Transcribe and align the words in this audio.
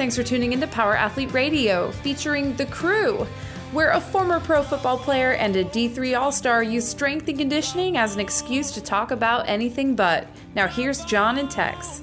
Thanks 0.00 0.16
for 0.16 0.22
tuning 0.22 0.54
into 0.54 0.66
Power 0.66 0.96
Athlete 0.96 1.30
Radio, 1.34 1.90
featuring 1.90 2.56
The 2.56 2.64
Crew, 2.64 3.26
where 3.72 3.90
a 3.90 4.00
former 4.00 4.40
pro 4.40 4.62
football 4.62 4.96
player 4.96 5.32
and 5.32 5.54
a 5.56 5.62
D3 5.62 6.18
All 6.18 6.32
Star 6.32 6.62
use 6.62 6.88
strength 6.88 7.28
and 7.28 7.36
conditioning 7.36 7.98
as 7.98 8.14
an 8.14 8.20
excuse 8.20 8.70
to 8.70 8.80
talk 8.80 9.10
about 9.10 9.46
anything 9.46 9.94
but. 9.94 10.26
Now, 10.54 10.68
here's 10.68 11.04
John 11.04 11.36
and 11.36 11.50
Tex. 11.50 12.00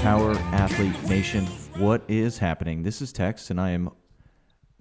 Power 0.00 0.36
Athlete 0.52 1.08
Nation, 1.08 1.44
what 1.76 2.04
is 2.06 2.38
happening? 2.38 2.84
This 2.84 3.02
is 3.02 3.12
Tex, 3.12 3.50
and 3.50 3.60
I 3.60 3.70
am 3.70 3.90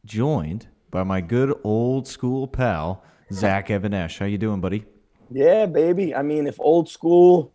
joined 0.06 0.68
by 0.92 1.02
my 1.02 1.22
good 1.22 1.60
old 1.64 2.08
school 2.08 2.48
pal, 2.48 3.04
Zach 3.34 3.72
Even-Esh. 3.72 4.20
How 4.20 4.26
you 4.26 4.38
doing, 4.38 4.62
buddy? 4.62 4.86
Yeah, 5.32 5.66
baby. 5.66 6.14
I 6.14 6.22
mean, 6.22 6.46
if 6.46 6.60
old 6.60 6.88
school 6.88 7.52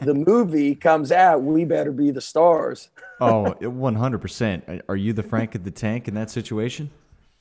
the 0.00 0.14
movie 0.14 0.74
comes 0.74 1.12
out, 1.12 1.42
we 1.42 1.64
better 1.64 1.92
be 1.92 2.10
the 2.10 2.20
stars. 2.20 2.90
oh, 3.20 3.54
100%. 3.60 4.82
Are 4.88 4.96
you 4.96 5.12
the 5.12 5.22
Frank 5.22 5.54
of 5.54 5.64
the 5.64 5.70
Tank 5.70 6.08
in 6.08 6.14
that 6.14 6.30
situation? 6.30 6.90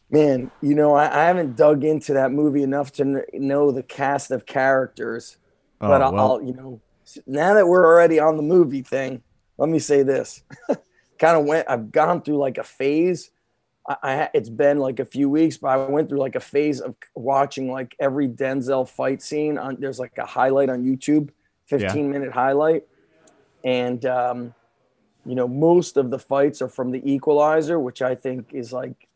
Man, 0.10 0.52
you 0.62 0.76
know, 0.76 0.94
I, 0.94 1.06
I 1.06 1.26
haven't 1.26 1.56
dug 1.56 1.84
into 1.84 2.14
that 2.14 2.32
movie 2.32 2.64
enough 2.64 2.92
to 2.94 3.04
kn- 3.04 3.26
know 3.34 3.72
the 3.72 3.84
cast 3.84 4.32
of 4.32 4.46
characters. 4.46 5.38
Oh, 5.82 5.88
but 5.88 6.02
I'll, 6.02 6.14
well. 6.14 6.32
I'll, 6.34 6.42
you 6.44 6.54
know, 6.54 6.82
now 7.26 7.54
that 7.56 7.68
we're 7.68 7.86
already 7.86 8.20
on 8.20 8.38
the 8.38 8.44
movie 8.44 8.84
thing, 8.84 9.24
let 9.58 9.70
me 9.70 9.80
say 9.80 10.04
this. 10.04 10.44
kind 11.20 11.38
of 11.38 11.46
went, 11.46 11.70
I've 11.70 11.92
gone 11.92 12.22
through 12.22 12.38
like 12.38 12.58
a 12.58 12.64
phase. 12.64 13.32
I, 13.88 13.96
I, 14.04 14.30
it's 14.34 14.50
been 14.50 14.80
like 14.80 15.00
a 15.00 15.06
few 15.06 15.30
weeks, 15.30 15.58
but 15.58 15.70
I 15.70 15.78
went 15.78 16.10
through 16.10 16.20
like 16.20 16.36
a 16.36 16.42
phase 16.42 16.80
of 16.80 16.96
watching 17.16 17.72
like 17.72 17.96
every 18.00 18.28
Denzel 18.28 18.88
fight 18.88 19.22
scene 19.22 19.58
on, 19.58 19.78
there's 19.80 20.00
like 20.00 20.18
a 20.18 20.26
highlight 20.26 20.70
on 20.70 20.84
YouTube 20.84 21.30
15 21.68 22.10
minute 22.12 22.32
highlight. 22.32 22.84
And, 23.64 24.06
um, 24.06 24.54
you 25.26 25.36
know, 25.36 25.48
most 25.48 25.96
of 25.98 26.12
the 26.12 26.20
fights 26.20 26.62
are 26.62 26.68
from 26.68 26.92
the 26.92 27.02
equalizer, 27.10 27.80
which 27.80 28.02
I 28.02 28.16
think 28.16 28.54
is 28.54 28.74
like, 28.74 29.08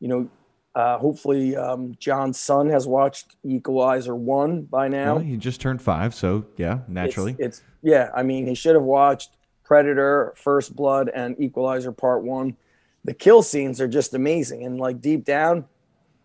you 0.00 0.08
know, 0.08 0.28
uh, 0.74 0.98
hopefully 0.98 1.54
um, 1.54 1.94
John's 1.98 2.38
son 2.40 2.68
has 2.70 2.86
watched 2.86 3.36
Equalizer 3.44 4.16
1 4.16 4.62
by 4.62 4.88
now. 4.88 5.16
Well, 5.16 5.24
he 5.24 5.36
just 5.36 5.60
turned 5.60 5.82
five, 5.82 6.14
so 6.14 6.46
yeah, 6.56 6.74
It's- 6.74 6.88
naturally. 6.88 7.36
It's, 7.38 7.62
yeah, 7.82 8.10
I 8.14 8.22
mean, 8.22 8.46
he 8.46 8.54
should 8.54 8.74
have 8.74 8.82
watched 8.84 9.36
Predator, 9.64 10.32
First 10.36 10.74
Blood, 10.74 11.10
and 11.14 11.38
Equalizer 11.38 11.92
Part 11.92 12.22
1. 12.24 12.56
The 13.04 13.12
kill 13.14 13.42
scenes 13.42 13.80
are 13.80 13.88
just 13.88 14.14
amazing. 14.14 14.64
And 14.64 14.78
like 14.78 15.00
deep 15.00 15.24
down, 15.24 15.66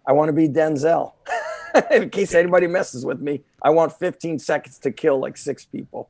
I 0.08 0.14
want 0.14 0.30
to 0.30 0.34
be 0.34 0.48
Denzel. 0.48 1.14
In 1.92 2.10
case 2.10 2.34
anybody 2.34 2.68
messes 2.68 3.06
with 3.06 3.20
me, 3.22 3.42
I 3.62 3.70
want 3.70 3.94
15 3.94 4.40
seconds 4.40 4.80
to 4.80 4.92
kill 4.92 5.20
like 5.20 5.38
six 5.38 5.66
people. 5.66 6.10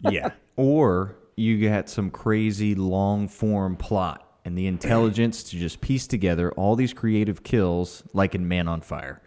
yeah. 0.00 0.30
Or 0.56 1.16
you 1.36 1.58
get 1.58 1.88
some 1.88 2.10
crazy 2.10 2.74
long 2.74 3.26
form 3.28 3.76
plot 3.76 4.28
and 4.44 4.56
the 4.58 4.66
intelligence 4.66 5.42
to 5.44 5.56
just 5.56 5.80
piece 5.80 6.06
together 6.06 6.52
all 6.52 6.76
these 6.76 6.92
creative 6.92 7.42
kills, 7.42 8.02
like 8.12 8.34
in 8.34 8.46
Man 8.48 8.68
on 8.68 8.80
Fire. 8.82 9.22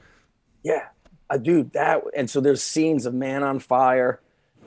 Yeah, 0.64 0.88
I 1.30 1.38
do 1.38 1.64
that. 1.74 2.04
And 2.16 2.30
so 2.30 2.42
there's 2.42 2.62
scenes 2.62 3.06
of 3.06 3.14
Man 3.14 3.42
on 3.44 3.60
Fire. 3.60 4.20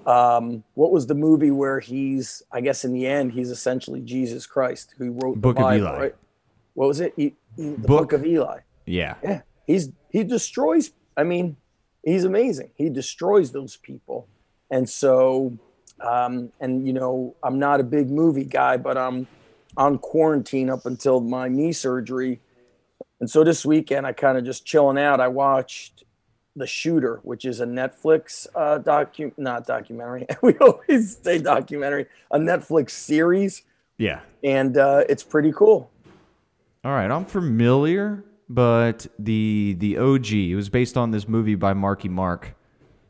Um, 0.06 0.64
what 0.74 0.90
was 0.90 1.06
the 1.06 1.14
movie 1.14 1.50
where 1.50 1.80
he's, 1.80 2.42
I 2.50 2.60
guess 2.62 2.84
in 2.84 2.92
the 2.94 3.06
end, 3.06 3.32
he's 3.32 3.50
essentially 3.50 4.00
Jesus 4.00 4.46
Christ 4.46 4.94
who 4.96 5.12
wrote 5.12 5.34
the 5.34 5.40
Book 5.40 5.58
of 5.58 5.72
Eli. 5.74 5.98
right? 6.00 6.14
What 6.74 6.88
was 6.88 7.00
it? 7.00 7.12
E- 7.18 7.34
E- 7.58 7.70
the 7.70 7.76
Book- 7.76 8.10
Book 8.10 8.12
of 8.14 8.24
Eli. 8.24 8.60
Yeah. 8.86 9.16
Yeah, 9.22 9.42
he's 9.68 9.90
he 10.10 10.24
destroys. 10.24 10.90
I 11.16 11.22
mean, 11.22 11.56
he's 12.04 12.24
amazing. 12.24 12.70
He 12.74 12.88
destroys 12.90 13.52
those 13.52 13.76
people, 13.76 14.26
and 14.72 14.88
so, 14.88 15.56
um, 16.00 16.50
and 16.58 16.84
you 16.86 16.92
know, 16.92 17.36
I'm 17.44 17.60
not 17.60 17.78
a 17.78 17.84
big 17.84 18.10
movie 18.10 18.44
guy, 18.44 18.76
but 18.78 18.98
I'm 18.98 19.28
on 19.76 19.98
quarantine 19.98 20.68
up 20.70 20.86
until 20.86 21.20
my 21.20 21.46
knee 21.48 21.72
surgery, 21.72 22.40
and 23.20 23.30
so 23.30 23.44
this 23.44 23.64
weekend 23.64 24.06
I 24.06 24.12
kind 24.12 24.36
of 24.38 24.44
just 24.44 24.64
chilling 24.66 24.98
out. 24.98 25.20
I 25.20 25.28
watched 25.28 26.02
The 26.56 26.66
Shooter, 26.66 27.20
which 27.22 27.44
is 27.44 27.60
a 27.60 27.66
Netflix 27.66 28.46
uh, 28.56 28.78
docu 28.80 29.32
not 29.36 29.66
documentary. 29.66 30.26
we 30.42 30.56
always 30.58 31.18
say 31.18 31.38
documentary, 31.38 32.06
a 32.30 32.38
Netflix 32.38 32.90
series, 32.90 33.62
Yeah. 33.98 34.20
and 34.42 34.76
uh, 34.78 35.04
it's 35.08 35.22
pretty 35.22 35.52
cool. 35.52 35.90
All 36.84 36.92
right, 36.92 37.10
I'm 37.10 37.24
familiar, 37.26 38.24
but 38.48 39.06
the 39.18 39.76
the 39.78 39.98
OG 39.98 40.32
it 40.32 40.54
was 40.56 40.68
based 40.68 40.96
on 40.96 41.10
this 41.10 41.28
movie 41.28 41.54
by 41.54 41.74
Marky 41.74 42.08
Mark. 42.08 42.54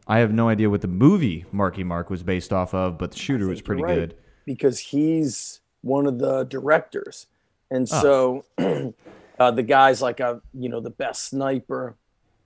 I 0.06 0.18
have 0.20 0.32
no 0.32 0.48
idea 0.48 0.70
what 0.70 0.80
the 0.80 0.88
movie 0.88 1.44
Marky 1.52 1.84
Mark 1.84 2.08
was 2.10 2.22
based 2.22 2.52
off 2.52 2.72
of, 2.74 2.96
but 2.98 3.12
the 3.12 3.18
shooter 3.18 3.46
was 3.46 3.60
pretty 3.60 3.82
right, 3.82 3.94
good. 3.94 4.16
because 4.46 4.78
he's 4.78 5.60
one 5.82 6.06
of 6.06 6.18
the 6.18 6.44
directors, 6.44 7.26
and 7.70 7.86
Oh. 7.92 8.42
so 8.56 8.94
uh, 9.38 9.50
the 9.50 9.62
guy's 9.62 10.00
like 10.02 10.20
a 10.20 10.40
you 10.54 10.68
know 10.68 10.80
the 10.80 10.90
best 10.90 11.26
sniper, 11.26 11.96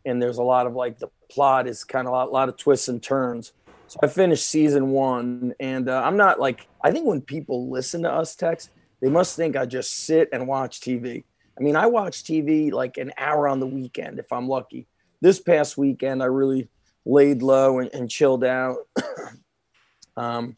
and 0.05 0.21
there's 0.21 0.39
a 0.39 0.43
lot 0.43 0.67
of 0.67 0.75
like 0.75 0.99
the 0.99 1.09
plot 1.31 1.67
is 1.69 1.85
kind 1.85 2.07
of 2.07 2.13
a 2.13 2.17
lot, 2.17 2.33
lot 2.33 2.49
of 2.49 2.57
twists 2.57 2.89
and 2.89 3.03
turns. 3.03 3.53
So 3.87 3.99
I 4.03 4.07
finished 4.07 4.47
season 4.47 4.91
one, 4.91 5.55
and 5.61 5.89
uh, 5.89 6.03
I'm 6.05 6.17
not 6.17 6.41
like 6.41 6.67
I 6.83 6.91
think 6.91 7.07
when 7.07 7.21
people 7.21 7.71
listen 7.71 8.03
to 8.03 8.13
us 8.13 8.35
Tex, 8.35 8.71
they 9.01 9.09
must 9.09 9.37
think 9.37 9.55
I 9.57 9.67
just 9.67 9.95
sit 10.05 10.29
and 10.33 10.49
watch 10.49 10.81
TV. 10.81 11.25
I 11.63 11.65
mean, 11.65 11.77
I 11.77 11.87
watch 11.87 12.25
TV 12.25 12.73
like 12.73 12.99
an 12.99 13.13
hour 13.17 13.47
on 13.47 13.61
the 13.61 13.69
weekend 13.69 14.19
if 14.19 14.33
I'm 14.33 14.49
lucky. 14.49 14.89
This 15.21 15.39
past 15.39 15.79
weekend, 15.79 16.21
I 16.21 16.27
really 16.27 16.69
laid 17.07 17.41
low 17.41 17.79
and, 17.79 17.89
and 17.95 18.11
chilled 18.11 18.43
out. 18.43 18.79
um, 20.17 20.57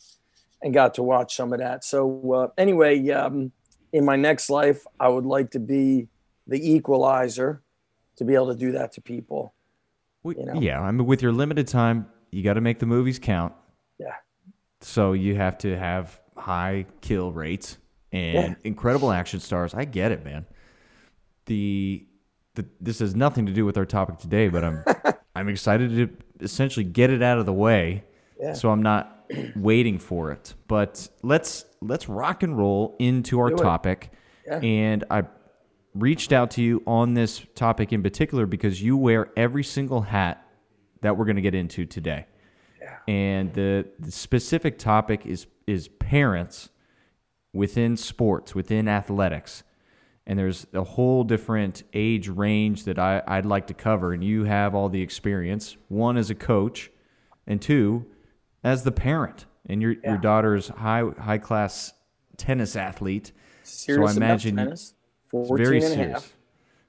and 0.63 0.73
got 0.73 0.95
to 0.95 1.03
watch 1.03 1.37
some 1.37 1.53
of 1.53 1.59
that. 1.59 1.85
So 1.85 2.33
uh, 2.33 2.49
anyway, 2.57 3.07
um, 3.11 3.53
in 3.93 4.07
my 4.07 4.17
next 4.17 4.49
life, 4.49 4.87
I 4.99 5.09
would 5.09 5.27
like 5.27 5.51
to 5.51 5.61
be 5.61 6.09
the 6.47 6.73
equalizer, 6.73 7.63
to 8.17 8.25
be 8.25 8.33
able 8.35 8.49
to 8.49 8.59
do 8.59 8.73
that 8.73 8.93
to 8.93 9.03
people. 9.03 9.53
You 10.25 10.47
know? 10.47 10.59
Yeah, 10.59 10.81
I 10.81 10.91
mean, 10.91 11.07
with 11.07 11.21
your 11.21 11.33
limited 11.33 11.69
time, 11.69 12.07
you 12.31 12.43
got 12.43 12.55
to 12.55 12.63
make 12.63 12.79
the 12.79 12.87
movies 12.87 13.19
count. 13.19 13.53
Yeah, 13.99 14.15
So 14.81 15.13
you 15.13 15.35
have 15.35 15.59
to 15.59 15.77
have 15.77 16.19
high 16.35 16.87
kill 17.03 17.31
rates 17.31 17.77
and 18.11 18.35
Yeah. 18.35 18.55
incredible 18.65 19.13
action 19.13 19.39
stars. 19.39 19.75
I 19.75 19.85
get 19.85 20.13
it, 20.13 20.25
man. 20.25 20.47
The, 21.47 22.07
the 22.55 22.67
this 22.81 22.99
has 23.01 23.15
nothing 23.15 23.47
to 23.47 23.53
do 23.53 23.65
with 23.65 23.77
our 23.77 23.85
topic 23.85 24.19
today, 24.19 24.49
but 24.49 24.65
I'm 24.65 24.85
I'm 25.37 25.49
excited 25.49 25.91
to 25.91 26.45
essentially 26.45 26.85
get 26.85 27.11
it 27.11 27.23
out 27.23 27.39
of 27.39 27.47
the 27.47 27.53
way, 27.53 28.05
Yeah. 28.41 28.53
so 28.55 28.71
I'm 28.71 28.83
not 28.83 29.27
waiting 29.57 29.99
for 29.99 30.31
it. 30.33 30.55
But 30.69 31.09
let's 31.23 31.65
let's 31.81 32.09
rock 32.09 32.43
and 32.43 32.57
roll 32.57 32.97
into 32.99 33.39
our 33.41 33.51
topic. 33.51 34.11
Yeah. 34.47 34.59
And 34.59 35.05
I 35.11 35.25
reached 35.95 36.33
out 36.33 36.51
to 36.53 36.63
you 36.63 36.83
on 36.87 37.15
this 37.15 37.45
topic 37.55 37.93
in 37.93 38.03
particular 38.03 38.47
because 38.47 38.83
you 38.83 38.97
wear 38.97 39.31
every 39.37 39.63
single 39.65 40.01
hat 40.03 40.47
that 41.03 41.17
we're 41.17 41.25
going 41.25 41.37
to 41.37 41.43
get 41.43 41.55
into 41.55 41.85
today 41.87 42.27
and 43.07 43.53
the, 43.53 43.87
the 43.99 44.11
specific 44.11 44.79
topic 44.79 45.27
is 45.27 45.47
is 45.67 45.89
parents 45.89 46.71
within 47.53 47.97
sports 47.97 48.55
within 48.55 48.89
athletics 48.89 49.63
and 50.27 50.39
there's 50.39 50.67
a 50.73 50.83
whole 50.83 51.25
different 51.25 51.83
age 51.93 52.29
range 52.29 52.85
that 52.85 52.99
I, 52.99 53.23
I'd 53.27 53.47
like 53.47 53.67
to 53.69 53.75
cover 53.75 54.13
and 54.13 54.25
you 54.25 54.45
have 54.45 54.75
all 54.75 54.89
the 54.89 55.03
experience 55.03 55.77
one 55.89 56.17
as 56.17 56.31
a 56.31 56.35
coach 56.35 56.91
and 57.47 57.61
two 57.61 58.07
as 58.63 58.85
the 58.85 58.93
parent 58.93 59.47
and 59.67 59.83
your 59.83 59.97
your 60.05 60.19
daughter's 60.19 60.69
high 60.69 61.05
high 61.19 61.39
class 61.39 61.93
tennis 62.37 62.77
athlete 62.77 63.33
serious 63.63 64.13
so 64.13 64.15
I 64.15 64.17
imagine 64.17 64.57
tennis. 64.57 64.95
14 65.29 65.57
very 65.57 65.77
and 65.77 65.85
a 65.85 65.89
serious 65.89 66.13
half. 66.13 66.37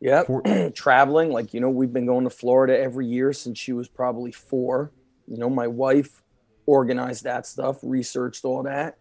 Yep. 0.02 0.28
For- 0.28 0.70
Traveling, 0.76 1.32
like, 1.32 1.54
you 1.54 1.60
know, 1.60 1.70
we've 1.70 1.92
been 1.92 2.06
going 2.06 2.26
to 2.26 2.30
Florida 2.30 2.78
every 2.80 3.08
year 3.08 3.34
since 3.34 3.58
she 3.58 3.74
was 3.74 3.88
probably 3.88 4.32
four. 4.32 4.92
You 5.28 5.38
know, 5.38 5.50
my 5.50 5.68
wife 5.68 6.22
organized 6.66 7.24
that 7.24 7.48
stuff, 7.48 7.80
researched 7.82 8.46
all 8.46 8.64
that. 8.64 8.98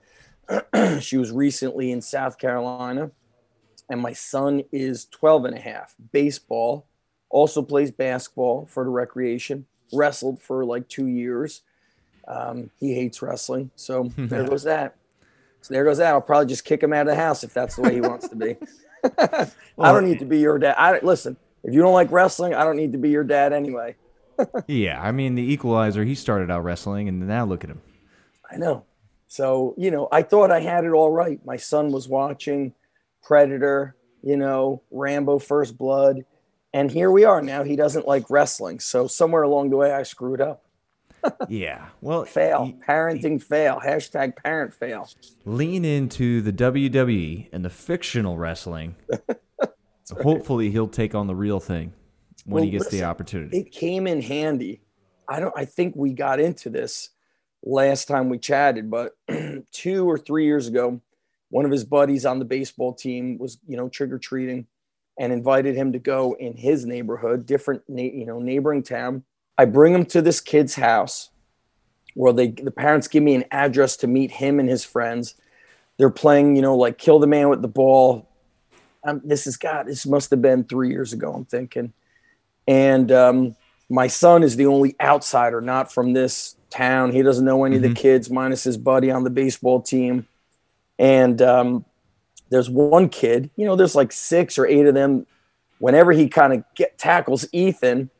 she 1.02 1.16
was 1.16 1.30
recently 1.30 1.90
in 1.90 2.00
South 2.00 2.38
Carolina. 2.38 3.10
And 3.88 4.00
my 4.00 4.12
son 4.12 4.64
is 4.72 5.06
12 5.06 5.44
and 5.46 5.56
a 5.56 5.60
half, 5.60 5.94
baseball, 6.12 6.86
also 7.28 7.62
plays 7.62 7.90
basketball 7.90 8.66
for 8.66 8.84
the 8.84 8.90
recreation, 8.90 9.66
wrestled 9.92 10.40
for 10.40 10.64
like 10.64 10.88
two 10.88 11.06
years. 11.06 11.62
Um, 12.26 12.70
he 12.80 12.94
hates 12.94 13.20
wrestling. 13.20 13.70
So 13.76 14.10
there 14.16 14.44
goes 14.44 14.62
that. 14.64 14.96
So 15.60 15.74
there 15.74 15.84
goes 15.84 15.98
that. 15.98 16.12
I'll 16.12 16.20
probably 16.20 16.46
just 16.46 16.64
kick 16.64 16.82
him 16.82 16.92
out 16.92 17.02
of 17.02 17.08
the 17.08 17.16
house 17.16 17.44
if 17.44 17.52
that's 17.52 17.76
the 17.76 17.82
way 17.82 17.94
he 17.94 18.00
wants 18.00 18.28
to 18.28 18.36
be. 18.36 18.56
I 19.18 19.92
don't 19.92 20.06
need 20.06 20.18
to 20.20 20.24
be 20.24 20.38
your 20.38 20.58
dad. 20.58 20.76
I 20.78 20.98
listen. 21.00 21.36
If 21.62 21.72
you 21.72 21.80
don't 21.80 21.94
like 21.94 22.10
wrestling, 22.10 22.54
I 22.54 22.64
don't 22.64 22.76
need 22.76 22.92
to 22.92 22.98
be 22.98 23.10
your 23.10 23.24
dad 23.24 23.52
anyway. 23.52 23.96
yeah 24.66 25.00
I 25.00 25.12
mean 25.12 25.36
the 25.36 25.52
equalizer 25.52 26.02
he 26.04 26.16
started 26.16 26.50
out 26.50 26.64
wrestling 26.64 27.08
and 27.08 27.20
now 27.20 27.44
look 27.44 27.62
at 27.62 27.70
him 27.70 27.80
I 28.50 28.56
know. 28.56 28.84
So 29.26 29.74
you 29.76 29.90
know, 29.90 30.08
I 30.12 30.22
thought 30.22 30.50
I 30.50 30.60
had 30.60 30.84
it 30.84 30.90
all 30.90 31.10
right. 31.10 31.44
My 31.44 31.56
son 31.56 31.90
was 31.90 32.08
watching 32.08 32.74
Predator, 33.24 33.96
you 34.22 34.36
know, 34.36 34.82
Rambo: 34.90 35.38
First 35.38 35.76
Blood, 35.76 36.24
and 36.72 36.90
here 36.90 37.10
we 37.10 37.24
are 37.24 37.42
now. 37.42 37.62
He 37.62 37.76
doesn't 37.76 38.06
like 38.06 38.30
wrestling. 38.30 38.80
So 38.80 39.06
somewhere 39.06 39.42
along 39.42 39.70
the 39.70 39.76
way, 39.76 39.92
I 39.92 40.02
screwed 40.02 40.40
up. 40.40 40.64
yeah. 41.48 41.86
Well, 42.00 42.24
fail. 42.24 42.72
Parenting 42.86 43.42
fail. 43.42 43.80
Hashtag 43.84 44.36
parent 44.36 44.74
fail. 44.74 45.08
Lean 45.44 45.84
into 45.84 46.40
the 46.40 46.52
WWE 46.52 47.48
and 47.52 47.64
the 47.64 47.70
fictional 47.70 48.36
wrestling. 48.36 48.96
Hopefully, 50.22 50.70
he'll 50.70 50.88
take 50.88 51.14
on 51.14 51.26
the 51.26 51.34
real 51.34 51.60
thing 51.60 51.92
when 52.44 52.54
well, 52.54 52.64
he 52.64 52.70
gets 52.70 52.84
listen, 52.84 52.98
the 52.98 53.04
opportunity. 53.04 53.58
It 53.58 53.72
came 53.72 54.06
in 54.06 54.20
handy. 54.20 54.82
I 55.28 55.40
don't. 55.40 55.54
I 55.56 55.64
think 55.64 55.94
we 55.96 56.12
got 56.12 56.40
into 56.40 56.68
this 56.68 57.10
last 57.62 58.06
time 58.06 58.28
we 58.28 58.38
chatted, 58.38 58.90
but 58.90 59.12
two 59.72 60.08
or 60.08 60.18
three 60.18 60.44
years 60.44 60.68
ago, 60.68 61.00
one 61.50 61.64
of 61.64 61.70
his 61.70 61.84
buddies 61.84 62.26
on 62.26 62.38
the 62.38 62.44
baseball 62.44 62.92
team 62.92 63.38
was, 63.38 63.58
you 63.66 63.76
know, 63.76 63.88
trick 63.88 64.10
or 64.10 64.18
treating, 64.18 64.66
and 65.18 65.32
invited 65.32 65.76
him 65.76 65.92
to 65.92 65.98
go 65.98 66.34
in 66.38 66.56
his 66.56 66.84
neighborhood, 66.84 67.46
different, 67.46 67.82
you 67.88 68.26
know, 68.26 68.40
neighboring 68.40 68.82
town. 68.82 69.24
I 69.56 69.64
bring 69.66 69.94
him 69.94 70.04
to 70.06 70.20
this 70.20 70.40
kid's 70.40 70.74
house, 70.74 71.30
where 72.14 72.32
they 72.32 72.48
the 72.48 72.70
parents 72.70 73.08
give 73.08 73.22
me 73.22 73.34
an 73.34 73.44
address 73.50 73.96
to 73.98 74.06
meet 74.06 74.32
him 74.32 74.58
and 74.58 74.68
his 74.68 74.84
friends. 74.84 75.34
They're 75.96 76.10
playing, 76.10 76.56
you 76.56 76.62
know, 76.62 76.76
like 76.76 76.98
kill 76.98 77.20
the 77.20 77.28
man 77.28 77.48
with 77.48 77.62
the 77.62 77.68
ball. 77.68 78.28
Um, 79.04 79.20
this 79.24 79.46
is 79.46 79.56
God. 79.56 79.86
This 79.86 80.06
must 80.06 80.30
have 80.30 80.42
been 80.42 80.64
three 80.64 80.88
years 80.88 81.12
ago. 81.12 81.32
I'm 81.32 81.44
thinking, 81.44 81.92
and 82.66 83.12
um, 83.12 83.56
my 83.88 84.08
son 84.08 84.42
is 84.42 84.56
the 84.56 84.66
only 84.66 84.96
outsider, 85.00 85.60
not 85.60 85.92
from 85.92 86.14
this 86.14 86.56
town. 86.70 87.12
He 87.12 87.22
doesn't 87.22 87.44
know 87.44 87.64
any 87.64 87.76
mm-hmm. 87.76 87.84
of 87.84 87.90
the 87.90 87.94
mm-hmm. 87.94 88.02
kids, 88.02 88.30
minus 88.30 88.64
his 88.64 88.76
buddy 88.76 89.12
on 89.12 89.22
the 89.22 89.30
baseball 89.30 89.80
team. 89.80 90.26
And 90.98 91.40
um, 91.42 91.84
there's 92.50 92.70
one 92.70 93.08
kid, 93.08 93.50
you 93.56 93.66
know, 93.66 93.76
there's 93.76 93.94
like 93.94 94.12
six 94.12 94.58
or 94.58 94.66
eight 94.66 94.86
of 94.86 94.94
them. 94.94 95.26
Whenever 95.78 96.12
he 96.12 96.28
kind 96.28 96.52
of 96.52 96.64
get 96.74 96.98
tackles 96.98 97.46
Ethan, 97.52 98.10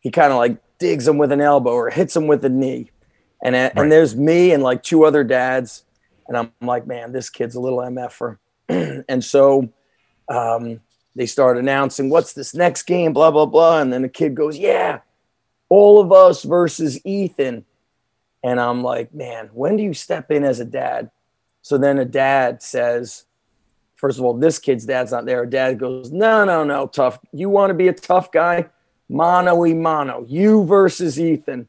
he 0.00 0.10
kind 0.10 0.32
of 0.32 0.38
like 0.38 0.58
digs 0.78 1.06
him 1.06 1.18
with 1.18 1.32
an 1.32 1.40
elbow 1.40 1.72
or 1.72 1.90
hits 1.90 2.16
him 2.16 2.26
with 2.26 2.44
a 2.44 2.48
knee. 2.48 2.90
And, 3.42 3.54
right. 3.54 3.72
and 3.76 3.90
there's 3.90 4.14
me 4.14 4.52
and 4.52 4.62
like 4.62 4.82
two 4.82 5.04
other 5.04 5.24
dads. 5.24 5.84
And 6.28 6.36
I'm 6.36 6.52
like, 6.60 6.86
man, 6.86 7.12
this 7.12 7.30
kid's 7.30 7.54
a 7.54 7.60
little 7.60 7.80
MFer. 7.80 8.38
and 9.08 9.24
so 9.24 9.68
um, 10.28 10.80
they 11.16 11.26
start 11.26 11.58
announcing, 11.58 12.10
what's 12.10 12.32
this 12.32 12.54
next 12.54 12.84
game? 12.84 13.12
Blah, 13.12 13.32
blah, 13.32 13.46
blah. 13.46 13.80
And 13.80 13.92
then 13.92 14.02
the 14.02 14.08
kid 14.08 14.34
goes, 14.34 14.56
yeah, 14.56 15.00
all 15.68 16.00
of 16.00 16.12
us 16.12 16.44
versus 16.44 17.04
Ethan. 17.04 17.64
And 18.42 18.60
I'm 18.60 18.82
like, 18.82 19.12
man, 19.12 19.50
when 19.52 19.76
do 19.76 19.82
you 19.82 19.92
step 19.92 20.30
in 20.30 20.44
as 20.44 20.60
a 20.60 20.64
dad? 20.64 21.10
So 21.62 21.78
then 21.78 21.98
a 21.98 22.04
dad 22.04 22.62
says, 22.62 23.24
first 23.96 24.18
of 24.18 24.24
all, 24.24 24.34
this 24.34 24.58
kid's 24.58 24.86
dad's 24.86 25.12
not 25.12 25.26
there. 25.26 25.44
Dad 25.46 25.78
goes, 25.78 26.10
no, 26.10 26.44
no, 26.44 26.64
no, 26.64 26.86
tough. 26.86 27.18
You 27.32 27.48
want 27.48 27.70
to 27.70 27.74
be 27.74 27.88
a 27.88 27.92
tough 27.92 28.32
guy? 28.32 28.66
Mano 29.08 29.56
y 29.56 29.72
mano, 29.72 30.24
you 30.28 30.64
versus 30.64 31.18
Ethan. 31.18 31.68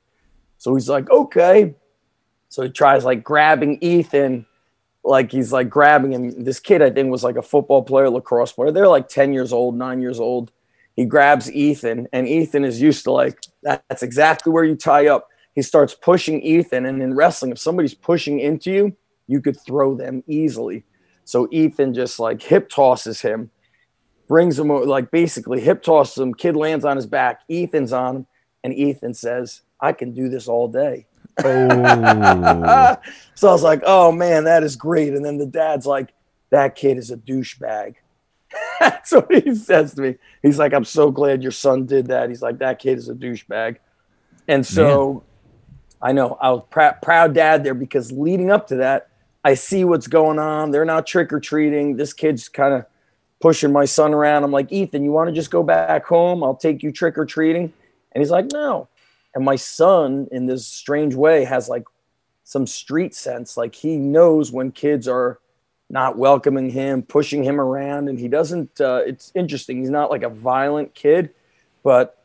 So 0.58 0.76
he's 0.76 0.88
like, 0.88 1.10
okay. 1.10 1.74
So 2.50 2.64
he 2.64 2.70
tries 2.70 3.04
like 3.04 3.24
grabbing 3.24 3.80
Ethan, 3.82 4.46
like 5.04 5.32
he's 5.32 5.52
like 5.52 5.70
grabbing 5.70 6.14
him. 6.14 6.44
This 6.44 6.60
kid, 6.60 6.82
I 6.82 6.92
think, 6.92 7.10
was 7.10 7.24
like 7.24 7.38
a 7.38 7.42
football 7.42 7.82
player, 7.82 8.10
lacrosse 8.10 8.52
player. 8.52 8.72
They're 8.72 8.88
like 8.88 9.08
10 9.08 9.34
years 9.34 9.52
old, 9.52 9.76
nine 9.76 10.02
years 10.02 10.20
old. 10.20 10.52
He 10.96 11.06
grabs 11.06 11.52
Ethan, 11.52 12.08
and 12.14 12.28
Ethan 12.28 12.66
is 12.66 12.82
used 12.82 13.06
to 13.06 13.12
like, 13.12 13.40
that's 13.64 14.04
exactly 14.04 14.52
where 14.52 14.66
you 14.66 14.76
tie 14.76 15.08
up 15.08 15.28
he 15.54 15.62
starts 15.62 15.94
pushing 15.94 16.42
Ethan. 16.42 16.86
And 16.86 17.02
in 17.02 17.14
wrestling, 17.14 17.52
if 17.52 17.60
somebody's 17.60 17.94
pushing 17.94 18.40
into 18.40 18.72
you, 18.72 18.96
you 19.28 19.42
could 19.42 19.60
throw 19.60 19.96
them 19.96 20.24
easily. 20.28 20.84
So 21.26 21.48
Ethan 21.52 21.94
just 21.94 22.20
like 22.20 22.42
hip 22.42 22.70
tosses 22.70 23.22
him, 23.22 23.52
brings 24.28 24.60
him 24.60 24.70
like 24.70 25.12
basically 25.12 25.62
hip 25.62 25.84
tosses 25.84 26.18
him. 26.18 26.34
Kid 26.34 26.56
lands 26.56 26.86
on 26.86 26.96
his 26.96 27.06
back. 27.06 27.42
Ethan's 27.50 27.94
on 27.94 28.16
him, 28.18 28.28
and 28.64 28.74
Ethan 28.74 29.14
says, 29.14 29.62
"I 29.80 29.94
can 29.94 30.14
do 30.14 30.30
this 30.30 30.48
all 30.48 30.68
day." 30.68 31.08
Oh. 31.44 32.98
so 33.36 33.50
I 33.50 33.52
was 33.52 33.64
like, 33.64 33.82
"Oh 33.86 34.12
man, 34.12 34.46
that 34.46 34.64
is 34.64 34.76
great." 34.76 35.14
And 35.14 35.24
then 35.24 35.38
the 35.38 35.46
dad's 35.46 35.86
like, 35.86 36.14
"That 36.50 36.76
kid 36.76 36.98
is 36.98 37.12
a 37.12 37.18
douchebag." 37.18 37.96
That's 38.80 39.12
what 39.12 39.34
he 39.34 39.56
says 39.56 39.94
to 39.96 40.02
me. 40.02 40.16
He's 40.42 40.60
like, 40.60 40.74
"I'm 40.74 40.86
so 40.86 41.12
glad 41.12 41.44
your 41.44 41.52
son 41.52 41.86
did 41.86 42.08
that." 42.08 42.30
He's 42.30 42.42
like, 42.42 42.58
"That 42.58 42.80
kid 42.80 42.98
is 42.98 43.10
a 43.10 43.16
douchebag." 43.16 43.78
And 44.48 44.66
so 44.66 45.24
I 46.02 46.12
know 46.12 46.38
I 46.42 46.52
was 46.52 46.64
pr- 46.70 46.98
proud 47.02 47.34
dad 47.34 47.64
there 47.64 47.74
because 47.74 48.12
leading 48.12 48.52
up 48.52 48.68
to 48.68 48.78
that, 48.78 49.11
I 49.44 49.56
see 49.56 49.84
what's 49.84 50.08
going 50.08 50.40
on. 50.40 50.72
They're 50.72 50.86
not 50.86 51.08
trick 51.08 51.34
or 51.34 51.40
treating. 51.40 51.98
This 51.98 52.14
kid's 52.14 52.48
kind 52.48 52.74
of 52.74 52.86
pushing 53.40 53.72
my 53.72 53.86
son 53.86 54.14
around. 54.14 54.44
I'm 54.44 54.52
like, 54.52 54.72
Ethan, 54.72 55.04
you 55.04 55.12
want 55.12 55.30
to 55.30 55.36
just 55.36 55.52
go 55.52 55.64
back 55.64 56.06
home? 56.06 56.44
I'll 56.44 56.56
take 56.56 56.84
you 56.84 56.92
trick 56.92 57.18
or 57.18 57.26
treating. 57.26 57.74
And 58.12 58.22
he's 58.22 58.30
like, 58.30 58.52
no. 58.52 58.88
And 59.34 59.44
my 59.44 59.56
son, 59.56 60.28
in 60.32 60.46
this 60.46 60.68
strange 60.68 61.16
way, 61.16 61.44
has 61.46 61.68
like 61.68 61.84
some 62.44 62.68
street 62.68 63.16
sense. 63.16 63.58
Like 63.58 63.74
he 63.74 63.98
knows 63.98 64.52
when 64.52 64.72
kids 64.72 65.08
are 65.08 65.40
not 65.90 66.18
welcoming 66.18 66.70
him, 66.70 67.02
pushing 67.02 67.44
him 67.44 67.60
around. 67.60 68.10
And 68.10 68.20
he 68.20 68.28
doesn't, 68.28 68.80
uh, 68.80 69.02
it's 69.06 69.32
interesting. 69.34 69.80
He's 69.80 69.90
not 69.90 70.12
like 70.12 70.24
a 70.24 70.30
violent 70.30 70.94
kid, 70.94 71.32
but 71.84 72.18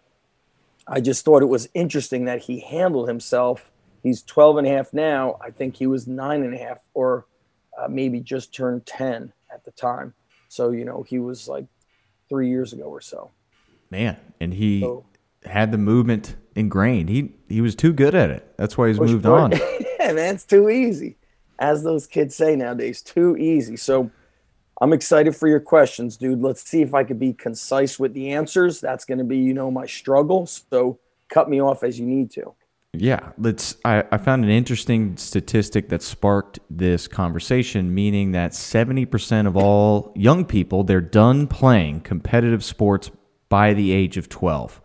I 0.87 1.01
just 1.01 1.25
thought 1.25 1.43
it 1.43 1.47
was 1.47 1.69
interesting 1.75 2.27
that 2.27 2.43
he 2.43 2.61
handled 2.61 3.09
himself. 3.09 3.71
He's 4.07 4.23
12 4.23 4.59
and 4.59 4.67
a 4.69 4.71
half 4.71 4.93
now. 4.93 5.37
I 5.45 5.51
think 5.51 5.75
he 5.75 5.89
was 5.89 6.07
nine 6.07 6.45
and 6.45 6.55
a 6.55 6.59
half 6.59 6.79
or 6.95 7.27
uh, 7.77 7.89
maybe 7.89 8.21
just 8.21 8.55
turned 8.55 8.87
10 8.87 9.33
at 9.53 9.65
the 9.65 9.73
time. 9.73 10.15
So, 10.47 10.71
you 10.71 10.85
know, 10.85 11.03
he 11.03 11.19
was 11.19 11.49
like 11.49 11.67
three 12.29 12.49
years 12.49 12.73
ago 12.73 12.85
or 12.85 13.01
so. 13.01 13.33
Man, 13.91 14.17
and 14.39 14.55
he 14.55 14.83
so, 14.83 15.05
had 15.45 15.73
the 15.73 15.79
movement 15.79 16.37
ingrained. 16.55 17.09
He 17.09 17.33
he 17.49 17.61
was 17.61 17.75
too 17.75 17.93
good 17.93 18.15
at 18.15 18.31
it. 18.31 18.55
That's 18.57 18.79
why 18.79 18.87
he's 18.87 19.01
moved 19.01 19.27
on. 19.27 19.51
yeah, 19.99 20.13
man, 20.13 20.37
it's 20.37 20.45
too 20.45 20.71
easy. 20.71 21.17
As 21.59 21.83
those 21.83 22.07
kids 22.07 22.37
say 22.37 22.55
nowadays, 22.55 23.03
too 23.03 23.37
easy. 23.37 23.77
So 23.77 24.13
I'm 24.81 24.93
excited 24.93 25.35
for 25.35 25.49
your 25.49 25.59
questions, 25.59 26.17
dude. 26.17 26.43
Let's 26.43 26.63
see 26.63 26.81
if 26.81 26.95
I 26.95 27.03
could 27.03 27.19
be 27.19 27.33
concise 27.33 27.99
with 27.99 28.15
the 28.15 28.31
answers. 28.31 28.81
That's 28.81 29.05
going 29.05 29.19
to 29.19 29.25
be, 29.25 29.39
you 29.39 29.53
know, 29.53 29.73
my 29.73 29.87
struggle. 29.87 30.47
So 30.47 31.01
cut 31.29 31.51
me 31.51 31.61
off 31.61 31.83
as 31.83 31.99
you 31.99 32.07
need 32.07 32.31
to. 32.33 32.55
Yeah, 32.99 33.33
let's. 33.39 33.77
I, 33.85 34.05
I 34.11 34.19
found 34.19 34.45
an 34.45 34.51
interesting 34.51 35.17
statistic 35.17 35.89
that 35.91 36.03
sparked 36.03 36.59
this 36.71 37.09
conversation, 37.09 37.95
meaning 37.95 38.33
that 38.33 38.53
70% 38.53 39.47
of 39.47 39.57
all 39.57 40.13
young 40.15 40.45
people 40.45 40.85
they're 40.85 41.01
done 41.01 41.47
playing 41.47 42.01
competitive 42.01 42.65
sports 42.65 43.11
by 43.49 43.75
the 43.75 43.93
age 43.93 44.17
of 44.17 44.29
12. 44.29 44.81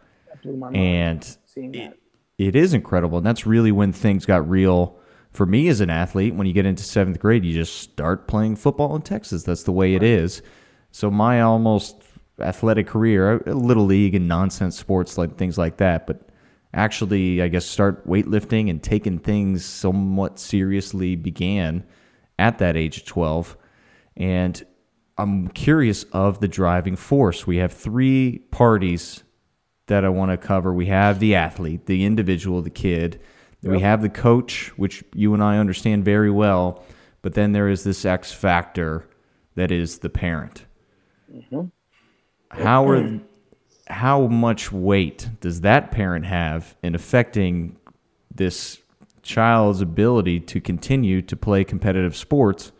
And 0.75 1.38
it, 1.75 2.00
it 2.38 2.56
is 2.56 2.74
incredible, 2.74 3.18
and 3.18 3.25
that's 3.25 3.46
really 3.46 3.72
when 3.72 3.94
things 3.94 4.25
got 4.25 4.50
real 4.50 5.00
for 5.32 5.46
me 5.46 5.70
as 5.70 5.80
an 5.82 5.89
athlete, 5.89 6.36
when 6.36 6.46
you 6.46 6.53
get 6.53 6.65
into 6.65 6.84
seventh 6.84 7.20
grade, 7.20 7.46
you 7.46 7.53
just 7.53 7.77
start 7.77 8.27
playing 8.27 8.58
football 8.58 8.96
in 8.96 9.01
Texas. 9.01 9.44
That's 9.44 9.63
the 9.63 9.72
way 9.72 9.96
it 9.96 10.03
is. 10.03 10.41
So 10.91 11.10
my 11.10 11.41
almost 11.41 12.03
athletic 12.39 12.88
career, 12.88 13.38
a 13.46 13.53
little 13.53 13.86
league 13.86 14.15
and 14.15 14.27
nonsense 14.27 14.77
sports 14.77 15.18
like 15.18 15.38
things 15.38 15.58
like 15.58 15.77
that, 15.77 16.06
but 16.06 16.31
actually, 16.74 17.42
I 17.42 17.48
guess 17.48 17.66
start 17.66 18.08
weightlifting 18.08 18.70
and 18.70 18.82
taking 18.82 19.20
things 19.20 19.66
somewhat 19.66 20.40
seriously 20.40 21.16
began 21.16 21.84
at 22.40 22.58
that 22.60 22.78
age 22.78 22.98
of 22.98 23.06
12. 23.06 23.58
And 24.18 24.63
I'm 25.18 25.48
curious 25.50 26.04
of 26.12 26.40
the 26.40 26.48
driving 26.48 26.96
force. 26.96 27.46
We 27.46 27.58
have 27.58 27.74
three 27.74 28.40
parties 28.51 29.24
that 29.88 30.06
I 30.06 30.10
want 30.10 30.32
to 30.32 30.38
cover. 30.38 30.74
We 30.74 30.88
have 30.88 31.20
the 31.20 31.36
athlete, 31.36 31.86
the 31.86 32.06
individual, 32.06 32.62
the 32.62 32.70
kid 32.70 33.20
Yep. 33.62 33.72
We 33.72 33.80
have 33.82 34.01
the 34.01 34.10
coach, 34.10 34.72
which 34.75 35.04
you 35.13 35.34
and 35.34 35.44
I 35.44 35.60
understand 35.60 36.04
very 36.04 36.32
well, 36.32 36.84
but 37.22 37.36
then 37.36 37.51
there 37.51 37.70
is 37.70 37.84
this 37.84 38.06
X 38.06 38.32
factor 38.32 39.08
that 39.56 39.72
is 39.72 40.00
the 40.00 40.10
parent. 40.10 40.66
Mm-hmm. 41.32 41.66
How 42.50 42.90
are 42.90 43.20
how 43.91 44.27
much 44.27 44.71
weight 44.71 45.29
does 45.39 45.62
that 45.62 45.91
parent 45.91 46.25
have 46.25 46.75
in 46.81 46.95
affecting 46.95 47.77
this 48.33 48.79
child's 49.21 49.81
ability 49.81 50.39
to 50.39 50.60
continue 50.60 51.21
to 51.21 51.36
play 51.36 51.63
competitive 51.63 52.15
sports, 52.15 52.71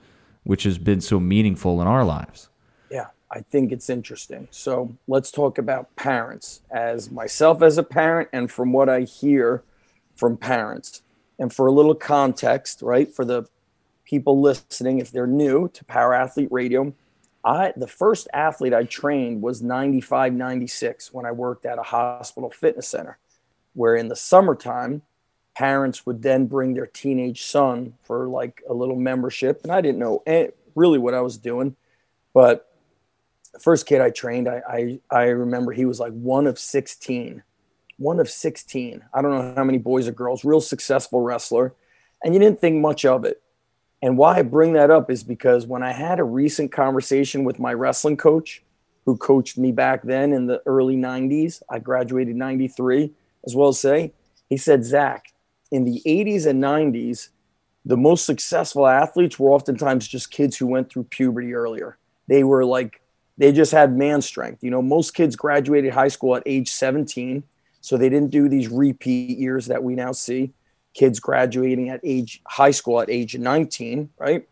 which 0.43 0.63
has 0.63 0.77
been 0.77 1.01
so 1.01 1.19
meaningful 1.19 1.81
in 1.81 1.87
our 1.87 2.03
lives? 2.03 2.49
Yeah, 2.89 3.07
I 3.29 3.41
think 3.41 3.71
it's 3.71 3.89
interesting. 3.89 4.47
So 4.51 4.95
let's 5.07 5.31
talk 5.31 5.57
about 5.57 5.95
parents. 5.95 6.61
As 6.71 7.11
myself 7.11 7.61
as 7.61 7.77
a 7.77 7.83
parent, 7.83 8.29
and 8.33 8.51
from 8.51 8.73
what 8.73 8.89
I 8.89 9.01
hear 9.01 9.63
from 10.15 10.37
parents. 10.37 11.01
And 11.39 11.51
for 11.51 11.65
a 11.65 11.71
little 11.71 11.95
context, 11.95 12.81
right, 12.81 13.11
for 13.11 13.25
the 13.25 13.47
people 14.05 14.39
listening, 14.39 14.99
if 14.99 15.11
they're 15.11 15.25
new 15.25 15.67
to 15.69 15.83
Power 15.85 16.13
Athlete 16.13 16.49
Radio, 16.51 16.93
I 17.43 17.74
the 17.75 17.88
first 17.88 18.27
athlete 18.33 18.74
I 18.74 18.83
trained 18.83 19.41
was 19.41 19.62
95, 19.62 20.33
96 20.33 21.13
when 21.13 21.25
I 21.25 21.31
worked 21.31 21.65
at 21.65 21.79
a 21.79 21.83
hospital 21.83 22.50
fitness 22.50 22.88
center, 22.88 23.17
where 23.74 23.95
in 23.95 24.07
the 24.07 24.15
summertime, 24.15 25.01
parents 25.55 26.05
would 26.05 26.21
then 26.21 26.45
bring 26.45 26.74
their 26.74 26.88
teenage 26.88 27.43
son 27.43 27.93
for 28.03 28.27
like 28.27 28.62
a 28.69 28.74
little 28.74 28.95
membership. 28.95 29.62
And 29.63 29.71
I 29.71 29.81
didn't 29.81 30.00
know 30.00 30.24
really 30.75 31.00
what 31.00 31.13
I 31.13 31.21
was 31.21 31.38
doing. 31.38 31.75
But 32.33 32.71
the 33.53 33.60
first 33.60 33.86
kid 33.86 34.00
I 34.01 34.12
trained, 34.12 34.48
I, 34.48 34.62
I, 34.67 35.00
I 35.10 35.24
remember 35.24 35.74
he 35.74 35.86
was 35.86 36.00
like 36.00 36.13
one 36.13 36.48
of 36.48 36.57
16 36.57 37.43
one 38.01 38.19
of 38.19 38.29
16. 38.29 39.03
I 39.13 39.21
don't 39.21 39.31
know 39.31 39.53
how 39.55 39.63
many 39.63 39.77
boys 39.77 40.07
or 40.07 40.12
girls, 40.12 40.43
real 40.43 40.60
successful 40.60 41.21
wrestler. 41.21 41.74
And 42.24 42.33
you 42.33 42.39
didn't 42.39 42.60
think 42.60 42.81
much 42.81 43.05
of 43.05 43.25
it. 43.25 43.41
And 44.01 44.17
why 44.17 44.38
I 44.38 44.41
bring 44.41 44.74
that 44.74 44.89
up 44.89 45.12
is 45.12 45.24
because 45.24 45.67
when 45.67 45.84
I 45.84 45.91
had 45.91 46.20
a 46.20 46.24
recent 46.24 46.72
conversation 46.72 47.43
with 47.43 47.60
my 47.60 47.74
wrestling 47.74 48.17
coach, 48.17 48.63
who 49.05 49.17
coached 49.17 49.58
me 49.58 49.72
back 49.72 50.03
then 50.03 50.31
in 50.31 50.48
the 50.48 50.62
early 50.65 50.96
90s, 50.96 51.62
I 51.70 51.79
graduated 51.79 52.36
93, 52.36 53.12
as 53.46 53.55
well 53.55 53.70
as 53.70 53.79
say, 53.79 54.13
he 54.50 54.58
said, 54.58 54.86
Zach, 54.86 55.34
in 55.72 55.86
the 55.86 56.01
80s 56.05 56.46
and 56.46 56.62
90s, 56.62 57.29
the 57.84 57.98
most 57.98 58.25
successful 58.25 58.86
athletes 58.86 59.39
were 59.39 59.51
oftentimes 59.51 60.08
just 60.08 60.29
kids 60.29 60.58
who 60.58 60.67
went 60.67 60.91
through 60.91 61.05
puberty 61.05 61.53
earlier. 61.53 61.98
They 62.27 62.43
were 62.43 62.63
like, 62.63 63.01
they 63.38 63.51
just 63.51 63.72
had 63.72 63.98
man 63.98 64.22
strength. 64.22 64.63
You 64.63 64.70
know, 64.70 64.84
most 64.84 65.15
kids 65.15 65.36
graduated 65.36 65.93
high 65.93 66.10
school 66.10 66.36
at 66.36 66.43
age 66.46 66.70
17. 66.70 67.43
So 67.79 67.98
they 67.98 68.10
didn't 68.10 68.29
do 68.29 68.48
these 68.48 68.67
repeat 68.67 69.39
years 69.39 69.65
that 69.65 69.84
we 69.84 69.96
now 69.96 70.12
see. 70.12 70.53
Kids 70.93 71.19
graduating 71.19 71.89
at 71.89 72.01
age 72.03 72.41
high 72.45 72.71
school 72.71 73.01
at 73.01 73.10
age 73.10 73.38
19, 73.38 74.10
right? 74.17 74.48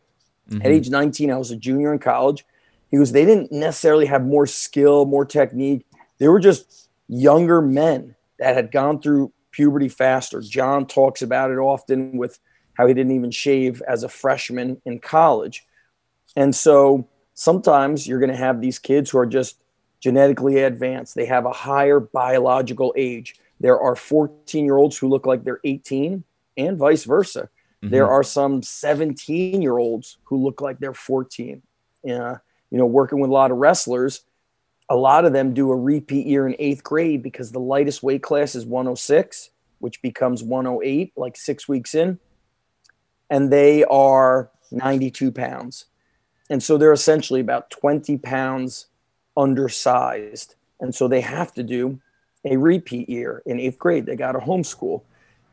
Mm-hmm. 0.50 0.62
At 0.62 0.72
age 0.72 0.90
19, 0.90 1.32
I 1.32 1.38
was 1.38 1.52
a 1.52 1.56
junior 1.56 1.94
in 1.94 2.00
college. 2.00 2.46
He 2.90 2.98
goes, 2.98 3.12
they 3.12 3.26
didn't 3.26 3.52
necessarily 3.52 4.08
have 4.08 4.26
more 4.26 4.48
skill, 4.48 5.06
more 5.06 5.26
technique. 5.26 5.86
They 6.18 6.28
were 6.28 6.40
just 6.40 6.90
younger 7.08 7.62
men 7.62 8.16
that 8.40 8.56
had 8.56 8.72
gone 8.72 9.02
through 9.02 9.32
puberty 9.52 9.90
faster. 9.90 10.42
John 10.42 10.86
talks 10.86 11.22
about 11.22 11.52
it 11.52 11.58
often 11.58 12.18
with 12.18 12.40
how 12.74 12.88
he 12.88 12.94
didn't 12.94 13.16
even 13.16 13.32
shave 13.32 13.82
as 13.88 14.04
a 14.04 14.10
freshman 14.10 14.82
in 14.86 15.00
college. 15.00 15.66
And 16.36 16.56
so 16.56 17.08
sometimes 17.34 18.08
you're 18.08 18.20
going 18.20 18.32
to 18.32 18.38
have 18.38 18.62
these 18.62 18.80
kids 18.80 19.10
who 19.10 19.18
are 19.18 19.26
just 19.26 19.62
genetically 20.00 20.60
advanced. 20.60 21.16
They 21.16 21.26
have 21.26 21.46
a 21.46 21.52
higher 21.52 22.00
biological 22.00 22.94
age. 22.96 23.36
There 23.60 23.80
are 23.80 23.96
14 23.96 24.64
year 24.64 24.78
olds 24.78 24.98
who 24.98 25.10
look 25.10 25.26
like 25.26 25.44
they're 25.44 25.60
18 25.64 26.24
and 26.60 26.78
vice 26.78 27.04
versa. 27.04 27.50
Mm-hmm. 27.84 27.94
There 27.94 28.10
are 28.10 28.24
some 28.24 28.62
17 28.62 29.62
year 29.62 29.78
olds 29.78 30.18
who 30.26 30.38
look 30.44 30.62
like 30.62 30.80
they're 30.80 30.94
14. 30.94 31.62
Uh, 32.10 32.36
you 32.72 32.78
know, 32.78 32.86
working 32.86 33.20
with 33.20 33.30
a 33.30 33.34
lot 33.34 33.52
of 33.52 33.58
wrestlers, 33.58 34.22
a 34.90 34.96
lot 34.96 35.26
of 35.26 35.34
them 35.34 35.54
do 35.54 35.72
a 35.72 35.76
repeat 35.76 36.26
year 36.26 36.48
in 36.48 36.56
eighth 36.60 36.84
grade 36.84 37.24
because 37.24 37.52
the 37.52 37.60
lightest 37.60 38.04
weight 38.04 38.24
class 38.24 38.56
is 38.56 38.66
106, 38.66 39.50
which 39.80 40.02
becomes 40.02 40.44
108 40.44 41.14
like 41.16 41.38
six 41.38 41.68
weeks 41.68 41.94
in. 41.94 42.20
And 43.30 43.52
they 43.52 43.84
are 43.86 44.50
92 44.72 45.32
pounds. 45.32 45.86
And 46.50 46.64
so 46.64 46.78
they're 46.78 46.94
essentially 46.94 47.40
about 47.40 47.70
20 47.70 48.18
pounds 48.18 48.88
undersized. 49.38 50.56
And 50.80 50.94
so 50.94 51.08
they 51.08 51.22
have 51.22 51.54
to 51.54 51.64
do 51.64 52.02
a 52.46 52.58
repeat 52.58 53.10
year 53.10 53.44
in 53.46 53.60
eighth 53.60 53.78
grade. 53.78 54.06
They 54.06 54.16
got 54.16 54.36
a 54.36 54.40
homeschool. 54.40 55.04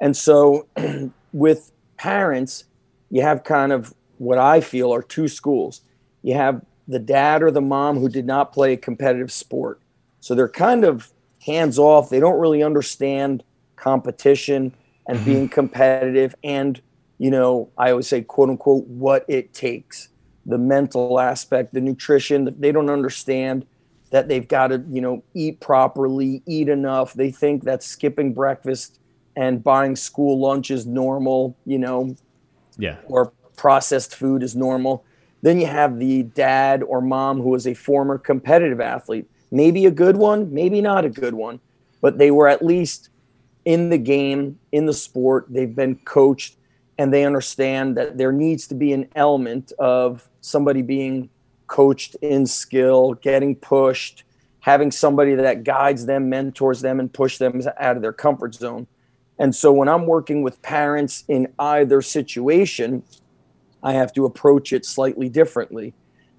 And 0.01 0.17
so 0.17 0.67
with 1.33 1.73
parents, 1.97 2.65
you 3.11 3.23
have 3.23 3.45
kind 3.45 3.73
of 3.73 3.95
what 4.19 4.39
I 4.39 4.61
feel 4.61 4.93
are 4.93 5.03
two 5.03 5.29
schools. 5.29 5.83
You 6.23 6.35
have 6.35 6.65
the 6.89 6.99
dad 6.99 7.43
or 7.43 7.51
the 7.51 7.61
mom 7.61 7.99
who 7.99 8.09
did 8.09 8.27
not 8.27 8.53
play 8.53 8.73
a 8.73 8.77
competitive 8.77 9.33
sport. 9.33 9.81
So 10.21 10.35
they're 10.35 10.49
kind 10.49 10.85
of 10.85 11.11
hands 11.45 11.79
off. 11.79 12.11
They 12.11 12.21
don't 12.21 12.39
really 12.41 12.63
understand 12.63 13.43
competition 13.77 14.75
and 15.07 15.19
mm-hmm. 15.19 15.25
being 15.25 15.49
competitive 15.49 16.35
and, 16.43 16.81
you 17.19 17.31
know, 17.31 17.71
I 17.79 17.91
always 17.91 18.09
say, 18.09 18.23
quote 18.23 18.51
unquote, 18.51 18.87
what 18.87 19.25
it 19.29 19.55
takes 19.55 20.09
the 20.47 20.59
mental 20.59 21.19
aspect, 21.19 21.75
the 21.75 21.81
nutrition. 21.81 22.55
They 22.59 22.71
don't 22.71 22.89
understand 22.89 23.67
that 24.11 24.29
they've 24.29 24.47
got 24.47 24.69
to, 24.69 24.85
you 24.89 25.01
know, 25.01 25.25
eat 25.35 25.61
properly, 25.61 26.43
eat 26.47 26.69
enough. 26.69 27.15
They 27.15 27.33
think 27.33 27.65
that 27.65 27.83
skipping 27.83 28.33
breakfast 28.33 29.01
and 29.37 29.63
buying 29.63 29.95
school 29.95 30.39
lunch 30.39 30.71
is 30.71 30.87
normal, 30.87 31.57
you 31.67 31.79
know, 31.79 32.17
yeah, 32.79 32.97
or 33.07 33.33
processed 33.57 34.15
food 34.15 34.43
is 34.43 34.57
normal. 34.57 35.05
Then 35.43 35.61
you 35.61 35.67
have 35.67 35.99
the 35.99 36.25
dad 36.25 36.83
or 36.83 37.01
mom 37.01 37.41
who 37.41 37.55
is 37.55 37.67
a 37.67 37.75
former 37.75 38.19
competitive 38.19 38.81
athlete, 38.81 39.29
maybe 39.51 39.87
a 39.87 39.91
good 39.91 40.17
one, 40.17 40.53
maybe 40.53 40.81
not 40.81 41.05
a 41.05 41.11
good 41.11 41.35
one, 41.35 41.61
but 42.01 42.19
they 42.19 42.31
were 42.31 42.49
at 42.49 42.65
least 42.65 43.11
in 43.65 43.91
the 43.91 43.99
game, 43.99 44.59
in 44.73 44.87
the 44.87 44.93
sport. 44.93 45.47
They've 45.49 45.75
been 45.75 45.97
coached 45.97 46.57
and 46.99 47.13
they 47.13 47.25
understand 47.25 47.97
that 47.97 48.17
there 48.17 48.33
needs 48.33 48.67
to 48.69 48.75
be 48.75 48.93
an 48.93 49.09
element 49.15 49.73
of 49.79 50.29
somebody 50.41 50.83
being 50.83 51.29
coached 51.67 52.15
in 52.23 52.47
skill, 52.47 53.15
getting 53.15 53.55
pushed, 53.55 54.25
having 54.61 54.91
somebody 54.91 55.35
that 55.35 55.65
guides 55.65 56.07
them, 56.07 56.31
mentors 56.31 56.81
them, 56.81 56.99
and 57.01 57.13
push 57.13 57.39
them 57.39 57.61
out 57.79 57.97
of 57.97 58.03
their 58.03 58.13
comfort 58.13 58.55
zone. 58.55 58.87
And 59.39 59.55
so 59.55 59.73
when 59.73 59.89
I'm 59.89 60.07
working 60.07 60.43
with 60.43 60.63
parents 60.63 61.25
in 61.29 61.53
either 61.59 62.01
situation, 62.01 63.03
I 63.83 63.93
have 63.93 64.13
to 64.15 64.25
approach 64.25 64.73
it 64.73 64.85
slightly 64.85 65.29
differently. 65.29 65.95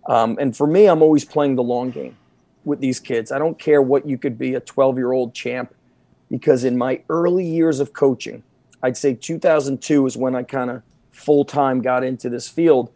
Um, 0.07 0.37
and 0.39 0.55
for 0.55 0.67
me, 0.67 0.87
I'm 0.87 1.01
always 1.01 1.25
playing 1.25 1.55
the 1.55 1.63
long 1.63 1.91
game 1.91 2.17
with 2.65 2.79
these 2.79 2.99
kids. 2.99 3.31
I 3.31 3.39
don't 3.39 3.59
care 3.59 3.81
what 3.81 4.07
you 4.07 4.17
could 4.17 4.37
be 4.37 4.55
a 4.55 4.59
12 4.59 4.97
year 4.97 5.11
old 5.11 5.33
champ, 5.33 5.73
because 6.29 6.63
in 6.63 6.77
my 6.77 7.01
early 7.09 7.45
years 7.45 7.79
of 7.79 7.93
coaching, 7.93 8.43
I'd 8.81 8.97
say 8.97 9.13
2002 9.13 10.05
is 10.05 10.17
when 10.17 10.35
I 10.35 10.43
kind 10.43 10.69
of 10.69 10.81
full 11.11 11.45
time 11.45 11.81
got 11.81 12.03
into 12.03 12.29
this 12.29 12.47
field. 12.47 12.91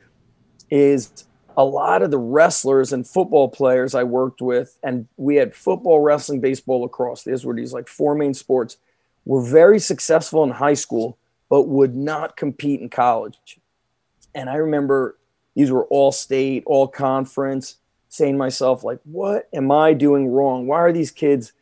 Is 0.70 1.25
a 1.58 1.65
lot 1.65 2.01
of 2.01 2.12
the 2.12 2.17
wrestlers 2.17 2.93
and 2.93 3.05
football 3.05 3.50
players 3.50 3.93
I 3.93 4.03
worked 4.03 4.41
with, 4.41 4.77
and 4.84 5.08
we 5.17 5.36
had 5.36 5.53
football, 5.53 6.00
wrestling, 6.00 6.39
baseball, 6.39 6.81
lacrosse. 6.81 7.24
These 7.24 7.46
were 7.46 7.53
these 7.53 7.74
like 7.74 7.88
four 7.88 8.15
main 8.15 8.34
sports. 8.34 8.77
Were 9.25 9.43
very 9.43 9.79
successful 9.79 10.43
in 10.43 10.51
high 10.51 10.73
school, 10.73 11.17
but 11.49 11.63
would 11.63 11.95
not 11.95 12.37
compete 12.37 12.81
in 12.81 12.89
college. 12.89 13.59
And 14.33 14.49
I 14.49 14.55
remember 14.55 15.17
these 15.55 15.71
were 15.71 15.85
all 15.85 16.11
state, 16.11 16.63
all 16.65 16.87
conference, 16.87 17.77
saying 18.09 18.33
to 18.33 18.37
myself, 18.37 18.83
like, 18.83 18.99
what 19.03 19.47
am 19.53 19.71
I 19.71 19.93
doing 19.93 20.27
wrong? 20.27 20.67
Why 20.67 20.79
are 20.79 20.91
these 20.91 21.11
kids? 21.11 21.53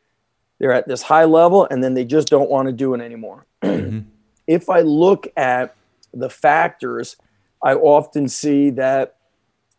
They're 0.60 0.74
at 0.74 0.88
this 0.88 1.04
high 1.04 1.26
level 1.26 1.68
and 1.70 1.84
then 1.84 1.94
they 1.94 2.06
just 2.06 2.28
don't 2.28 2.50
want 2.50 2.68
to 2.68 2.74
do 2.74 2.94
it 2.94 3.02
anymore. 3.02 3.46
Mm-hmm. 3.62 4.10
if 4.48 4.70
I 4.70 4.82
look 4.82 5.28
at 5.38 5.76
the 6.14 6.30
factors, 6.30 7.18
I 7.64 7.74
often 7.74 8.28
see 8.28 8.70
that 8.72 9.18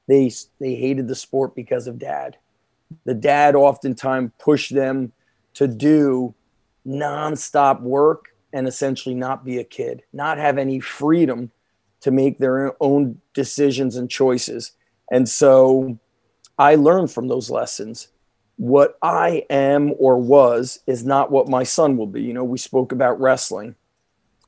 they 0.06 0.30
they 0.58 0.74
hated 0.74 1.08
the 1.08 1.14
sport 1.14 1.54
because 1.54 1.86
of 1.86 1.98
dad. 1.98 2.36
The 3.04 3.14
dad 3.14 3.54
oftentimes 3.54 4.32
pushed 4.38 4.74
them 4.74 5.12
to 5.54 5.66
do 5.66 6.34
nonstop 6.90 7.80
work 7.80 8.34
and 8.52 8.66
essentially 8.66 9.14
not 9.14 9.44
be 9.44 9.58
a 9.58 9.64
kid, 9.64 10.02
not 10.12 10.38
have 10.38 10.58
any 10.58 10.80
freedom 10.80 11.50
to 12.00 12.10
make 12.10 12.38
their 12.38 12.74
own 12.82 13.20
decisions 13.34 13.96
and 13.96 14.10
choices. 14.10 14.72
And 15.10 15.28
so 15.28 15.98
I 16.58 16.74
learned 16.74 17.10
from 17.10 17.28
those 17.28 17.50
lessons. 17.50 18.08
What 18.56 18.98
I 19.02 19.44
am 19.48 19.94
or 19.98 20.18
was 20.18 20.80
is 20.86 21.04
not 21.04 21.30
what 21.30 21.48
my 21.48 21.62
son 21.62 21.96
will 21.96 22.06
be. 22.06 22.22
You 22.22 22.34
know, 22.34 22.44
we 22.44 22.58
spoke 22.58 22.92
about 22.92 23.20
wrestling. 23.20 23.76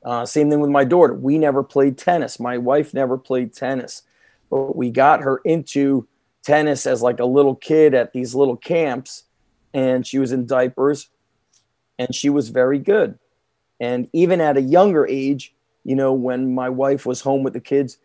Uh, 0.03 0.25
same 0.25 0.49
thing 0.49 0.59
with 0.59 0.69
my 0.69 0.83
daughter. 0.83 1.13
We 1.13 1.37
never 1.37 1.63
played 1.63 1.97
tennis. 1.97 2.39
My 2.39 2.57
wife 2.57 2.93
never 2.93 3.17
played 3.17 3.53
tennis, 3.53 4.03
but 4.49 4.75
we 4.75 4.91
got 4.91 5.21
her 5.21 5.37
into 5.45 6.07
tennis 6.43 6.85
as 6.85 7.01
like 7.01 7.19
a 7.19 7.25
little 7.25 7.55
kid 7.55 7.93
at 7.93 8.11
these 8.13 8.35
little 8.35 8.57
camps, 8.57 9.23
and 9.73 10.05
she 10.05 10.19
was 10.19 10.31
in 10.31 10.45
diapers, 10.45 11.09
and 12.03 12.13
she 12.13 12.29
was 12.29 12.49
very 12.49 12.79
good. 12.79 13.17
And 13.79 14.07
even 14.13 14.41
at 14.41 14.57
a 14.57 14.61
younger 14.61 15.07
age, 15.07 15.53
you 15.83 15.95
know, 15.95 16.13
when 16.13 16.53
my 16.53 16.69
wife 16.69 17.05
was 17.05 17.21
home 17.21 17.43
with 17.43 17.53
the 17.53 17.59
kids, 17.59 17.97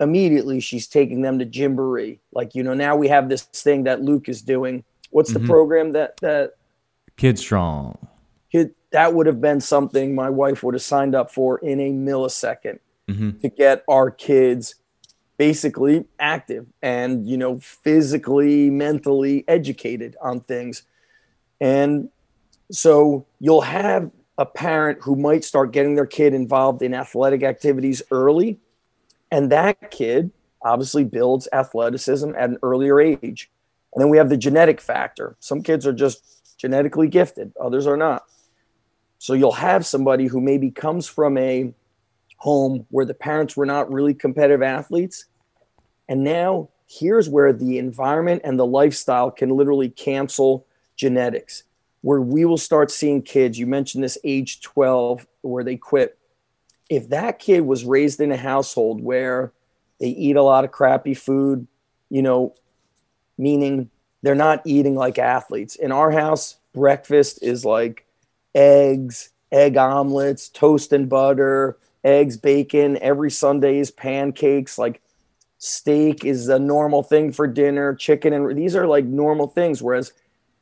immediately 0.00 0.60
she's 0.60 0.86
taking 0.86 1.22
them 1.22 1.38
to 1.38 1.46
Gymboree. 1.46 2.18
Like, 2.32 2.54
you 2.54 2.62
know, 2.62 2.74
now 2.74 2.96
we 2.96 3.08
have 3.08 3.28
this 3.28 3.42
thing 3.42 3.84
that 3.84 4.02
Luke 4.02 4.28
is 4.28 4.42
doing. 4.42 4.84
What's 5.10 5.32
mm-hmm. 5.32 5.42
the 5.42 5.48
program 5.48 5.92
that 5.92 6.16
that 6.18 6.54
Kid 7.16 7.38
Strong? 7.38 7.98
Kid 8.50 8.74
that 8.90 9.14
would 9.14 9.26
have 9.26 9.40
been 9.40 9.60
something 9.60 10.14
my 10.14 10.30
wife 10.30 10.62
would 10.62 10.74
have 10.74 10.82
signed 10.82 11.14
up 11.14 11.30
for 11.30 11.58
in 11.58 11.80
a 11.80 11.90
millisecond 11.90 12.78
mm-hmm. 13.08 13.38
to 13.40 13.48
get 13.48 13.84
our 13.88 14.10
kids 14.10 14.76
basically 15.38 16.06
active 16.18 16.66
and 16.82 17.28
you 17.28 17.36
know 17.36 17.58
physically 17.58 18.70
mentally 18.70 19.44
educated 19.46 20.16
on 20.22 20.40
things 20.40 20.82
and 21.60 22.08
so 22.70 23.26
you'll 23.40 23.60
have 23.60 24.10
a 24.38 24.46
parent 24.46 24.98
who 25.02 25.16
might 25.16 25.44
start 25.44 25.72
getting 25.72 25.94
their 25.94 26.06
kid 26.06 26.34
involved 26.34 26.82
in 26.82 26.94
athletic 26.94 27.42
activities 27.42 28.02
early 28.10 28.58
and 29.30 29.50
that 29.50 29.90
kid 29.90 30.30
obviously 30.62 31.04
builds 31.04 31.48
athleticism 31.52 32.30
at 32.36 32.50
an 32.50 32.58
earlier 32.62 33.00
age 33.00 33.50
and 33.94 34.02
then 34.02 34.08
we 34.10 34.16
have 34.18 34.28
the 34.28 34.36
genetic 34.36 34.80
factor 34.80 35.36
some 35.40 35.62
kids 35.62 35.86
are 35.86 35.92
just 35.92 36.58
genetically 36.58 37.08
gifted 37.08 37.52
others 37.60 37.86
are 37.86 37.96
not 37.96 38.24
so 39.18 39.32
you'll 39.32 39.52
have 39.52 39.86
somebody 39.86 40.26
who 40.26 40.40
maybe 40.40 40.70
comes 40.70 41.06
from 41.06 41.38
a 41.38 41.72
home 42.36 42.86
where 42.90 43.04
the 43.04 43.14
parents 43.14 43.56
were 43.56 43.66
not 43.66 43.92
really 43.92 44.14
competitive 44.14 44.62
athletes. 44.62 45.24
And 46.08 46.22
now 46.22 46.68
here's 46.86 47.28
where 47.28 47.52
the 47.52 47.78
environment 47.78 48.42
and 48.44 48.58
the 48.58 48.66
lifestyle 48.66 49.30
can 49.30 49.50
literally 49.50 49.88
cancel 49.88 50.66
genetics. 50.96 51.64
Where 52.06 52.20
we 52.20 52.44
will 52.44 52.56
start 52.56 52.88
seeing 52.88 53.20
kids. 53.20 53.58
You 53.58 53.66
mentioned 53.66 54.04
this 54.04 54.16
age 54.22 54.60
12 54.60 55.26
where 55.40 55.64
they 55.64 55.74
quit. 55.74 56.16
If 56.88 57.08
that 57.08 57.40
kid 57.40 57.62
was 57.62 57.84
raised 57.84 58.20
in 58.20 58.30
a 58.30 58.36
household 58.36 59.02
where 59.02 59.50
they 59.98 60.10
eat 60.10 60.36
a 60.36 60.42
lot 60.42 60.64
of 60.64 60.70
crappy 60.70 61.14
food, 61.14 61.66
you 62.08 62.22
know, 62.22 62.54
meaning 63.36 63.90
they're 64.22 64.36
not 64.36 64.62
eating 64.64 64.94
like 64.94 65.18
athletes. 65.18 65.74
In 65.74 65.90
our 65.90 66.12
house, 66.12 66.58
breakfast 66.72 67.40
is 67.42 67.64
like 67.64 68.06
eggs, 68.54 69.30
egg 69.50 69.76
omelets, 69.76 70.48
toast 70.48 70.92
and 70.92 71.08
butter, 71.08 71.76
eggs, 72.04 72.36
bacon. 72.36 72.98
Every 72.98 73.32
Sunday 73.32 73.80
is 73.80 73.90
pancakes. 73.90 74.78
Like 74.78 75.02
steak 75.58 76.24
is 76.24 76.48
a 76.48 76.60
normal 76.60 77.02
thing 77.02 77.32
for 77.32 77.48
dinner, 77.48 77.96
chicken, 77.96 78.32
and 78.32 78.56
these 78.56 78.76
are 78.76 78.86
like 78.86 79.06
normal 79.06 79.48
things. 79.48 79.82
Whereas 79.82 80.12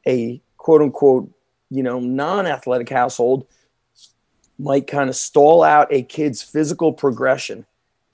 a 0.06 0.40
quote 0.64 0.80
unquote, 0.80 1.30
you 1.68 1.82
know, 1.82 2.00
non 2.00 2.46
athletic 2.46 2.88
household 2.88 3.46
might 4.58 4.86
kind 4.86 5.10
of 5.10 5.16
stall 5.16 5.62
out 5.62 5.88
a 5.90 6.02
kid's 6.02 6.42
physical 6.42 6.90
progression. 6.90 7.66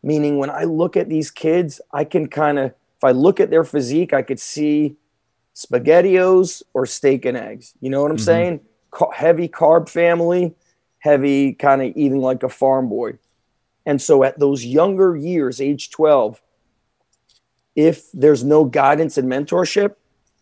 Meaning, 0.02 0.36
when 0.36 0.50
I 0.50 0.64
look 0.64 0.96
at 0.96 1.08
these 1.08 1.30
kids, 1.30 1.80
I 1.92 2.02
can 2.02 2.26
kind 2.26 2.58
of, 2.58 2.70
if 2.70 3.04
I 3.04 3.12
look 3.12 3.38
at 3.38 3.50
their 3.50 3.62
physique, 3.62 4.12
I 4.12 4.22
could 4.22 4.40
see 4.40 4.96
spaghettios 5.54 6.64
or 6.74 6.86
steak 6.86 7.24
and 7.24 7.36
eggs. 7.36 7.72
You 7.80 7.88
know 7.88 8.02
what 8.02 8.10
I'm 8.10 8.16
mm-hmm. 8.16 8.24
saying? 8.24 8.60
heavy 9.14 9.48
carb 9.48 9.88
family, 9.88 10.52
heavy 10.98 11.52
kind 11.52 11.82
of 11.82 11.92
eating 11.96 12.20
like 12.20 12.42
a 12.42 12.48
farm 12.48 12.88
boy. 12.88 13.16
And 13.86 14.02
so 14.02 14.24
at 14.24 14.40
those 14.40 14.64
younger 14.64 15.14
years, 15.14 15.60
age 15.60 15.90
12, 15.90 16.42
if 17.76 18.10
there's 18.12 18.42
no 18.42 18.64
guidance 18.64 19.16
and 19.16 19.30
mentorship, 19.30 19.94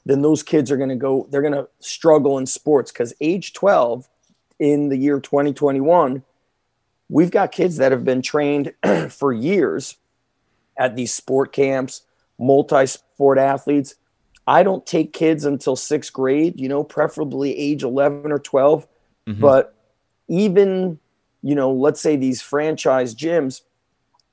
then 0.09 0.23
those 0.23 0.43
kids 0.43 0.71
are 0.71 0.79
going 0.79 0.89
to 0.89 0.97
go, 0.97 1.29
they're 1.31 1.43
going 1.43 1.53
to 1.53 1.69
struggle 1.81 2.39
in 2.39 2.47
sports 2.47 2.91
because 2.91 3.13
age 3.21 3.53
12 3.53 4.09
in 4.59 4.89
the 4.89 4.97
year 4.97 5.21
2021, 5.21 6.23
we've 7.11 7.31
got 7.31 7.53
kids 7.53 7.77
that 7.77 7.93
have 7.93 8.07
been 8.07 8.23
trained 8.23 8.73
for 9.11 9.35
years 9.35 9.97
at 10.79 10.97
these 10.97 11.13
sport 11.13 11.53
camps, 11.53 12.03
multi 12.39 12.87
sport 12.87 13.37
athletes. 13.37 13.97
I 14.47 14.63
don't 14.63 14.87
take 14.87 15.13
kids 15.13 15.45
until 15.45 15.77
sixth 15.77 16.11
grade, 16.15 16.59
you 16.59 16.71
know, 16.71 16.83
preferably 16.83 17.55
age 17.59 17.83
11 17.83 18.33
or 18.33 18.39
12. 18.39 18.89
Mm-hmm. 19.27 19.43
But 19.43 19.75
even, 20.27 20.99
you 21.43 21.55
know, 21.55 21.71
let's 21.71 22.01
say 22.01 22.17
these 22.17 22.41
franchise 22.41 23.15
gyms, 23.15 23.61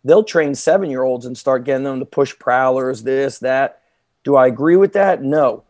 they'll 0.05 0.23
train 0.23 0.55
seven 0.55 0.89
year 0.89 1.03
olds 1.03 1.25
and 1.25 1.37
start 1.37 1.65
getting 1.65 1.83
them 1.83 1.99
to 1.99 2.05
push 2.05 2.33
prowlers, 2.39 3.03
this, 3.03 3.39
that. 3.39 3.81
Do 4.23 4.37
I 4.37 4.47
agree 4.47 4.77
with 4.77 4.93
that? 4.93 5.21
No. 5.21 5.64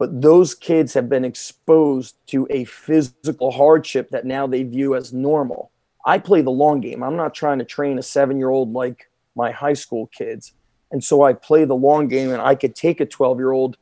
But 0.00 0.22
those 0.22 0.54
kids 0.54 0.94
have 0.94 1.10
been 1.10 1.26
exposed 1.26 2.16
to 2.28 2.46
a 2.48 2.64
physical 2.64 3.50
hardship 3.50 4.08
that 4.10 4.24
now 4.24 4.46
they 4.46 4.62
view 4.62 4.94
as 4.94 5.12
normal. 5.12 5.70
I 6.06 6.18
play 6.18 6.40
the 6.40 6.50
long 6.50 6.80
game. 6.80 7.02
I'm 7.02 7.16
not 7.16 7.34
trying 7.34 7.58
to 7.58 7.66
train 7.66 7.98
a 7.98 8.02
seven 8.02 8.38
year 8.38 8.48
old 8.48 8.72
like 8.72 9.10
my 9.36 9.50
high 9.50 9.74
school 9.74 10.06
kids. 10.06 10.54
And 10.90 11.04
so 11.04 11.22
I 11.22 11.34
play 11.34 11.66
the 11.66 11.76
long 11.76 12.08
game 12.08 12.32
and 12.32 12.40
I 12.40 12.54
could 12.54 12.74
take 12.74 13.00
a 13.00 13.04
12 13.04 13.38
year 13.38 13.52
old 13.52 13.76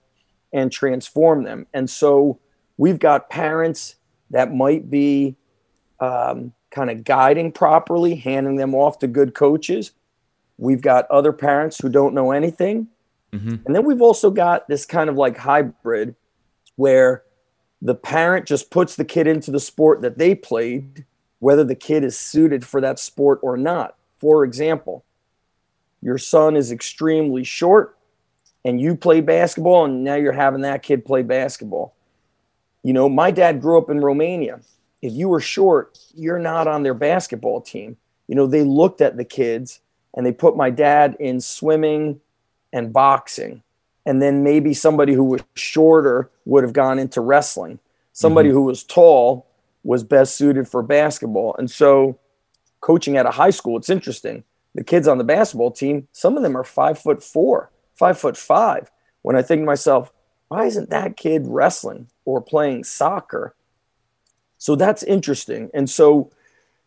and 0.52 0.72
transform 0.72 1.44
them. 1.44 1.68
And 1.72 1.88
so 1.88 2.40
we've 2.78 2.98
got 2.98 3.30
parents 3.30 3.94
that 4.30 4.52
might 4.52 4.90
be 4.90 5.36
um, 6.00 6.52
kind 6.72 6.90
of 6.90 7.04
guiding 7.04 7.52
properly, 7.52 8.16
handing 8.16 8.56
them 8.56 8.74
off 8.74 8.98
to 8.98 9.06
good 9.06 9.34
coaches. 9.34 9.92
We've 10.56 10.82
got 10.82 11.08
other 11.12 11.32
parents 11.32 11.78
who 11.80 11.88
don't 11.88 12.12
know 12.12 12.32
anything. 12.32 12.88
Mm-hmm. 13.32 13.66
And 13.66 13.74
then 13.74 13.84
we've 13.84 14.02
also 14.02 14.30
got 14.30 14.68
this 14.68 14.86
kind 14.86 15.10
of 15.10 15.16
like 15.16 15.36
hybrid 15.36 16.14
where 16.76 17.24
the 17.82 17.94
parent 17.94 18.46
just 18.46 18.70
puts 18.70 18.96
the 18.96 19.04
kid 19.04 19.26
into 19.26 19.50
the 19.50 19.60
sport 19.60 20.02
that 20.02 20.18
they 20.18 20.34
played, 20.34 21.04
whether 21.38 21.64
the 21.64 21.74
kid 21.74 22.04
is 22.04 22.18
suited 22.18 22.64
for 22.64 22.80
that 22.80 22.98
sport 22.98 23.38
or 23.42 23.56
not. 23.56 23.96
For 24.18 24.44
example, 24.44 25.04
your 26.02 26.18
son 26.18 26.56
is 26.56 26.72
extremely 26.72 27.44
short 27.44 27.96
and 28.64 28.80
you 28.80 28.96
play 28.96 29.20
basketball 29.20 29.84
and 29.84 30.02
now 30.02 30.14
you're 30.14 30.32
having 30.32 30.62
that 30.62 30.82
kid 30.82 31.04
play 31.04 31.22
basketball. 31.22 31.94
You 32.82 32.92
know, 32.92 33.08
my 33.08 33.30
dad 33.30 33.60
grew 33.60 33.78
up 33.78 33.90
in 33.90 34.00
Romania. 34.00 34.60
If 35.02 35.12
you 35.12 35.28
were 35.28 35.40
short, 35.40 35.98
you're 36.14 36.38
not 36.38 36.66
on 36.66 36.82
their 36.82 36.94
basketball 36.94 37.60
team. 37.60 37.96
You 38.26 38.34
know, 38.34 38.46
they 38.46 38.62
looked 38.62 39.00
at 39.00 39.16
the 39.16 39.24
kids 39.24 39.80
and 40.14 40.24
they 40.26 40.32
put 40.32 40.56
my 40.56 40.70
dad 40.70 41.16
in 41.20 41.40
swimming 41.40 42.20
and 42.72 42.92
boxing. 42.92 43.62
And 44.06 44.22
then 44.22 44.42
maybe 44.42 44.72
somebody 44.74 45.12
who 45.12 45.24
was 45.24 45.42
shorter 45.54 46.30
would 46.44 46.64
have 46.64 46.72
gone 46.72 46.98
into 46.98 47.20
wrestling. 47.20 47.78
Somebody 48.12 48.48
mm-hmm. 48.48 48.58
who 48.58 48.64
was 48.64 48.82
tall 48.82 49.46
was 49.84 50.02
best 50.02 50.36
suited 50.36 50.68
for 50.68 50.82
basketball. 50.82 51.54
And 51.58 51.70
so, 51.70 52.18
coaching 52.80 53.16
at 53.16 53.26
a 53.26 53.30
high 53.30 53.50
school, 53.50 53.76
it's 53.76 53.90
interesting 53.90 54.44
the 54.74 54.84
kids 54.84 55.08
on 55.08 55.18
the 55.18 55.24
basketball 55.24 55.72
team, 55.72 56.06
some 56.12 56.36
of 56.36 56.42
them 56.44 56.56
are 56.56 56.62
five 56.62 56.98
foot 56.98 57.20
four, 57.22 57.70
five 57.96 58.16
foot 58.16 58.36
five. 58.36 58.90
When 59.22 59.34
I 59.34 59.42
think 59.42 59.62
to 59.62 59.66
myself, 59.66 60.12
why 60.46 60.66
isn't 60.66 60.90
that 60.90 61.16
kid 61.16 61.46
wrestling 61.46 62.08
or 62.24 62.40
playing 62.40 62.84
soccer? 62.84 63.56
So 64.56 64.76
that's 64.76 65.02
interesting. 65.02 65.70
And 65.74 65.90
so 65.90 66.30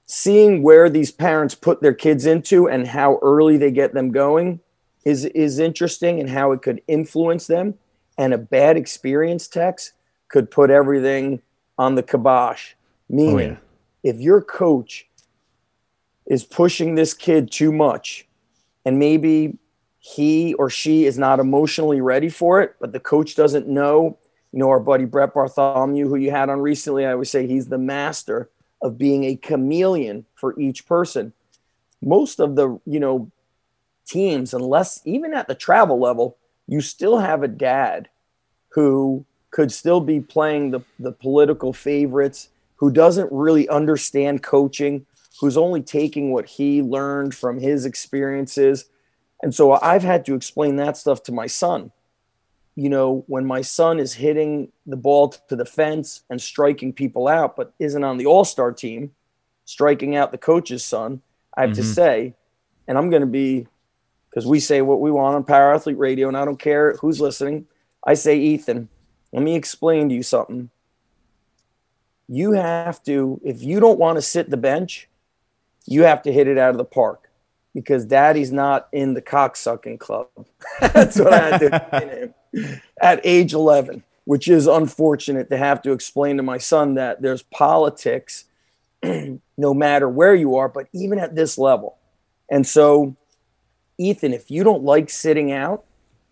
seeing 0.06 0.64
where 0.64 0.90
these 0.90 1.12
parents 1.12 1.54
put 1.54 1.82
their 1.82 1.94
kids 1.94 2.26
into 2.26 2.68
and 2.68 2.88
how 2.88 3.20
early 3.22 3.58
they 3.58 3.72
get 3.72 3.94
them 3.94 4.12
going 4.12 4.62
is 5.04 5.26
is 5.26 5.60
interesting 5.60 6.20
and 6.20 6.30
how 6.30 6.52
it 6.52 6.62
could 6.62 6.82
influence 6.88 7.48
them. 7.48 7.76
And 8.18 8.34
a 8.34 8.38
bad 8.38 8.78
experience 8.78 9.48
Tex 9.48 9.94
could 10.28 10.52
put 10.52 10.70
everything 10.70 11.42
on 11.78 11.96
the 11.96 12.04
kibosh. 12.04 12.74
Meaning, 13.10 13.58
oh, 13.58 13.60
yeah. 14.04 14.12
if 14.12 14.20
your 14.20 14.42
coach 14.42 15.08
is 16.26 16.44
pushing 16.44 16.96
this 16.96 17.14
kid 17.14 17.52
too 17.52 17.72
much 17.72 18.28
and 18.86 18.98
maybe 18.98 19.58
he 20.00 20.54
or 20.56 20.70
she 20.70 21.06
is 21.06 21.18
not 21.18 21.40
emotionally 21.40 22.02
ready 22.02 22.30
for 22.30 22.62
it 22.62 22.76
but 22.80 22.94
the 22.94 23.00
coach 23.00 23.36
doesn't 23.36 23.68
know 23.68 24.18
you 24.52 24.60
know 24.60 24.70
our 24.70 24.80
buddy 24.80 25.06
brett 25.06 25.34
bartholomew 25.34 26.08
who 26.08 26.16
you 26.16 26.32
had 26.32 26.50
on 26.50 26.60
recently 26.60 27.06
i 27.06 27.14
would 27.14 27.28
say 27.28 27.46
he's 27.46 27.68
the 27.68 27.78
master 27.78 28.50
of 28.82 28.98
being 28.98 29.26
a 29.26 29.36
chameleon 29.36 30.26
for 30.36 30.60
each 30.60 30.86
person 30.88 31.34
most 32.02 32.40
of 32.40 32.56
the 32.56 32.80
you 32.86 33.00
know 33.00 33.30
teams 34.06 34.54
unless 34.54 35.02
even 35.06 35.34
at 35.34 35.48
the 35.48 35.56
travel 35.56 36.00
level 36.00 36.38
you 36.68 36.82
still 36.82 37.20
have 37.20 37.44
a 37.44 37.48
dad 37.48 38.10
who 38.70 39.26
could 39.52 39.72
still 39.72 40.00
be 40.00 40.20
playing 40.20 40.72
the, 40.72 40.82
the 41.00 41.12
political 41.12 41.74
favorites 41.74 42.50
who 42.78 42.90
doesn't 42.92 43.32
really 43.32 43.68
understand 43.70 44.42
coaching 44.42 45.06
who's 45.42 45.58
only 45.58 45.82
taking 45.82 46.32
what 46.32 46.46
he 46.46 46.84
learned 46.84 47.34
from 47.34 47.60
his 47.60 47.84
experiences. 47.84 48.86
And 49.42 49.54
so 49.54 49.74
I've 49.74 50.04
had 50.04 50.24
to 50.26 50.36
explain 50.36 50.76
that 50.76 50.98
stuff 50.98 51.24
to 51.24 51.32
my 51.32 51.48
son. 51.48 51.92
You 52.76 52.90
know, 52.90 53.24
when 53.28 53.46
my 53.46 53.62
son 53.62 54.00
is 54.00 54.14
hitting 54.14 54.72
the 54.86 54.96
ball 54.96 55.30
to 55.30 55.56
the 55.56 55.66
fence 55.66 56.22
and 56.30 56.40
striking 56.40 56.94
people 56.94 57.28
out, 57.28 57.56
but 57.56 57.74
isn't 57.80 58.04
on 58.04 58.18
the 58.18 58.28
all 58.28 58.46
star 58.46 58.72
team, 58.72 59.12
striking 59.66 60.16
out 60.16 60.32
the 60.32 60.38
coach's 60.38 60.86
son, 60.86 61.24
I 61.58 61.62
have 61.62 61.72
mm-hmm. 61.72 61.82
to 61.82 61.88
say, 61.88 62.36
and 62.88 62.98
I'm 62.98 63.10
going 63.10 63.22
to 63.22 63.28
be, 63.28 63.68
because 64.32 64.48
we 64.48 64.60
say 64.60 64.82
what 64.82 65.02
we 65.02 65.12
want 65.12 65.36
on 65.36 65.44
Power 65.44 65.74
Athlete 65.74 65.98
Radio, 65.98 66.30
and 66.30 66.38
I 66.38 66.46
don't 66.46 66.60
care 66.60 66.96
who's 67.02 67.20
listening. 67.20 67.68
I 68.06 68.14
say, 68.14 68.40
Ethan, 68.40 68.88
let 69.34 69.44
me 69.44 69.56
explain 69.56 70.10
to 70.10 70.16
you 70.16 70.24
something. 70.24 70.70
You 72.28 72.54
have 72.54 73.04
to, 73.04 73.42
if 73.44 73.62
you 73.62 73.82
don't 73.82 74.00
want 74.00 74.16
to 74.16 74.22
sit 74.22 74.50
the 74.50 74.58
bench, 74.58 75.10
you 75.86 76.04
have 76.04 76.24
to 76.24 76.32
hit 76.32 76.48
it 76.48 76.58
out 76.58 76.72
of 76.72 76.78
the 76.78 76.86
park 76.86 77.30
because 77.74 78.06
daddy's 78.06 78.52
not 78.52 78.88
in 78.94 79.14
the 79.14 79.22
cocksucking 79.22 80.00
club. 80.00 80.28
That's 80.80 81.20
what 81.20 81.34
I 81.34 81.58
had 81.58 81.60
to 81.60 82.34
him 82.54 82.82
at 83.02 83.20
age 83.24 83.54
11, 83.54 84.04
which 84.26 84.48
is 84.48 84.68
unfortunate 84.68 85.50
to 85.50 85.58
have 85.58 85.82
to 85.82 85.92
explain 85.92 86.38
to 86.38 86.44
my 86.44 86.58
son 86.58 86.96
that 86.96 87.22
there's 87.22 87.44
politics 87.44 88.46
no 89.58 89.74
matter 89.74 90.08
where 90.08 90.36
you 90.36 90.56
are, 90.56 90.70
but 90.70 90.88
even 90.94 91.20
at 91.20 91.36
this 91.36 91.58
level. 91.58 91.98
And 92.50 92.68
so, 92.68 93.16
Ethan, 94.02 94.34
if 94.34 94.50
you 94.50 94.64
don't 94.64 94.84
like 94.84 95.10
sitting 95.10 95.52
out 95.52 95.86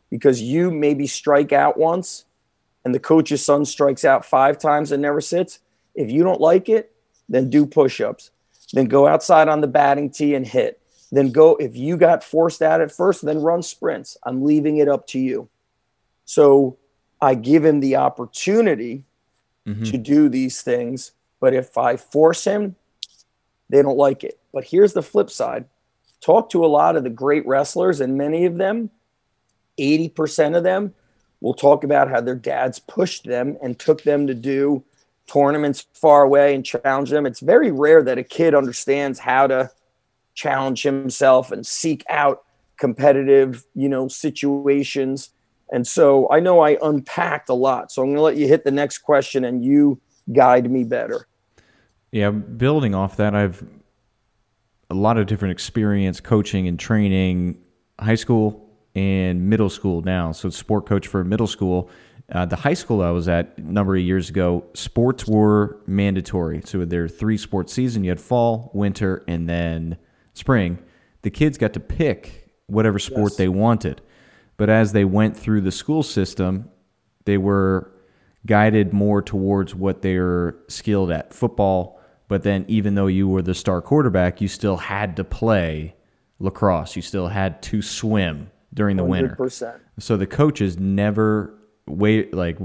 because 0.10 0.41
you 0.41 0.71
maybe 0.71 1.08
strike 1.08 1.53
out 1.53 1.77
once 1.77 2.25
and 2.84 2.95
the 2.95 2.99
coach's 2.99 3.45
son 3.45 3.65
strikes 3.65 4.03
out 4.03 4.25
five 4.25 4.58
times 4.58 4.91
and 4.91 5.01
never 5.01 5.21
sits, 5.21 5.60
if 5.95 6.10
you 6.10 6.23
don't 6.23 6.41
like 6.41 6.69
it, 6.69 6.91
then 7.27 7.49
do 7.49 7.65
push 7.65 8.01
ups 8.01 8.32
then 8.73 8.86
go 8.86 9.08
outside 9.08 9.47
on 9.47 9.62
the 9.62 9.67
batting 9.67 10.10
tee 10.10 10.36
and 10.36 10.45
hit. 10.45 10.79
Then 11.12 11.32
go, 11.32 11.55
if 11.55 11.75
you 11.75 11.97
got 11.97 12.23
forced 12.23 12.62
out 12.62 12.82
at 12.82 12.91
first, 12.91 13.25
then 13.25 13.41
run 13.41 13.63
sprints. 13.63 14.17
I'm 14.23 14.43
leaving 14.43 14.77
it 14.77 14.88
up 14.88 15.08
to 15.08 15.19
you. 15.19 15.49
So 16.25 16.77
I 17.19 17.34
give 17.34 17.65
him 17.65 17.79
the 17.79 17.95
opportunity 17.95 19.03
mm-hmm. 19.67 19.84
to 19.84 19.97
do 19.97 20.29
these 20.29 20.62
things. 20.62 21.12
But 21.39 21.55
if 21.55 21.77
I 21.77 21.97
force 21.97 22.43
him, 22.43 22.75
they 23.69 23.82
don't 23.82 23.97
like 23.97 24.23
it. 24.23 24.38
But 24.53 24.65
here's 24.65 24.93
the 24.93 25.01
flip 25.01 25.32
side 25.32 25.65
talk 26.21 26.49
to 26.51 26.65
a 26.65 26.67
lot 26.67 26.95
of 26.95 27.03
the 27.03 27.10
great 27.10 27.45
wrestlers, 27.45 28.01
and 28.01 28.17
many 28.17 28.45
of 28.45 28.58
them, 28.58 28.89
80% 29.79 30.58
of 30.58 30.63
them, 30.63 30.93
will 31.41 31.53
talk 31.53 31.84
about 31.84 32.10
how 32.10 32.21
their 32.21 32.36
dads 32.36 32.79
pushed 32.79 33.25
them 33.25 33.58
and 33.62 33.79
took 33.79 34.03
them 34.03 34.27
to 34.27 34.34
do 34.34 34.84
tournaments 35.27 35.86
far 35.93 36.23
away 36.23 36.55
and 36.55 36.65
challenge 36.65 37.10
them. 37.10 37.25
It's 37.25 37.39
very 37.39 37.71
rare 37.71 38.03
that 38.03 38.17
a 38.17 38.23
kid 38.23 38.53
understands 38.53 39.19
how 39.19 39.47
to 39.47 39.71
challenge 40.34 40.84
himself 40.84 41.51
and 41.51 41.65
seek 41.65 42.03
out 42.10 42.43
competitive, 42.77 43.65
you 43.75 43.89
know, 43.89 44.08
situations. 44.08 45.29
And 45.71 45.86
so 45.86 46.29
I 46.32 46.39
know 46.39 46.62
I 46.62 46.77
unpacked 46.82 47.49
a 47.49 47.53
lot. 47.53 47.91
So 47.91 48.01
I'm 48.01 48.10
going 48.10 48.17
to 48.17 48.21
let 48.21 48.38
you 48.38 48.47
hit 48.47 48.63
the 48.63 48.71
next 48.71 48.99
question 48.99 49.45
and 49.45 49.63
you 49.63 50.01
guide 50.34 50.69
me 50.69 50.84
better. 50.84 51.27
Yeah, 52.12 52.32
building 52.32 52.95
off 52.95 53.17
that, 53.17 53.36
I've 53.36 53.63
a 54.89 54.95
lot 54.95 55.17
of 55.17 55.28
different 55.28 55.52
experience 55.52 56.19
coaching 56.19 56.67
and 56.67 56.80
training 56.80 57.62
high 57.99 58.15
school 58.15 58.69
and 58.95 59.49
middle 59.49 59.69
school 59.69 60.02
now. 60.02 60.32
So 60.32 60.49
sport 60.49 60.86
coach 60.86 61.08
for 61.08 61.23
middle 61.23 61.47
school. 61.47 61.89
Uh, 62.32 62.45
the 62.45 62.56
high 62.56 62.73
school 62.73 63.02
I 63.02 63.10
was 63.12 63.28
at 63.28 63.58
a 63.58 63.62
number 63.62 63.95
of 63.95 64.02
years 64.02 64.30
ago, 64.30 64.63
sports 64.73 65.25
were 65.25 65.78
mandatory. 65.88 66.62
So 66.63 66.86
there 66.86 67.04
are 67.04 67.08
three 67.08 67.38
sports 67.38 67.73
season. 67.73 68.04
You 68.04 68.12
had 68.12 68.21
fall, 68.21 68.71
winter, 68.73 69.23
and 69.28 69.49
then 69.49 69.97
spring. 70.34 70.80
The 71.21 71.32
kids 71.32 71.58
got 71.58 71.73
to 71.73 71.80
pick 71.80 72.52
whatever 72.67 72.99
sport 72.99 73.32
yes. 73.32 73.38
they 73.38 73.47
wanted. 73.47 74.02
But 74.58 74.69
as 74.69 74.91
they 74.91 75.06
went 75.06 75.36
through 75.36 75.62
the 75.62 75.71
school 75.71 76.04
system, 76.04 76.69
they 77.25 77.38
were 77.38 77.91
guided 78.45 78.93
more 78.93 79.21
towards 79.21 79.73
what 79.75 80.02
they 80.02 80.17
were 80.17 80.58
skilled 80.67 81.12
at 81.12 81.34
football. 81.34 81.98
But 82.29 82.43
then, 82.43 82.63
even 82.67 82.95
though 82.95 83.07
you 83.07 83.27
were 83.27 83.41
the 83.41 83.55
star 83.55 83.81
quarterback, 83.81 84.39
you 84.39 84.47
still 84.47 84.77
had 84.77 85.17
to 85.17 85.23
play 85.25 85.95
lacrosse. 86.39 86.95
You 86.95 87.01
still 87.01 87.27
had 87.27 87.61
to 87.63 87.81
swim 87.81 88.51
during 88.73 88.97
the 88.97 89.03
100%. 89.03 89.09
winter. 89.09 89.81
So 89.99 90.15
the 90.15 90.27
coaches 90.27 90.79
never 90.79 91.53
wait 91.87 92.33
like 92.33 92.59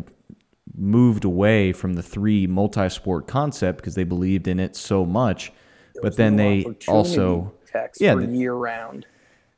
moved 0.77 1.25
away 1.25 1.73
from 1.73 1.95
the 1.95 2.03
three 2.03 2.47
multi-sport 2.47 3.27
concept 3.27 3.79
because 3.79 3.95
they 3.95 4.05
believed 4.05 4.49
in 4.49 4.61
it 4.61 4.77
so 4.77 5.07
much. 5.07 5.51
There 5.95 6.03
but 6.03 6.17
then 6.17 6.37
no 6.37 6.43
they 6.43 6.67
also 6.87 7.55
yeah, 7.99 8.19
year-round 8.19 9.07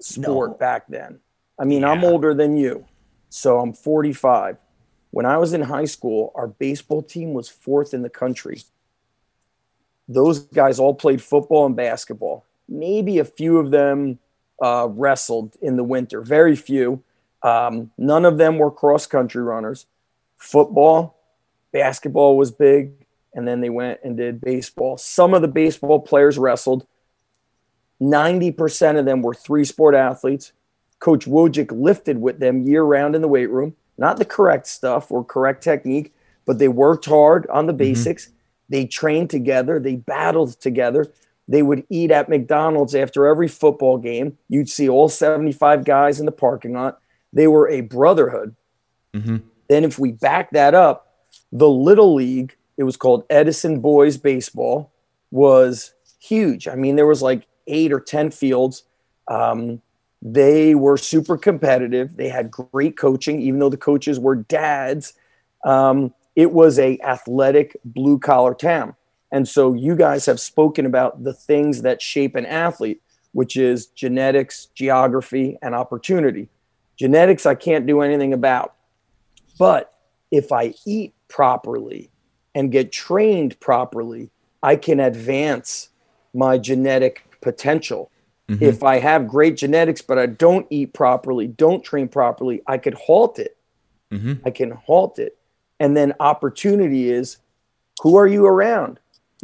sport 0.00 0.52
no. 0.52 0.56
back 0.56 0.86
then. 0.88 1.18
I 1.58 1.64
mean, 1.64 1.82
yeah. 1.82 1.90
I'm 1.90 2.04
older 2.04 2.32
than 2.32 2.56
you, 2.56 2.84
so 3.28 3.58
I'm 3.58 3.72
45. 3.72 4.58
When 5.10 5.26
I 5.26 5.38
was 5.38 5.52
in 5.52 5.62
high 5.62 5.84
school, 5.86 6.30
our 6.34 6.46
baseball 6.46 7.02
team 7.02 7.32
was 7.32 7.48
fourth 7.48 7.92
in 7.92 8.02
the 8.02 8.10
country. 8.10 8.62
Those 10.08 10.40
guys 10.40 10.78
all 10.78 10.94
played 10.94 11.22
football 11.22 11.66
and 11.66 11.76
basketball. 11.76 12.44
Maybe 12.68 13.18
a 13.18 13.24
few 13.24 13.58
of 13.58 13.70
them 13.70 14.18
uh, 14.62 14.88
wrestled 14.90 15.56
in 15.60 15.76
the 15.76 15.84
winter, 15.84 16.20
very 16.20 16.56
few. 16.56 17.02
Um, 17.42 17.90
none 17.98 18.24
of 18.24 18.38
them 18.38 18.58
were 18.58 18.70
cross 18.70 19.06
country 19.06 19.42
runners. 19.42 19.86
Football, 20.36 21.18
basketball 21.72 22.36
was 22.36 22.50
big, 22.50 22.92
and 23.34 23.46
then 23.46 23.60
they 23.60 23.70
went 23.70 24.00
and 24.02 24.16
did 24.16 24.40
baseball. 24.40 24.96
Some 24.96 25.34
of 25.34 25.42
the 25.42 25.48
baseball 25.48 26.00
players 26.00 26.38
wrestled. 26.38 26.86
90% 28.00 28.98
of 28.98 29.04
them 29.04 29.22
were 29.22 29.34
three 29.34 29.64
sport 29.64 29.94
athletes. 29.94 30.52
Coach 30.98 31.26
Wojcik 31.26 31.70
lifted 31.70 32.20
with 32.20 32.40
them 32.40 32.62
year 32.62 32.82
round 32.82 33.14
in 33.14 33.22
the 33.22 33.28
weight 33.28 33.50
room. 33.50 33.76
Not 33.98 34.18
the 34.18 34.24
correct 34.24 34.66
stuff 34.66 35.10
or 35.10 35.24
correct 35.24 35.62
technique, 35.62 36.14
but 36.44 36.58
they 36.58 36.68
worked 36.68 37.06
hard 37.06 37.46
on 37.48 37.66
the 37.66 37.72
mm-hmm. 37.72 37.78
basics. 37.78 38.30
They 38.68 38.86
trained 38.86 39.30
together, 39.30 39.78
they 39.78 39.96
battled 39.96 40.60
together. 40.60 41.12
They 41.48 41.62
would 41.62 41.84
eat 41.88 42.10
at 42.10 42.28
McDonald's 42.28 42.94
after 42.94 43.26
every 43.26 43.46
football 43.46 43.98
game. 43.98 44.36
You'd 44.48 44.68
see 44.68 44.88
all 44.88 45.08
75 45.08 45.84
guys 45.84 46.18
in 46.18 46.26
the 46.26 46.32
parking 46.32 46.72
lot. 46.72 47.00
They 47.32 47.46
were 47.46 47.68
a 47.68 47.82
brotherhood. 47.82 48.56
Mm-hmm. 49.14 49.36
Then, 49.68 49.84
if 49.84 49.98
we 49.98 50.12
back 50.12 50.50
that 50.52 50.74
up, 50.74 51.14
the 51.52 51.68
Little 51.68 52.14
League, 52.14 52.56
it 52.76 52.82
was 52.82 52.96
called 52.96 53.24
Edison 53.30 53.80
Boys 53.80 54.16
Baseball, 54.16 54.90
was 55.30 55.94
huge. 56.20 56.68
I 56.68 56.74
mean, 56.74 56.96
there 56.96 57.06
was 57.06 57.22
like 57.22 57.46
eight 57.66 57.92
or 57.92 58.00
10 58.00 58.30
fields. 58.30 58.84
Um, 59.28 59.82
they 60.22 60.74
were 60.74 60.96
super 60.96 61.36
competitive. 61.36 62.16
They 62.16 62.28
had 62.28 62.50
great 62.50 62.96
coaching, 62.96 63.40
even 63.40 63.60
though 63.60 63.68
the 63.68 63.76
coaches 63.76 64.18
were 64.18 64.36
dads. 64.36 65.12
Um, 65.64 66.14
it 66.36 66.52
was 66.52 66.78
a 66.78 66.98
athletic 67.00 67.76
blue 67.84 68.18
collar 68.18 68.54
town. 68.54 68.94
And 69.32 69.48
so 69.48 69.72
you 69.72 69.96
guys 69.96 70.26
have 70.26 70.38
spoken 70.38 70.86
about 70.86 71.24
the 71.24 71.32
things 71.32 71.82
that 71.82 72.00
shape 72.00 72.36
an 72.36 72.46
athlete, 72.46 73.02
which 73.32 73.56
is 73.56 73.86
genetics, 73.86 74.66
geography, 74.66 75.58
and 75.62 75.74
opportunity. 75.74 76.48
Genetics, 76.96 77.44
I 77.44 77.54
can't 77.54 77.86
do 77.86 78.02
anything 78.02 78.32
about. 78.32 78.74
But 79.58 79.92
if 80.30 80.52
I 80.52 80.74
eat 80.86 81.14
properly 81.28 82.10
and 82.54 82.70
get 82.70 82.92
trained 82.92 83.58
properly, 83.58 84.30
I 84.62 84.76
can 84.76 85.00
advance 85.00 85.88
my 86.32 86.58
genetic 86.58 87.24
potential. 87.40 88.10
Mm-hmm. 88.48 88.62
If 88.62 88.82
I 88.82 88.98
have 88.98 89.26
great 89.26 89.56
genetics, 89.56 90.02
but 90.02 90.18
I 90.18 90.26
don't 90.26 90.66
eat 90.70 90.92
properly, 90.92 91.48
don't 91.48 91.82
train 91.82 92.08
properly, 92.08 92.62
I 92.66 92.78
could 92.78 92.94
halt 92.94 93.38
it. 93.38 93.56
Mm-hmm. 94.12 94.34
I 94.44 94.50
can 94.50 94.70
halt 94.70 95.18
it. 95.18 95.35
And 95.78 95.96
then 95.96 96.14
opportunity 96.20 97.10
is 97.10 97.38
who 98.02 98.16
are 98.16 98.26
you 98.26 98.46
around? 98.46 98.98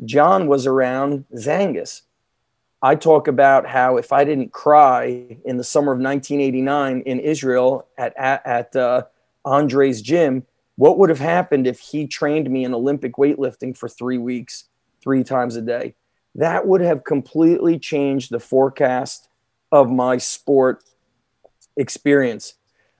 John 0.04 0.46
was 0.46 0.66
around 0.66 1.24
Zangus. 1.34 2.02
I 2.82 2.96
talk 2.96 3.28
about 3.28 3.66
how 3.66 3.96
if 3.96 4.12
I 4.12 4.24
didn't 4.24 4.52
cry 4.52 5.38
in 5.44 5.56
the 5.56 5.64
summer 5.64 5.92
of 5.92 6.00
1989 6.00 7.02
in 7.02 7.20
Israel 7.20 7.86
at, 7.96 8.12
at, 8.16 8.44
at 8.44 8.76
uh, 8.76 9.02
Andre's 9.44 10.02
gym, 10.02 10.44
what 10.76 10.98
would 10.98 11.10
have 11.10 11.20
happened 11.20 11.66
if 11.66 11.78
he 11.78 12.06
trained 12.06 12.50
me 12.50 12.64
in 12.64 12.74
Olympic 12.74 13.14
weightlifting 13.14 13.76
for 13.76 13.88
three 13.88 14.18
weeks, 14.18 14.64
three 15.00 15.22
times 15.22 15.54
a 15.54 15.62
day? 15.62 15.94
That 16.34 16.66
would 16.66 16.80
have 16.80 17.04
completely 17.04 17.78
changed 17.78 18.30
the 18.30 18.40
forecast 18.40 19.28
of 19.70 19.90
my 19.90 20.18
sport 20.18 20.82
experience. 21.76 22.54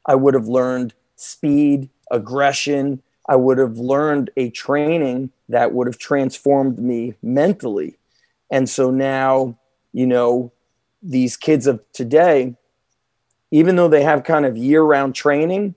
I 0.07 0.15
would 0.15 0.35
have 0.35 0.47
learned 0.47 0.95
speed, 1.17 1.89
aggression. 2.11 3.03
I 3.29 3.37
would 3.37 3.59
have 3.59 3.79
learned 3.79 4.31
a 4.37 4.51
training 4.51 5.31
that 5.49 5.73
would 5.73 5.87
have 5.87 5.99
transformed 5.99 6.79
me 6.79 7.15
mentally. 7.23 7.97
And 8.51 8.69
so 8.69 8.91
now, 8.91 9.59
you 9.93 10.07
know, 10.07 10.53
these 11.03 11.37
kids 11.37 11.67
of 11.67 11.81
today, 11.93 12.57
even 13.51 13.77
though 13.77 13.89
they 13.89 14.03
have 14.03 14.25
kind 14.25 14.45
of 14.45 14.57
year 14.57 14.83
round 14.83 15.15
training, 15.15 15.75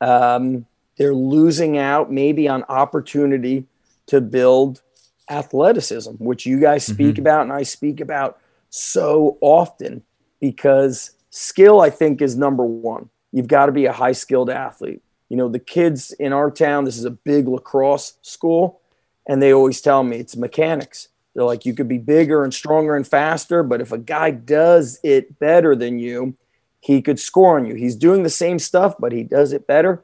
um, 0.00 0.66
they're 0.96 1.14
losing 1.14 1.78
out 1.78 2.12
maybe 2.12 2.48
on 2.48 2.64
opportunity 2.64 3.66
to 4.06 4.20
build 4.20 4.82
athleticism, 5.30 6.12
which 6.18 6.46
you 6.46 6.60
guys 6.60 6.84
speak 6.84 7.14
mm-hmm. 7.14 7.22
about 7.22 7.42
and 7.42 7.52
I 7.52 7.62
speak 7.62 8.00
about 8.00 8.38
so 8.70 9.38
often 9.40 10.02
because 10.40 11.12
skill, 11.30 11.80
I 11.80 11.90
think, 11.90 12.20
is 12.20 12.36
number 12.36 12.64
one. 12.64 13.10
You've 13.32 13.48
got 13.48 13.66
to 13.66 13.72
be 13.72 13.86
a 13.86 13.92
high 13.92 14.12
skilled 14.12 14.50
athlete. 14.50 15.02
You 15.28 15.36
know, 15.36 15.48
the 15.48 15.58
kids 15.58 16.12
in 16.12 16.32
our 16.32 16.50
town, 16.50 16.84
this 16.84 16.96
is 16.96 17.04
a 17.04 17.10
big 17.10 17.48
lacrosse 17.48 18.14
school, 18.22 18.80
and 19.26 19.42
they 19.42 19.52
always 19.52 19.80
tell 19.80 20.02
me 20.02 20.16
it's 20.16 20.36
mechanics. 20.36 21.08
They're 21.34 21.44
like, 21.44 21.66
you 21.66 21.74
could 21.74 21.88
be 21.88 21.98
bigger 21.98 22.44
and 22.44 22.52
stronger 22.52 22.96
and 22.96 23.06
faster, 23.06 23.62
but 23.62 23.80
if 23.80 23.92
a 23.92 23.98
guy 23.98 24.30
does 24.30 24.98
it 25.02 25.38
better 25.38 25.76
than 25.76 25.98
you, 25.98 26.34
he 26.80 27.02
could 27.02 27.20
score 27.20 27.58
on 27.58 27.66
you. 27.66 27.74
He's 27.74 27.96
doing 27.96 28.22
the 28.22 28.30
same 28.30 28.58
stuff, 28.58 28.94
but 28.98 29.12
he 29.12 29.22
does 29.22 29.52
it 29.52 29.66
better. 29.66 30.02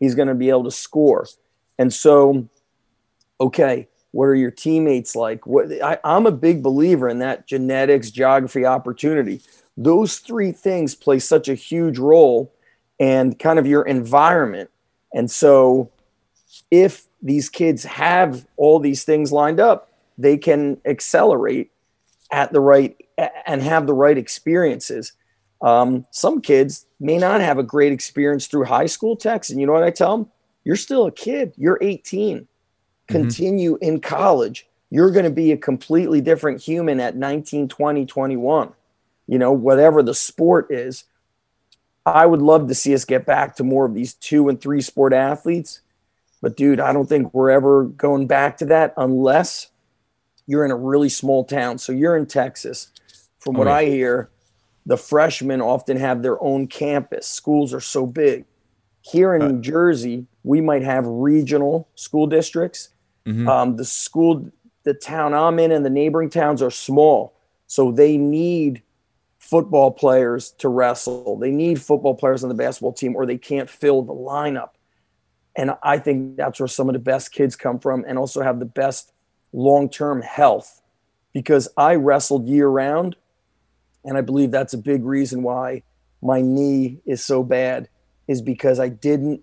He's 0.00 0.14
going 0.14 0.28
to 0.28 0.34
be 0.34 0.48
able 0.48 0.64
to 0.64 0.70
score. 0.70 1.26
And 1.78 1.92
so, 1.92 2.48
okay, 3.40 3.88
what 4.10 4.24
are 4.24 4.34
your 4.34 4.50
teammates 4.50 5.14
like? 5.14 5.46
What 5.46 5.70
I, 5.82 5.98
I'm 6.02 6.26
a 6.26 6.32
big 6.32 6.62
believer 6.62 7.08
in 7.08 7.20
that 7.20 7.46
genetics, 7.46 8.10
geography, 8.10 8.64
opportunity. 8.64 9.40
Those 9.76 10.18
three 10.18 10.50
things 10.50 10.94
play 10.94 11.18
such 11.18 11.48
a 11.48 11.54
huge 11.54 11.98
role 11.98 12.52
and 12.98 13.38
kind 13.38 13.58
of 13.58 13.66
your 13.66 13.82
environment. 13.82 14.70
And 15.12 15.30
so, 15.30 15.90
if 16.70 17.06
these 17.22 17.48
kids 17.48 17.84
have 17.84 18.46
all 18.56 18.78
these 18.78 19.04
things 19.04 19.32
lined 19.32 19.60
up, 19.60 19.90
they 20.16 20.36
can 20.36 20.80
accelerate 20.84 21.70
at 22.30 22.52
the 22.52 22.60
right 22.60 22.96
and 23.46 23.62
have 23.62 23.86
the 23.86 23.94
right 23.94 24.18
experiences. 24.18 25.12
Um, 25.60 26.06
some 26.10 26.40
kids 26.40 26.86
may 27.00 27.18
not 27.18 27.40
have 27.40 27.58
a 27.58 27.62
great 27.62 27.92
experience 27.92 28.46
through 28.46 28.64
high 28.64 28.86
school 28.86 29.16
Tex. 29.16 29.50
And 29.50 29.60
you 29.60 29.66
know 29.66 29.72
what 29.72 29.82
I 29.82 29.90
tell 29.90 30.16
them? 30.16 30.30
You're 30.64 30.76
still 30.76 31.06
a 31.06 31.12
kid. 31.12 31.52
You're 31.56 31.78
18. 31.80 32.38
Mm-hmm. 32.38 32.46
Continue 33.12 33.74
mm-hmm. 33.74 33.84
in 33.84 34.00
college. 34.00 34.66
You're 34.90 35.10
going 35.10 35.24
to 35.24 35.30
be 35.30 35.52
a 35.52 35.56
completely 35.56 36.20
different 36.20 36.60
human 36.60 37.00
at 37.00 37.16
19, 37.16 37.68
20, 37.68 38.06
21. 38.06 38.72
You 39.26 39.38
know, 39.38 39.52
whatever 39.52 40.02
the 40.02 40.14
sport 40.14 40.68
is. 40.70 41.04
I 42.14 42.26
would 42.26 42.42
love 42.42 42.68
to 42.68 42.74
see 42.74 42.94
us 42.94 43.04
get 43.04 43.26
back 43.26 43.56
to 43.56 43.64
more 43.64 43.86
of 43.86 43.94
these 43.94 44.14
two 44.14 44.48
and 44.48 44.60
three 44.60 44.80
sport 44.80 45.12
athletes. 45.12 45.80
But 46.40 46.56
dude, 46.56 46.80
I 46.80 46.92
don't 46.92 47.08
think 47.08 47.34
we're 47.34 47.50
ever 47.50 47.84
going 47.84 48.26
back 48.26 48.58
to 48.58 48.66
that 48.66 48.94
unless 48.96 49.70
you're 50.46 50.64
in 50.64 50.70
a 50.70 50.76
really 50.76 51.08
small 51.08 51.44
town. 51.44 51.78
So 51.78 51.92
you're 51.92 52.16
in 52.16 52.26
Texas. 52.26 52.88
From 53.38 53.54
what 53.54 53.68
oh. 53.68 53.72
I 53.72 53.86
hear, 53.86 54.30
the 54.86 54.96
freshmen 54.96 55.60
often 55.60 55.96
have 55.96 56.22
their 56.22 56.42
own 56.42 56.66
campus. 56.66 57.26
Schools 57.26 57.72
are 57.72 57.80
so 57.80 58.06
big. 58.06 58.44
Here 59.00 59.34
in 59.34 59.42
uh, 59.42 59.48
New 59.48 59.60
Jersey, 59.60 60.26
we 60.42 60.60
might 60.60 60.82
have 60.82 61.06
regional 61.06 61.88
school 61.94 62.26
districts, 62.26 62.90
Mm-hmm. 63.28 63.46
Um, 63.46 63.76
the 63.76 63.84
school, 63.84 64.50
the 64.84 64.94
town 64.94 65.34
I'm 65.34 65.58
in, 65.58 65.70
and 65.70 65.84
the 65.84 65.90
neighboring 65.90 66.30
towns 66.30 66.62
are 66.62 66.70
small, 66.70 67.34
so 67.66 67.92
they 67.92 68.16
need 68.16 68.82
football 69.48 69.90
players 69.90 70.50
to 70.58 70.68
wrestle. 70.68 71.38
They 71.38 71.50
need 71.50 71.80
football 71.80 72.14
players 72.14 72.42
on 72.42 72.48
the 72.48 72.54
basketball 72.54 72.92
team, 72.92 73.16
or 73.16 73.24
they 73.24 73.38
can't 73.38 73.70
fill 73.70 74.02
the 74.02 74.12
lineup. 74.12 74.70
And 75.56 75.72
I 75.82 75.98
think 75.98 76.36
that's 76.36 76.60
where 76.60 76.68
some 76.68 76.88
of 76.88 76.92
the 76.92 76.98
best 76.98 77.32
kids 77.32 77.56
come 77.56 77.78
from, 77.78 78.04
and 78.06 78.18
also 78.18 78.42
have 78.42 78.58
the 78.58 78.66
best 78.66 79.12
long 79.52 79.88
term 79.88 80.22
health. 80.22 80.82
Because 81.32 81.68
I 81.76 81.94
wrestled 81.94 82.46
year 82.46 82.68
round, 82.68 83.16
and 84.04 84.18
I 84.18 84.20
believe 84.20 84.50
that's 84.50 84.74
a 84.74 84.78
big 84.78 85.04
reason 85.04 85.42
why 85.42 85.82
my 86.22 86.40
knee 86.40 86.98
is 87.06 87.24
so 87.24 87.42
bad, 87.42 87.88
is 88.26 88.42
because 88.42 88.78
I 88.78 88.88
didn't. 88.88 89.42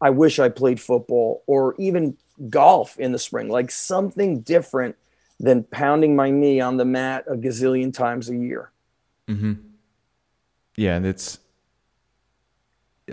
I 0.00 0.10
wish 0.10 0.38
I 0.38 0.48
played 0.48 0.80
football 0.80 1.44
or 1.46 1.74
even 1.78 2.16
golf 2.50 2.98
in 2.98 3.12
the 3.12 3.18
spring, 3.18 3.48
like 3.48 3.70
something 3.70 4.40
different 4.40 4.96
than 5.38 5.62
pounding 5.64 6.16
my 6.16 6.30
knee 6.30 6.60
on 6.60 6.76
the 6.76 6.84
mat 6.84 7.24
a 7.28 7.36
gazillion 7.36 7.92
times 7.92 8.28
a 8.28 8.36
year. 8.36 8.70
Mm-hmm. 9.28 9.54
Yeah, 10.76 10.96
and 10.96 11.06
it's. 11.06 11.38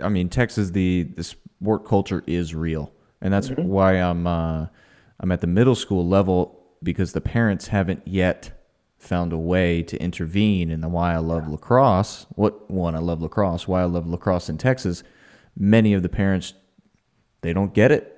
I 0.02 0.08
mean, 0.08 0.28
Texas, 0.28 0.70
the 0.70 1.04
the 1.04 1.24
sport 1.24 1.86
culture 1.86 2.24
is 2.26 2.54
real, 2.54 2.92
and 3.20 3.32
that's 3.32 3.48
mm-hmm. 3.48 3.68
why 3.68 3.94
I'm 3.94 4.26
uh, 4.26 4.66
I'm 5.20 5.32
at 5.32 5.40
the 5.40 5.46
middle 5.46 5.74
school 5.74 6.06
level 6.06 6.60
because 6.82 7.12
the 7.12 7.20
parents 7.20 7.68
haven't 7.68 8.06
yet 8.06 8.58
found 8.98 9.32
a 9.32 9.38
way 9.38 9.82
to 9.82 9.96
intervene 10.00 10.70
in 10.70 10.80
the 10.80 10.88
why 10.88 11.14
I 11.14 11.18
love 11.18 11.44
yeah. 11.44 11.50
lacrosse. 11.50 12.26
What 12.30 12.70
one 12.70 12.94
I 12.94 13.00
love 13.00 13.20
lacrosse, 13.20 13.68
why 13.68 13.82
I 13.82 13.84
love 13.84 14.06
lacrosse 14.06 14.48
in 14.48 14.58
Texas. 14.58 15.02
Many 15.56 15.92
of 15.92 16.02
the 16.02 16.08
parents 16.08 16.54
they 17.42 17.52
don't 17.52 17.74
get 17.74 17.90
it 17.92 18.12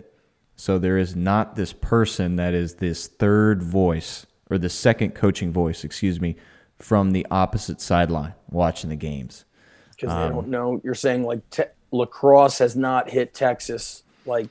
so 0.56 0.78
there 0.78 0.98
is 0.98 1.16
not 1.16 1.56
this 1.56 1.72
person 1.72 2.36
that 2.36 2.54
is 2.54 2.74
this 2.74 3.06
third 3.06 3.62
voice 3.62 4.26
or 4.50 4.58
the 4.58 4.68
second 4.68 5.14
coaching 5.14 5.52
voice, 5.52 5.84
excuse 5.84 6.20
me, 6.20 6.36
from 6.78 7.12
the 7.12 7.26
opposite 7.30 7.80
sideline 7.80 8.34
watching 8.50 8.90
the 8.90 8.96
games. 8.96 9.44
Because 9.90 10.12
um, 10.12 10.22
they 10.22 10.28
don't 10.28 10.48
know. 10.48 10.80
You're 10.84 10.94
saying 10.94 11.24
like 11.24 11.48
te- 11.50 11.64
lacrosse 11.92 12.58
has 12.58 12.76
not 12.76 13.10
hit 13.10 13.34
Texas, 13.34 14.02
like, 14.26 14.50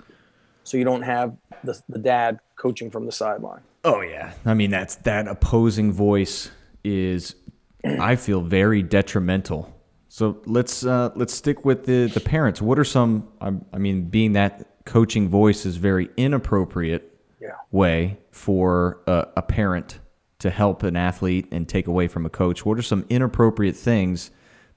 so 0.64 0.78
you 0.78 0.84
don't 0.84 1.02
have 1.02 1.36
the, 1.64 1.80
the 1.90 2.00
dad 2.00 2.40
coaching 2.56 2.90
from 2.90 3.06
the 3.06 3.12
sideline. 3.12 3.62
Oh 3.84 4.02
yeah, 4.02 4.34
I 4.46 4.54
mean 4.54 4.72
that's 4.72 4.96
that 4.96 5.28
opposing 5.28 5.92
voice 5.92 6.50
is, 6.86 7.36
I 7.84 8.16
feel 8.16 8.42
very 8.42 8.82
detrimental. 8.82 9.74
So 10.08 10.42
let's 10.46 10.86
uh, 10.86 11.12
let's 11.16 11.34
stick 11.34 11.66
with 11.66 11.86
the 11.86 12.06
the 12.08 12.22
parents. 12.22 12.62
What 12.62 12.80
are 12.80 12.86
some? 12.86 13.28
I, 13.42 13.52
I 13.74 13.78
mean, 13.80 14.06
being 14.06 14.34
that 14.34 14.86
coaching 14.86 15.28
voice 15.28 15.66
is 15.66 15.76
very 15.78 16.10
inappropriate 16.16 17.14
yeah. 17.42 17.50
way 17.72 18.18
for 18.32 19.02
a, 19.08 19.28
a, 19.38 19.42
parent 19.42 20.00
to 20.44 20.50
help 20.50 20.84
an 20.84 20.98
athlete 20.98 21.48
and 21.52 21.70
take 21.70 21.88
away 21.88 22.06
from 22.06 22.26
a 22.26 22.30
coach? 22.30 22.66
What 22.66 22.78
are 22.78 22.82
some 22.84 23.06
inappropriate 23.10 23.78
things 23.78 24.30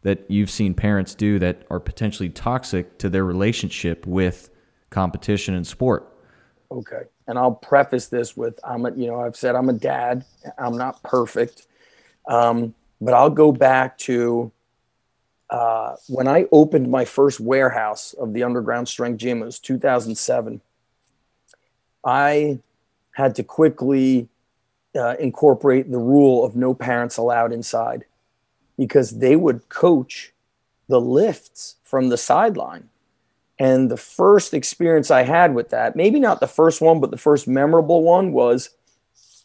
that 0.02 0.24
you've 0.30 0.48
seen 0.48 0.74
parents 0.74 1.12
do 1.12 1.40
that 1.40 1.66
are 1.70 1.80
potentially 1.80 2.28
toxic 2.28 2.98
to 2.98 3.08
their 3.08 3.24
relationship 3.24 4.06
with 4.06 4.48
competition 4.90 5.54
and 5.54 5.66
sport? 5.66 6.16
Okay. 6.70 7.02
And 7.26 7.36
I'll 7.36 7.56
preface 7.56 8.06
this 8.06 8.36
with 8.36 8.60
I'm 8.62 8.86
a, 8.86 8.92
you 8.92 9.08
know, 9.08 9.20
I've 9.20 9.34
said 9.34 9.56
I'm 9.56 9.68
a 9.68 9.72
dad. 9.72 10.24
I'm 10.56 10.76
not 10.76 11.02
perfect. 11.02 11.66
Um, 12.28 12.72
but 13.00 13.12
I'll 13.12 13.28
go 13.28 13.50
back 13.50 13.98
to 13.98 14.52
uh, 15.50 15.96
when 16.08 16.28
I 16.28 16.46
opened 16.52 16.88
my 16.88 17.04
first 17.04 17.40
warehouse 17.40 18.12
of 18.12 18.34
the 18.34 18.44
underground 18.44 18.86
strength 18.86 19.18
gym, 19.18 19.42
it 19.42 19.46
was 19.46 19.58
2007. 19.58 20.60
I 22.04 22.60
had 23.10 23.34
to 23.34 23.42
quickly 23.42 24.28
uh, 24.96 25.14
incorporate 25.18 25.90
the 25.90 25.98
rule 25.98 26.44
of 26.44 26.56
no 26.56 26.74
parents 26.74 27.16
allowed 27.16 27.52
inside 27.52 28.04
because 28.78 29.18
they 29.18 29.36
would 29.36 29.68
coach 29.68 30.32
the 30.88 31.00
lifts 31.00 31.76
from 31.82 32.08
the 32.08 32.16
sideline. 32.16 32.88
And 33.58 33.90
the 33.90 33.96
first 33.96 34.52
experience 34.52 35.10
I 35.10 35.22
had 35.22 35.54
with 35.54 35.70
that, 35.70 35.96
maybe 35.96 36.20
not 36.20 36.40
the 36.40 36.46
first 36.46 36.80
one, 36.80 37.00
but 37.00 37.10
the 37.10 37.16
first 37.16 37.48
memorable 37.48 38.02
one 38.02 38.32
was, 38.32 38.70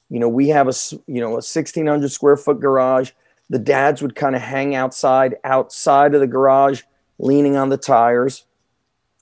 you 0.09 0.19
know, 0.19 0.27
we 0.27 0.49
have 0.49 0.67
a, 0.67 0.73
you 1.07 1.21
know, 1.21 1.29
a 1.29 1.41
1600 1.41 2.11
square 2.11 2.35
foot 2.35 2.59
garage 2.59 3.11
the 3.51 3.59
dads 3.59 4.01
would 4.01 4.15
kind 4.15 4.33
of 4.33 4.41
hang 4.41 4.75
outside, 4.75 5.35
outside 5.43 6.15
of 6.15 6.21
the 6.21 6.27
garage, 6.27 6.83
leaning 7.19 7.57
on 7.57 7.67
the 7.67 7.75
tires. 7.75 8.45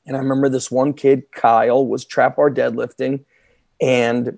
And 0.06 0.16
I 0.16 0.20
remember 0.20 0.50
this 0.50 0.70
one 0.70 0.94
kid, 0.94 1.32
Kyle, 1.32 1.86
was 1.86 2.06
trap 2.06 2.36
bar 2.36 2.52
deadlifting, 2.52 3.26
and 3.82 4.38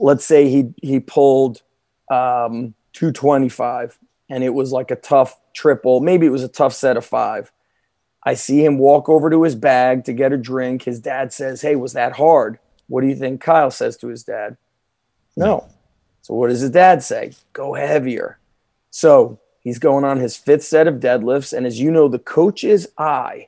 let's 0.00 0.24
say 0.24 0.48
he 0.48 0.74
he 0.82 0.98
pulled 0.98 1.62
um, 2.10 2.74
225, 2.94 3.98
and 4.28 4.42
it 4.42 4.54
was 4.54 4.72
like 4.72 4.90
a 4.90 4.96
tough 4.96 5.38
triple. 5.54 6.00
Maybe 6.00 6.26
it 6.26 6.30
was 6.30 6.42
a 6.42 6.48
tough 6.48 6.72
set 6.72 6.96
of 6.96 7.04
five. 7.04 7.52
I 8.24 8.34
see 8.34 8.64
him 8.64 8.78
walk 8.78 9.08
over 9.08 9.30
to 9.30 9.44
his 9.44 9.54
bag 9.54 10.04
to 10.04 10.12
get 10.12 10.32
a 10.32 10.36
drink. 10.36 10.82
His 10.82 10.98
dad 11.00 11.32
says, 11.32 11.62
"Hey, 11.62 11.76
was 11.76 11.92
that 11.92 12.12
hard?" 12.12 12.58
What 12.88 13.02
do 13.02 13.06
you 13.06 13.14
think 13.14 13.40
Kyle 13.40 13.70
says 13.70 13.96
to 13.98 14.08
his 14.08 14.24
dad? 14.24 14.56
No. 15.36 15.68
So 16.22 16.34
what 16.34 16.48
does 16.48 16.60
his 16.60 16.70
dad 16.70 17.04
say? 17.04 17.32
Go 17.52 17.74
heavier. 17.74 18.38
So 18.90 19.38
he's 19.60 19.78
going 19.78 20.04
on 20.04 20.18
his 20.18 20.36
fifth 20.36 20.64
set 20.64 20.88
of 20.88 20.96
deadlifts. 20.96 21.56
And 21.56 21.66
as 21.66 21.78
you 21.78 21.92
know, 21.92 22.08
the 22.08 22.18
coach's 22.18 22.88
eye, 22.98 23.46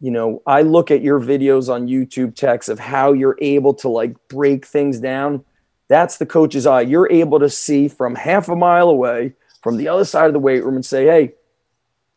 you 0.00 0.10
know, 0.10 0.42
I 0.46 0.62
look 0.62 0.90
at 0.90 1.00
your 1.00 1.18
videos 1.18 1.72
on 1.72 1.88
YouTube, 1.88 2.34
Tex, 2.34 2.68
of 2.68 2.78
how 2.78 3.14
you're 3.14 3.38
able 3.40 3.72
to 3.74 3.88
like 3.88 4.16
break 4.28 4.66
things 4.66 5.00
down. 5.00 5.44
That's 5.88 6.18
the 6.18 6.26
coach's 6.26 6.66
eye. 6.66 6.82
You're 6.82 7.10
able 7.10 7.40
to 7.40 7.50
see 7.50 7.88
from 7.88 8.14
half 8.14 8.48
a 8.48 8.56
mile 8.56 8.88
away 8.88 9.34
from 9.62 9.76
the 9.76 9.88
other 9.88 10.04
side 10.04 10.26
of 10.26 10.32
the 10.32 10.38
weight 10.38 10.64
room 10.64 10.76
and 10.76 10.84
say, 10.84 11.06
hey, 11.06 11.34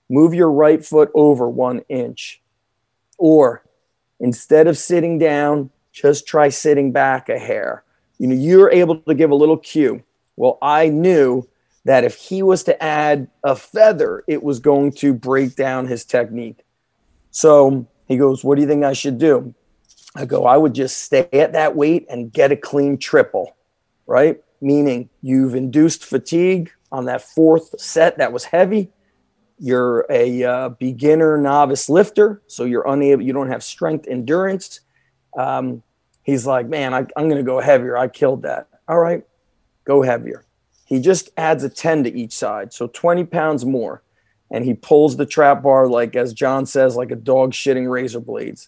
move 0.10 0.34
your 0.34 0.51
right 0.51 0.86
foot 0.86 1.10
over 1.15 1.49
one 1.49 1.79
inch. 1.89 2.41
Or 3.17 3.63
instead 4.19 4.67
of 4.67 4.77
sitting 4.77 5.17
down, 5.17 5.69
just 5.91 6.27
try 6.27 6.49
sitting 6.49 6.91
back 6.91 7.29
a 7.29 7.39
hair. 7.39 7.84
You 8.17 8.27
know, 8.27 8.36
you're 8.36 8.71
able 8.71 8.97
to 8.97 9.13
give 9.15 9.31
a 9.31 9.36
little 9.36 9.57
cue. 9.57 10.03
Well, 10.36 10.57
I 10.62 10.89
knew 10.89 11.47
that 11.86 12.03
if 12.03 12.15
he 12.15 12.43
was 12.43 12.63
to 12.63 12.84
add 12.84 13.27
a 13.43 13.55
feather, 13.55 14.23
it 14.27 14.43
was 14.43 14.60
going 14.60 14.91
to 14.93 15.13
break 15.13 15.55
down 15.55 15.88
his 15.88 16.05
technique. 16.05 16.63
So 17.31 17.88
he 18.07 18.17
goes, 18.17 18.43
What 18.43 18.55
do 18.55 18.62
you 18.62 18.67
think 18.67 18.84
I 18.84 18.93
should 18.93 19.17
do? 19.17 19.53
I 20.15 20.25
go, 20.25 20.45
I 20.45 20.57
would 20.57 20.73
just 20.73 21.01
stay 21.01 21.27
at 21.34 21.53
that 21.53 21.75
weight 21.75 22.05
and 22.10 22.31
get 22.31 22.51
a 22.51 22.57
clean 22.57 22.97
triple, 22.97 23.55
right? 24.12 24.43
Meaning 24.60 25.10
you've 25.21 25.56
induced 25.56 26.04
fatigue 26.06 26.71
on 26.91 27.06
that 27.06 27.21
fourth 27.21 27.80
set 27.80 28.17
that 28.17 28.34
was 28.34 28.45
heavy. 28.45 28.91
You're 29.58 30.06
a 30.10 30.43
uh, 30.43 30.69
beginner 30.69 31.38
novice 31.38 31.89
lifter, 31.89 32.41
so 32.47 32.65
you're 32.65 32.88
unable, 32.88 33.24
you 33.24 33.34
don't 33.34 33.50
have 33.50 33.63
strength 33.63 34.08
endurance. 34.08 34.82
Um, 35.38 35.84
he's 36.24 36.45
like, 36.45 36.67
Man, 36.67 36.93
I, 36.93 37.00
I'm 37.15 37.30
going 37.30 37.38
to 37.38 37.43
go 37.43 37.60
heavier. 37.60 37.97
I 37.97 38.08
killed 38.08 38.41
that. 38.43 38.67
All 38.88 39.00
right, 39.00 39.24
go 39.86 40.02
heavier 40.02 40.45
he 40.91 41.00
just 41.00 41.30
adds 41.38 41.63
a 41.63 41.69
10 41.69 42.04
to 42.04 42.13
each 42.13 42.34
side, 42.34 42.74
so 42.74 42.86
20 42.86 43.24
pounds 43.24 43.63
more. 43.63 44.04
And 44.52 44.65
he 44.65 44.74
pulls 44.74 45.15
the 45.15 45.26
trap 45.26 45.63
bar, 45.63 45.88
like 45.88 46.17
as 46.17 46.34
John 46.34 46.65
says, 46.65 46.97
like 46.97 47.12
a 47.12 47.15
dog 47.15 47.54
shitting 47.54 47.89
razor 47.89 48.19
blades. 48.19 48.67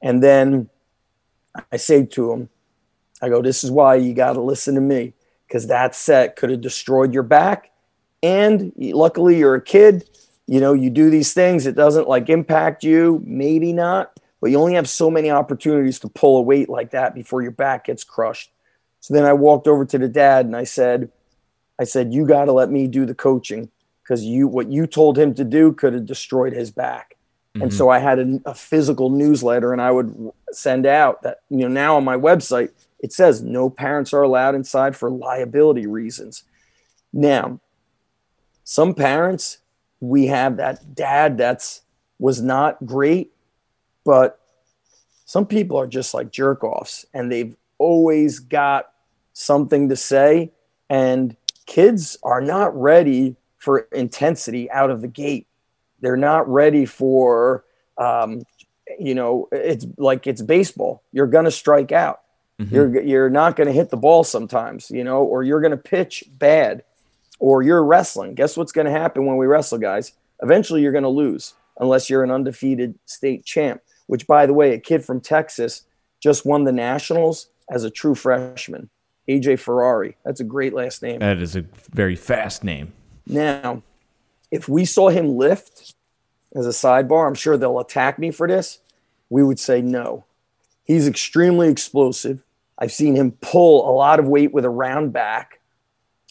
And 0.00 0.22
then 0.22 0.70
I 1.72 1.76
say 1.76 2.06
to 2.06 2.32
him, 2.32 2.48
I 3.20 3.28
go, 3.28 3.42
This 3.42 3.64
is 3.64 3.70
why 3.70 3.96
you 3.96 4.14
got 4.14 4.34
to 4.34 4.40
listen 4.40 4.74
to 4.74 4.80
me, 4.80 5.14
because 5.46 5.66
that 5.68 5.94
set 5.94 6.36
could 6.36 6.50
have 6.50 6.60
destroyed 6.60 7.12
your 7.12 7.22
back. 7.22 7.70
And 8.22 8.72
luckily, 8.76 9.38
you're 9.38 9.54
a 9.54 9.62
kid. 9.62 10.08
You 10.46 10.60
know, 10.60 10.72
you 10.72 10.88
do 10.88 11.10
these 11.10 11.34
things, 11.34 11.66
it 11.66 11.76
doesn't 11.76 12.08
like 12.08 12.30
impact 12.30 12.82
you, 12.82 13.22
maybe 13.26 13.74
not, 13.74 14.18
but 14.40 14.50
you 14.50 14.58
only 14.58 14.74
have 14.74 14.88
so 14.88 15.10
many 15.10 15.30
opportunities 15.30 15.98
to 16.00 16.08
pull 16.08 16.38
a 16.38 16.42
weight 16.42 16.70
like 16.70 16.92
that 16.92 17.14
before 17.14 17.42
your 17.42 17.50
back 17.50 17.84
gets 17.84 18.02
crushed. 18.02 18.50
So 19.00 19.12
then 19.12 19.26
I 19.26 19.34
walked 19.34 19.68
over 19.68 19.84
to 19.84 19.98
the 19.98 20.08
dad 20.08 20.46
and 20.46 20.56
I 20.56 20.64
said, 20.64 21.10
I 21.78 21.84
said, 21.84 22.14
you 22.14 22.26
got 22.26 22.46
to 22.46 22.52
let 22.52 22.70
me 22.70 22.86
do 22.86 23.04
the 23.04 23.14
coaching 23.14 23.70
because 24.02 24.24
you 24.24 24.48
what 24.48 24.70
you 24.70 24.86
told 24.86 25.18
him 25.18 25.34
to 25.34 25.44
do 25.44 25.72
could 25.72 25.92
have 25.92 26.06
destroyed 26.06 26.54
his 26.54 26.70
back. 26.70 27.16
Mm-hmm. 27.54 27.64
And 27.64 27.74
so 27.74 27.90
I 27.90 27.98
had 27.98 28.18
a, 28.18 28.40
a, 28.46 28.54
physical 28.54 29.10
newsletter, 29.10 29.72
and 29.72 29.82
I 29.82 29.90
would 29.90 30.32
send 30.50 30.86
out 30.86 31.22
that 31.22 31.40
you 31.50 31.58
know 31.58 31.68
now 31.68 31.96
on 31.96 32.04
my 32.04 32.16
website 32.16 32.70
it 33.00 33.12
says 33.12 33.42
no 33.42 33.70
parents 33.70 34.12
are 34.12 34.22
allowed 34.22 34.54
inside 34.54 34.96
for 34.96 35.10
liability 35.10 35.86
reasons. 35.86 36.44
Now, 37.12 37.60
some 38.64 38.94
parents 38.94 39.58
we 40.00 40.26
have 40.26 40.56
that 40.58 40.94
dad 40.94 41.38
that's 41.38 41.82
was 42.18 42.40
not 42.40 42.84
great, 42.86 43.32
but 44.04 44.40
some 45.24 45.46
people 45.46 45.78
are 45.78 45.86
just 45.86 46.14
like 46.14 46.30
jerk 46.30 46.62
offs, 46.64 47.04
and 47.12 47.30
they've 47.30 47.56
always 47.78 48.38
got 48.38 48.90
something 49.32 49.88
to 49.88 49.96
say 49.96 50.50
and 50.90 51.36
kids 51.66 52.16
are 52.22 52.40
not 52.40 52.74
ready 52.78 53.36
for 53.58 53.80
intensity 53.92 54.70
out 54.70 54.90
of 54.90 55.00
the 55.00 55.08
gate. 55.08 55.46
They're 56.00 56.16
not 56.16 56.48
ready 56.48 56.86
for, 56.86 57.64
um, 57.96 58.42
you 58.98 59.14
know, 59.14 59.48
it's 59.52 59.86
like 59.96 60.26
it's 60.26 60.42
baseball. 60.42 61.02
You're 61.12 61.26
going 61.26 61.44
to 61.44 61.50
strike 61.50 61.92
out. 61.92 62.20
Mm-hmm. 62.60 62.74
You're 62.74 63.02
you're 63.02 63.30
not 63.30 63.56
going 63.56 63.68
to 63.68 63.72
hit 63.72 63.90
the 63.90 63.96
ball 63.96 64.24
sometimes, 64.24 64.90
you 64.90 65.04
know, 65.04 65.22
or 65.22 65.44
you're 65.44 65.60
going 65.60 65.70
to 65.70 65.76
pitch 65.76 66.24
bad, 66.38 66.82
or 67.38 67.62
you're 67.62 67.84
wrestling. 67.84 68.34
Guess 68.34 68.56
what's 68.56 68.72
going 68.72 68.86
to 68.86 68.90
happen 68.90 69.26
when 69.26 69.36
we 69.36 69.46
wrestle, 69.46 69.78
guys? 69.78 70.12
Eventually, 70.42 70.82
you're 70.82 70.92
going 70.92 71.04
to 71.04 71.08
lose 71.08 71.54
unless 71.78 72.10
you're 72.10 72.24
an 72.24 72.30
undefeated 72.30 72.98
state 73.06 73.44
champ. 73.44 73.80
Which, 74.06 74.26
by 74.26 74.46
the 74.46 74.54
way, 74.54 74.72
a 74.72 74.78
kid 74.78 75.04
from 75.04 75.20
Texas 75.20 75.82
just 76.20 76.46
won 76.46 76.64
the 76.64 76.72
nationals 76.72 77.48
as 77.70 77.84
a 77.84 77.90
true 77.90 78.14
freshman. 78.14 78.88
AJ 79.28 79.60
Ferrari. 79.60 80.16
That's 80.24 80.40
a 80.40 80.44
great 80.44 80.72
last 80.72 81.02
name. 81.02 81.20
That 81.20 81.42
is 81.42 81.54
a 81.54 81.64
very 81.92 82.16
fast 82.16 82.64
name. 82.64 82.92
Now, 83.26 83.82
if 84.50 84.68
we 84.68 84.84
saw 84.86 85.10
him 85.10 85.36
lift 85.36 85.94
as 86.54 86.66
a 86.66 86.70
sidebar, 86.70 87.28
I'm 87.28 87.34
sure 87.34 87.56
they'll 87.56 87.78
attack 87.78 88.18
me 88.18 88.30
for 88.30 88.48
this. 88.48 88.78
We 89.28 89.42
would 89.42 89.60
say 89.60 89.82
no. 89.82 90.24
He's 90.84 91.06
extremely 91.06 91.68
explosive. 91.68 92.42
I've 92.78 92.92
seen 92.92 93.16
him 93.16 93.32
pull 93.32 93.88
a 93.88 93.92
lot 93.92 94.20
of 94.20 94.26
weight 94.26 94.52
with 94.52 94.64
a 94.64 94.70
round 94.70 95.12
back. 95.12 95.60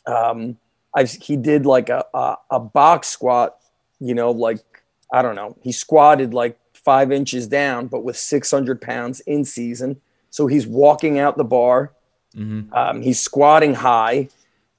Um, 0.05 0.57
I've, 0.95 1.11
he 1.11 1.35
did 1.35 1.65
like 1.65 1.89
a, 1.89 2.05
a, 2.13 2.37
a 2.51 2.59
box 2.59 3.09
squat, 3.09 3.57
you 3.99 4.15
know, 4.15 4.31
like, 4.31 4.59
I 5.11 5.21
don't 5.21 5.35
know, 5.35 5.57
he 5.61 5.71
squatted 5.71 6.33
like 6.33 6.57
five 6.73 7.11
inches 7.11 7.47
down, 7.47 7.87
but 7.87 8.03
with 8.03 8.15
600 8.17 8.81
pounds 8.81 9.19
in 9.21 9.43
season. 9.43 9.99
So 10.29 10.47
he's 10.47 10.65
walking 10.65 11.19
out 11.19 11.37
the 11.37 11.43
bar. 11.43 11.91
Mm-hmm. 12.35 12.73
Um, 12.73 13.01
he's 13.01 13.19
squatting 13.19 13.73
high. 13.73 14.29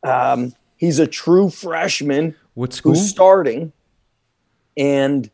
Um, 0.02 0.54
he's 0.76 0.98
a 0.98 1.06
true 1.06 1.50
freshman. 1.50 2.34
What 2.54 2.72
school? 2.72 2.92
Who's 2.92 3.08
starting, 3.08 3.72
and 4.76 5.30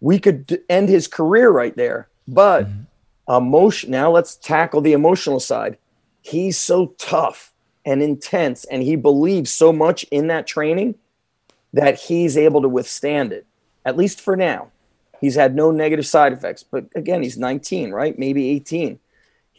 we 0.00 0.18
could 0.18 0.62
end 0.68 0.88
his 0.88 1.06
career 1.06 1.50
right 1.50 1.76
there. 1.76 2.08
But 2.26 2.66
mm-hmm. 2.66 2.82
Emotion. 3.30 3.90
Now 3.90 4.10
let's 4.10 4.36
tackle 4.36 4.80
the 4.80 4.92
emotional 4.92 5.40
side. 5.40 5.78
He's 6.20 6.58
so 6.58 6.88
tough 6.98 7.52
and 7.84 8.02
intense, 8.02 8.64
and 8.64 8.82
he 8.82 8.96
believes 8.96 9.50
so 9.50 9.72
much 9.72 10.04
in 10.10 10.26
that 10.26 10.46
training 10.46 10.96
that 11.72 11.98
he's 11.98 12.36
able 12.36 12.60
to 12.62 12.68
withstand 12.68 13.32
it. 13.32 13.46
At 13.84 13.96
least 13.96 14.20
for 14.20 14.36
now, 14.36 14.70
he's 15.20 15.36
had 15.36 15.54
no 15.54 15.70
negative 15.70 16.06
side 16.06 16.32
effects. 16.32 16.62
But 16.62 16.86
again, 16.94 17.22
he's 17.22 17.38
19, 17.38 17.92
right? 17.92 18.18
Maybe 18.18 18.50
18 18.50 18.98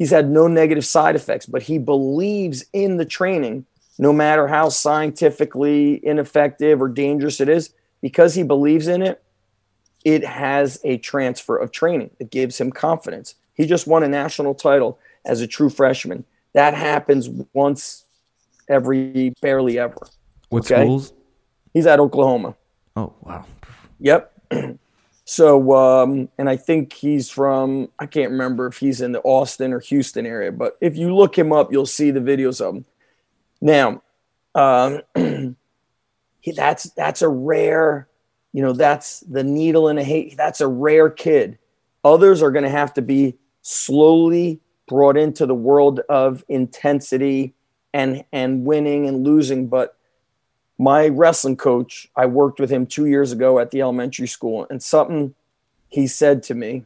he's 0.02 0.10
had 0.10 0.32
no 0.32 0.48
negative 0.48 0.84
side 0.84 1.16
effects, 1.16 1.46
but 1.46 1.62
he 1.62 1.78
believes 1.78 2.66
in 2.74 2.98
the 2.98 3.06
training, 3.06 3.64
no 4.00 4.12
matter 4.12 4.48
how 4.48 4.68
scientifically 4.68 6.04
ineffective 6.04 6.82
or 6.82 6.88
dangerous 6.88 7.40
it 7.40 7.48
is, 7.48 7.72
because 8.02 8.34
he 8.34 8.42
believes 8.42 8.88
in 8.88 9.04
it, 9.04 9.22
it 10.04 10.26
has 10.26 10.80
a 10.84 10.98
transfer 10.98 11.56
of 11.56 11.72
training. 11.72 12.10
It 12.18 12.32
gives 12.32 12.60
him 12.60 12.72
confidence. 12.72 13.36
He 13.62 13.68
just 13.68 13.86
won 13.86 14.02
a 14.02 14.08
national 14.08 14.56
title 14.56 14.98
as 15.24 15.40
a 15.40 15.46
true 15.46 15.70
freshman. 15.70 16.26
That 16.54 16.74
happens 16.74 17.30
once 17.54 18.06
every 18.68 19.36
barely 19.40 19.78
ever. 19.78 20.08
What 20.50 20.64
okay? 20.64 20.82
schools? 20.82 21.14
He's 21.72 21.86
at 21.86 22.00
Oklahoma. 22.00 22.56
Oh, 22.96 23.14
wow. 23.22 23.46
Yep. 24.00 24.34
So, 25.24 25.74
um, 25.74 26.28
and 26.38 26.50
I 26.50 26.58
think 26.58 26.92
he's 26.92 27.30
from, 27.30 27.90
I 28.00 28.06
can't 28.06 28.32
remember 28.32 28.68
if 28.68 28.80
he's 28.80 29.00
in 29.00 29.14
the 29.14 29.22
Austin 29.22 29.72
or 29.72 29.80
Houston 29.80 30.26
area, 30.26 30.52
but 30.52 30.78
if 30.82 30.98
you 30.98 31.16
look 31.16 31.38
him 31.38 31.54
up, 31.54 31.72
you'll 31.72 31.86
see 31.86 32.12
the 32.12 32.20
videos 32.20 32.60
of 32.60 32.76
him. 32.76 32.86
Now, 33.62 34.02
um, 34.54 35.02
he, 36.42 36.52
that's, 36.52 36.90
that's 36.96 37.22
a 37.22 37.30
rare, 37.30 38.10
you 38.52 38.62
know, 38.62 38.74
that's 38.74 39.22
the 39.22 39.44
needle 39.44 39.88
in 39.88 40.00
a 40.00 40.04
hay. 40.04 40.34
That's 40.36 40.60
a 40.60 40.68
rare 40.68 41.10
kid. 41.10 41.60
Others 42.04 42.42
are 42.42 42.52
going 42.52 42.66
to 42.66 42.70
have 42.70 42.94
to 42.96 43.02
be 43.02 43.38
slowly 43.62 44.60
brought 44.88 45.18
into 45.18 45.46
the 45.46 45.56
world 45.56 46.02
of 46.10 46.44
intensity 46.50 47.54
and, 47.94 48.24
and 48.32 48.66
winning 48.66 49.08
and 49.08 49.24
losing. 49.24 49.68
But 49.68 49.98
my 50.78 51.08
wrestling 51.08 51.58
coach, 51.58 52.08
I 52.16 52.26
worked 52.26 52.60
with 52.60 52.70
him 52.70 52.86
two 52.86 53.06
years 53.06 53.32
ago 53.32 53.60
at 53.60 53.72
the 53.72 53.82
elementary 53.82 54.28
school, 54.28 54.68
and 54.70 54.82
something 54.82 55.36
he 55.90 56.08
said 56.08 56.44
to 56.44 56.56
me 56.56 56.86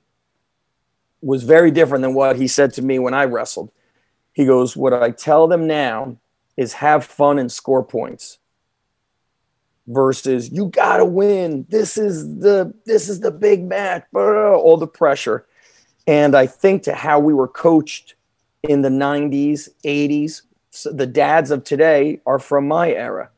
was 1.21 1.43
very 1.43 1.71
different 1.71 2.01
than 2.01 2.13
what 2.13 2.35
he 2.35 2.47
said 2.47 2.73
to 2.73 2.81
me 2.81 2.99
when 2.99 3.13
I 3.13 3.25
wrestled. 3.25 3.71
He 4.33 4.45
goes, 4.45 4.75
What 4.75 4.93
I 4.93 5.11
tell 5.11 5.47
them 5.47 5.65
now 5.65 6.17
is 6.57 6.73
have 6.73 7.05
fun 7.05 7.39
and 7.39 7.51
score 7.51 7.83
points 7.83 8.39
versus 9.87 10.51
you 10.51 10.67
gotta 10.67 11.05
win. 11.05 11.65
This 11.69 11.97
is 11.97 12.39
the 12.39 12.73
this 12.85 13.09
is 13.09 13.19
the 13.19 13.31
big 13.31 13.63
match, 13.63 14.05
all 14.13 14.77
the 14.77 14.87
pressure. 14.87 15.45
And 16.07 16.35
I 16.35 16.47
think 16.47 16.83
to 16.83 16.93
how 16.93 17.19
we 17.19 17.33
were 17.33 17.47
coached 17.47 18.15
in 18.63 18.81
the 18.81 18.89
90s, 18.89 19.69
80s, 19.83 20.41
so 20.71 20.91
the 20.91 21.07
dads 21.07 21.51
of 21.51 21.63
today 21.63 22.19
are 22.25 22.39
from 22.39 22.67
my 22.67 22.91
era 22.91 23.29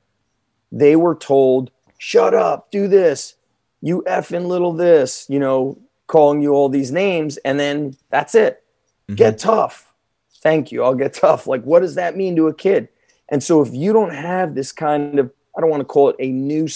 they 0.71 0.95
were 0.95 1.15
told, 1.15 1.71
shut 1.97 2.33
up, 2.33 2.71
do 2.71 2.87
this, 2.87 3.35
you 3.81 4.03
effing 4.07 4.47
little 4.47 4.73
this, 4.73 5.25
you 5.29 5.39
know, 5.39 5.77
calling 6.07 6.41
you 6.41 6.53
all 6.53 6.69
these 6.69 6.91
names. 6.91 7.37
And 7.37 7.59
then 7.59 7.95
that's 8.09 8.35
it. 8.35 8.63
Mm-hmm. 9.07 9.15
Get 9.15 9.39
tough. 9.39 9.93
Thank 10.41 10.71
you. 10.71 10.83
I'll 10.83 10.95
get 10.95 11.13
tough. 11.13 11.47
Like, 11.47 11.63
what 11.63 11.81
does 11.81 11.95
that 11.95 12.15
mean 12.15 12.35
to 12.35 12.47
a 12.47 12.53
kid? 12.53 12.89
And 13.29 13.43
so 13.43 13.61
if 13.61 13.73
you 13.73 13.91
don't 13.91 14.13
have 14.13 14.55
this 14.55 14.71
kind 14.71 15.19
of, 15.19 15.31
I 15.57 15.61
don't 15.61 15.69
want 15.69 15.81
to 15.81 15.85
call 15.85 16.09
it 16.09 16.15
a 16.19 16.31
new, 16.31 16.67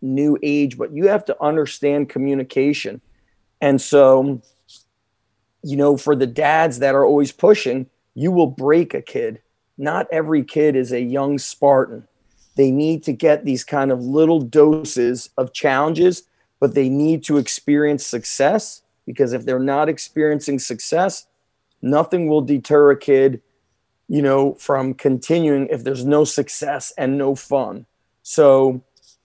new 0.00 0.38
age, 0.42 0.78
but 0.78 0.92
you 0.92 1.08
have 1.08 1.24
to 1.26 1.42
understand 1.42 2.08
communication. 2.08 3.00
And 3.60 3.80
so, 3.80 4.40
you 5.62 5.76
know, 5.76 5.96
for 5.96 6.16
the 6.16 6.26
dads 6.26 6.78
that 6.78 6.94
are 6.94 7.04
always 7.04 7.32
pushing, 7.32 7.86
you 8.14 8.30
will 8.30 8.46
break 8.46 8.94
a 8.94 9.02
kid. 9.02 9.40
Not 9.78 10.06
every 10.12 10.44
kid 10.44 10.76
is 10.76 10.92
a 10.92 11.00
young 11.00 11.38
Spartan. 11.38 12.06
They 12.56 12.70
need 12.70 13.02
to 13.04 13.12
get 13.12 13.44
these 13.44 13.64
kind 13.64 13.90
of 13.90 14.00
little 14.00 14.40
doses 14.40 15.30
of 15.36 15.52
challenges, 15.52 16.24
but 16.58 16.74
they 16.74 16.88
need 16.88 17.24
to 17.24 17.38
experience 17.38 18.06
success 18.06 18.82
because 19.06 19.32
if 19.32 19.44
they're 19.44 19.58
not 19.58 19.88
experiencing 19.88 20.58
success, 20.58 21.26
nothing 21.82 22.28
will 22.28 22.42
deter 22.42 22.90
a 22.90 22.98
kid, 22.98 23.40
you 24.08 24.22
know, 24.22 24.54
from 24.54 24.94
continuing 24.94 25.66
if 25.68 25.84
there's 25.84 26.04
no 26.04 26.24
success 26.24 26.92
and 26.98 27.16
no 27.16 27.34
fun. 27.34 27.86
So 28.22 28.82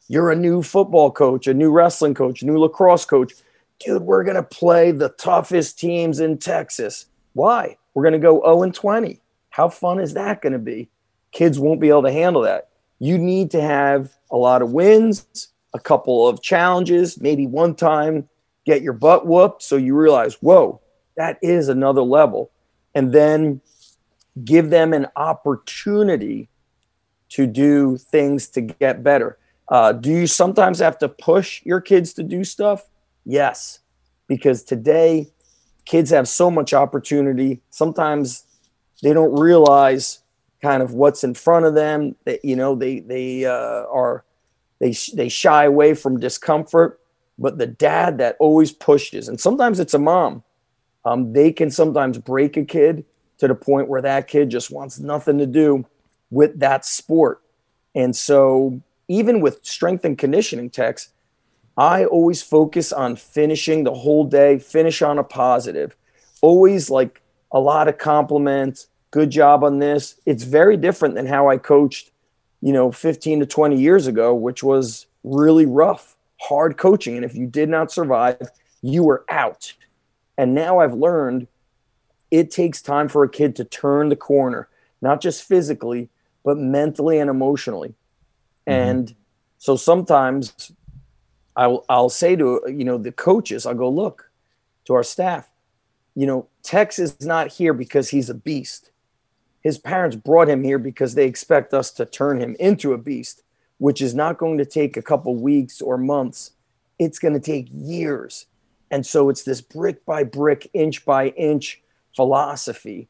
you're 0.08 0.32
a 0.32 0.36
new 0.36 0.64
football 0.64 1.12
coach, 1.12 1.48
a 1.48 1.54
new 1.54 1.72
wrestling 1.72 2.14
coach, 2.14 2.42
a 2.42 2.46
new 2.46 2.58
lacrosse 2.58 3.06
coach. 3.06 3.34
Dude, 3.80 4.02
we're 4.02 4.24
going 4.24 4.36
to 4.36 4.44
play 4.44 4.92
the 4.92 5.10
toughest 5.10 5.78
teams 5.80 6.20
in 6.20 6.38
Texas. 6.38 7.08
Why? 7.34 7.78
We're 7.94 8.04
going 8.04 8.14
to 8.14 8.20
go 8.20 8.42
0 8.42 8.64
and 8.64 8.74
20. 8.74 9.20
How 9.50 9.70
fun 9.70 10.00
is 10.00 10.14
that 10.14 10.42
going 10.42 10.54
to 10.54 10.60
be? 10.60 10.90
Kids 11.32 11.60
won't 11.60 11.82
be 11.82 11.90
able 11.90 12.04
to 12.04 12.12
handle 12.12 12.42
that 12.44 12.70
you 13.00 13.18
need 13.18 13.52
to 13.52 13.62
have 13.62 14.12
a 14.32 14.38
lot 14.38 14.62
of 14.62 14.72
wins, 14.72 15.50
a 15.74 15.80
couple 15.80 16.28
of 16.28 16.42
challenges, 16.42 17.20
maybe 17.20 17.46
one 17.46 17.76
time 17.76 18.28
get 18.66 18.82
your 18.82 18.94
butt 18.94 19.28
whooped 19.28 19.62
so 19.62 19.76
you 19.76 19.96
realize, 19.96 20.36
whoa, 20.36 20.82
that 21.18 21.38
is 21.42 21.70
another 21.70 22.02
level. 22.02 22.52
And 22.96 23.14
then 23.14 23.62
give 24.44 24.70
them 24.70 24.94
an 24.94 25.08
opportunity 25.16 26.50
to 27.30 27.46
do 27.46 27.98
things 27.98 28.48
to 28.50 28.62
get 28.62 29.04
better. 29.04 29.38
Uh, 29.68 29.92
do 29.92 30.10
you 30.10 30.28
sometimes 30.28 30.80
have 30.80 30.98
to 31.00 31.10
push 31.10 31.64
your 31.66 31.82
kids 31.82 32.14
to 32.14 32.24
do 32.24 32.44
stuff? 32.44 32.88
Yes, 33.26 33.80
because 34.28 34.64
today 34.64 35.28
kids 35.86 36.10
have 36.12 36.28
so 36.28 36.52
much 36.52 36.74
opportunity. 36.74 37.62
Sometimes 37.70 38.44
they 39.02 39.14
don't 39.14 39.40
realize 39.40 40.20
kind 40.62 40.82
of 40.82 40.94
what's 40.94 41.24
in 41.24 41.34
front 41.34 41.66
of 41.66 41.76
them. 41.76 42.16
That 42.26 42.46
you 42.46 42.56
know 42.56 42.76
they 42.76 43.00
they 43.00 43.46
uh, 43.46 43.86
are 43.92 44.24
they 44.80 44.96
they 45.14 45.30
shy 45.30 45.66
away 45.66 45.94
from 45.94 46.20
discomfort. 46.20 47.00
But 47.38 47.58
the 47.58 47.68
dad 47.68 48.20
that 48.20 48.38
always 48.40 48.72
pushes, 48.72 49.28
and 49.28 49.40
sometimes 49.40 49.80
it's 49.82 49.94
a 49.94 50.00
mom, 50.00 50.44
um, 51.04 51.34
they 51.34 51.52
can 51.52 51.70
sometimes 51.70 52.18
break 52.18 52.56
a 52.56 52.64
kid 52.64 53.04
to 53.40 53.48
the 53.50 53.56
point 53.56 53.90
where 53.90 54.02
that 54.02 54.30
kid 54.30 54.50
just 54.50 54.72
wants 54.72 55.00
nothing 55.00 55.38
to 55.40 55.46
do 55.46 55.86
with 56.32 56.58
that 56.60 56.86
sport. 56.86 57.42
And 57.94 58.16
so, 58.16 58.82
even 59.10 59.42
with 59.42 59.60
strength 59.66 60.06
and 60.06 60.18
conditioning 60.18 60.70
Tex, 60.70 61.10
I 61.78 62.06
always 62.06 62.42
focus 62.42 62.94
on 62.94 63.16
finishing 63.16 63.84
the 63.84 63.94
whole 63.94 64.24
day, 64.24 64.60
finish 64.60 65.02
on 65.02 65.20
a 65.20 65.24
positive. 65.24 65.96
Always 66.42 66.90
like 66.90 67.22
a 67.52 67.60
lot 67.60 67.88
of 67.88 67.98
compliments, 67.98 68.88
good 69.12 69.30
job 69.30 69.64
on 69.64 69.80
this. 69.80 70.16
It's 70.26 70.44
very 70.44 70.78
different 70.78 71.16
than 71.16 71.26
how 71.26 71.50
I 71.50 71.58
coached, 71.58 72.12
you 72.62 72.72
know, 72.72 72.92
15 72.92 73.42
to 73.42 73.46
20 73.46 73.80
years 73.80 74.08
ago, 74.08 74.34
which 74.34 74.64
was 74.64 75.08
really 75.24 75.66
rough, 75.66 76.16
hard 76.42 76.78
coaching. 76.78 77.16
And 77.16 77.26
if 77.26 77.36
you 77.36 77.48
did 77.48 77.70
not 77.70 77.92
survive, 77.92 78.50
you 78.82 79.04
were 79.04 79.26
out. 79.30 79.74
And 80.38 80.54
now 80.54 80.80
I've 80.80 80.94
learned 80.94 81.48
it 82.32 82.52
takes 82.52 82.82
time 82.82 83.08
for 83.08 83.24
a 83.24 83.30
kid 83.30 83.56
to 83.58 83.64
turn 83.64 84.10
the 84.10 84.16
corner, 84.16 84.68
not 85.02 85.22
just 85.22 85.44
physically, 85.44 86.10
but 86.44 86.58
mentally 86.58 87.20
and 87.20 87.30
emotionally. 87.30 87.96
Mm-hmm. 88.68 88.90
And 88.90 89.16
so 89.58 89.76
sometimes 89.76 90.72
I'll, 91.56 91.86
I'll 91.88 92.10
say 92.10 92.36
to, 92.36 92.62
you 92.68 92.84
know, 92.84 92.98
the 92.98 93.12
coaches, 93.12 93.66
I'll 93.66 93.76
go, 93.76 93.90
look 93.90 94.30
to 94.86 94.94
our 94.94 95.04
staff, 95.04 95.50
you 96.16 96.26
know, 96.26 96.48
Tex 96.64 97.00
is 97.00 97.26
not 97.26 97.54
here 97.54 97.74
because 97.74 98.10
he's 98.10 98.30
a 98.30 98.34
beast. 98.34 98.92
His 99.62 99.78
parents 99.78 100.16
brought 100.16 100.50
him 100.50 100.64
here 100.64 100.80
because 100.80 101.16
they 101.16 101.26
expect 101.26 101.74
us 101.74 101.92
to 101.92 102.06
turn 102.06 102.40
him 102.40 102.56
into 102.60 102.94
a 102.94 102.98
beast, 102.98 103.44
which 103.78 104.02
is 104.02 104.14
not 104.14 104.38
going 104.38 104.58
to 104.58 104.66
take 104.66 104.96
a 104.96 105.02
couple 105.02 105.36
weeks 105.36 105.82
or 105.82 105.98
months. 105.98 106.52
It's 107.00 107.20
going 107.20 107.34
to 107.34 107.40
take 107.40 107.68
years. 107.72 108.46
And 108.92 109.06
so 109.06 109.30
it's 109.30 109.44
this 109.44 109.62
brick 109.62 110.06
by 110.06 110.24
brick, 110.24 110.70
inch 110.74 111.04
by 111.04 111.30
inch 111.30 111.82
philosophy. 112.16 113.08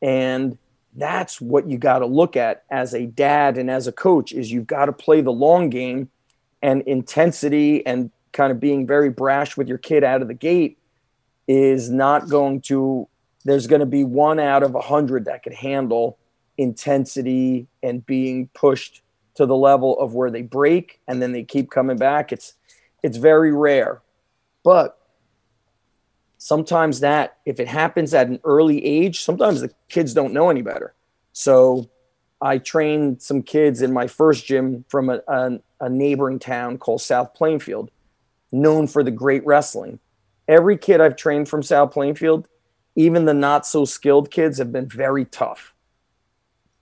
And 0.00 0.58
that's 0.96 1.40
what 1.40 1.68
you 1.68 1.78
got 1.78 2.00
to 2.00 2.06
look 2.06 2.36
at 2.36 2.64
as 2.70 2.94
a 2.94 3.06
dad 3.06 3.58
and 3.58 3.70
as 3.70 3.86
a 3.86 3.92
coach 3.92 4.32
is 4.32 4.50
you've 4.50 4.66
got 4.66 4.86
to 4.86 4.92
play 4.92 5.20
the 5.20 5.30
long 5.32 5.70
game 5.70 6.08
and 6.62 6.82
intensity 6.82 7.84
and 7.86 8.10
kind 8.32 8.52
of 8.52 8.60
being 8.60 8.86
very 8.86 9.10
brash 9.10 9.56
with 9.56 9.68
your 9.68 9.78
kid 9.78 10.04
out 10.04 10.22
of 10.22 10.28
the 10.28 10.34
gate 10.34 10.78
is 11.46 11.90
not 11.90 12.28
going 12.28 12.60
to 12.60 13.08
there's 13.44 13.66
going 13.66 13.80
to 13.80 13.86
be 13.86 14.04
one 14.04 14.38
out 14.38 14.62
of 14.62 14.74
a 14.74 14.80
hundred 14.80 15.24
that 15.24 15.42
could 15.42 15.54
handle 15.54 16.18
intensity 16.58 17.66
and 17.82 18.04
being 18.04 18.48
pushed 18.48 19.00
to 19.36 19.46
the 19.46 19.56
level 19.56 19.98
of 20.00 20.14
where 20.14 20.30
they 20.30 20.42
break 20.42 21.00
and 21.06 21.22
then 21.22 21.32
they 21.32 21.44
keep 21.44 21.70
coming 21.70 21.96
back. 21.96 22.32
It's 22.32 22.54
it's 23.02 23.16
very 23.16 23.52
rare. 23.52 24.02
But 24.64 24.98
sometimes 26.36 27.00
that 27.00 27.38
if 27.46 27.58
it 27.60 27.68
happens 27.68 28.12
at 28.12 28.26
an 28.26 28.40
early 28.44 28.84
age 28.84 29.22
sometimes 29.22 29.60
the 29.60 29.72
kids 29.88 30.12
don't 30.12 30.32
know 30.32 30.50
any 30.50 30.62
better. 30.62 30.94
So 31.32 31.88
i 32.40 32.58
trained 32.58 33.20
some 33.20 33.42
kids 33.42 33.82
in 33.82 33.92
my 33.92 34.06
first 34.06 34.46
gym 34.46 34.84
from 34.88 35.10
a, 35.10 35.20
a, 35.28 35.58
a 35.80 35.88
neighboring 35.88 36.38
town 36.38 36.78
called 36.78 37.00
south 37.00 37.34
plainfield 37.34 37.90
known 38.52 38.86
for 38.86 39.02
the 39.02 39.10
great 39.10 39.44
wrestling 39.46 39.98
every 40.46 40.76
kid 40.76 41.00
i've 41.00 41.16
trained 41.16 41.48
from 41.48 41.62
south 41.62 41.92
plainfield 41.92 42.48
even 42.96 43.24
the 43.24 43.34
not 43.34 43.66
so 43.66 43.84
skilled 43.84 44.30
kids 44.30 44.58
have 44.58 44.72
been 44.72 44.88
very 44.88 45.24
tough 45.24 45.74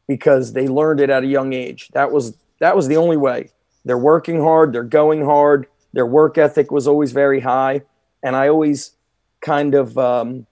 because 0.09 0.53
they 0.53 0.69
learned 0.69 1.01
it 1.01 1.11
at 1.11 1.25
a 1.25 1.27
young 1.27 1.53
age 1.53 1.89
that 1.89 2.11
was 2.13 2.37
that 2.61 2.77
was 2.77 2.89
the 2.89 2.97
only 2.97 3.17
way 3.17 3.51
they're 3.85 3.99
working 3.99 4.41
hard 4.41 4.73
they're 4.73 4.83
going 4.83 5.25
hard 5.25 5.67
their 5.93 6.07
work 6.07 6.39
ethic 6.39 6.71
was 6.71 6.87
always 6.87 7.13
very 7.13 7.41
high 7.41 7.83
and 8.23 8.37
i 8.37 8.49
always 8.49 8.93
kind 9.41 9.75
of 9.75 9.97
um, 9.97 10.47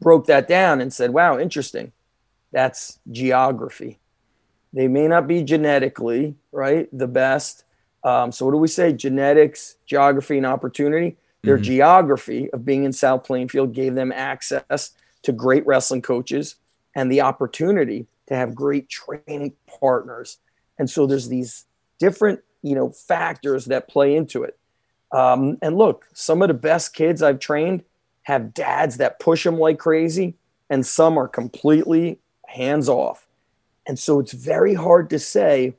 broke 0.00 0.26
that 0.26 0.48
down 0.48 0.80
and 0.80 0.92
said, 0.92 1.10
wow, 1.10 1.38
interesting. 1.38 1.92
That's 2.52 2.98
geography. 3.10 3.98
They 4.74 4.88
may 4.88 5.06
not 5.06 5.28
be 5.28 5.42
genetically, 5.42 6.34
right, 6.50 6.88
the 6.92 7.06
best. 7.06 7.64
Um, 8.02 8.32
so, 8.32 8.44
what 8.44 8.52
do 8.52 8.58
we 8.58 8.68
say? 8.68 8.92
Genetics, 8.92 9.76
geography, 9.86 10.36
and 10.36 10.44
opportunity. 10.44 11.16
Their 11.42 11.56
mm-hmm. 11.56 11.64
geography 11.64 12.50
of 12.50 12.64
being 12.64 12.84
in 12.84 12.92
South 12.92 13.24
Plainfield 13.24 13.72
gave 13.72 13.94
them 13.94 14.10
access 14.10 14.90
to 15.22 15.32
great 15.32 15.64
wrestling 15.64 16.02
coaches 16.02 16.56
and 16.94 17.10
the 17.10 17.20
opportunity 17.20 18.06
to 18.26 18.34
have 18.34 18.54
great 18.54 18.88
training 18.88 19.52
partners. 19.80 20.38
And 20.78 20.90
so 20.90 21.06
there's 21.06 21.28
these 21.28 21.66
different, 21.98 22.40
you 22.62 22.74
know, 22.74 22.90
factors 22.90 23.66
that 23.66 23.88
play 23.88 24.16
into 24.16 24.42
it. 24.42 24.58
Um, 25.12 25.58
and 25.62 25.76
look, 25.78 26.06
some 26.14 26.42
of 26.42 26.48
the 26.48 26.54
best 26.54 26.94
kids 26.94 27.22
I've 27.22 27.38
trained 27.38 27.84
have 28.22 28.54
dads 28.54 28.96
that 28.96 29.20
push 29.20 29.44
them 29.44 29.58
like 29.58 29.78
crazy, 29.78 30.34
and 30.68 30.84
some 30.84 31.16
are 31.16 31.28
completely 31.28 32.18
hands 32.48 32.88
off. 32.88 33.23
And 33.86 33.98
so 33.98 34.18
it's 34.20 34.32
very 34.32 34.74
hard 34.74 35.10
to 35.10 35.18
say 35.18 35.74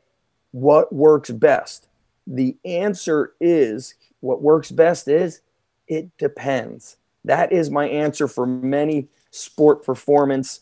what 0.51 0.93
works 0.93 1.31
best. 1.31 1.87
The 2.27 2.55
answer 2.63 3.33
is 3.39 3.95
what 4.19 4.41
works 4.41 4.71
best 4.71 5.07
is 5.07 5.41
it 5.87 6.15
depends. 6.17 6.97
That 7.23 7.51
is 7.51 7.69
my 7.69 7.87
answer 7.87 8.27
for 8.27 8.45
many 8.45 9.07
sport 9.31 9.83
performance, 9.83 10.61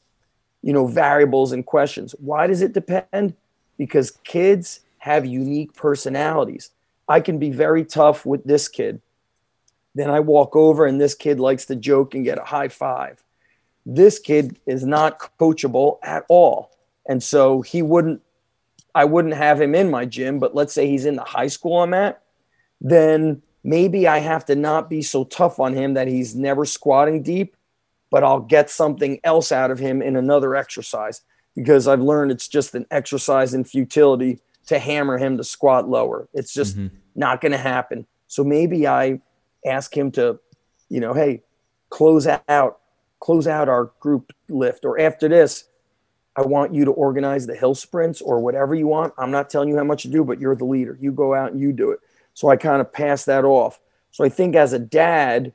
you 0.61 0.73
know, 0.73 0.87
variables 0.87 1.51
and 1.51 1.65
questions. 1.65 2.15
Why 2.19 2.47
does 2.47 2.61
it 2.61 2.73
depend? 2.73 3.35
Because 3.77 4.11
kids 4.23 4.81
have 4.99 5.25
unique 5.25 5.73
personalities. 5.73 6.71
I 7.07 7.19
can 7.19 7.37
be 7.37 7.51
very 7.51 7.83
tough 7.83 8.25
with 8.25 8.43
this 8.45 8.67
kid 8.67 9.01
then 9.95 10.09
I 10.09 10.19
walk 10.19 10.55
over 10.55 10.85
and 10.85 10.99
this 10.99 11.15
kid 11.15 11.39
likes 11.39 11.65
to 11.65 11.75
joke 11.75 12.15
and 12.15 12.23
get 12.23 12.39
a 12.39 12.43
high 12.43 12.67
five. 12.67 13.23
This 13.85 14.19
kid 14.19 14.57
is 14.65 14.85
not 14.85 15.37
coachable 15.39 15.99
at 16.01 16.25
all. 16.29 16.71
And 17.07 17.21
so 17.21 17.61
he 17.61 17.81
wouldn't, 17.81 18.21
I 18.95 19.05
wouldn't 19.05 19.33
have 19.33 19.59
him 19.59 19.75
in 19.75 19.89
my 19.89 20.05
gym, 20.05 20.39
but 20.39 20.55
let's 20.55 20.73
say 20.73 20.87
he's 20.87 21.05
in 21.05 21.15
the 21.15 21.23
high 21.23 21.47
school 21.47 21.81
I'm 21.81 21.93
at, 21.93 22.21
then 22.79 23.41
maybe 23.63 24.07
I 24.07 24.19
have 24.19 24.45
to 24.45 24.55
not 24.55 24.89
be 24.89 25.01
so 25.01 25.23
tough 25.23 25.59
on 25.59 25.73
him 25.73 25.95
that 25.95 26.07
he's 26.07 26.35
never 26.35 26.65
squatting 26.65 27.23
deep, 27.23 27.55
but 28.11 28.23
I'll 28.23 28.39
get 28.39 28.69
something 28.69 29.19
else 29.23 29.51
out 29.51 29.71
of 29.71 29.79
him 29.79 30.01
in 30.01 30.15
another 30.15 30.55
exercise 30.55 31.21
because 31.55 31.87
I've 31.87 32.01
learned 32.01 32.31
it's 32.31 32.47
just 32.47 32.75
an 32.75 32.85
exercise 32.91 33.53
in 33.53 33.63
futility 33.63 34.39
to 34.67 34.79
hammer 34.79 35.17
him 35.17 35.37
to 35.37 35.43
squat 35.43 35.89
lower. 35.89 36.27
It's 36.33 36.53
just 36.53 36.77
mm-hmm. 36.77 36.95
not 37.15 37.41
going 37.41 37.51
to 37.51 37.57
happen. 37.57 38.05
So 38.27 38.43
maybe 38.43 38.87
I 38.87 39.21
ask 39.65 39.95
him 39.95 40.11
to, 40.11 40.39
you 40.89 40.99
know, 40.99 41.13
hey, 41.13 41.43
close 41.89 42.27
out, 42.27 42.79
close 43.19 43.47
out 43.47 43.69
our 43.69 43.91
group 43.99 44.33
lift, 44.49 44.85
or 44.85 44.99
after 44.99 45.27
this, 45.27 45.65
I 46.35 46.41
want 46.41 46.73
you 46.73 46.85
to 46.85 46.91
organize 46.91 47.45
the 47.45 47.55
hill 47.55 47.75
sprints 47.75 48.21
or 48.21 48.39
whatever 48.39 48.73
you 48.73 48.87
want. 48.87 49.13
I'm 49.17 49.31
not 49.31 49.49
telling 49.49 49.69
you 49.69 49.77
how 49.77 49.83
much 49.83 50.03
to 50.03 50.07
do, 50.07 50.23
but 50.23 50.39
you're 50.39 50.55
the 50.55 50.65
leader. 50.65 50.97
You 50.99 51.11
go 51.11 51.33
out 51.35 51.51
and 51.51 51.61
you 51.61 51.71
do 51.71 51.91
it. 51.91 51.99
So 52.33 52.49
I 52.49 52.55
kind 52.55 52.81
of 52.81 52.91
pass 52.91 53.25
that 53.25 53.45
off. 53.45 53.79
So 54.11 54.23
I 54.23 54.29
think 54.29 54.55
as 54.55 54.73
a 54.73 54.79
dad, 54.79 55.53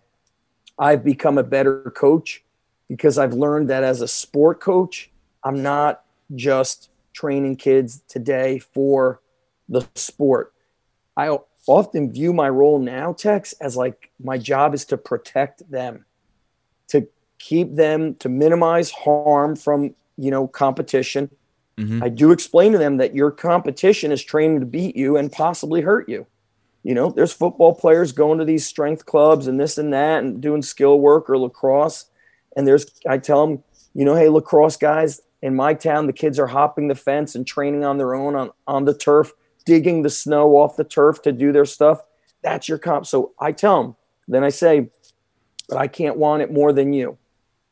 I've 0.79 1.05
become 1.05 1.39
a 1.39 1.43
better 1.43 1.93
coach 1.97 2.45
because 2.89 3.18
I've 3.18 3.35
learned 3.35 3.68
that 3.70 3.83
as 3.83 4.01
a 4.01 4.09
sport 4.09 4.61
coach, 4.61 5.11
I'm 5.43 5.62
not 5.62 6.05
just 6.35 6.91
training 7.12 7.57
kids 7.57 8.03
today 8.09 8.61
for 8.61 9.20
the 9.68 9.87
sport. 9.97 10.53
I 11.16 11.37
often 11.66 12.12
view 12.12 12.33
my 12.33 12.49
role 12.49 12.79
now, 12.79 13.12
Tex, 13.12 13.53
as 13.55 13.76
like 13.76 14.11
my 14.22 14.39
job 14.39 14.74
is 14.74 14.85
to 14.87 14.97
protect 14.97 15.68
them, 15.70 16.05
to 16.89 17.09
keep 17.39 17.74
them, 17.74 18.14
to 18.16 18.29
minimize 18.29 18.91
harm 18.91 19.57
from, 19.57 19.95
you 20.19 20.31
know, 20.31 20.47
competition. 20.47 21.31
Mm-hmm. 21.79 22.03
I 22.03 22.09
do 22.09 22.33
explain 22.33 22.73
to 22.73 22.79
them 22.79 22.99
that 22.99 23.14
your 23.14 23.31
competition 23.31 24.12
is 24.12 24.23
training 24.23 24.61
to 24.61 24.66
beat 24.66 24.97
you 24.97 25.16
and 25.16 25.33
possibly 25.33 25.81
hurt 25.81 26.09
you. 26.09 26.27
You 26.83 26.95
know, 26.95 27.11
there's 27.11 27.33
football 27.33 27.75
players 27.75 28.12
going 28.12 28.39
to 28.39 28.45
these 28.45 28.66
strength 28.66 29.07
clubs 29.07 29.47
and 29.47 29.59
this 29.59 29.79
and 29.79 29.93
that 29.93 30.23
and 30.23 30.41
doing 30.41 30.62
skill 30.62 30.99
work 31.01 31.31
or 31.31 31.39
lacrosse. 31.39 32.07
And 32.57 32.66
there's, 32.66 32.87
I 33.09 33.19
tell 33.19 33.47
them, 33.47 33.62
you 33.95 34.05
know, 34.05 34.14
hey, 34.14 34.29
lacrosse 34.29 34.77
guys 34.77 35.21
in 35.41 35.55
my 35.55 35.75
town, 35.75 36.07
the 36.07 36.12
kids 36.12 36.39
are 36.39 36.47
hopping 36.47 36.89
the 36.89 36.95
fence 36.95 37.35
and 37.35 37.47
training 37.47 37.85
on 37.85 37.99
their 37.99 38.14
own 38.14 38.35
on, 38.35 38.51
on 38.66 38.85
the 38.85 38.95
turf 38.95 39.33
digging 39.64 40.03
the 40.03 40.11
snow 40.11 40.57
off 40.57 40.77
the 40.77 40.85
turf 40.85 41.21
to 41.23 41.31
do 41.31 41.53
their 41.53 41.66
stuff. 41.66 42.03
That's 42.43 42.69
your 42.69 42.79
comp. 42.79 43.07
So 43.07 43.33
I 43.39 43.53
tell 43.53 43.83
them, 43.83 43.97
then 44.27 44.43
I 44.43 44.49
say, 44.49 44.89
but 45.69 45.79
I 45.79 45.89
can't 45.89 46.16
want 46.16 46.43
it 46.43 46.53
more 46.53 46.73
than 46.73 46.93
you. 46.93 47.19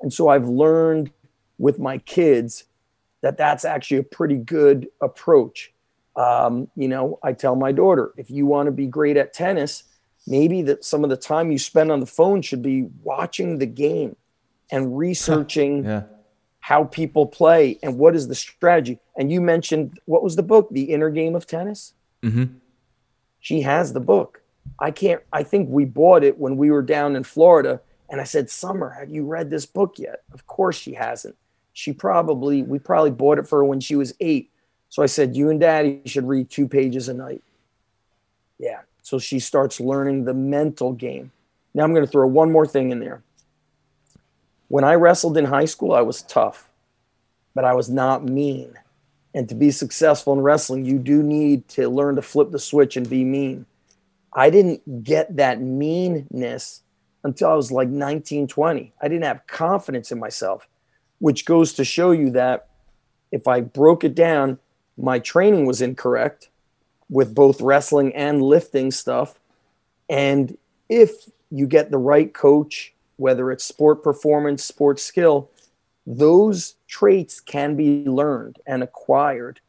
And 0.01 0.13
so 0.13 0.29
I've 0.29 0.47
learned 0.47 1.11
with 1.59 1.79
my 1.79 1.99
kids 1.99 2.65
that 3.23 3.39
that's 3.39 3.65
actually 3.65 3.99
a 3.99 4.03
pretty 4.03 4.37
good 4.37 4.89
approach. 5.01 5.73
Um, 6.17 6.69
you 6.77 6.89
know, 6.89 7.19
I 7.23 7.33
tell 7.33 7.57
my 7.57 7.73
daughter, 7.73 8.13
if 8.17 8.31
you 8.31 8.47
want 8.47 8.67
to 8.67 8.73
be 8.73 8.87
great 8.87 9.17
at 9.17 9.33
tennis, 9.33 9.85
maybe 10.27 10.63
that 10.63 10.85
some 10.85 11.05
of 11.05 11.11
the 11.11 11.17
time 11.17 11.51
you 11.51 11.59
spend 11.59 11.91
on 11.91 12.01
the 12.01 12.07
phone 12.07 12.43
should 12.43 12.63
be 12.63 12.89
watching 13.03 13.59
the 13.59 13.67
game 13.67 14.17
and 14.71 14.97
researching 14.97 15.85
yeah 15.85 16.03
how 16.67 16.83
people 16.83 17.27
play 17.27 17.79
and 17.81 17.97
what 17.97 18.17
is 18.17 18.27
the 18.27 18.35
strategy. 18.35 18.99
And 19.17 19.31
you 19.31 19.41
mentioned 19.41 20.01
what 20.07 20.25
was 20.25 20.35
the 20.35 20.43
book, 20.43 20.67
The 20.73 20.91
Inner 20.91 21.11
Game 21.11 21.37
of 21.37 21.47
Tennis? 21.47 21.93
Mm-hmm. 22.25 22.57
She 23.39 23.61
has 23.61 23.93
the 23.93 24.01
book. 24.01 24.43
I 24.81 24.91
can't, 24.91 25.23
I 25.33 25.45
think 25.45 25.69
we 25.71 25.85
bought 25.85 26.25
it 26.25 26.39
when 26.39 26.57
we 26.57 26.73
were 26.73 26.83
down 26.83 27.15
in 27.15 27.23
Florida. 27.23 27.81
And 28.11 28.21
I 28.21 28.25
said, 28.25 28.51
Summer, 28.51 28.91
have 28.99 29.11
you 29.11 29.25
read 29.25 29.49
this 29.49 29.65
book 29.65 29.95
yet? 29.97 30.25
Of 30.33 30.49
course 30.49 30.77
she 30.77 30.95
hasn't. 30.95 31.37
She 31.77 31.93
probably, 31.93 32.63
we 32.63 32.79
probably 32.79 33.11
bought 33.11 33.39
it 33.39 33.47
for 33.47 33.59
her 33.59 33.65
when 33.65 33.81
she 33.81 33.97
was 33.97 34.15
eight. 34.19 34.51
So 34.89 35.03
I 35.03 35.07
said, 35.07 35.37
You 35.37 35.51
and 35.51 35.61
daddy 35.61 36.01
should 36.07 36.27
read 36.27 36.49
two 36.49 36.67
pages 36.67 37.11
a 37.11 37.13
night. 37.13 37.43
Yeah. 38.59 38.81
So 39.03 39.19
she 39.19 39.39
starts 39.41 39.79
learning 39.79 40.25
the 40.25 40.33
mental 40.33 40.93
game. 40.95 41.33
Now 41.75 41.85
I'm 41.85 41.93
going 41.93 42.07
to 42.07 42.11
throw 42.11 42.27
one 42.27 42.51
more 42.51 42.67
thing 42.67 42.93
in 42.93 43.01
there. 43.01 43.23
When 44.69 44.85
I 44.85 44.95
wrestled 44.95 45.37
in 45.37 45.45
high 45.45 45.67
school, 45.67 45.93
I 45.93 46.01
was 46.01 46.23
tough, 46.23 46.71
but 47.55 47.67
I 47.67 47.75
was 47.75 47.91
not 47.91 48.25
mean. 48.25 48.73
And 49.35 49.47
to 49.51 49.55
be 49.55 49.71
successful 49.71 50.33
in 50.33 50.41
wrestling, 50.41 50.87
you 50.87 50.99
do 50.99 51.23
need 51.23 51.69
to 51.69 51.91
learn 51.91 52.17
to 52.17 52.23
flip 52.23 52.53
the 52.53 52.59
switch 52.59 52.97
and 52.97 53.09
be 53.09 53.23
mean. 53.23 53.67
I 54.33 54.49
didn't 54.49 55.05
get 55.05 55.37
that 55.37 55.61
meanness 55.61 56.81
until 57.23 57.51
I 57.51 57.55
was 57.55 57.71
like 57.71 57.91
19, 57.91 58.49
20. 58.49 58.95
I 58.99 59.09
didn't 59.09 59.25
have 59.25 59.47
confidence 59.47 60.11
in 60.11 60.19
myself, 60.19 60.67
which 61.19 61.45
goes 61.45 61.73
to 61.75 61.85
show 61.85 62.11
you 62.11 62.31
that 62.31 62.69
if 63.33 63.49
I 63.49 63.61
broke 63.61 64.05
it 64.05 64.15
down, 64.15 64.59
my 64.97 65.19
training 65.19 65.67
was 65.67 65.83
incorrect 65.83 66.49
with 67.09 67.35
both 67.35 67.61
wrestling 67.61 68.15
and 68.15 68.43
lifting 68.43 68.91
stuff. 68.91 69.39
And 70.09 70.57
if 70.89 71.31
you 71.51 71.67
get 71.67 71.91
the 71.91 71.99
right 71.99 72.33
coach 72.33 72.93
whether 73.17 73.51
it's 73.51 73.65
sport 73.65 74.03
performance, 74.03 74.65
sports 74.65 75.03
skill, 75.03 75.51
those 76.07 76.75
traits 76.87 77.41
can 77.41 77.77
be 77.77 78.05
learned 78.05 78.59
and 78.67 78.83
acquired 78.83 79.61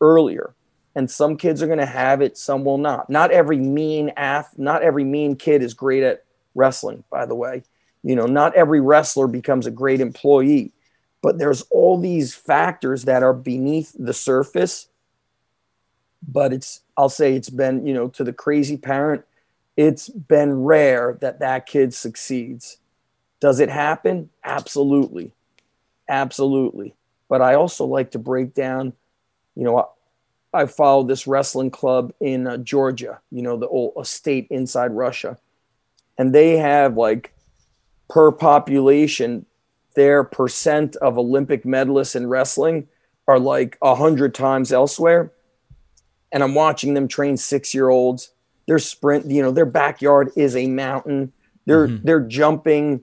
earlier. 0.00 0.54
And 0.94 1.10
some 1.10 1.36
kids 1.36 1.62
are 1.62 1.66
going 1.66 1.78
to 1.78 1.86
have 1.86 2.20
it, 2.20 2.36
some 2.36 2.64
will 2.64 2.78
not. 2.78 3.08
Not 3.08 3.30
every 3.30 3.58
mean 3.58 4.12
ath, 4.16 4.54
not 4.58 4.82
every 4.82 5.04
mean 5.04 5.36
kid 5.36 5.62
is 5.62 5.74
great 5.74 6.02
at 6.02 6.24
wrestling, 6.54 7.04
by 7.10 7.26
the 7.26 7.34
way. 7.34 7.62
You 8.02 8.16
know, 8.16 8.26
not 8.26 8.54
every 8.54 8.80
wrestler 8.80 9.26
becomes 9.26 9.66
a 9.66 9.70
great 9.70 10.00
employee, 10.00 10.72
but 11.22 11.38
there's 11.38 11.62
all 11.70 11.98
these 11.98 12.34
factors 12.34 13.04
that 13.04 13.22
are 13.22 13.34
beneath 13.34 13.94
the 13.98 14.14
surface. 14.14 14.88
But 16.26 16.52
it's, 16.52 16.80
I'll 16.96 17.08
say 17.08 17.34
it's 17.34 17.50
been, 17.50 17.86
you 17.86 17.94
know, 17.94 18.08
to 18.08 18.24
the 18.24 18.32
crazy 18.32 18.76
parent, 18.76 19.24
it's 19.76 20.08
been 20.08 20.62
rare 20.62 21.16
that 21.20 21.40
that 21.40 21.66
kid 21.66 21.94
succeeds. 21.94 22.78
Does 23.40 23.60
it 23.60 23.70
happen? 23.70 24.30
Absolutely. 24.44 25.32
Absolutely. 26.08 26.94
But 27.28 27.40
I 27.40 27.54
also 27.54 27.86
like 27.86 28.10
to 28.10 28.18
break 28.18 28.52
down, 28.52 28.92
you 29.54 29.64
know, 29.64 29.78
I, 29.78 30.62
I 30.62 30.66
followed 30.66 31.08
this 31.08 31.26
wrestling 31.26 31.70
club 31.70 32.12
in 32.20 32.46
uh, 32.46 32.56
Georgia, 32.58 33.20
you 33.30 33.40
know, 33.40 33.56
the 33.56 33.68
old 33.68 33.94
a 33.96 34.04
state 34.04 34.48
inside 34.50 34.92
Russia. 34.92 35.38
And 36.18 36.34
they 36.34 36.58
have 36.58 36.96
like 36.96 37.32
per 38.10 38.32
population, 38.32 39.46
their 39.94 40.24
percent 40.24 40.96
of 40.96 41.18
Olympic 41.18 41.64
medalists 41.64 42.16
in 42.16 42.28
wrestling 42.28 42.88
are 43.26 43.38
like 43.38 43.78
a 43.82 43.94
hundred 43.94 44.34
times 44.34 44.72
elsewhere. 44.72 45.32
And 46.32 46.42
I'm 46.42 46.54
watching 46.54 46.94
them 46.94 47.08
train 47.08 47.36
six 47.36 47.74
year 47.74 47.88
olds 47.88 48.30
their 48.70 48.78
sprint, 48.78 49.28
you 49.28 49.42
know, 49.42 49.50
their 49.50 49.66
backyard 49.66 50.30
is 50.36 50.54
a 50.54 50.68
mountain. 50.68 51.32
They're 51.66 51.88
mm-hmm. 51.88 52.06
they're 52.06 52.20
jumping 52.20 53.02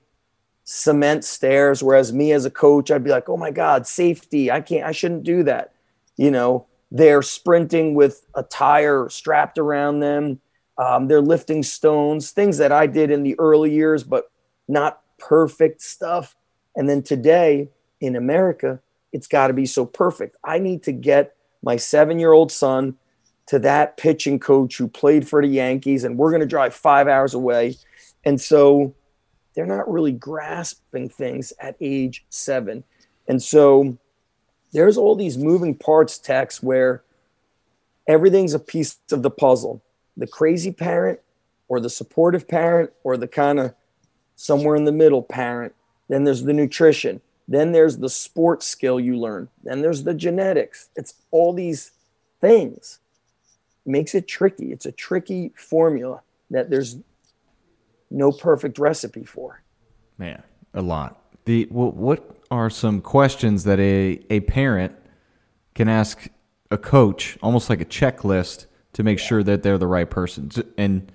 cement 0.64 1.26
stairs. 1.26 1.84
Whereas 1.84 2.14
me 2.14 2.32
as 2.32 2.46
a 2.46 2.50
coach, 2.50 2.90
I'd 2.90 3.04
be 3.04 3.10
like, 3.10 3.28
oh 3.28 3.36
my 3.36 3.52
God, 3.52 3.86
safety. 3.86 4.50
I 4.50 4.62
can't, 4.62 4.86
I 4.86 4.94
shouldn't 4.94 5.24
do 5.24 5.44
that. 5.44 5.74
You 6.16 6.32
know, 6.32 6.68
they're 6.90 7.22
sprinting 7.22 7.96
with 7.96 8.26
a 8.34 8.44
tire 8.44 9.10
strapped 9.10 9.58
around 9.58 10.00
them. 10.00 10.40
Um, 10.78 11.10
they're 11.10 11.20
lifting 11.20 11.64
stones, 11.64 12.32
things 12.32 12.60
that 12.60 12.72
I 12.72 12.88
did 12.88 13.12
in 13.12 13.24
the 13.24 13.38
early 13.38 13.74
years, 13.74 14.06
but 14.06 14.32
not 14.70 15.02
perfect 15.20 15.82
stuff. 15.82 16.37
And 16.78 16.88
then 16.88 17.02
today 17.02 17.70
in 18.00 18.16
America, 18.16 18.80
it's 19.12 19.28
got 19.28 19.48
to 19.48 19.54
be 19.54 19.66
so 19.66 19.86
perfect. 19.86 20.38
I 20.44 20.60
need 20.60 20.84
to 20.84 20.94
get 20.94 21.36
my 21.62 21.76
seven 21.76 22.20
year 22.20 22.32
old 22.32 22.52
son 22.52 22.96
to 23.48 23.60
that 23.60 23.98
pitching 23.98 24.40
coach 24.40 24.78
who 24.78 24.88
played 24.88 25.28
for 25.28 25.42
the 25.42 25.48
Yankees, 25.48 26.04
and 26.04 26.18
we're 26.18 26.30
going 26.30 26.42
to 26.42 26.48
drive 26.48 26.74
five 26.74 27.08
hours 27.08 27.34
away. 27.34 27.76
And 28.24 28.40
so 28.40 28.94
they're 29.56 29.66
not 29.66 29.92
really 29.92 30.12
grasping 30.12 31.10
things 31.10 31.52
at 31.60 31.76
age 31.82 32.26
seven. 32.30 32.84
And 33.28 33.42
so 33.42 33.98
there's 34.72 34.98
all 34.98 35.16
these 35.16 35.38
moving 35.38 35.74
parts, 35.76 36.20
Tex, 36.20 36.62
where 36.62 37.04
everything's 38.08 38.54
a 38.54 38.60
piece 38.60 39.00
of 39.12 39.24
the 39.24 39.32
puzzle. 39.32 39.82
The 40.16 40.28
crazy 40.28 40.72
parent, 40.72 41.20
or 41.70 41.80
the 41.80 41.90
supportive 41.90 42.48
parent, 42.48 42.92
or 43.04 43.18
the 43.18 43.28
kind 43.28 43.60
of 43.60 43.74
somewhere 44.36 44.76
in 44.76 44.86
the 44.86 44.92
middle 44.92 45.24
parent. 45.24 45.74
Then 46.08 46.24
there's 46.24 46.44
the 46.44 46.54
nutrition. 46.54 47.22
Then 47.48 47.72
there's 47.72 47.98
the 47.98 48.10
sports 48.10 48.68
skill 48.68 49.00
you 49.00 49.18
learn. 49.18 49.50
Then 49.64 49.82
there's 49.82 50.04
the 50.04 50.14
genetics. 50.14 50.90
It's 50.96 51.14
all 51.32 51.54
these 51.54 51.92
things 52.42 53.00
makes 53.88 54.14
it 54.14 54.28
tricky. 54.28 54.72
It's 54.72 54.86
a 54.86 54.92
tricky 54.92 55.54
formula 55.56 56.22
that 56.52 56.70
there's 56.70 56.98
no 58.12 58.32
perfect 58.32 58.78
recipe 58.78 59.24
for. 59.24 59.64
Man, 60.18 60.44
a 60.74 60.82
lot. 60.82 61.22
The 61.46 61.66
what 61.70 62.38
are 62.52 62.70
some 62.70 63.02
questions 63.02 63.64
that 63.64 63.80
a 63.80 64.20
a 64.30 64.42
parent 64.42 64.94
can 65.74 65.88
ask 65.88 66.28
a 66.70 66.78
coach, 66.78 67.38
almost 67.42 67.70
like 67.70 67.80
a 67.80 67.86
checklist, 67.86 68.66
to 68.94 69.04
make 69.04 69.20
sure 69.20 69.44
that 69.44 69.64
they're 69.64 69.78
the 69.78 69.88
right 69.88 70.10
person? 70.10 70.52
And 70.78 71.12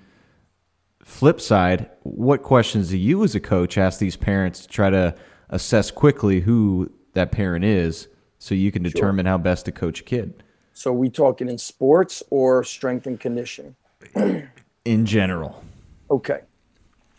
flip 1.03 1.39
side, 1.39 1.89
what 2.03 2.43
questions 2.43 2.89
do 2.89 2.97
you 2.97 3.23
as 3.23 3.35
a 3.35 3.39
coach 3.39 3.77
ask 3.77 3.99
these 3.99 4.15
parents 4.15 4.61
to 4.61 4.67
try 4.67 4.89
to 4.89 5.15
assess 5.49 5.91
quickly 5.91 6.41
who 6.41 6.91
that 7.13 7.31
parent 7.31 7.65
is, 7.65 8.07
so 8.39 8.55
you 8.55 8.71
can 8.71 8.83
determine 8.83 9.25
sure. 9.25 9.31
how 9.31 9.37
best 9.37 9.65
to 9.65 9.71
coach 9.71 10.01
a 10.01 10.03
kid? 10.03 10.43
So 10.73 10.91
we 10.91 11.09
talking 11.09 11.49
in 11.49 11.57
sports 11.57 12.23
or 12.29 12.63
strength 12.63 13.05
and 13.05 13.19
conditioning? 13.19 13.75
in 14.85 15.05
general. 15.05 15.63
Okay. 16.09 16.41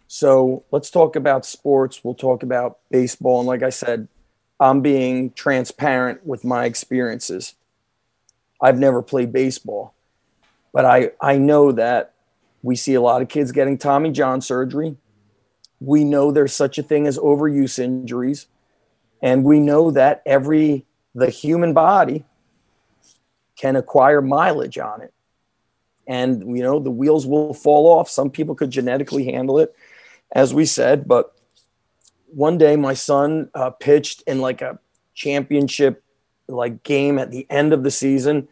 So 0.08 0.64
let's 0.70 0.90
talk 0.90 1.16
about 1.16 1.46
sports. 1.46 2.04
We'll 2.04 2.14
talk 2.14 2.42
about 2.42 2.78
baseball. 2.90 3.40
And 3.40 3.46
like 3.46 3.62
I 3.62 3.70
said, 3.70 4.08
I'm 4.60 4.80
being 4.80 5.32
transparent 5.32 6.24
with 6.26 6.44
my 6.44 6.64
experiences. 6.64 7.54
I've 8.60 8.78
never 8.78 9.02
played 9.02 9.32
baseball, 9.32 9.94
but 10.72 10.84
I, 10.84 11.10
I 11.20 11.38
know 11.38 11.72
that 11.72 12.13
we 12.64 12.76
see 12.76 12.94
a 12.94 13.00
lot 13.00 13.20
of 13.20 13.28
kids 13.28 13.52
getting 13.52 13.76
Tommy 13.76 14.10
John 14.10 14.40
surgery. 14.40 14.96
We 15.80 16.02
know 16.02 16.32
there's 16.32 16.54
such 16.54 16.78
a 16.78 16.82
thing 16.82 17.06
as 17.06 17.18
overuse 17.18 17.78
injuries. 17.78 18.46
And 19.20 19.44
we 19.44 19.60
know 19.60 19.90
that 19.90 20.22
every, 20.24 20.86
the 21.14 21.28
human 21.28 21.74
body 21.74 22.24
can 23.56 23.76
acquire 23.76 24.22
mileage 24.22 24.78
on 24.78 25.02
it. 25.02 25.12
And, 26.06 26.56
you 26.56 26.62
know, 26.62 26.78
the 26.78 26.90
wheels 26.90 27.26
will 27.26 27.52
fall 27.52 27.86
off. 27.86 28.08
Some 28.08 28.30
people 28.30 28.54
could 28.54 28.70
genetically 28.70 29.26
handle 29.26 29.58
it, 29.58 29.74
as 30.32 30.54
we 30.54 30.64
said. 30.64 31.06
But 31.06 31.34
one 32.28 32.56
day 32.56 32.76
my 32.76 32.94
son 32.94 33.50
uh, 33.54 33.70
pitched 33.70 34.22
in 34.26 34.40
like 34.40 34.62
a 34.62 34.78
championship 35.12 36.02
like 36.48 36.82
game 36.82 37.18
at 37.18 37.30
the 37.30 37.46
end 37.50 37.74
of 37.74 37.82
the 37.82 37.90
season, 37.90 38.48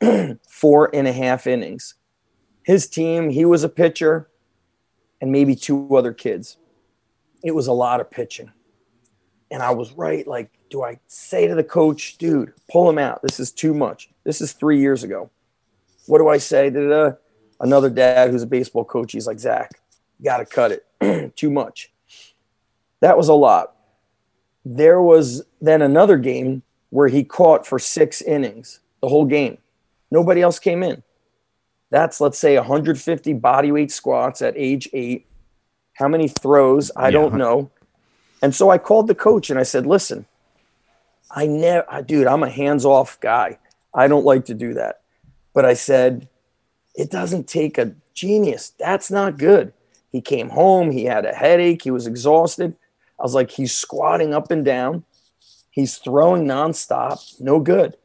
four 0.48 0.90
and 0.92 1.06
a 1.06 1.12
half 1.12 1.46
innings. 1.46 1.94
His 2.64 2.86
team, 2.86 3.30
he 3.30 3.44
was 3.44 3.64
a 3.64 3.68
pitcher 3.68 4.28
and 5.20 5.32
maybe 5.32 5.54
two 5.54 5.96
other 5.96 6.12
kids. 6.12 6.56
It 7.42 7.54
was 7.54 7.66
a 7.66 7.72
lot 7.72 8.00
of 8.00 8.10
pitching. 8.10 8.52
And 9.50 9.62
I 9.62 9.70
was 9.70 9.92
right. 9.92 10.26
Like, 10.26 10.50
do 10.70 10.82
I 10.82 10.98
say 11.06 11.46
to 11.46 11.54
the 11.54 11.64
coach, 11.64 12.16
dude, 12.18 12.52
pull 12.70 12.88
him 12.88 12.98
out? 12.98 13.22
This 13.22 13.38
is 13.38 13.52
too 13.52 13.74
much. 13.74 14.08
This 14.24 14.40
is 14.40 14.52
three 14.52 14.80
years 14.80 15.02
ago. 15.02 15.30
What 16.06 16.18
do 16.18 16.28
I 16.28 16.38
say 16.38 16.70
to 16.70 17.18
another 17.60 17.90
dad 17.90 18.30
who's 18.30 18.42
a 18.42 18.46
baseball 18.46 18.84
coach? 18.84 19.12
He's 19.12 19.26
like, 19.26 19.38
Zach, 19.38 19.70
got 20.24 20.38
to 20.38 20.46
cut 20.46 20.72
it. 20.72 21.36
Too 21.36 21.50
much. 21.50 21.92
That 23.00 23.16
was 23.16 23.28
a 23.28 23.34
lot. 23.34 23.74
There 24.64 25.02
was 25.02 25.42
then 25.60 25.82
another 25.82 26.16
game 26.16 26.62
where 26.90 27.08
he 27.08 27.24
caught 27.24 27.66
for 27.66 27.78
six 27.78 28.22
innings, 28.22 28.80
the 29.00 29.08
whole 29.08 29.24
game. 29.24 29.58
Nobody 30.10 30.40
else 30.40 30.58
came 30.58 30.82
in. 30.82 31.02
That's, 31.92 32.22
let's 32.22 32.38
say, 32.38 32.56
150 32.56 33.34
bodyweight 33.34 33.90
squats 33.90 34.40
at 34.40 34.54
age 34.56 34.88
eight. 34.94 35.26
How 35.92 36.08
many 36.08 36.26
throws? 36.26 36.90
I 36.96 37.08
yeah. 37.08 37.10
don't 37.10 37.34
know. 37.34 37.70
And 38.40 38.54
so 38.54 38.70
I 38.70 38.78
called 38.78 39.08
the 39.08 39.14
coach 39.14 39.50
and 39.50 39.58
I 39.58 39.62
said, 39.62 39.84
listen, 39.84 40.24
I 41.30 41.46
never, 41.46 41.86
dude, 42.00 42.26
I'm 42.26 42.42
a 42.42 42.48
hands 42.48 42.86
off 42.86 43.20
guy. 43.20 43.58
I 43.92 44.08
don't 44.08 44.24
like 44.24 44.46
to 44.46 44.54
do 44.54 44.72
that. 44.72 45.02
But 45.52 45.66
I 45.66 45.74
said, 45.74 46.28
it 46.94 47.10
doesn't 47.10 47.46
take 47.46 47.76
a 47.76 47.94
genius. 48.14 48.72
That's 48.78 49.10
not 49.10 49.36
good. 49.36 49.74
He 50.10 50.22
came 50.22 50.48
home, 50.48 50.92
he 50.92 51.04
had 51.04 51.26
a 51.26 51.34
headache, 51.34 51.82
he 51.82 51.90
was 51.90 52.06
exhausted. 52.06 52.74
I 53.20 53.22
was 53.22 53.34
like, 53.34 53.50
he's 53.50 53.76
squatting 53.76 54.32
up 54.32 54.50
and 54.50 54.64
down, 54.64 55.04
he's 55.70 55.98
throwing 55.98 56.46
nonstop, 56.46 57.38
no 57.38 57.60
good. 57.60 57.98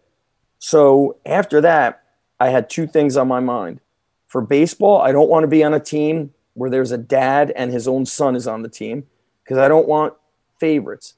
So 0.60 1.16
after 1.26 1.62
that, 1.62 2.04
I 2.40 2.50
had 2.50 2.70
two 2.70 2.88
things 2.88 3.18
on 3.18 3.28
my 3.28 3.40
mind. 3.40 3.80
For 4.28 4.42
baseball, 4.42 5.02
I 5.02 5.12
don't 5.12 5.30
want 5.30 5.44
to 5.44 5.48
be 5.48 5.64
on 5.64 5.74
a 5.74 5.80
team 5.80 6.34
where 6.54 6.70
there's 6.70 6.92
a 6.92 6.98
dad 6.98 7.52
and 7.56 7.72
his 7.72 7.88
own 7.88 8.06
son 8.06 8.36
is 8.36 8.48
on 8.48 8.62
the 8.62 8.70
team 8.70 9.06
because 9.44 9.58
I 9.58 9.68
don't 9.68 9.88
want 9.88 10.14
favorites. 10.60 11.14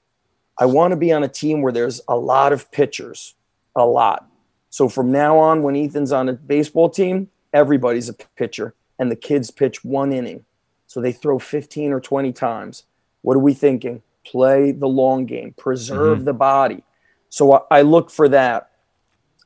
I 0.57 0.65
want 0.65 0.91
to 0.91 0.97
be 0.97 1.11
on 1.11 1.23
a 1.23 1.29
team 1.29 1.61
where 1.61 1.71
there's 1.71 2.01
a 2.07 2.17
lot 2.17 2.51
of 2.51 2.71
pitchers, 2.71 3.35
a 3.75 3.85
lot. 3.85 4.27
So 4.69 4.89
from 4.89 5.11
now 5.11 5.37
on, 5.37 5.63
when 5.63 5.75
Ethan's 5.75 6.11
on 6.11 6.29
a 6.29 6.33
baseball 6.33 6.89
team, 6.89 7.29
everybody's 7.53 8.09
a 8.09 8.13
pitcher, 8.13 8.75
and 8.99 9.09
the 9.09 9.15
kids 9.15 9.49
pitch 9.49 9.83
one 9.83 10.11
inning. 10.11 10.45
So 10.85 11.01
they 11.01 11.11
throw 11.11 11.39
15 11.39 11.93
or 11.93 11.99
20 11.99 12.33
times. 12.33 12.83
What 13.21 13.35
are 13.35 13.39
we 13.39 13.53
thinking? 13.53 14.01
Play 14.25 14.71
the 14.71 14.87
long 14.87 15.25
game, 15.25 15.53
preserve 15.57 16.17
mm-hmm. 16.17 16.25
the 16.25 16.33
body. 16.33 16.83
So 17.29 17.53
I, 17.53 17.79
I 17.79 17.81
look 17.81 18.09
for 18.11 18.27
that. 18.29 18.68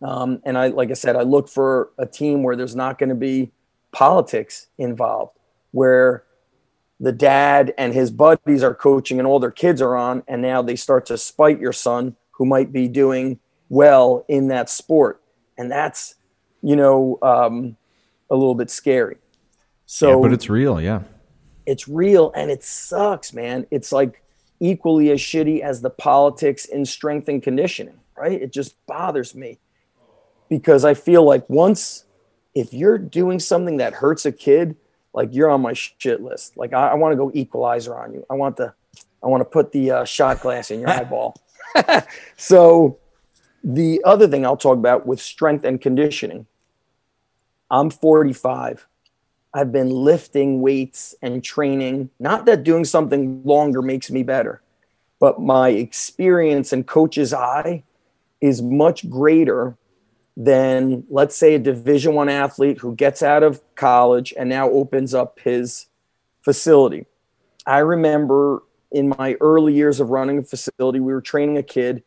Um, 0.03 0.41
and 0.43 0.57
I, 0.57 0.67
like 0.67 0.91
I 0.91 0.95
said, 0.95 1.15
I 1.15 1.21
look 1.21 1.47
for 1.47 1.91
a 1.97 2.05
team 2.05 2.43
where 2.43 2.55
there's 2.55 2.75
not 2.75 2.99
going 2.99 3.09
to 3.09 3.15
be 3.15 3.51
politics 3.91 4.67
involved, 4.77 5.37
where 5.71 6.25
the 6.99 7.13
dad 7.13 7.73
and 7.77 7.93
his 7.93 8.11
buddies 8.11 8.63
are 8.63 8.75
coaching 8.75 9.19
and 9.19 9.27
all 9.27 9.39
their 9.39 9.51
kids 9.51 9.81
are 9.81 9.95
on, 9.95 10.23
and 10.27 10.41
now 10.41 10.61
they 10.61 10.75
start 10.75 11.05
to 11.05 11.17
spite 11.17 11.59
your 11.59 11.73
son 11.73 12.15
who 12.31 12.45
might 12.45 12.73
be 12.73 12.87
doing 12.87 13.39
well 13.69 14.25
in 14.27 14.49
that 14.49 14.69
sport. 14.69 15.21
And 15.57 15.71
that's, 15.71 16.15
you 16.61 16.75
know, 16.75 17.17
um, 17.21 17.77
a 18.29 18.35
little 18.35 18.55
bit 18.55 18.69
scary. 18.69 19.17
So, 19.85 20.09
yeah, 20.09 20.27
but 20.27 20.33
it's 20.33 20.49
real. 20.49 20.81
Yeah. 20.81 21.03
It's 21.65 21.87
real 21.87 22.31
and 22.35 22.51
it 22.51 22.63
sucks, 22.63 23.31
man. 23.31 23.67
It's 23.71 23.91
like 23.91 24.21
equally 24.59 25.11
as 25.11 25.19
shitty 25.19 25.61
as 25.61 25.81
the 25.81 25.89
politics 25.89 26.65
in 26.65 26.85
strength 26.85 27.29
and 27.29 27.41
conditioning, 27.41 27.99
right? 28.17 28.41
It 28.41 28.51
just 28.51 28.75
bothers 28.85 29.35
me 29.35 29.59
because 30.49 30.85
I 30.85 30.93
feel 30.93 31.23
like 31.23 31.49
once 31.49 32.05
if 32.55 32.73
you're 32.73 32.97
doing 32.97 33.39
something 33.39 33.77
that 33.77 33.93
hurts 33.93 34.25
a 34.25 34.31
kid, 34.31 34.75
like 35.13 35.29
you're 35.31 35.49
on 35.49 35.61
my 35.61 35.73
shit 35.73 36.21
list. 36.21 36.57
Like 36.57 36.73
I, 36.73 36.89
I 36.89 36.93
want 36.95 37.13
to 37.13 37.15
go 37.15 37.31
equalizer 37.33 37.97
on 37.97 38.13
you. 38.13 38.25
I 38.29 38.35
want 38.35 38.57
the, 38.57 38.73
I 39.23 39.27
want 39.27 39.41
to 39.41 39.45
put 39.45 39.71
the 39.71 39.91
uh, 39.91 40.05
shot 40.05 40.41
glass 40.41 40.71
in 40.71 40.79
your 40.79 40.89
eyeball. 40.91 41.35
so 42.37 42.99
the 43.63 44.01
other 44.03 44.27
thing 44.27 44.45
I'll 44.45 44.57
talk 44.57 44.77
about 44.77 45.05
with 45.05 45.21
strength 45.21 45.65
and 45.65 45.79
conditioning, 45.79 46.45
I'm 47.71 47.89
45. 47.89 48.87
I've 49.55 49.71
been 49.71 49.89
lifting 49.89 50.61
weights 50.61 51.15
and 51.21 51.43
training. 51.43 52.09
Not 52.19 52.45
that 52.45 52.63
doing 52.63 52.85
something 52.85 53.43
longer 53.43 53.81
makes 53.81 54.09
me 54.09 54.23
better, 54.23 54.61
but 55.19 55.39
my 55.39 55.69
experience 55.69 56.73
and 56.73 56.87
coach's 56.87 57.33
eye 57.33 57.83
is 58.41 58.61
much 58.61 59.09
greater 59.09 59.77
than 60.35 61.03
let's 61.09 61.35
say 61.35 61.55
a 61.55 61.59
division 61.59 62.15
1 62.15 62.29
athlete 62.29 62.79
who 62.79 62.95
gets 62.95 63.21
out 63.21 63.43
of 63.43 63.61
college 63.75 64.33
and 64.37 64.49
now 64.49 64.69
opens 64.69 65.13
up 65.13 65.39
his 65.39 65.87
facility. 66.41 67.05
I 67.65 67.79
remember 67.79 68.63
in 68.91 69.09
my 69.09 69.35
early 69.41 69.73
years 69.73 69.99
of 69.99 70.09
running 70.09 70.39
a 70.39 70.43
facility 70.43 70.99
we 70.99 71.13
were 71.13 71.21
training 71.21 71.57
a 71.57 71.63
kid 71.63 72.03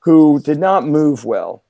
who 0.00 0.40
did 0.40 0.58
not 0.58 0.86
move 0.86 1.24
well. 1.24 1.62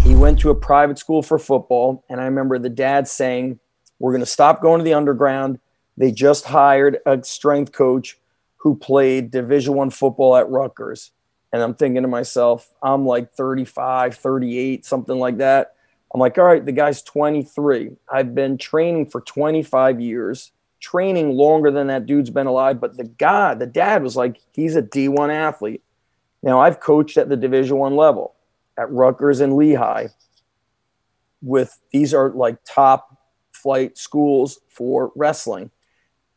He 0.00 0.14
went 0.14 0.40
to 0.40 0.50
a 0.50 0.54
private 0.54 0.98
school 0.98 1.22
for 1.22 1.38
football 1.38 2.04
and 2.08 2.20
I 2.20 2.24
remember 2.24 2.58
the 2.58 2.70
dad 2.70 3.06
saying 3.06 3.58
we're 3.98 4.12
going 4.12 4.20
to 4.20 4.26
stop 4.26 4.62
going 4.62 4.78
to 4.78 4.84
the 4.84 4.94
underground. 4.94 5.60
They 5.96 6.10
just 6.10 6.46
hired 6.46 6.98
a 7.06 7.22
strength 7.22 7.72
coach 7.72 8.18
who 8.56 8.76
played 8.76 9.30
Division 9.30 9.74
One 9.74 9.90
football 9.90 10.36
at 10.36 10.48
Rutgers. 10.48 11.10
And 11.52 11.62
I'm 11.62 11.74
thinking 11.74 12.02
to 12.02 12.08
myself, 12.08 12.72
I'm 12.82 13.04
like 13.04 13.32
35, 13.32 14.16
38, 14.16 14.86
something 14.86 15.18
like 15.18 15.38
that. 15.38 15.74
I'm 16.12 16.20
like, 16.20 16.38
all 16.38 16.44
right, 16.44 16.64
the 16.64 16.72
guy's 16.72 17.02
23. 17.02 17.90
I've 18.10 18.34
been 18.34 18.58
training 18.58 19.10
for 19.10 19.20
25 19.20 20.00
years, 20.00 20.52
training 20.80 21.36
longer 21.36 21.70
than 21.70 21.86
that 21.88 22.06
dude's 22.06 22.30
been 22.30 22.46
alive. 22.46 22.80
But 22.80 22.96
the 22.96 23.04
guy, 23.04 23.54
the 23.54 23.66
dad 23.66 24.02
was 24.02 24.16
like, 24.16 24.40
he's 24.52 24.76
a 24.76 24.82
D1 24.82 25.32
athlete. 25.32 25.82
Now 26.42 26.60
I've 26.60 26.80
coached 26.80 27.16
at 27.16 27.28
the 27.28 27.36
Division 27.36 27.76
One 27.78 27.96
level 27.96 28.34
at 28.78 28.90
Rutgers 28.90 29.40
and 29.40 29.56
Lehigh. 29.56 30.08
With 31.40 31.78
these 31.92 32.14
are 32.14 32.30
like 32.30 32.58
top 32.64 33.18
flight 33.52 33.96
schools 33.96 34.60
for 34.68 35.12
wrestling. 35.14 35.70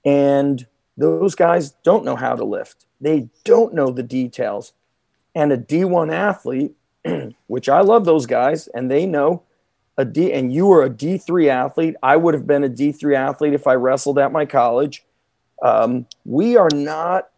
And 0.03 0.66
those 0.97 1.36
guys 1.36 1.72
don't 1.84 2.05
know 2.05 2.16
how 2.16 2.36
to 2.36 2.43
lift, 2.43 2.86
they 3.01 3.30
don't 3.43 3.74
know 3.74 3.91
the 3.91 4.03
details. 4.03 4.74
And 5.36 5.51
a 5.51 5.57
D1 5.57 6.13
athlete, 6.13 6.75
which 7.47 7.69
I 7.69 7.81
love 7.81 8.05
those 8.05 8.25
guys, 8.25 8.67
and 8.67 8.89
they 8.89 9.05
know 9.05 9.43
a 9.97 10.05
D, 10.05 10.33
and 10.33 10.53
you 10.53 10.65
were 10.65 10.83
a 10.83 10.89
D3 10.89 11.49
athlete. 11.49 11.95
I 12.01 12.15
would 12.15 12.33
have 12.33 12.47
been 12.47 12.63
a 12.63 12.69
D3 12.69 13.15
athlete 13.15 13.53
if 13.53 13.67
I 13.67 13.73
wrestled 13.73 14.17
at 14.17 14.31
my 14.31 14.45
college. 14.45 15.03
Um, 15.61 16.05
we 16.25 16.57
are 16.57 16.69
not 16.73 17.29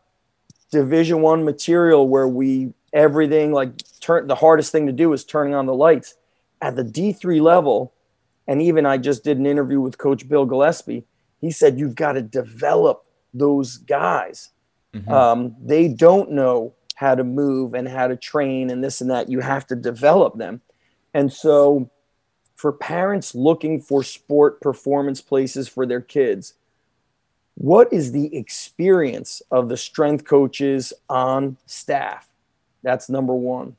division 0.72 1.22
one 1.22 1.44
material 1.44 2.08
where 2.08 2.28
we 2.28 2.74
everything 2.94 3.54
like 3.54 3.70
turn 4.02 4.28
the 4.28 4.36
hardest 4.36 4.72
thing 4.72 4.86
to 4.86 4.92
do 4.92 5.14
is 5.14 5.24
turning 5.24 5.54
on 5.54 5.66
the 5.66 5.74
lights 5.74 6.16
at 6.62 6.76
the 6.76 6.84
d3 6.84 7.40
level 7.42 7.94
and 8.48 8.62
even 8.62 8.86
I 8.86 8.98
just 8.98 9.24
did 9.24 9.38
an 9.38 9.46
interview 9.46 9.82
with 9.82 9.98
Coach 9.98 10.28
Bill 10.28 10.46
Gillespie. 10.46 11.04
He 11.42 11.52
said, 11.52 11.78
You've 11.78 11.96
got 11.96 12.14
to 12.14 12.22
develop 12.22 13.04
those 13.34 13.78
guys. 13.78 14.52
Mm-hmm. 14.94 15.12
Um, 15.12 15.56
they 15.62 15.88
don't 15.90 16.32
know 16.32 16.74
how 16.98 17.14
to 17.14 17.24
move 17.24 17.76
and 17.76 17.88
how 17.88 18.08
to 18.08 18.16
train 18.16 18.72
and 18.72 18.84
this 18.84 19.02
and 19.02 19.12
that. 19.12 19.30
You 19.30 19.40
have 19.40 19.68
to 19.68 19.76
develop 19.76 20.36
them. 20.36 20.62
And 21.14 21.32
so, 21.32 21.92
for 22.56 22.72
parents 22.72 23.36
looking 23.36 23.80
for 23.80 24.02
sport 24.02 24.60
performance 24.62 25.22
places 25.22 25.68
for 25.68 25.86
their 25.86 26.02
kids, 26.02 26.56
what 27.54 27.94
is 27.94 28.14
the 28.14 28.36
experience 28.36 29.44
of 29.52 29.70
the 29.70 29.78
strength 29.78 30.26
coaches 30.26 30.92
on 31.08 31.58
staff? 31.68 32.28
That's 32.82 33.10
number 33.10 33.36
one. 33.36 33.76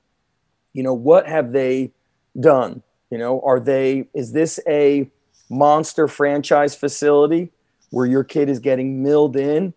You 0.72 0.84
know, 0.84 0.94
what 0.94 1.26
have 1.26 1.50
they 1.50 1.90
done? 2.38 2.84
You 3.10 3.18
know, 3.18 3.40
are 3.40 3.58
they, 3.58 4.06
is 4.14 4.30
this 4.30 4.60
a 4.68 5.10
monster 5.50 6.06
franchise 6.06 6.76
facility 6.76 7.50
where 7.90 8.06
your 8.06 8.22
kid 8.22 8.48
is 8.48 8.60
getting 8.60 9.02
milled 9.02 9.34
in 9.34 9.74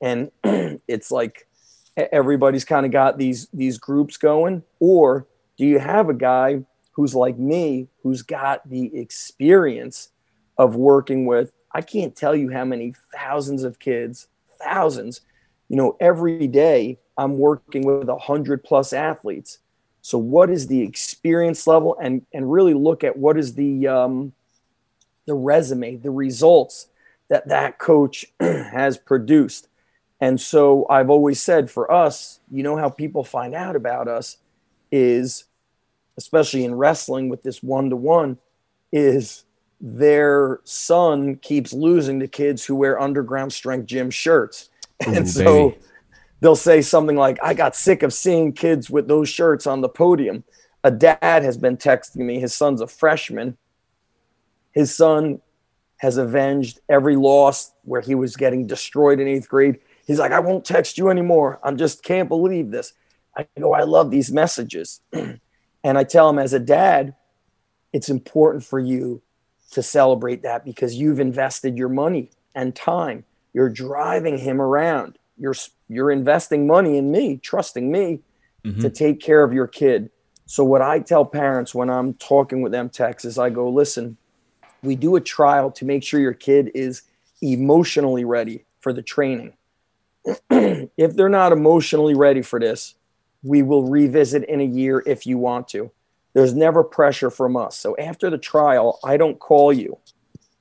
and 0.00 0.30
it's 0.86 1.10
like 1.10 1.47
everybody's 2.12 2.64
kind 2.64 2.86
of 2.86 2.92
got 2.92 3.18
these 3.18 3.48
these 3.52 3.78
groups 3.78 4.16
going? 4.16 4.62
Or 4.80 5.26
do 5.56 5.66
you 5.66 5.78
have 5.78 6.08
a 6.08 6.14
guy 6.14 6.62
who's 6.92 7.14
like 7.14 7.38
me 7.38 7.88
who's 8.02 8.22
got 8.22 8.68
the 8.68 8.96
experience 8.96 10.10
of 10.56 10.76
working 10.76 11.26
with 11.26 11.52
I 11.72 11.82
can't 11.82 12.16
tell 12.16 12.34
you 12.34 12.50
how 12.50 12.64
many 12.64 12.94
thousands 13.14 13.62
of 13.62 13.78
kids 13.78 14.28
thousands 14.60 15.20
you 15.68 15.76
know 15.76 15.96
every 16.00 16.48
day 16.48 16.98
I'm 17.18 17.36
working 17.36 17.84
with 17.84 18.08
a 18.08 18.16
hundred 18.16 18.62
plus 18.62 18.92
athletes. 18.92 19.58
So, 20.00 20.16
what 20.16 20.48
is 20.48 20.68
the 20.68 20.80
experience 20.80 21.66
level, 21.66 21.98
and 22.00 22.24
and 22.32 22.50
really 22.50 22.74
look 22.74 23.02
at 23.02 23.18
what 23.18 23.36
is 23.36 23.54
the 23.54 23.88
um, 23.88 24.32
the 25.26 25.34
resume, 25.34 25.96
the 25.96 26.12
results 26.12 26.86
that 27.28 27.48
that 27.48 27.78
coach 27.78 28.24
has 28.40 28.96
produced. 28.96 29.68
And 30.20 30.40
so, 30.40 30.86
I've 30.90 31.10
always 31.10 31.40
said 31.40 31.70
for 31.70 31.90
us, 31.92 32.40
you 32.50 32.62
know 32.62 32.76
how 32.76 32.88
people 32.88 33.22
find 33.22 33.54
out 33.54 33.76
about 33.76 34.08
us 34.08 34.38
is, 34.90 35.44
especially 36.16 36.64
in 36.64 36.74
wrestling 36.74 37.28
with 37.28 37.42
this 37.42 37.62
one 37.62 37.90
to 37.90 37.96
one, 37.96 38.38
is 38.90 39.44
their 39.80 40.60
son 40.64 41.36
keeps 41.36 41.72
losing 41.72 42.18
to 42.20 42.26
kids 42.26 42.64
who 42.64 42.74
wear 42.74 43.00
underground 43.00 43.52
strength 43.52 43.86
gym 43.86 44.10
shirts. 44.10 44.70
Ooh, 45.06 45.12
and 45.12 45.28
so 45.28 45.70
baby 45.70 45.82
they'll 46.40 46.56
say 46.56 46.82
something 46.82 47.16
like, 47.16 47.38
I 47.42 47.54
got 47.54 47.74
sick 47.74 48.02
of 48.02 48.12
seeing 48.12 48.52
kids 48.52 48.88
with 48.88 49.08
those 49.08 49.28
shirts 49.28 49.66
on 49.66 49.80
the 49.80 49.88
podium. 49.88 50.44
A 50.84 50.90
dad 50.90 51.42
has 51.42 51.56
been 51.56 51.76
texting 51.76 52.16
me, 52.16 52.38
his 52.38 52.54
son's 52.54 52.80
a 52.80 52.86
freshman. 52.86 53.56
His 54.72 54.94
son 54.94 55.40
has 55.96 56.16
avenged 56.16 56.80
every 56.88 57.16
loss 57.16 57.72
where 57.82 58.00
he 58.00 58.14
was 58.14 58.36
getting 58.36 58.66
destroyed 58.66 59.18
in 59.18 59.26
eighth 59.26 59.48
grade. 59.48 59.78
He's 60.08 60.18
like, 60.18 60.32
I 60.32 60.40
won't 60.40 60.64
text 60.64 60.98
you 60.98 61.08
anymore. 61.08 61.60
I 61.62 61.70
just 61.72 62.02
can't 62.02 62.28
believe 62.28 62.72
this. 62.72 62.92
I 63.36 63.46
go, 63.60 63.72
I 63.72 63.82
love 63.82 64.10
these 64.10 64.32
messages. 64.32 65.00
and 65.12 65.38
I 65.84 66.02
tell 66.02 66.28
him, 66.28 66.40
as 66.40 66.52
a 66.52 66.58
dad, 66.58 67.14
it's 67.92 68.08
important 68.08 68.64
for 68.64 68.80
you 68.80 69.22
to 69.70 69.82
celebrate 69.82 70.42
that 70.42 70.64
because 70.64 70.96
you've 70.96 71.20
invested 71.20 71.78
your 71.78 71.88
money 71.88 72.30
and 72.56 72.74
time. 72.74 73.24
You're 73.52 73.68
driving 73.68 74.38
him 74.38 74.60
around 74.60 75.18
you're 75.38 75.54
you're 75.88 76.10
investing 76.10 76.66
money 76.66 76.98
in 76.98 77.10
me, 77.10 77.38
trusting 77.38 77.90
me 77.90 78.20
mm-hmm. 78.64 78.80
to 78.80 78.90
take 78.90 79.20
care 79.20 79.42
of 79.42 79.52
your 79.52 79.66
kid. 79.66 80.10
So 80.46 80.64
what 80.64 80.82
I 80.82 80.98
tell 80.98 81.24
parents 81.24 81.74
when 81.74 81.88
I'm 81.88 82.14
talking 82.14 82.60
with 82.62 82.72
them 82.72 82.88
Tex 82.90 83.24
is 83.24 83.38
I 83.38 83.50
go, 83.50 83.68
listen, 83.68 84.16
we 84.82 84.96
do 84.96 85.16
a 85.16 85.20
trial 85.20 85.70
to 85.72 85.84
make 85.84 86.02
sure 86.02 86.20
your 86.20 86.34
kid 86.34 86.70
is 86.74 87.02
emotionally 87.40 88.24
ready 88.24 88.64
for 88.80 88.92
the 88.92 89.02
training. 89.02 89.54
if 90.50 91.14
they're 91.14 91.28
not 91.28 91.52
emotionally 91.52 92.14
ready 92.14 92.42
for 92.42 92.60
this, 92.60 92.94
we 93.42 93.62
will 93.62 93.84
revisit 93.84 94.44
in 94.44 94.60
a 94.60 94.64
year 94.64 95.02
if 95.06 95.26
you 95.26 95.38
want 95.38 95.68
to. 95.68 95.90
There's 96.34 96.54
never 96.54 96.84
pressure 96.84 97.30
from 97.30 97.56
us. 97.56 97.78
So 97.78 97.96
after 97.96 98.30
the 98.30 98.38
trial, 98.38 98.98
I 99.04 99.16
don't 99.16 99.38
call 99.38 99.72
you. 99.72 99.98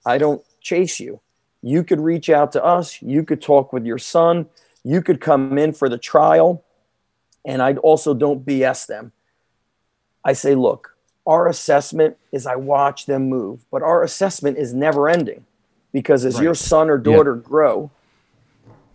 I 0.06 0.18
don't 0.18 0.44
chase 0.62 1.00
you. 1.00 1.20
You 1.62 1.84
could 1.84 2.00
reach 2.00 2.30
out 2.30 2.52
to 2.54 2.64
us. 2.64 3.02
You 3.02 3.24
could 3.24 3.42
talk 3.42 3.74
with 3.74 3.86
your 3.86 3.98
son 3.98 4.48
you 4.88 5.02
could 5.02 5.20
come 5.20 5.58
in 5.58 5.74
for 5.74 5.90
the 5.90 5.98
trial, 5.98 6.64
and 7.44 7.62
I 7.62 7.74
also 7.74 8.14
don't 8.14 8.46
BS 8.46 8.88
them. 8.88 9.12
I 10.24 10.32
say, 10.32 10.56
look, 10.56 10.96
our 11.26 11.50
assessment 11.50 12.16
is 12.32 12.48
I 12.48 12.56
watch 12.56 13.06
them 13.06 13.28
move, 13.28 13.66
but 13.70 13.84
our 13.84 14.02
assessment 14.02 14.58
is 14.58 14.74
never 14.74 15.10
ending 15.10 15.46
because 15.92 16.24
as 16.24 16.36
right. 16.36 16.44
your 16.44 16.56
son 16.56 16.90
or 16.90 16.98
daughter 16.98 17.36
yeah. 17.36 17.42
grow, 17.50 17.92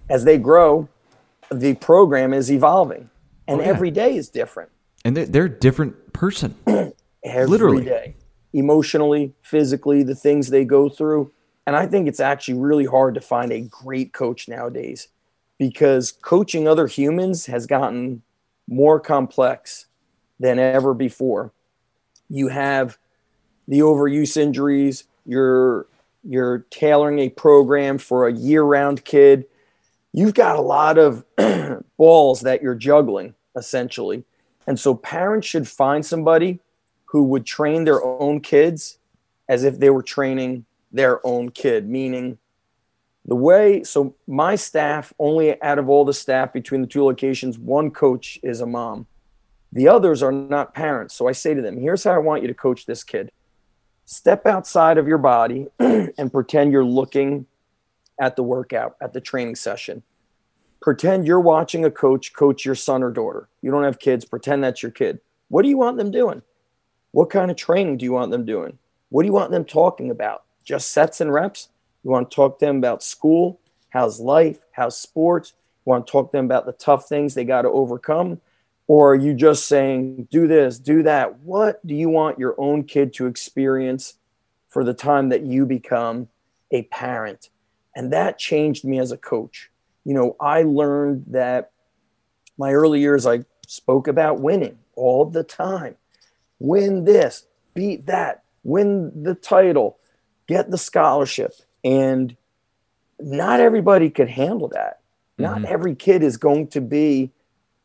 as 0.09 0.25
they 0.25 0.39
grow, 0.39 0.89
the 1.51 1.75
program 1.75 2.33
is 2.33 2.51
evolving, 2.51 3.11
and 3.47 3.61
oh, 3.61 3.65
yeah. 3.65 3.71
every 3.71 3.91
day 3.91 4.17
is 4.17 4.29
different. 4.29 4.71
And 5.05 5.17
they're, 5.17 5.27
they're 5.27 5.45
a 5.45 5.51
different 5.51 6.13
person, 6.13 6.55
every 7.25 7.47
literally, 7.47 7.85
day, 7.85 8.15
emotionally, 8.53 9.35
physically, 9.43 10.03
the 10.03 10.15
things 10.15 10.51
they 10.51 10.65
go 10.65 10.89
through. 10.89 11.33
And 11.67 11.77
I 11.77 11.87
think 11.87 12.09
it's 12.09 12.21
actually 12.21 12.55
really 12.55 12.87
hard 12.87 13.15
to 13.15 13.21
find 13.21 13.53
a 13.53 13.61
great 13.61 14.13
coach 14.13 14.49
nowadays 14.49 15.09
because 15.59 16.11
coaching 16.11 16.67
other 16.67 16.87
humans 16.89 17.47
has 17.47 17.67
gotten 17.67 18.23
more 18.69 18.99
complex 18.99 19.87
than 20.41 20.59
ever 20.59 20.93
before. 20.93 21.53
You 22.29 22.49
have 22.49 22.99
the 23.69 23.81
overuse 23.81 24.37
injuries, 24.37 25.05
you're 25.25 25.87
you're 26.25 26.59
tailoring 26.71 27.19
a 27.19 27.29
program 27.29 27.99
for 27.99 28.29
a 28.29 28.33
year-round 28.33 29.05
kid 29.05 29.45
you've 30.13 30.35
got 30.35 30.57
a 30.57 30.61
lot 30.61 30.99
of 30.99 31.25
balls 31.97 32.41
that 32.43 32.63
you're 32.63 32.75
juggling 32.75 33.35
essentially. 33.57 34.25
And 34.67 34.79
so 34.79 34.95
parents 34.95 35.47
should 35.47 35.69
find 35.69 36.05
somebody 36.05 36.61
who 37.07 37.25
would 37.25 37.45
train 37.45 37.85
their 37.85 38.03
own 38.03 38.41
kids 38.41 38.99
as 39.49 39.65
if 39.65 39.79
they 39.79 39.91
were 39.91 40.03
training 40.03 40.65
their 40.93 41.27
own 41.27 41.51
kid 41.51 41.89
meaning 41.89 42.39
the 43.25 43.35
way 43.35 43.83
so 43.83 44.15
my 44.27 44.55
staff 44.55 45.13
only 45.19 45.61
out 45.63 45.79
of 45.79 45.89
all 45.89 46.05
the 46.05 46.13
staff 46.13 46.53
between 46.53 46.81
the 46.81 46.87
two 46.87 47.05
locations 47.05 47.59
one 47.59 47.91
coach 47.91 48.39
is 48.43 48.61
a 48.61 48.67
mom. 48.67 49.07
The 49.73 49.89
others 49.89 50.23
are 50.23 50.33
not 50.33 50.75
parents. 50.75 51.15
So 51.15 51.29
i 51.29 51.33
say 51.33 51.55
to 51.55 51.63
them 51.63 51.79
here's 51.79 52.05
how 52.05 52.13
i 52.13 52.19
want 52.19 52.43
you 52.43 52.49
to 52.49 52.55
coach 52.55 52.87
this 52.87 53.05
kid. 53.05 53.31
Step 54.05 54.47
outside 54.47 54.99
of 54.99 55.09
your 55.09 55.19
body 55.19 55.67
and 55.79 56.33
pretend 56.33 56.73
you're 56.73 56.85
looking 56.85 57.47
at 58.23 58.37
the 58.37 58.43
workout 58.43 58.97
at 59.01 59.13
the 59.13 59.21
training 59.21 59.57
session. 59.57 60.01
Pretend 60.81 61.27
you're 61.27 61.41
watching 61.41 61.85
a 61.85 61.91
coach 61.91 62.33
coach 62.33 62.65
your 62.65 62.77
son 62.77 63.03
or 63.03 63.11
daughter. 63.11 63.49
You 63.63 63.73
don't 63.73 63.83
have 63.83 63.99
kids. 63.99 64.25
Pretend 64.25 64.63
that's 64.63 64.81
your 64.81 64.93
kid. 64.93 65.19
What 65.49 65.63
do 65.63 65.69
you 65.69 65.77
want 65.77 65.99
them 65.99 66.13
doing? 66.13 66.41
What 67.11 67.31
kind 67.31 67.51
of 67.51 67.57
training 67.57 67.99
do 67.99 68.05
you 68.05 68.13
want 68.13 68.31
them 68.31 68.47
doing? 68.47 68.79
What 69.09 69.23
do 69.23 69.27
you 69.27 69.33
want 69.33 69.51
them 69.51 69.65
talking 69.65 70.09
about? 70.09 70.45
Just 70.65 70.93
sets 70.93 71.21
and 71.21 71.33
reps? 71.33 71.69
You 72.05 72.11
want 72.11 72.31
to 72.31 72.35
talk 72.35 72.61
to 72.61 72.65
them 72.65 72.77
about 72.77 73.03
school, 73.03 73.61
how's 73.91 74.21
life, 74.21 74.61
how's 74.71 74.97
sports. 74.97 75.55
You 75.85 75.91
want 75.91 76.07
to 76.07 76.11
talk 76.13 76.31
to 76.31 76.37
them 76.37 76.45
about 76.45 76.65
the 76.65 76.73
tough 76.73 77.09
things 77.09 77.35
they 77.35 77.45
got 77.45 77.63
to 77.63 77.69
overcome. 77.69 78.41
Or 78.87 79.13
are 79.13 79.17
you 79.17 79.35
just 79.35 79.67
saying, 79.67 80.29
do 80.31 80.47
this, 80.47 80.79
do 80.79 81.03
that? 81.03 81.41
What 81.41 81.85
do 81.85 81.95
you 81.95 82.09
want 82.09 82.39
your 82.39 82.55
own 82.57 82.85
kid 82.85 83.13
to 83.15 83.27
experience 83.27 84.15
for 84.69 84.85
the 84.85 84.95
time 84.95 85.29
that 85.31 85.43
you 85.43 85.67
become 85.67 86.29
a 86.71 86.83
parent? 86.85 87.51
And 87.95 88.13
that 88.13 88.39
changed 88.39 88.85
me 88.85 88.99
as 88.99 89.13
a 89.13 89.17
coach. 89.17 89.71
You 90.05 90.15
know, 90.15 90.37
I 90.41 90.63
learned 90.63 91.25
that 91.29 91.71
my 92.59 92.73
early 92.73 93.01
years, 93.01 93.27
I 93.27 93.45
spoke 93.67 94.09
about 94.09 94.41
winning 94.41 94.79
all 94.95 95.25
the 95.25 95.45
time. 95.45 95.97
Win 96.59 97.05
this, 97.05 97.47
beat 97.75 98.07
that, 98.07 98.45
win 98.63 99.25
the 99.25 99.35
title, 99.35 99.99
get 100.47 100.71
the 100.71 100.79
scholarship. 100.79 101.53
And 101.85 102.37
not 103.19 103.61
everybody 103.61 104.11
could 104.11 104.29
handle 104.29 104.69
that. 104.69 105.01
Not 105.39 105.59
mm-hmm. 105.59 105.67
every 105.69 105.95
kid 105.95 106.23
is 106.23 106.37
going 106.37 106.69
to 106.69 106.81
be 106.81 107.33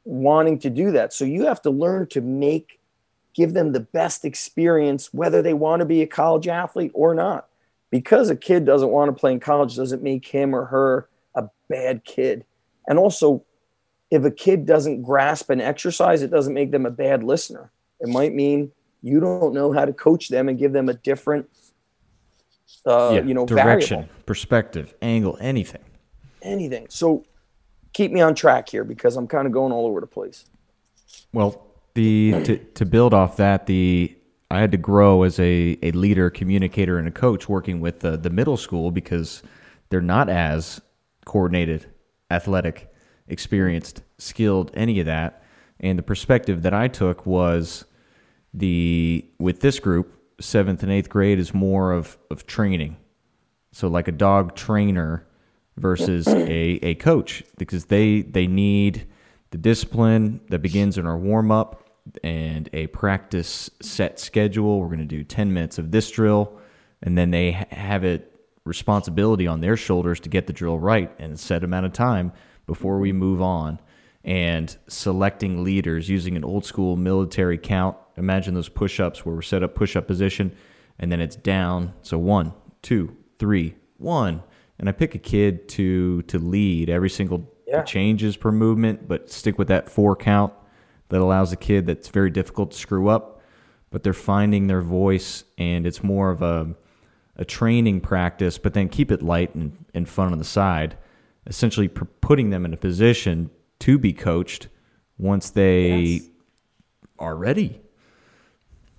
wanting 0.03 0.59
to 0.59 0.69
do 0.69 0.91
that. 0.91 1.13
So 1.13 1.25
you 1.25 1.45
have 1.45 1.61
to 1.63 1.69
learn 1.69 2.07
to 2.07 2.21
make, 2.21 2.79
give 3.33 3.53
them 3.53 3.71
the 3.71 3.79
best 3.79 4.25
experience, 4.25 5.13
whether 5.13 5.41
they 5.41 5.53
want 5.53 5.81
to 5.81 5.85
be 5.85 6.01
a 6.01 6.07
college 6.07 6.47
athlete 6.47 6.91
or 6.93 7.13
not. 7.13 7.46
Because 7.89 8.29
a 8.29 8.35
kid 8.35 8.65
doesn't 8.65 8.89
want 8.89 9.09
to 9.09 9.19
play 9.19 9.31
in 9.31 9.39
college 9.39 9.75
doesn't 9.75 10.03
make 10.03 10.27
him 10.27 10.53
or 10.53 10.65
her 10.65 11.09
a 11.35 11.49
bad 11.69 12.03
kid. 12.03 12.45
And 12.87 12.99
also, 12.99 13.43
if 14.11 14.23
a 14.23 14.31
kid 14.31 14.65
doesn't 14.65 15.03
grasp 15.03 15.49
an 15.49 15.61
exercise, 15.61 16.21
it 16.21 16.31
doesn't 16.31 16.53
make 16.53 16.71
them 16.71 16.85
a 16.85 16.91
bad 16.91 17.23
listener. 17.23 17.71
It 17.99 18.09
might 18.09 18.33
mean 18.33 18.71
you 19.01 19.19
don't 19.19 19.53
know 19.53 19.71
how 19.71 19.85
to 19.85 19.93
coach 19.93 20.29
them 20.29 20.49
and 20.49 20.57
give 20.57 20.73
them 20.73 20.89
a 20.89 20.93
different 20.93 21.49
uh, 22.85 23.11
yeah, 23.13 23.21
you 23.21 23.33
know, 23.33 23.45
direction, 23.45 23.97
variable. 23.97 24.23
perspective, 24.25 24.93
angle, 25.01 25.37
anything. 25.39 25.83
Anything. 26.41 26.87
So 26.89 27.25
keep 27.93 28.11
me 28.11 28.21
on 28.21 28.35
track 28.35 28.69
here 28.69 28.83
because 28.83 29.17
I'm 29.17 29.27
kind 29.27 29.45
of 29.45 29.53
going 29.53 29.71
all 29.71 29.85
over 29.85 30.01
the 30.01 30.07
place. 30.07 30.45
Well, 31.33 31.65
the 31.93 32.43
to, 32.43 32.57
to 32.57 32.85
build 32.85 33.13
off 33.13 33.37
that, 33.37 33.65
the 33.65 34.16
I 34.49 34.59
had 34.59 34.71
to 34.71 34.77
grow 34.77 35.23
as 35.23 35.39
a, 35.39 35.77
a 35.81 35.91
leader, 35.91 36.29
communicator, 36.29 36.97
and 36.97 37.07
a 37.07 37.11
coach 37.11 37.49
working 37.49 37.81
with 37.81 37.99
the, 37.99 38.17
the 38.17 38.29
middle 38.29 38.57
school 38.57 38.91
because 38.91 39.43
they're 39.89 40.01
not 40.01 40.29
as 40.29 40.81
coordinated, 41.25 41.85
athletic, 42.31 42.93
experienced, 43.27 44.03
skilled, 44.17 44.71
any 44.73 44.99
of 44.99 45.05
that. 45.05 45.43
And 45.79 45.99
the 45.99 46.03
perspective 46.03 46.63
that 46.63 46.73
I 46.73 46.87
took 46.87 47.25
was 47.25 47.85
the 48.53 49.25
with 49.37 49.59
this 49.59 49.79
group, 49.79 50.13
seventh 50.39 50.81
and 50.81 50.91
eighth 50.91 51.09
grade 51.09 51.39
is 51.39 51.53
more 51.53 51.91
of, 51.91 52.17
of 52.31 52.47
training. 52.47 52.97
So 53.73 53.87
like 53.87 54.07
a 54.07 54.13
dog 54.13 54.55
trainer 54.55 55.27
versus 55.75 56.27
a, 56.27 56.79
a 56.83 56.95
coach 56.95 57.43
because 57.57 57.85
they 57.85 58.21
they 58.21 58.47
need 58.47 59.07
the 59.51 59.57
discipline 59.57 60.41
that 60.49 60.59
begins 60.59 60.97
in 60.97 61.05
our 61.05 61.17
warm 61.17 61.51
up 61.51 61.86
and 62.23 62.69
a 62.73 62.87
practice 62.87 63.69
set 63.81 64.19
schedule. 64.19 64.79
We're 64.79 64.87
going 64.87 64.99
to 64.99 65.05
do 65.05 65.23
10 65.23 65.53
minutes 65.53 65.77
of 65.77 65.91
this 65.91 66.09
drill 66.11 66.59
and 67.03 67.17
then 67.17 67.31
they 67.31 67.51
have 67.71 68.03
it 68.03 68.33
responsibility 68.65 69.47
on 69.47 69.61
their 69.61 69.77
shoulders 69.77 70.19
to 70.21 70.29
get 70.29 70.47
the 70.47 70.53
drill 70.53 70.77
right 70.77 71.13
in 71.19 71.31
a 71.31 71.37
set 71.37 71.63
amount 71.63 71.85
of 71.85 71.93
time 71.93 72.33
before 72.65 72.99
we 72.99 73.13
move 73.13 73.41
on 73.41 73.79
and 74.25 74.77
selecting 74.87 75.63
leaders 75.63 76.09
using 76.09 76.35
an 76.35 76.43
old 76.43 76.65
school 76.65 76.97
military 76.97 77.57
count 77.57 77.95
Imagine 78.17 78.55
those 78.55 78.69
push 78.69 78.99
ups 78.99 79.25
where 79.25 79.35
we're 79.35 79.41
set 79.43 79.63
up 79.63 79.75
push 79.75 79.95
up 79.95 80.07
position 80.07 80.55
and 80.99 81.11
then 81.11 81.21
it's 81.21 81.35
down. 81.35 81.93
So 82.01 82.17
one, 82.17 82.53
two, 82.81 83.15
three, 83.37 83.75
one. 83.97 84.41
And 84.79 84.89
I 84.89 84.91
pick 84.91 85.15
a 85.15 85.19
kid 85.19 85.69
to 85.69 86.23
to 86.23 86.39
lead 86.39 86.89
every 86.89 87.09
single 87.09 87.51
yeah. 87.67 87.83
changes 87.83 88.35
per 88.35 88.51
movement, 88.51 89.07
but 89.07 89.29
stick 89.29 89.57
with 89.57 89.67
that 89.69 89.89
four 89.89 90.15
count 90.15 90.53
that 91.09 91.21
allows 91.21 91.51
a 91.51 91.55
kid 91.55 91.85
that's 91.85 92.09
very 92.09 92.29
difficult 92.29 92.71
to 92.71 92.77
screw 92.77 93.07
up, 93.07 93.41
but 93.89 94.03
they're 94.03 94.13
finding 94.13 94.67
their 94.67 94.81
voice 94.81 95.43
and 95.57 95.85
it's 95.85 96.03
more 96.03 96.31
of 96.31 96.41
a 96.41 96.75
a 97.39 97.45
training 97.45 98.01
practice, 98.01 98.57
but 98.57 98.73
then 98.73 98.89
keep 98.89 99.11
it 99.11 99.21
light 99.21 99.53
and, 99.53 99.85
and 99.93 100.09
fun 100.09 100.31
on 100.31 100.39
the 100.39 100.43
side, 100.43 100.97
essentially 101.45 101.87
putting 101.87 102.49
them 102.49 102.65
in 102.65 102.73
a 102.73 102.77
position 102.77 103.51
to 103.77 103.99
be 103.99 104.11
coached 104.11 104.69
once 105.19 105.51
they 105.51 105.99
yes. 105.99 106.21
are 107.19 107.35
ready 107.35 107.79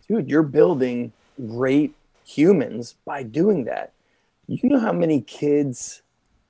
dude, 0.09 0.29
you're 0.29 0.43
building 0.43 1.13
great 1.47 1.95
humans 2.25 2.97
by 3.05 3.23
doing 3.23 3.65
that. 3.65 3.93
You 4.47 4.69
know 4.69 4.81
how 4.81 4.93
many 4.93 5.21
kids, 5.21 6.03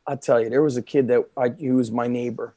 I'll 0.07 0.17
tell 0.17 0.41
you, 0.41 0.49
there 0.49 0.63
was 0.63 0.77
a 0.77 0.83
kid 0.83 1.09
that 1.09 1.29
I, 1.37 1.51
he 1.51 1.71
was 1.71 1.91
my 1.91 2.07
neighbor, 2.07 2.55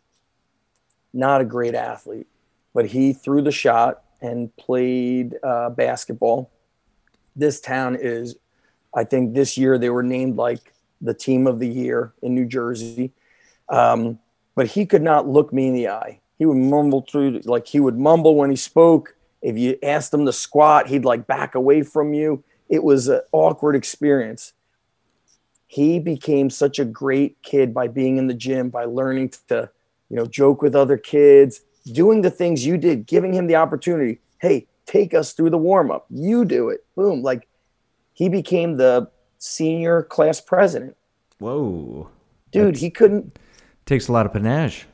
not 1.13 1.41
a 1.41 1.45
great 1.45 1.73
athlete, 1.73 2.27
but 2.73 2.87
he 2.87 3.13
threw 3.13 3.41
the 3.41 3.51
shot 3.51 4.03
and 4.21 4.55
played 4.55 5.35
uh, 5.43 5.69
basketball. 5.69 6.51
This 7.35 7.59
town 7.59 7.97
is, 7.99 8.35
I 8.95 9.03
think 9.03 9.33
this 9.33 9.57
year 9.57 9.77
they 9.77 9.89
were 9.89 10.03
named 10.03 10.37
like 10.37 10.73
the 11.01 11.13
team 11.13 11.47
of 11.47 11.59
the 11.59 11.67
year 11.67 12.13
in 12.21 12.35
New 12.35 12.45
Jersey. 12.45 13.11
Um, 13.69 14.19
but 14.55 14.67
he 14.67 14.85
could 14.85 15.01
not 15.01 15.27
look 15.27 15.51
me 15.51 15.67
in 15.67 15.73
the 15.73 15.87
eye. 15.87 16.19
He 16.37 16.45
would 16.45 16.57
mumble 16.57 17.05
through, 17.09 17.41
like 17.45 17.67
he 17.67 17.79
would 17.79 17.97
mumble 17.97 18.35
when 18.35 18.49
he 18.49 18.55
spoke 18.55 19.15
if 19.41 19.57
you 19.57 19.77
asked 19.81 20.13
him 20.13 20.25
to 20.25 20.33
squat, 20.33 20.87
he'd 20.87 21.05
like 21.05 21.25
back 21.25 21.55
away 21.55 21.81
from 21.81 22.13
you. 22.13 22.43
It 22.69 22.83
was 22.83 23.07
an 23.07 23.21
awkward 23.31 23.75
experience. 23.75 24.53
He 25.67 25.99
became 25.99 26.49
such 26.49 26.79
a 26.79 26.85
great 26.85 27.41
kid 27.41 27.73
by 27.73 27.87
being 27.87 28.17
in 28.17 28.27
the 28.27 28.33
gym, 28.33 28.69
by 28.69 28.85
learning 28.85 29.33
to, 29.47 29.69
you 30.09 30.15
know, 30.15 30.25
joke 30.25 30.61
with 30.61 30.75
other 30.75 30.97
kids, 30.97 31.61
doing 31.85 32.21
the 32.21 32.31
things 32.31 32.65
you 32.65 32.77
did, 32.77 33.05
giving 33.05 33.33
him 33.33 33.47
the 33.47 33.55
opportunity. 33.55 34.19
Hey, 34.39 34.67
take 34.85 35.13
us 35.13 35.33
through 35.33 35.49
the 35.49 35.57
warm 35.57 35.91
up. 35.91 36.05
You 36.09 36.45
do 36.45 36.69
it. 36.69 36.85
Boom. 36.95 37.21
Like 37.21 37.47
he 38.13 38.29
became 38.29 38.77
the 38.77 39.09
senior 39.37 40.03
class 40.03 40.41
president. 40.41 40.95
Whoa. 41.39 42.09
Dude, 42.51 42.75
That's, 42.75 42.81
he 42.81 42.89
couldn't. 42.89 43.39
Takes 43.85 44.07
a 44.07 44.11
lot 44.11 44.25
of 44.25 44.33
panache. 44.33 44.85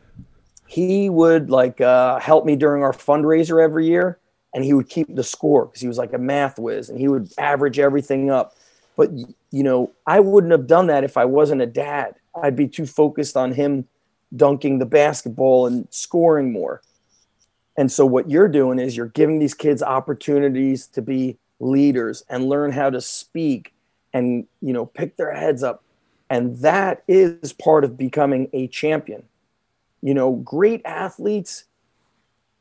He 0.67 1.09
would 1.09 1.49
like 1.49 1.81
uh, 1.81 2.19
help 2.19 2.45
me 2.45 2.55
during 2.55 2.83
our 2.83 2.91
fundraiser 2.91 3.63
every 3.63 3.87
year 3.87 4.19
and 4.53 4.63
he 4.63 4.73
would 4.73 4.89
keep 4.89 5.13
the 5.13 5.23
score 5.23 5.65
because 5.65 5.81
he 5.81 5.87
was 5.87 5.97
like 5.97 6.13
a 6.13 6.17
math 6.17 6.57
whiz 6.57 6.89
and 6.89 6.99
he 6.99 7.07
would 7.07 7.31
average 7.37 7.79
everything 7.79 8.31
up. 8.31 8.55
But 8.95 9.11
you 9.51 9.63
know, 9.63 9.91
I 10.05 10.19
wouldn't 10.19 10.51
have 10.51 10.67
done 10.67 10.87
that 10.87 11.03
if 11.03 11.17
I 11.17 11.25
wasn't 11.25 11.61
a 11.61 11.67
dad. 11.67 12.15
I'd 12.41 12.55
be 12.55 12.67
too 12.67 12.85
focused 12.85 13.37
on 13.37 13.53
him 13.53 13.87
dunking 14.35 14.79
the 14.79 14.85
basketball 14.85 15.65
and 15.65 15.87
scoring 15.89 16.51
more. 16.51 16.81
And 17.77 17.91
so 17.91 18.05
what 18.05 18.29
you're 18.29 18.47
doing 18.47 18.79
is 18.79 18.97
you're 18.97 19.07
giving 19.07 19.39
these 19.39 19.53
kids 19.53 19.83
opportunities 19.83 20.87
to 20.87 21.01
be 21.01 21.37
leaders 21.59 22.23
and 22.29 22.49
learn 22.49 22.71
how 22.71 22.89
to 22.89 23.01
speak 23.01 23.73
and 24.13 24.47
you 24.61 24.73
know 24.73 24.85
pick 24.85 25.17
their 25.17 25.33
heads 25.33 25.63
up 25.63 25.83
and 26.29 26.57
that 26.59 27.03
is 27.07 27.53
part 27.53 27.83
of 27.83 27.97
becoming 27.97 28.49
a 28.53 28.67
champion. 28.67 29.23
You 30.01 30.13
know, 30.13 30.33
great 30.33 30.81
athletes 30.85 31.65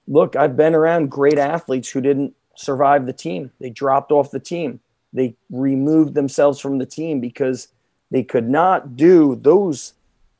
look, 0.09 0.37
I've 0.37 0.57
been 0.57 0.75
around 0.75 1.11
great 1.11 1.39
athletes 1.39 1.91
who 1.91 2.01
didn't 2.01 2.35
survive 2.55 3.07
the 3.07 3.13
team. 3.13 3.51
They 3.61 3.71
dropped 3.71 4.13
off 4.13 4.31
the 4.31 4.41
team. 4.41 4.81
They 5.13 5.35
removed 5.51 6.15
themselves 6.15 6.61
from 6.61 6.79
the 6.79 6.87
team 6.87 7.21
because 7.21 7.69
they 8.11 8.23
could 8.23 8.49
not 8.49 8.97
do 8.97 9.37
those 9.37 9.95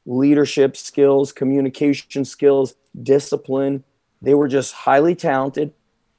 leadership 0.07 0.77
skills, 0.77 1.33
communication 1.33 2.25
skills, 2.25 2.75
discipline. 3.03 3.85
They 4.23 4.35
were 4.35 4.49
just 4.49 4.73
highly 4.73 5.15
talented 5.15 5.73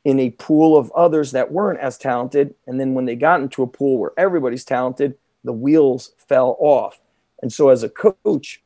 in 0.04 0.20
a 0.20 0.30
pool 0.32 0.78
of 0.78 0.92
others 0.92 1.32
that 1.32 1.52
weren't 1.52 1.80
as 1.80 1.98
talented. 1.98 2.54
And 2.68 2.80
then 2.80 2.94
when 2.94 3.06
they 3.06 3.16
got 3.16 3.42
into 3.42 3.64
a 3.64 3.68
pool 3.68 3.98
where 3.98 4.12
everybody's 4.18 4.66
talented, 4.66 5.18
the 5.44 5.54
wheels 5.54 6.12
fell 6.28 6.56
off. 6.60 7.00
And 7.42 7.52
so, 7.52 7.70
as 7.70 7.84
a 7.84 7.90
coach, 7.90 8.62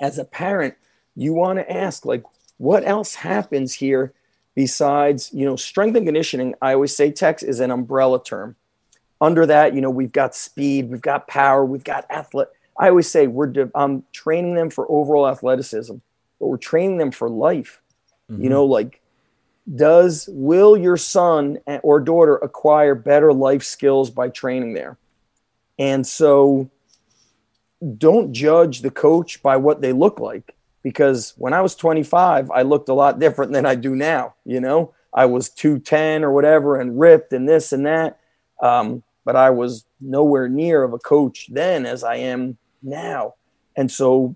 as 0.00 0.18
a 0.18 0.24
parent, 0.24 0.74
you 1.14 1.32
want 1.32 1.58
to 1.58 1.70
ask, 1.70 2.04
like, 2.04 2.24
what 2.58 2.86
else 2.86 3.14
happens 3.14 3.74
here 3.74 4.12
besides, 4.54 5.30
you 5.32 5.44
know, 5.44 5.56
strength 5.56 5.96
and 5.96 6.06
conditioning? 6.06 6.54
I 6.60 6.74
always 6.74 6.94
say 6.94 7.10
Tex 7.10 7.42
is 7.42 7.60
an 7.60 7.70
umbrella 7.70 8.22
term. 8.22 8.56
Under 9.20 9.46
that, 9.46 9.74
you 9.74 9.80
know, 9.80 9.90
we've 9.90 10.12
got 10.12 10.34
speed, 10.34 10.90
we've 10.90 11.02
got 11.02 11.28
power, 11.28 11.64
we've 11.64 11.84
got 11.84 12.06
athlete. 12.10 12.48
I 12.80 12.88
always 12.88 13.10
say 13.10 13.26
we're 13.26 13.48
de- 13.48 13.70
I'm 13.74 14.04
training 14.12 14.54
them 14.54 14.70
for 14.70 14.90
overall 14.90 15.28
athleticism, 15.28 15.94
but 16.40 16.46
we're 16.46 16.56
training 16.56 16.96
them 16.96 17.10
for 17.10 17.28
life. 17.28 17.82
Mm-hmm. 18.30 18.42
You 18.42 18.48
know, 18.48 18.64
like 18.64 19.02
does 19.72 20.28
will 20.32 20.76
your 20.78 20.96
son 20.96 21.58
or 21.82 22.00
daughter 22.00 22.36
acquire 22.36 22.94
better 22.94 23.34
life 23.34 23.62
skills 23.62 24.10
by 24.10 24.30
training 24.30 24.72
there? 24.72 24.96
And 25.78 26.06
so 26.06 26.70
don't 27.98 28.32
judge 28.32 28.80
the 28.80 28.90
coach 28.90 29.42
by 29.42 29.58
what 29.58 29.82
they 29.82 29.92
look 29.92 30.18
like 30.18 30.56
because 30.82 31.34
when 31.36 31.52
I 31.52 31.60
was 31.60 31.74
25, 31.74 32.50
I 32.50 32.62
looked 32.62 32.88
a 32.88 32.94
lot 32.94 33.18
different 33.18 33.52
than 33.52 33.66
I 33.66 33.74
do 33.74 33.94
now. 33.94 34.34
You 34.46 34.60
know, 34.60 34.94
I 35.12 35.26
was 35.26 35.50
210 35.50 36.24
or 36.24 36.32
whatever 36.32 36.80
and 36.80 36.98
ripped 36.98 37.34
and 37.34 37.46
this 37.46 37.72
and 37.72 37.84
that. 37.84 38.18
Um, 38.62 39.02
but 39.26 39.36
I 39.36 39.50
was 39.50 39.84
nowhere 40.00 40.48
near 40.48 40.82
of 40.82 40.94
a 40.94 40.98
coach 40.98 41.48
then 41.52 41.84
as 41.84 42.02
I 42.02 42.16
am 42.16 42.56
now. 42.82 43.34
And 43.76 43.90
so 43.90 44.34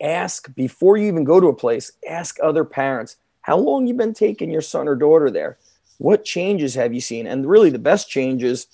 ask 0.00 0.52
before 0.54 0.96
you 0.96 1.06
even 1.08 1.24
go 1.24 1.40
to 1.40 1.48
a 1.48 1.54
place, 1.54 1.92
ask 2.08 2.38
other 2.42 2.64
parents, 2.64 3.16
how 3.42 3.56
long 3.56 3.86
you 3.86 3.94
been 3.94 4.14
taking 4.14 4.50
your 4.50 4.60
son 4.60 4.88
or 4.88 4.96
daughter 4.96 5.30
there? 5.30 5.58
What 5.98 6.24
changes 6.24 6.74
have 6.74 6.94
you 6.94 7.00
seen? 7.00 7.26
And 7.26 7.46
really 7.48 7.70
the 7.70 7.78
best 7.78 8.08
changes 8.08 8.66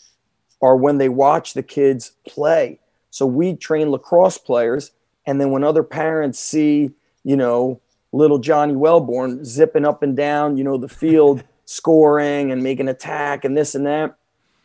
are 0.63 0.77
when 0.77 0.99
they 0.99 1.09
watch 1.09 1.55
the 1.55 1.63
kids 1.63 2.13
play. 2.27 2.79
So 3.11 3.27
we 3.27 3.55
train 3.57 3.91
lacrosse 3.91 4.39
players 4.39 4.93
and 5.27 5.41
then 5.41 5.51
when 5.51 5.65
other 5.65 5.83
parents 5.83 6.39
see, 6.39 6.91
you 7.25 7.37
know, 7.37 7.81
little 8.13 8.39
Johnny 8.39 8.75
Wellborn 8.75 9.45
zipping 9.45 9.85
up 9.85 10.03
and 10.03 10.17
down, 10.17 10.57
you 10.57 10.65
know, 10.65 10.79
the 10.79 10.89
field, 10.89 11.43
scoring 11.65 12.53
and 12.53 12.63
making 12.63 12.89
attack 12.89 13.45
and 13.45 13.57
this 13.57 13.75
and 13.75 13.87
that, 13.87 14.17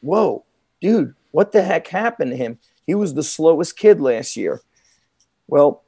whoa, 0.01 0.43
dude, 0.81 1.15
what 1.31 1.51
the 1.51 1.63
heck 1.63 1.87
happened 1.87 2.31
to 2.31 2.37
him? 2.37 2.59
He 2.91 2.95
was 2.95 3.13
the 3.13 3.23
slowest 3.23 3.77
kid 3.77 4.01
last 4.01 4.35
year. 4.35 4.59
Well, 5.47 5.81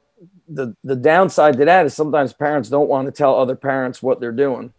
the 0.48 0.74
the 0.82 0.96
downside 0.96 1.58
to 1.58 1.66
that 1.66 1.84
is 1.84 1.92
sometimes 1.92 2.32
parents 2.32 2.70
don't 2.70 2.88
want 2.88 3.04
to 3.08 3.12
tell 3.12 3.36
other 3.36 3.56
parents 3.56 4.02
what 4.02 4.20
they're 4.20 4.32
doing. 4.32 4.72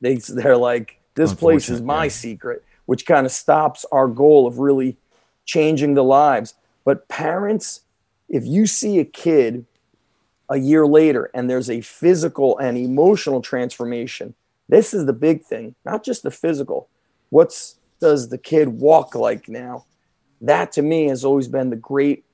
They 0.00 0.16
they're 0.28 0.56
like, 0.56 0.98
this 1.14 1.32
place 1.32 1.68
is 1.68 1.80
my 1.80 2.06
yeah. 2.06 2.10
secret, 2.10 2.64
which 2.86 3.06
kind 3.06 3.26
of 3.26 3.30
stops 3.30 3.86
our 3.92 4.08
goal 4.08 4.48
of 4.48 4.58
really 4.58 4.96
changing 5.44 5.94
the 5.94 6.02
lives. 6.02 6.54
But 6.84 7.06
parents, 7.06 7.82
if 8.28 8.44
you 8.44 8.66
see 8.66 8.98
a 8.98 9.04
kid 9.04 9.64
a 10.48 10.56
year 10.56 10.84
later 10.84 11.30
and 11.32 11.48
there's 11.48 11.70
a 11.70 11.80
physical 11.80 12.58
and 12.58 12.76
emotional 12.76 13.40
transformation, 13.40 14.34
this 14.68 14.92
is 14.92 15.06
the 15.06 15.12
big 15.12 15.44
thing, 15.44 15.76
not 15.84 16.04
just 16.04 16.24
the 16.24 16.32
physical. 16.32 16.88
What's 17.30 17.76
does 18.00 18.30
the 18.30 18.38
kid 18.38 18.66
walk 18.66 19.14
like 19.14 19.48
now? 19.48 19.84
That 20.40 20.72
to 20.72 20.82
me 20.82 21.06
has 21.06 21.24
always 21.24 21.48
been 21.48 21.70
the 21.70 21.76
great 21.76 22.24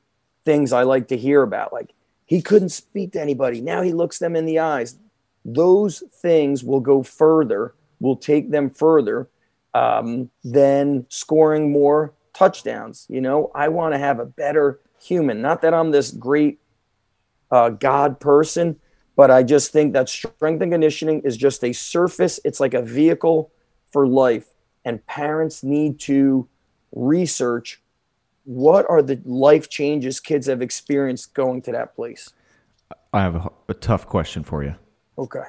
things 0.45 0.73
I 0.73 0.83
like 0.83 1.09
to 1.09 1.17
hear 1.17 1.43
about. 1.43 1.73
Like 1.73 1.95
he 2.27 2.43
couldn't 2.43 2.71
speak 2.71 3.13
to 3.13 3.21
anybody. 3.21 3.61
Now 3.61 3.83
he 3.83 3.93
looks 3.93 4.19
them 4.19 4.37
in 4.37 4.47
the 4.47 4.59
eyes. 4.59 4.97
Those 5.45 6.03
things 6.13 6.65
will 6.65 6.81
go 6.81 7.03
further, 7.03 7.75
will 8.01 8.17
take 8.17 8.51
them 8.51 8.71
further 8.71 9.29
um, 9.75 10.31
than 10.43 11.07
scoring 11.09 11.73
more 11.73 12.13
touchdowns. 12.33 13.07
You 13.09 13.21
know, 13.21 13.51
I 13.55 13.69
want 13.69 13.95
to 13.95 13.99
have 13.99 14.19
a 14.19 14.27
better 14.27 14.81
human. 15.01 15.43
Not 15.43 15.63
that 15.63 15.75
I'm 15.75 15.91
this 15.91 16.11
great 16.11 16.61
uh, 17.51 17.71
God 17.71 18.21
person, 18.21 18.77
but 19.17 19.31
I 19.31 19.43
just 19.43 19.71
think 19.71 19.93
that 19.93 20.09
strength 20.09 20.63
and 20.63 20.73
conditioning 20.73 21.21
is 21.21 21.37
just 21.37 21.63
a 21.63 21.73
surface. 21.73 22.41
It's 22.45 22.61
like 22.61 22.75
a 22.75 22.83
vehicle 22.83 23.53
for 23.93 24.07
life 24.07 24.47
and 24.85 25.05
parents 25.07 25.63
need 25.63 26.01
to 26.01 26.49
research 26.93 27.81
what 28.45 28.89
are 28.89 29.03
the 29.03 29.21
life 29.25 29.69
changes 29.69 30.21
kids 30.21 30.47
have 30.47 30.63
experienced 30.63 31.35
going 31.35 31.63
to 31.63 31.73
that 31.73 31.95
place. 31.97 32.31
I 33.13 33.23
have 33.23 33.37
a, 33.37 33.51
a 33.69 33.75
tough 33.75 34.07
question 34.07 34.45
for 34.45 34.63
you. 34.63 34.75
Okay. 35.19 35.45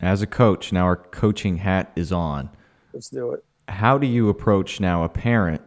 As 0.00 0.22
a 0.22 0.26
coach, 0.26 0.72
now 0.72 0.84
our 0.84 0.96
coaching 0.96 1.56
hat 1.56 1.90
is 1.96 2.12
on. 2.12 2.50
Let's 2.92 3.10
do 3.10 3.32
it. 3.32 3.44
How 3.68 3.98
do 3.98 4.06
you 4.06 4.28
approach 4.28 4.80
now 4.80 5.04
a 5.04 5.08
parent 5.08 5.62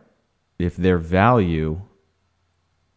if 0.58 0.76
their 0.76 0.98
value 0.98 1.82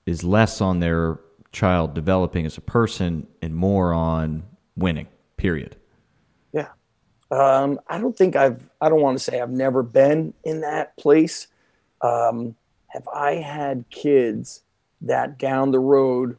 is 0.07 0.23
less 0.23 0.61
on 0.61 0.81
their 0.81 1.19
child 1.51 1.95
developing 1.95 2.47
as 2.47 2.57
a 2.57 2.61
person 2.61 3.27
and 3.41 3.55
more 3.55 3.93
on 3.93 4.45
winning, 4.77 5.09
period? 5.37 5.77
Yeah. 6.53 6.69
Um, 7.31 7.81
I 7.89 7.99
don't 7.99 8.17
think 8.17 8.37
I've, 8.37 8.71
I 8.81 8.89
don't 8.89 9.01
want 9.01 9.19
to 9.19 9.25
say 9.25 9.41
I've 9.41 9.51
never 9.51 9.83
been 9.83 10.35
in 10.45 10.61
that 10.61 10.97
place. 10.97 11.49
Um, 12.03 12.55
have 12.93 13.09
I 13.09 13.37
had 13.37 13.85
kids 13.91 14.63
that 15.01 15.39
down 15.39 15.71
the 15.71 15.81
road 15.81 16.37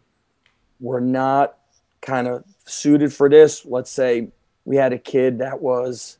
were 0.79 1.01
not 1.01 1.57
kind 2.01 2.27
of 2.27 2.43
suited 2.65 3.13
for 3.13 3.29
this? 3.29 3.65
Let's 3.65 3.91
say 3.91 4.29
we 4.65 4.75
had 4.75 4.93
a 4.93 4.97
kid 4.97 5.39
that 5.39 5.61
was 5.61 6.17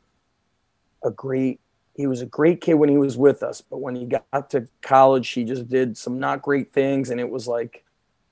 a 1.04 1.12
great, 1.12 1.60
he 1.96 2.08
was 2.08 2.22
a 2.22 2.26
great 2.26 2.62
kid 2.62 2.76
when 2.76 2.90
he 2.90 2.98
was 2.98 3.18
with 3.18 3.44
us, 3.44 3.62
but 3.62 3.80
when 3.80 3.96
he 3.96 4.06
got 4.06 4.50
to 4.50 4.68
college, 4.82 5.30
he 5.30 5.44
just 5.44 5.68
did 5.70 5.98
some 5.98 6.20
not 6.20 6.42
great 6.42 6.74
things. 6.74 7.10
And 7.10 7.20
it 7.20 7.30
was 7.30 7.48
like, 7.48 7.84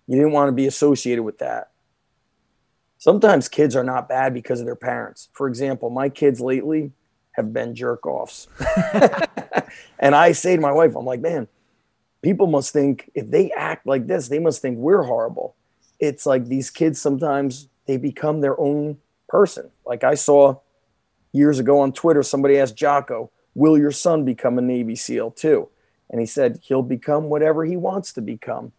you 0.08 0.16
didn't 0.16 0.32
want 0.32 0.50
to 0.50 0.54
be 0.54 0.68
associated 0.68 1.24
with 1.24 1.38
that 1.40 1.72
sometimes 3.02 3.50
kids 3.50 3.76
are 3.76 3.84
not 3.84 4.08
bad 4.08 4.32
because 4.32 4.60
of 4.60 4.68
their 4.68 4.76
parents. 4.76 5.30
For 5.34 5.48
example, 5.48 5.90
my 5.90 6.08
kids 6.08 6.40
lately 6.40 6.92
have 7.32 7.52
been 7.52 7.74
jerk 7.74 8.06
offs. 8.06 8.48
and 10.00 10.14
I 10.14 10.34
say 10.34 10.56
to 10.56 10.62
my 10.62 10.72
wife, 10.72 10.96
I'm 10.96 11.06
like, 11.06 11.20
man, 11.20 11.48
people 12.22 12.48
must 12.48 12.74
think 12.74 13.10
if 13.14 13.30
they 13.30 13.52
act 13.52 13.86
like 13.86 14.08
this, 14.08 14.28
they 14.28 14.40
must 14.40 14.62
think 14.62 14.78
we're 14.78 15.04
horrible. 15.04 15.56
It's 16.00 16.26
like 16.26 16.46
these 16.46 16.70
kids 16.70 17.02
sometimes 17.02 17.68
they 17.86 17.98
become 17.98 18.42
their 18.42 18.60
own 18.60 18.98
person. 19.28 19.72
Like 19.86 20.04
I 20.04 20.16
saw 20.16 20.60
years 21.32 21.60
ago 21.60 21.80
on 21.80 21.94
Twitter, 21.94 22.24
somebody 22.24 22.58
asked 22.58 22.76
Jocko, 22.76 23.32
Will 23.54 23.78
your 23.78 23.92
son 23.92 24.24
become 24.24 24.58
a 24.58 24.62
Navy 24.62 24.96
SEAL 24.96 25.32
too? 25.32 25.68
And 26.10 26.20
he 26.20 26.26
said, 26.26 26.60
He'll 26.64 26.84
become 26.84 27.26
whatever 27.26 27.66
he 27.66 27.76
wants 27.76 28.14
to 28.14 28.22
become. 28.22 28.72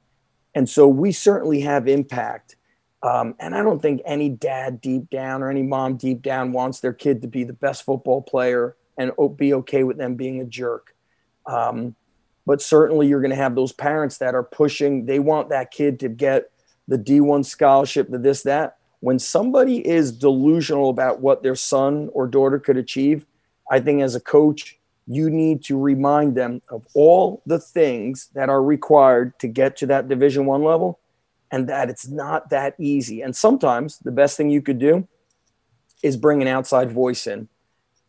And 0.54 0.68
so 0.68 0.86
we 0.88 1.12
certainly 1.12 1.60
have 1.60 1.88
impact 1.88 2.56
um, 3.02 3.34
and 3.40 3.54
I 3.54 3.62
don't 3.62 3.82
think 3.82 4.00
any 4.04 4.28
dad 4.28 4.80
deep 4.80 5.10
down 5.10 5.42
or 5.42 5.50
any 5.50 5.62
mom 5.62 5.96
deep 5.96 6.22
down 6.22 6.52
wants 6.52 6.80
their 6.80 6.92
kid 6.92 7.22
to 7.22 7.28
be 7.28 7.44
the 7.44 7.52
best 7.52 7.84
football 7.84 8.22
player 8.22 8.76
and 8.96 9.10
be 9.36 9.54
okay 9.54 9.82
with 9.82 9.98
them 9.98 10.14
being 10.14 10.40
a 10.40 10.44
jerk. 10.44 10.94
Um, 11.46 11.96
but 12.46 12.60
certainly 12.60 13.06
you're 13.06 13.20
going 13.20 13.30
to 13.30 13.36
have 13.36 13.54
those 13.54 13.72
parents 13.72 14.18
that 14.18 14.34
are 14.34 14.42
pushing, 14.42 15.06
they 15.06 15.18
want 15.18 15.48
that 15.50 15.70
kid 15.70 16.00
to 16.00 16.08
get 16.08 16.50
the 16.88 16.98
D1 16.98 17.44
scholarship, 17.44 18.08
the 18.10 18.18
this, 18.18 18.42
that. 18.42 18.76
When 19.00 19.18
somebody 19.18 19.86
is 19.86 20.12
delusional 20.12 20.90
about 20.90 21.20
what 21.20 21.42
their 21.42 21.54
son 21.54 22.08
or 22.12 22.26
daughter 22.26 22.58
could 22.58 22.76
achieve, 22.76 23.26
I 23.70 23.80
think 23.80 24.02
as 24.02 24.14
a 24.14 24.20
coach, 24.20 24.78
you 25.06 25.30
need 25.30 25.64
to 25.64 25.78
remind 25.78 26.36
them 26.36 26.62
of 26.68 26.86
all 26.94 27.42
the 27.46 27.58
things 27.58 28.28
that 28.34 28.48
are 28.48 28.62
required 28.62 29.38
to 29.40 29.48
get 29.48 29.76
to 29.78 29.86
that 29.86 30.08
division 30.08 30.46
one 30.46 30.62
level 30.62 31.00
and 31.50 31.68
that 31.68 31.90
it's 31.90 32.08
not 32.08 32.50
that 32.50 32.74
easy. 32.78 33.20
And 33.20 33.34
sometimes 33.34 33.98
the 33.98 34.12
best 34.12 34.36
thing 34.36 34.50
you 34.50 34.62
could 34.62 34.78
do 34.78 35.06
is 36.02 36.16
bring 36.16 36.40
an 36.40 36.48
outside 36.48 36.90
voice 36.90 37.26
in. 37.26 37.48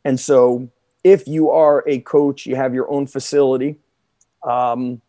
And 0.05 0.19
so 0.19 0.69
if 1.03 1.27
you 1.27 1.49
are 1.49 1.83
a 1.87 1.99
coach, 1.99 2.45
you 2.45 2.55
have 2.55 2.73
your 2.73 2.89
own 2.89 3.07
facility, 3.07 3.77
um, 4.43 5.01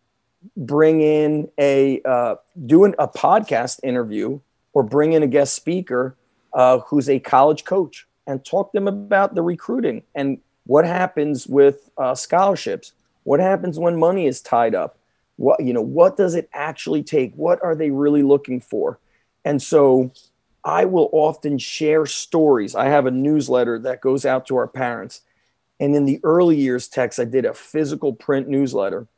bring 0.57 1.01
in 1.01 1.51
a 1.59 2.01
uh, 2.05 2.37
doing 2.67 2.95
a 2.99 3.09
podcast 3.09 3.81
interview 3.83 4.41
or 4.73 4.83
bring 4.83 5.13
in 5.13 5.23
a 5.23 5.27
guest 5.27 5.55
speaker 5.55 6.17
uh, 6.53 6.79
who's 6.81 7.09
a 7.09 7.19
college 7.19 7.65
coach 7.65 8.07
and 8.27 8.45
talk 8.45 8.73
them 8.73 8.89
about 8.89 9.35
the 9.35 9.43
recruiting 9.43 10.03
and 10.15 10.39
what 10.67 10.85
happens 10.85 11.47
with 11.47 11.91
uh, 11.99 12.15
scholarships. 12.15 12.93
What 13.25 13.41
happens 13.41 13.79
when 13.79 13.99
money 13.99 14.27
is 14.27 14.41
tied 14.41 14.75
up? 14.75 14.99
What 15.37 15.61
you 15.61 15.73
know 15.73 15.83
what 15.83 16.17
does 16.17 16.35
it 16.35 16.49
actually 16.53 17.03
take? 17.03 17.35
What 17.35 17.63
are 17.63 17.75
they 17.75 17.91
really 17.91 18.23
looking 18.23 18.61
for? 18.61 18.99
And 19.45 19.61
so 19.63 20.13
i 20.67 20.85
will 20.85 21.11
often 21.13 21.59
share 21.59 22.07
stories. 22.07 22.75
I 22.75 22.87
have 22.87 23.07
a 23.07 23.11
newsletter 23.11 23.79
that 23.81 24.01
goes 24.01 24.25
out 24.25 24.47
to 24.47 24.57
our 24.57 24.69
parents. 24.69 25.21
And 25.81 25.95
in 25.95 26.05
the 26.05 26.21
early 26.23 26.57
years 26.57 26.89
tex 26.89 27.19
i 27.19 27.25
did 27.25 27.45
a 27.45 27.53
physical 27.53 28.13
print 28.13 28.49
newsletter 28.49 29.09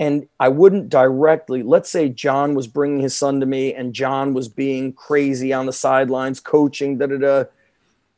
and 0.00 0.26
i 0.40 0.48
wouldn't 0.48 0.88
directly 0.88 1.62
let's 1.62 1.88
say 1.88 2.08
john 2.08 2.54
was 2.54 2.66
bringing 2.66 2.98
his 2.98 3.16
son 3.16 3.38
to 3.38 3.46
me 3.46 3.72
and 3.72 3.94
john 3.94 4.34
was 4.34 4.48
being 4.48 4.92
crazy 4.92 5.52
on 5.52 5.66
the 5.66 5.72
sidelines 5.72 6.40
coaching 6.40 6.98
da 6.98 7.06
da 7.06 7.18
da 7.18 7.44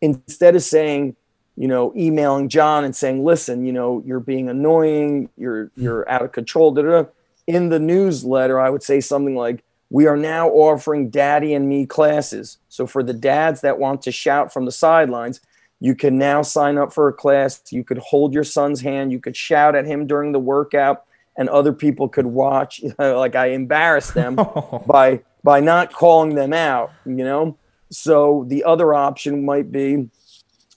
instead 0.00 0.56
of 0.56 0.62
saying 0.62 1.14
you 1.56 1.68
know, 1.68 1.92
emailing 1.94 2.48
John 2.48 2.84
and 2.84 2.96
saying, 2.96 3.24
listen, 3.24 3.64
you 3.64 3.72
know, 3.72 4.02
you're 4.06 4.20
being 4.20 4.48
annoying, 4.48 5.28
you're 5.36 5.70
you're 5.76 6.08
out 6.08 6.22
of 6.22 6.32
control. 6.32 6.72
Da, 6.72 6.82
da, 6.82 7.04
in 7.46 7.68
the 7.68 7.78
newsletter, 7.78 8.60
I 8.60 8.70
would 8.70 8.82
say 8.82 9.00
something 9.00 9.36
like, 9.36 9.62
we 9.90 10.06
are 10.06 10.16
now 10.16 10.48
offering 10.48 11.10
daddy 11.10 11.52
and 11.52 11.68
me 11.68 11.84
classes. 11.84 12.58
So 12.68 12.86
for 12.86 13.02
the 13.02 13.12
dads 13.12 13.60
that 13.60 13.78
want 13.78 14.02
to 14.02 14.12
shout 14.12 14.52
from 14.52 14.64
the 14.64 14.72
sidelines, 14.72 15.40
you 15.80 15.94
can 15.94 16.16
now 16.16 16.40
sign 16.40 16.78
up 16.78 16.92
for 16.94 17.08
a 17.08 17.12
class. 17.12 17.60
You 17.70 17.84
could 17.84 17.98
hold 17.98 18.32
your 18.32 18.44
son's 18.44 18.80
hand. 18.80 19.12
You 19.12 19.20
could 19.20 19.36
shout 19.36 19.74
at 19.74 19.84
him 19.84 20.06
during 20.06 20.32
the 20.32 20.38
workout, 20.38 21.04
and 21.36 21.48
other 21.48 21.72
people 21.72 22.08
could 22.08 22.26
watch. 22.26 22.82
like 22.98 23.34
I 23.34 23.48
embarrassed 23.48 24.14
them 24.14 24.36
by 24.86 25.22
by 25.44 25.60
not 25.60 25.92
calling 25.92 26.34
them 26.34 26.52
out. 26.52 26.92
You 27.04 27.24
know. 27.24 27.58
So 27.90 28.46
the 28.48 28.64
other 28.64 28.94
option 28.94 29.44
might 29.44 29.70
be, 29.70 30.08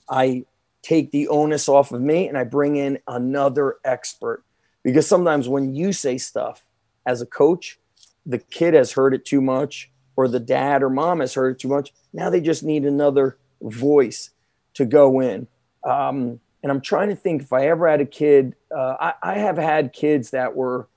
I 0.09 0.43
take 0.81 1.11
the 1.11 1.29
onus 1.29 1.69
off 1.69 1.91
of 1.93 2.01
me 2.01 2.27
and 2.27 2.37
I 2.37 2.43
bring 2.43 2.75
in 2.75 2.99
another 3.07 3.77
expert. 3.85 4.43
Because 4.83 5.07
sometimes 5.07 5.47
when 5.47 5.73
you 5.73 5.93
say 5.93 6.17
stuff 6.17 6.63
as 7.05 7.21
a 7.21 7.25
coach, 7.25 7.79
the 8.25 8.37
kid 8.37 8.73
has 8.73 8.91
heard 8.91 9.13
it 9.13 9.25
too 9.25 9.41
much 9.41 9.89
or 10.15 10.27
the 10.27 10.39
dad 10.39 10.83
or 10.83 10.89
mom 10.89 11.21
has 11.21 11.33
heard 11.33 11.55
it 11.55 11.59
too 11.59 11.67
much. 11.67 11.93
Now 12.13 12.29
they 12.29 12.41
just 12.41 12.63
need 12.63 12.85
another 12.85 13.37
voice 13.61 14.31
to 14.75 14.85
go 14.85 15.19
in. 15.21 15.47
Um, 15.83 16.39
and 16.65 16.71
I'm 16.71 16.81
trying 16.81 17.09
to 17.09 17.15
think 17.15 17.43
if 17.43 17.53
I 17.53 17.67
ever 17.67 17.87
had 17.87 18.01
a 18.01 18.07
kid, 18.07 18.55
uh, 18.75 18.95
I, 18.99 19.13
I 19.21 19.33
have 19.35 19.55
had 19.55 19.93
kids 19.93 20.31
that 20.31 20.55
were 20.55 20.89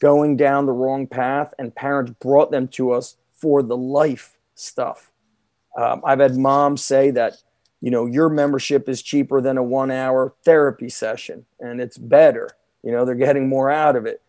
going 0.00 0.36
down 0.36 0.66
the 0.66 0.72
wrong 0.72 1.06
path 1.06 1.54
and 1.60 1.72
parents 1.72 2.12
brought 2.18 2.50
them 2.50 2.66
to 2.66 2.90
us 2.90 3.14
for 3.32 3.62
the 3.62 3.76
life 3.76 4.36
stuff. 4.56 5.12
Um, 5.78 6.02
I've 6.04 6.18
had 6.18 6.36
moms 6.36 6.84
say 6.84 7.12
that, 7.12 7.34
you 7.80 7.92
know, 7.92 8.06
your 8.06 8.28
membership 8.30 8.88
is 8.88 9.00
cheaper 9.00 9.40
than 9.40 9.58
a 9.58 9.62
one 9.62 9.92
hour 9.92 10.34
therapy 10.44 10.88
session 10.88 11.46
and 11.60 11.80
it's 11.80 11.98
better. 11.98 12.50
You 12.82 12.90
know, 12.90 13.04
they're 13.04 13.14
getting 13.14 13.48
more 13.48 13.70
out 13.70 13.94
of 13.94 14.06
it. 14.06 14.22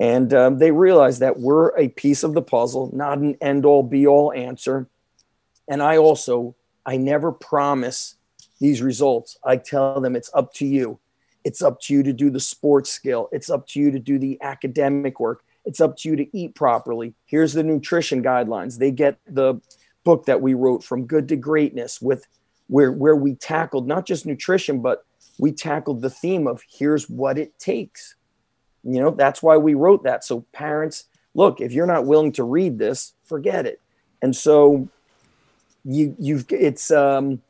And 0.00 0.32
um, 0.32 0.56
they 0.56 0.70
realize 0.70 1.18
that 1.18 1.40
we're 1.40 1.76
a 1.76 1.88
piece 1.88 2.22
of 2.22 2.32
the 2.32 2.40
puzzle, 2.40 2.88
not 2.94 3.18
an 3.18 3.36
end 3.42 3.66
all 3.66 3.82
be 3.82 4.06
all 4.06 4.32
answer. 4.32 4.88
And 5.68 5.82
I 5.82 5.98
also, 5.98 6.56
I 6.86 6.96
never 6.96 7.32
promise 7.32 8.14
these 8.62 8.80
results. 8.80 9.36
I 9.44 9.56
tell 9.56 10.00
them 10.00 10.16
it's 10.16 10.30
up 10.32 10.54
to 10.54 10.66
you. 10.66 10.98
It's 11.44 11.60
up 11.60 11.80
to 11.82 11.94
you 11.94 12.02
to 12.04 12.12
do 12.12 12.30
the 12.30 12.40
sports 12.40 12.90
skill. 12.90 13.28
It's 13.32 13.50
up 13.50 13.66
to 13.68 13.80
you 13.80 13.90
to 13.90 13.98
do 13.98 14.18
the 14.18 14.40
academic 14.40 15.20
work. 15.20 15.42
It's 15.64 15.80
up 15.80 15.96
to 15.98 16.08
you 16.08 16.16
to 16.16 16.36
eat 16.36 16.54
properly. 16.54 17.14
Here's 17.26 17.52
the 17.52 17.62
nutrition 17.62 18.22
guidelines. 18.22 18.78
They 18.78 18.90
get 18.90 19.18
the 19.26 19.60
book 20.04 20.26
that 20.26 20.40
we 20.40 20.54
wrote 20.54 20.82
from 20.82 21.06
good 21.06 21.28
to 21.28 21.36
greatness 21.36 22.00
with 22.00 22.26
where 22.68 22.92
where 22.92 23.16
we 23.16 23.34
tackled 23.34 23.86
not 23.86 24.06
just 24.06 24.24
nutrition 24.24 24.80
but 24.80 25.04
we 25.38 25.52
tackled 25.52 26.00
the 26.00 26.10
theme 26.10 26.46
of 26.46 26.62
here's 26.68 27.08
what 27.08 27.38
it 27.38 27.56
takes 27.58 28.16
you 28.84 29.00
know, 29.00 29.10
that's 29.10 29.42
why 29.42 29.56
we 29.56 29.74
wrote 29.74 30.04
that. 30.04 30.24
So 30.24 30.44
parents, 30.52 31.04
look, 31.34 31.60
if 31.60 31.72
you're 31.72 31.86
not 31.86 32.06
willing 32.06 32.32
to 32.32 32.44
read 32.44 32.78
this, 32.78 33.14
forget 33.24 33.66
it. 33.66 33.80
And 34.20 34.34
so 34.34 34.88
you 35.84 36.14
you've 36.18 36.46
it's 36.50 36.90
um 36.92 37.42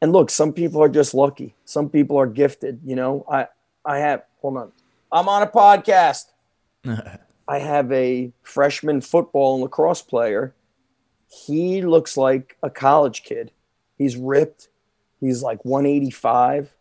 and 0.00 0.12
look, 0.12 0.30
some 0.30 0.52
people 0.52 0.82
are 0.82 0.88
just 0.88 1.14
lucky. 1.14 1.54
Some 1.64 1.88
people 1.88 2.18
are 2.18 2.26
gifted, 2.26 2.80
you 2.84 2.96
know. 2.96 3.24
I 3.30 3.48
I 3.84 3.98
have 3.98 4.22
hold 4.40 4.56
on. 4.56 4.72
I'm 5.10 5.28
on 5.28 5.42
a 5.42 5.46
podcast. 5.46 6.26
I 7.48 7.58
have 7.58 7.90
a 7.92 8.32
freshman 8.42 9.00
football 9.00 9.54
and 9.54 9.62
lacrosse 9.62 10.02
player. 10.02 10.54
He 11.28 11.82
looks 11.82 12.16
like 12.16 12.56
a 12.62 12.70
college 12.70 13.22
kid. 13.22 13.52
He's 13.96 14.16
ripped. 14.16 14.68
He's 15.20 15.42
like 15.42 15.64
185 15.64 16.72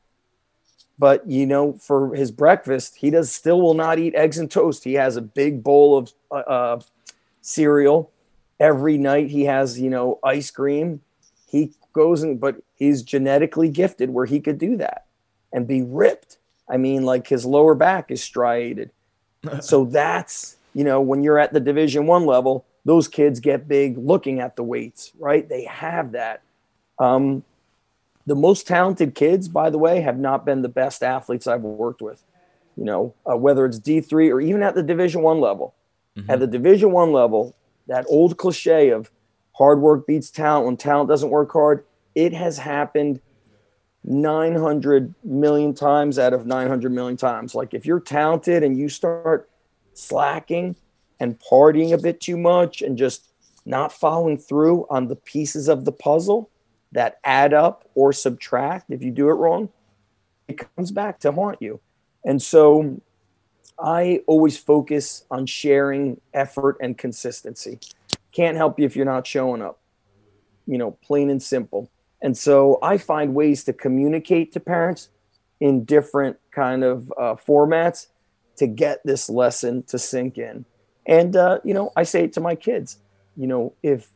but 0.97 1.30
you 1.30 1.45
know 1.45 1.74
for 1.74 2.16
his 2.16 2.32
breakfast 2.32 2.95
he 2.97 3.09
does 3.09 3.32
still 3.32 3.61
will 3.61 3.74
not 3.74 3.99
eat 3.99 4.16
eggs 4.16 4.38
and 4.38 4.49
toast 4.49 4.84
he 4.84 4.93
has 4.93 5.18
a 5.18 5.22
big 5.22 5.63
bowl 5.63 5.97
of 5.97 6.13
uh, 6.32 6.80
cereal 7.41 8.11
every 8.59 8.97
night 8.97 9.30
he 9.30 9.45
has 9.45 9.80
you 9.80 9.89
know 9.89 10.20
ice 10.24 10.51
cream 10.51 11.01
he 11.47 11.74
goes 11.93 12.24
and 12.24 12.39
but 12.39 12.55
he's 12.76 13.01
genetically 13.01 13.69
gifted 13.69 14.09
where 14.09 14.26
he 14.26 14.39
could 14.39 14.57
do 14.57 14.78
that 14.78 15.05
and 15.51 15.67
be 15.67 15.82
ripped 15.82 16.38
i 16.69 16.78
mean 16.78 17.03
like 17.03 17.28
his 17.28 17.45
lower 17.45 17.76
back 17.76 18.11
is 18.11 18.23
striated 18.23 18.91
so 19.61 19.86
that's 19.86 20.57
you 20.73 20.84
know 20.84 21.01
when 21.01 21.23
you're 21.23 21.39
at 21.39 21.53
the 21.53 21.59
division 21.59 22.05
one 22.05 22.26
level 22.26 22.65
those 22.84 23.07
kids 23.07 23.39
get 23.39 23.67
big 23.67 23.97
looking 23.97 24.39
at 24.39 24.55
the 24.55 24.63
weights 24.63 25.11
right 25.17 25.49
they 25.49 25.63
have 25.65 26.11
that 26.11 26.41
um, 26.99 27.43
the 28.26 28.36
most 28.36 28.67
talented 28.67 29.15
kids, 29.15 29.47
by 29.47 29.69
the 29.69 29.78
way, 29.78 30.01
have 30.01 30.17
not 30.17 30.45
been 30.45 30.61
the 30.61 30.69
best 30.69 31.03
athletes 31.03 31.47
I've 31.47 31.61
worked 31.61 32.01
with. 32.01 32.23
You 32.76 32.84
know, 32.84 33.13
uh, 33.30 33.38
whether 33.38 33.65
it's 33.65 33.80
D 33.80 34.01
three 34.01 34.32
or 34.32 34.41
even 34.41 34.63
at 34.63 34.76
the 34.76 34.84
Division 34.84 35.21
one 35.21 35.39
level. 35.39 35.73
Mm-hmm. 36.17 36.30
At 36.30 36.39
the 36.39 36.47
Division 36.47 36.91
one 36.91 37.11
level, 37.11 37.55
that 37.88 38.05
old 38.09 38.38
cliche 38.38 38.89
of 38.89 39.11
hard 39.53 39.80
work 39.80 40.05
beats 40.07 40.30
talent 40.30 40.65
when 40.65 40.78
talent 40.78 41.07
doesn't 41.07 41.30
work 41.30 41.51
hard, 41.51 41.86
it 42.16 42.34
has 42.34 42.57
happened 42.57 43.20
900 44.03 45.13
million 45.24 45.74
times 45.74 46.18
out 46.18 46.34
of 46.34 46.45
900 46.45 46.91
million 46.91 47.18
times. 47.18 47.55
Like 47.55 47.74
if 47.74 47.86
you're 47.86 47.99
talented 47.99 48.63
and 48.63 48.78
you 48.78 48.89
start 48.89 49.49
slacking 49.93 50.76
and 51.20 51.39
partying 51.39 51.93
a 51.93 51.97
bit 51.97 52.20
too 52.20 52.38
much 52.38 52.82
and 52.82 52.97
just 52.97 53.30
not 53.66 53.91
following 53.91 54.38
through 54.38 54.86
on 54.89 55.07
the 55.07 55.16
pieces 55.16 55.68
of 55.68 55.86
the 55.86 55.91
puzzle, 55.91 56.49
that 56.95 57.20
add 57.26 57.53
up 57.53 57.88
or 57.93 58.13
subtract, 58.13 58.89
if 58.89 59.03
you 59.03 59.11
do 59.11 59.30
it 59.30 59.34
wrong, 59.34 59.70
it 60.47 60.57
comes 60.76 60.91
back 60.91 61.20
to 61.20 61.32
haunt 61.32 61.61
you. 61.61 61.80
And 62.24 62.41
so 62.41 63.01
I 63.78 64.22
always 64.28 64.57
focus 64.57 65.26
on 65.30 65.45
sharing 65.45 66.22
effort 66.34 66.78
and 66.82 66.97
consistency. 66.97 67.80
Can't 68.32 68.55
help 68.55 68.80
you 68.80 68.86
if 68.86 68.95
you're 68.95 69.05
not 69.05 69.28
showing 69.28 69.61
up, 69.61 69.80
you 70.66 70.78
know, 70.78 70.91
plain 70.91 71.30
and 71.30 71.43
simple. 71.43 71.91
And 72.26 72.36
so 72.36 72.80
I 72.82 72.97
find 72.97 73.36
ways 73.36 73.63
to 73.65 73.71
communicate 73.71 74.51
to 74.53 74.59
parents 74.59 75.09
in 75.59 75.84
different 75.84 76.38
kind 76.49 76.84
of 76.84 77.13
uh, 77.19 77.36
formats 77.36 78.07
to 78.55 78.65
get 78.65 79.01
this 79.05 79.30
lesson 79.30 79.84
to 79.84 79.99
sink 79.99 80.39
in. 80.39 80.65
And, 81.05 81.36
uh, 81.36 81.59
you 81.63 81.76
know, 81.76 81.91
I 81.95 82.01
say 82.01 82.23
it 82.23 82.34
to 82.34 82.41
my 82.41 82.55
kids, 82.55 82.97
you 83.38 83.45
know, 83.45 83.73
if 83.84 84.09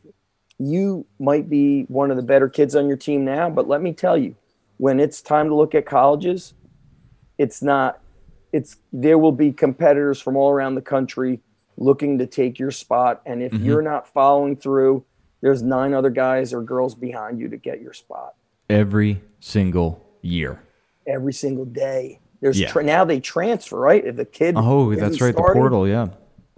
you 0.58 1.06
might 1.20 1.48
be 1.48 1.84
one 1.84 2.10
of 2.10 2.16
the 2.16 2.24
better 2.24 2.48
kids 2.48 2.74
on 2.74 2.88
your 2.88 2.96
team 2.96 3.24
now, 3.24 3.48
but 3.48 3.68
let 3.68 3.80
me 3.80 3.92
tell 3.92 4.18
you, 4.18 4.34
when 4.78 4.98
it's 4.98 5.22
time 5.22 5.46
to 5.46 5.54
look 5.54 5.76
at 5.76 5.86
colleges, 5.86 6.54
it's 7.38 7.62
not 7.62 8.00
it's 8.52 8.76
there 8.92 9.18
will 9.18 9.30
be 9.30 9.52
competitors 9.52 10.20
from 10.20 10.36
all 10.36 10.50
around 10.50 10.74
the 10.74 10.82
country 10.82 11.38
looking 11.76 12.18
to 12.18 12.26
take 12.26 12.58
your 12.58 12.72
spot 12.72 13.22
and 13.24 13.40
if 13.40 13.52
mm-hmm. 13.52 13.64
you're 13.64 13.82
not 13.82 14.08
following 14.08 14.56
through, 14.56 15.04
there's 15.40 15.62
nine 15.62 15.94
other 15.94 16.10
guys 16.10 16.52
or 16.52 16.62
girls 16.62 16.94
behind 16.94 17.40
you 17.40 17.48
to 17.48 17.56
get 17.56 17.80
your 17.80 17.92
spot. 17.92 18.34
Every 18.68 19.22
single 19.40 20.06
year. 20.22 20.62
Every 21.06 21.32
single 21.32 21.64
day. 21.64 22.20
There's 22.40 22.58
yeah. 22.58 22.70
tra- 22.70 22.84
now 22.84 23.04
they 23.04 23.20
transfer, 23.20 23.78
right? 23.78 24.04
If 24.04 24.16
the 24.16 24.24
kid 24.24 24.54
Oh, 24.56 24.94
that's 24.94 25.20
right, 25.20 25.34
starting, 25.34 25.36
the 25.36 25.52
portal, 25.52 25.88
yeah. 25.88 26.08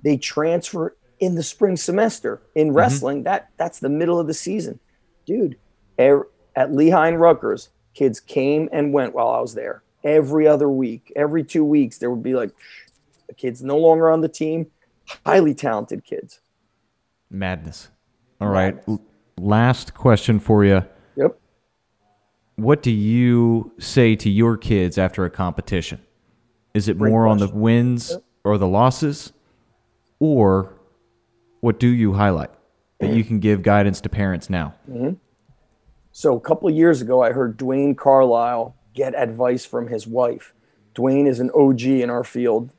They 0.03 0.17
transfer 0.17 0.97
in 1.19 1.35
the 1.35 1.43
spring 1.43 1.77
semester 1.77 2.43
in 2.55 2.69
mm-hmm. 2.69 2.77
wrestling. 2.77 3.17
Mm-hmm. 3.19 3.25
That 3.25 3.51
that's 3.57 3.79
the 3.79 3.89
middle 3.89 4.21
of 4.21 4.27
the 4.27 4.35
season, 4.35 4.81
dude. 5.27 5.57
Er, 5.99 6.29
at 6.55 6.73
Lehigh 6.73 7.09
and 7.09 7.21
Rutgers, 7.21 7.71
kids 7.95 8.21
came 8.21 8.69
and 8.73 8.93
went 8.93 9.15
while 9.15 9.29
I 9.29 9.41
was 9.41 9.55
there. 9.55 9.83
Every 10.05 10.47
other 10.47 10.69
week, 10.69 11.13
every 11.15 11.45
two 11.45 11.65
weeks, 11.65 11.99
there 11.99 12.11
would 12.11 12.23
be 12.23 12.35
like 12.35 12.51
the 13.29 13.35
kids 13.35 13.63
no 13.63 13.79
longer 13.79 14.11
on 14.11 14.21
the 14.21 14.29
team, 14.29 14.67
highly 15.25 15.55
talented 15.55 16.05
kids. 16.05 16.41
Madness. 17.31 17.89
All 18.43 18.49
right. 18.49 18.77
Madness. 18.89 19.07
Last 19.39 19.95
question 19.95 20.39
for 20.39 20.65
you. 20.65 20.85
Yep. 21.17 21.39
What 22.57 22.83
do 22.83 22.91
you 22.91 23.73
say 23.79 24.15
to 24.17 24.31
your 24.31 24.57
kids 24.57 24.99
after 24.99 25.25
a 25.25 25.31
competition? 25.31 26.01
Is 26.75 26.89
it 26.89 26.99
Great 26.99 27.11
more 27.11 27.27
question. 27.27 27.43
on 27.43 27.49
the 27.49 27.55
wins 27.57 28.11
yep. 28.11 28.23
or 28.45 28.59
the 28.59 28.67
losses? 28.67 29.33
Or 30.19 30.75
what 31.61 31.81
do 31.81 31.89
you 31.89 32.13
highlight 32.13 32.51
that 33.01 33.15
you 33.15 33.25
can 33.25 33.41
give 33.41 33.63
guidance 33.63 34.01
to 34.03 34.09
parents 34.09 34.49
now? 34.49 34.75
Mm-hmm. 34.89 35.15
So 36.13 36.37
a 36.37 36.41
couple 36.41 36.69
of 36.69 36.75
years 36.75 37.01
ago, 37.01 37.23
I 37.23 37.33
heard 37.33 37.59
Dwayne 37.59 37.97
Carlisle 37.97 38.77
get 38.95 39.15
advice 39.15 39.65
from 39.65 39.89
his 39.89 40.07
wife. 40.07 40.55
Dwayne 40.95 41.27
is 41.27 41.41
an 41.41 41.51
OG 41.55 41.83
in 41.83 42.11
our 42.11 42.23
field. 42.23 42.71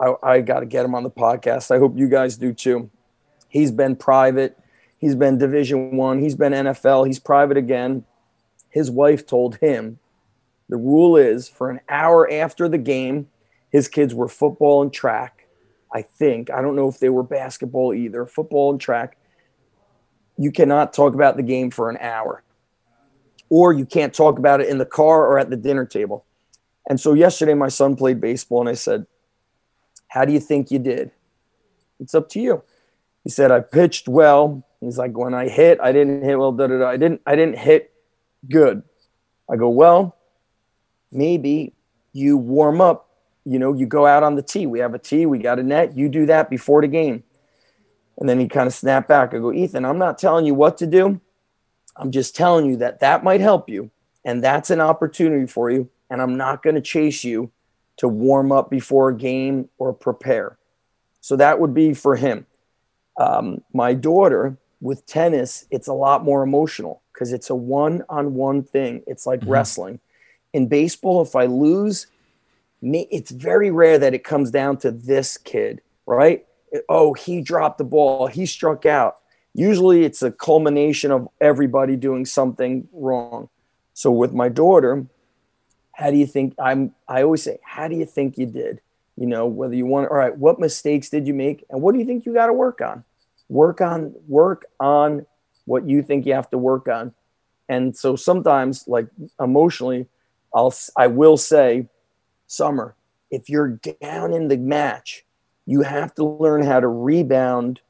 I, 0.00 0.14
I 0.22 0.40
got 0.40 0.60
to 0.60 0.66
get 0.66 0.84
him 0.84 0.94
on 0.94 1.02
the 1.02 1.10
podcast. 1.10 1.70
I 1.70 1.78
hope 1.78 1.96
you 1.96 2.08
guys 2.08 2.36
do 2.36 2.52
too. 2.52 2.90
He's 3.48 3.70
been 3.70 3.96
private. 3.96 4.58
He's 4.98 5.14
been 5.14 5.38
Division 5.38 5.96
One. 5.96 6.20
He's 6.20 6.34
been 6.34 6.52
NFL. 6.52 7.06
He's 7.06 7.18
private 7.18 7.56
again. 7.56 8.04
His 8.70 8.90
wife 8.90 9.26
told 9.26 9.56
him 9.56 9.98
the 10.68 10.76
rule 10.76 11.16
is 11.16 11.48
for 11.48 11.70
an 11.70 11.80
hour 11.88 12.30
after 12.30 12.68
the 12.68 12.78
game, 12.78 13.28
his 13.70 13.88
kids 13.88 14.14
were 14.14 14.28
football 14.28 14.82
and 14.82 14.92
track 14.92 15.46
I 15.96 16.02
think. 16.02 16.50
I 16.50 16.60
don't 16.60 16.76
know 16.76 16.88
if 16.88 16.98
they 16.98 17.08
were 17.08 17.22
basketball 17.22 17.94
either, 17.94 18.26
football 18.26 18.70
and 18.70 18.80
track. 18.80 19.16
You 20.36 20.52
cannot 20.52 20.92
talk 20.92 21.14
about 21.14 21.38
the 21.38 21.42
game 21.42 21.70
for 21.70 21.88
an 21.88 21.96
hour, 21.98 22.42
or 23.48 23.72
you 23.72 23.86
can't 23.86 24.12
talk 24.12 24.38
about 24.38 24.60
it 24.60 24.68
in 24.68 24.76
the 24.76 24.84
car 24.84 25.26
or 25.26 25.38
at 25.38 25.48
the 25.48 25.56
dinner 25.56 25.86
table. 25.86 26.26
And 26.88 27.00
so 27.00 27.14
yesterday, 27.14 27.54
my 27.54 27.68
son 27.68 27.96
played 27.96 28.20
baseball, 28.20 28.60
and 28.60 28.68
I 28.68 28.74
said, 28.74 29.06
How 30.08 30.26
do 30.26 30.34
you 30.34 30.40
think 30.40 30.70
you 30.70 30.78
did? 30.78 31.12
It's 31.98 32.14
up 32.14 32.28
to 32.30 32.40
you. 32.40 32.62
He 33.24 33.30
said, 33.30 33.50
I 33.50 33.60
pitched 33.60 34.06
well. 34.06 34.64
He's 34.86 34.98
like, 34.98 35.18
when 35.18 35.34
I 35.34 35.48
hit, 35.48 35.80
I 35.82 35.90
didn't 35.90 36.22
hit 36.22 36.38
well. 36.38 36.52
Da, 36.52 36.68
da, 36.68 36.78
da. 36.78 36.88
I 36.88 36.96
didn't, 36.96 37.20
I 37.26 37.34
didn't 37.34 37.58
hit 37.58 37.92
good. 38.48 38.84
I 39.50 39.56
go, 39.56 39.68
well, 39.68 40.16
maybe 41.10 41.74
you 42.12 42.36
warm 42.36 42.80
up. 42.80 43.10
You 43.44 43.58
know, 43.58 43.72
you 43.74 43.86
go 43.86 44.06
out 44.06 44.22
on 44.22 44.36
the 44.36 44.42
tee. 44.42 44.66
We 44.66 44.78
have 44.78 44.94
a 44.94 44.98
tee. 44.98 45.26
We 45.26 45.38
got 45.38 45.58
a 45.58 45.62
net. 45.64 45.96
You 45.96 46.08
do 46.08 46.26
that 46.26 46.48
before 46.50 46.82
the 46.82 46.88
game. 46.88 47.24
And 48.18 48.28
then 48.28 48.38
he 48.38 48.46
kind 48.46 48.66
of 48.66 48.74
snapped 48.74 49.08
back. 49.08 49.34
I 49.34 49.38
go, 49.38 49.52
Ethan, 49.52 49.84
I'm 49.84 49.98
not 49.98 50.18
telling 50.18 50.46
you 50.46 50.54
what 50.54 50.78
to 50.78 50.86
do. 50.86 51.20
I'm 51.96 52.12
just 52.12 52.36
telling 52.36 52.66
you 52.66 52.76
that 52.76 53.00
that 53.00 53.24
might 53.24 53.40
help 53.40 53.68
you. 53.68 53.90
And 54.24 54.42
that's 54.42 54.70
an 54.70 54.80
opportunity 54.80 55.46
for 55.46 55.70
you. 55.70 55.88
And 56.10 56.22
I'm 56.22 56.36
not 56.36 56.62
going 56.62 56.76
to 56.76 56.80
chase 56.80 57.24
you 57.24 57.50
to 57.96 58.08
warm 58.08 58.52
up 58.52 58.70
before 58.70 59.08
a 59.08 59.16
game 59.16 59.68
or 59.78 59.92
prepare. 59.92 60.58
So 61.20 61.34
that 61.36 61.58
would 61.58 61.74
be 61.74 61.92
for 61.92 62.14
him. 62.16 62.46
Um, 63.18 63.62
my 63.72 63.94
daughter 63.94 64.58
with 64.80 65.06
tennis, 65.06 65.66
it's 65.70 65.88
a 65.88 65.92
lot 65.92 66.24
more 66.24 66.42
emotional 66.42 67.02
because 67.12 67.32
it's 67.32 67.50
a 67.50 67.54
one 67.54 68.02
on 68.08 68.34
one 68.34 68.62
thing. 68.62 69.02
It's 69.06 69.26
like 69.26 69.40
mm-hmm. 69.40 69.50
wrestling. 69.50 70.00
In 70.52 70.68
baseball, 70.68 71.22
if 71.22 71.34
I 71.34 71.46
lose, 71.46 72.06
it's 72.82 73.30
very 73.30 73.70
rare 73.70 73.98
that 73.98 74.14
it 74.14 74.24
comes 74.24 74.50
down 74.50 74.76
to 74.78 74.90
this 74.90 75.36
kid, 75.36 75.80
right? 76.06 76.46
Oh, 76.88 77.14
he 77.14 77.40
dropped 77.40 77.78
the 77.78 77.84
ball, 77.84 78.26
he 78.26 78.46
struck 78.46 78.86
out. 78.86 79.16
Usually 79.54 80.04
it's 80.04 80.22
a 80.22 80.30
culmination 80.30 81.10
of 81.10 81.28
everybody 81.40 81.96
doing 81.96 82.26
something 82.26 82.88
wrong. 82.92 83.48
So 83.94 84.10
with 84.10 84.34
my 84.34 84.50
daughter, 84.50 85.06
how 85.92 86.10
do 86.10 86.18
you 86.18 86.26
think 86.26 86.54
I'm 86.58 86.94
I 87.08 87.22
always 87.22 87.42
say, 87.42 87.58
how 87.62 87.88
do 87.88 87.96
you 87.96 88.04
think 88.04 88.36
you 88.36 88.44
did? 88.44 88.82
You 89.16 89.26
know, 89.26 89.46
whether 89.46 89.74
you 89.74 89.86
want 89.86 90.10
all 90.10 90.16
right, 90.18 90.36
what 90.36 90.60
mistakes 90.60 91.08
did 91.08 91.26
you 91.26 91.32
make 91.32 91.64
and 91.70 91.80
what 91.80 91.92
do 91.92 91.98
you 91.98 92.04
think 92.04 92.26
you 92.26 92.34
got 92.34 92.46
to 92.46 92.52
work 92.52 92.82
on? 92.82 93.04
Work 93.48 93.80
on 93.80 94.14
work 94.26 94.66
on 94.80 95.26
what 95.64 95.88
you 95.88 96.02
think 96.02 96.26
you 96.26 96.34
have 96.34 96.50
to 96.50 96.58
work 96.58 96.88
on. 96.88 97.14
And 97.68 97.96
so 97.96 98.16
sometimes 98.16 98.86
like 98.86 99.06
emotionally, 99.40 100.06
I'll 100.54 100.74
I 100.96 101.06
will 101.08 101.36
say, 101.36 101.88
Summer, 102.46 102.94
if 103.30 103.48
you're 103.48 103.80
down 104.00 104.32
in 104.32 104.48
the 104.48 104.56
match, 104.56 105.24
you 105.66 105.82
have 105.82 106.14
to 106.14 106.24
learn 106.24 106.62
how 106.62 106.80
to 106.80 106.88
rebound 106.88 107.80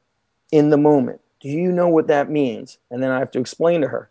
in 0.51 0.69
the 0.69 0.77
moment. 0.77 1.21
Do 1.39 1.49
you 1.49 1.71
know 1.71 1.87
what 1.87 2.07
that 2.07 2.29
means? 2.29 2.79
And 2.89 3.01
then 3.01 3.11
I 3.11 3.19
have 3.19 3.31
to 3.31 3.39
explain 3.39 3.81
to 3.81 3.87
her 3.89 4.09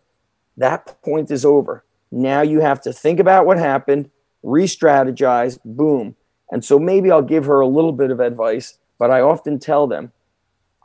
that 0.57 1.03
point 1.03 1.31
is 1.31 1.45
over. 1.45 1.85
Now 2.11 2.43
you 2.43 2.61
have 2.61 2.81
to 2.83 2.93
think 2.93 3.21
about 3.21 3.47
what 3.47 3.59
happened, 3.59 4.11
re 4.43 4.65
strategize, 4.67 5.59
boom. 5.65 6.17
And 6.51 6.65
so 6.65 6.79
maybe 6.79 7.11
I'll 7.11 7.23
give 7.23 7.47
her 7.47 7.61
a 7.61 7.67
little 7.67 7.93
bit 7.93 8.11
of 8.11 8.21
advice, 8.21 8.79
but 8.99 9.11
I 9.11 9.21
often 9.21 9.59
tell 9.59 9.87
them, 9.87 10.13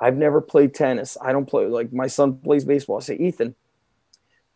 I've 0.02 0.18
never 0.18 0.42
played 0.42 0.74
tennis. 0.74 1.18
I 1.22 1.32
don't 1.32 1.46
play, 1.46 1.68
like 1.68 1.94
my 1.94 2.08
son 2.08 2.38
plays 2.38 2.66
baseball. 2.66 2.98
I 2.98 3.02
say, 3.02 3.16
Ethan, 3.16 3.56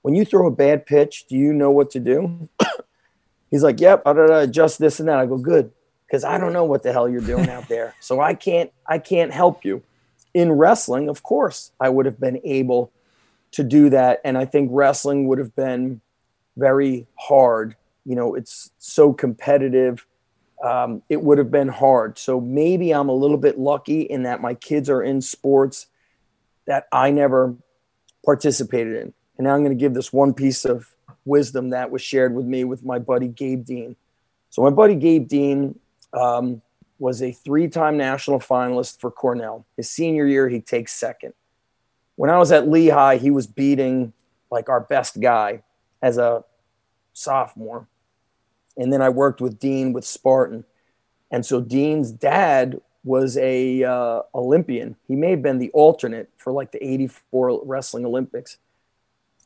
when 0.02 0.16
you 0.16 0.26
throw 0.26 0.48
a 0.48 0.52
bad 0.52 0.86
pitch, 0.86 1.26
do 1.30 1.38
you 1.38 1.54
know 1.54 1.72
what 1.72 1.91
to 1.91 2.00
do? 2.00 2.50
He's 3.52 3.64
like, 3.64 3.80
Yep, 3.80 4.02
I 4.06 4.14
gotta 4.14 4.39
adjust 4.39 4.80
this 4.80 5.00
and 5.00 5.08
that. 5.08 5.20
I 5.20 5.26
go, 5.26 5.38
Good, 5.38 5.72
because 6.08 6.24
I 6.24 6.38
don't 6.38 6.52
know 6.52 6.66
what 6.66 6.84
the 6.84 6.91
hell 6.91 7.08
you're 7.08 7.22
doing 7.22 7.50
out 7.50 7.70
there. 7.70 7.96
So 8.00 8.20
I 8.20 8.34
can't, 8.34 8.72
I 8.88 8.98
can't 8.98 9.32
help 9.32 9.64
you 9.64 9.84
in 10.36 10.52
wrestling, 10.52 11.08
of 11.08 11.24
course, 11.24 11.72
I 11.80 11.88
would 11.88 12.06
have 12.06 12.20
been 12.20 12.41
able 12.43 12.91
to 13.52 13.64
do 13.64 13.89
that. 13.89 14.20
And 14.26 14.38
I 14.38 14.43
think 14.43 14.70
wrestling 14.72 15.28
would 15.28 15.39
have 15.39 15.56
been 15.56 16.02
very 16.58 17.08
hard. 17.16 17.78
You 18.06 18.16
know, 18.16 18.36
it's 18.36 18.70
so 18.78 19.14
competitive. 19.14 20.06
Um, 20.64 21.01
it 21.10 21.22
would 21.22 21.38
have 21.38 21.51
been 21.51 21.68
hard. 21.68 22.18
So 22.18 22.39
maybe 22.39 22.91
I'm 22.91 23.10
a 23.10 23.14
little 23.14 23.38
bit 23.38 23.60
lucky 23.60 24.01
in 24.01 24.24
that 24.24 24.41
my 24.41 24.53
kids 24.53 24.89
are 24.89 25.03
in 25.03 25.22
sports 25.22 25.88
that 26.66 26.88
I 26.91 27.12
never 27.12 27.56
participated 28.24 28.95
in. 28.95 29.14
And 29.38 29.45
now 29.45 29.53
I'm 29.53 29.64
going 29.64 29.78
to 29.78 29.80
give 29.80 29.93
this 29.93 30.14
one 30.14 30.34
piece 30.34 30.66
of 30.66 30.95
wisdom 31.26 31.72
that 31.72 31.91
was 31.91 32.01
shared 32.01 32.34
with 32.34 32.45
me 32.45 32.64
with 32.64 32.84
my 32.86 32.99
buddy 32.99 33.28
Gabe 33.28 33.66
Dean. 33.66 33.95
So 34.49 34.62
my 34.62 34.70
buddy 34.70 34.95
Gabe 34.95 35.28
Dean, 35.28 35.80
um, 36.14 36.62
was 36.99 37.22
a 37.22 37.32
three 37.32 37.68
time 37.68 37.97
national 37.97 38.39
finalist 38.39 38.99
for 38.99 39.12
Cornell. 39.12 39.66
His 39.78 39.89
senior 39.89 40.26
year, 40.26 40.49
he 40.49 40.62
takes 40.62 40.93
second. 40.93 41.34
When 42.16 42.30
I 42.30 42.38
was 42.38 42.51
at 42.51 42.70
Lehigh, 42.70 43.18
he 43.18 43.32
was 43.32 43.47
beating 43.47 44.14
like 44.49 44.70
our 44.70 44.80
best 44.80 45.20
guy 45.20 45.64
as 46.01 46.18
a 46.18 46.43
sophomore. 47.14 47.88
And 48.78 48.92
then 48.92 49.02
I 49.02 49.10
worked 49.10 49.42
with 49.42 49.60
Dean 49.60 49.94
with 49.94 50.06
Spartan. 50.06 50.66
And 51.32 51.46
so 51.46 51.62
Dean's 51.62 52.12
dad 52.12 52.80
was 53.04 53.38
a 53.38 53.84
uh, 53.84 54.22
Olympian. 54.34 54.96
He 55.08 55.16
may 55.16 55.32
have 55.32 55.42
been 55.42 55.60
the 55.60 55.72
alternate 55.72 56.30
for 56.38 56.52
like 56.52 56.72
the 56.72 56.84
84 56.86 57.62
wrestling 57.64 58.06
Olympics. 58.06 58.58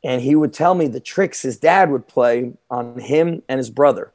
And 0.02 0.22
he 0.22 0.34
would 0.34 0.54
tell 0.54 0.74
me 0.74 0.88
the 0.88 1.00
tricks 1.00 1.42
his 1.42 1.58
dad 1.58 1.90
would 1.90 2.08
play 2.08 2.52
on 2.70 2.98
him 2.98 3.42
and 3.48 3.58
his 3.58 3.70
brother. 3.70 4.12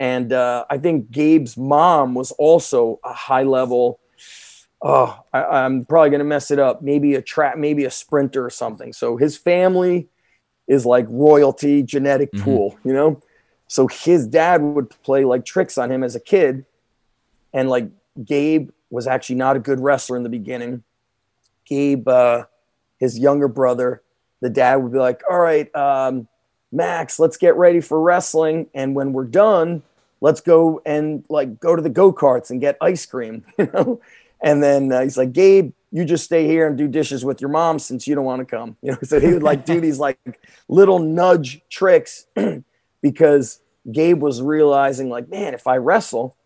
And 0.00 0.32
uh, 0.32 0.64
I 0.70 0.78
think 0.78 1.10
Gabe's 1.10 1.56
mom 1.56 2.14
was 2.14 2.30
also 2.32 3.00
a 3.04 3.12
high 3.12 3.42
level. 3.42 4.00
Oh, 4.80 5.22
I, 5.32 5.64
am 5.64 5.84
probably 5.84 6.10
gonna 6.10 6.24
mess 6.24 6.50
it 6.50 6.58
up. 6.58 6.82
Maybe 6.82 7.14
a 7.14 7.22
trap, 7.22 7.58
maybe 7.58 7.84
a 7.84 7.90
sprinter 7.90 8.44
or 8.44 8.50
something. 8.50 8.92
So 8.92 9.16
his 9.16 9.36
family 9.36 10.08
is 10.68 10.86
like 10.86 11.06
royalty 11.08 11.82
genetic 11.82 12.30
mm-hmm. 12.32 12.44
pool, 12.44 12.78
you 12.84 12.92
know. 12.92 13.20
So 13.68 13.86
his 13.86 14.26
dad 14.26 14.62
would 14.62 14.90
play 15.02 15.24
like 15.24 15.44
tricks 15.44 15.78
on 15.78 15.92
him 15.92 16.02
as 16.02 16.14
a 16.14 16.20
kid, 16.20 16.64
and 17.52 17.68
like 17.68 17.88
Gabe 18.24 18.70
was 18.90 19.06
actually 19.06 19.36
not 19.36 19.56
a 19.56 19.60
good 19.60 19.80
wrestler 19.80 20.16
in 20.16 20.22
the 20.22 20.28
beginning. 20.28 20.82
Gabe, 21.66 22.08
uh, 22.08 22.44
his 22.98 23.18
younger 23.18 23.48
brother, 23.48 24.02
the 24.40 24.50
dad 24.50 24.76
would 24.76 24.92
be 24.92 24.98
like, 24.98 25.22
"All 25.30 25.38
right, 25.38 25.74
um, 25.76 26.28
Max, 26.72 27.18
let's 27.18 27.36
get 27.36 27.56
ready 27.56 27.80
for 27.80 28.00
wrestling, 28.00 28.68
and 28.74 28.94
when 28.94 29.12
we're 29.12 29.24
done, 29.24 29.82
let's 30.20 30.40
go 30.40 30.80
and 30.84 31.24
like 31.28 31.60
go 31.60 31.76
to 31.76 31.82
the 31.82 31.90
go-karts 31.90 32.50
and 32.50 32.60
get 32.60 32.76
ice 32.80 33.06
cream 33.06 33.44
you 33.58 33.70
know? 33.72 34.00
And 34.40 34.62
then 34.62 34.92
uh, 34.92 35.02
he's 35.02 35.16
like 35.16 35.32
gabe 35.32 35.72
you 35.90 36.04
just 36.04 36.24
stay 36.24 36.46
here 36.46 36.68
and 36.68 36.76
do 36.76 36.86
dishes 36.86 37.24
with 37.24 37.40
your 37.40 37.48
mom 37.48 37.78
since 37.78 38.06
you 38.06 38.14
don't 38.14 38.26
want 38.26 38.40
to 38.40 38.44
come. 38.44 38.76
You 38.82 38.92
know 38.92 38.98
so 39.02 39.18
he 39.20 39.32
would 39.32 39.42
like 39.42 39.64
do 39.64 39.80
these 39.86 39.98
like 39.98 40.18
little 40.68 40.98
nudge 40.98 41.62
tricks 41.70 42.26
because 43.02 43.60
gabe 43.90 44.20
was 44.20 44.42
realizing 44.42 45.08
like 45.08 45.28
man 45.28 45.54
if 45.54 45.66
i 45.66 45.76
wrestle 45.76 46.36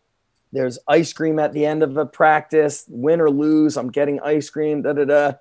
there's 0.52 0.78
ice 0.86 1.12
cream 1.12 1.38
at 1.38 1.52
the 1.52 1.64
end 1.64 1.82
of 1.82 1.96
a 1.96 2.06
practice 2.06 2.84
win 2.88 3.20
or 3.20 3.30
lose 3.30 3.76
i'm 3.76 3.90
getting 3.90 4.20
ice 4.20 4.50
cream 4.50 4.82
da 4.82 4.92
da 4.92 5.04
da 5.04 5.32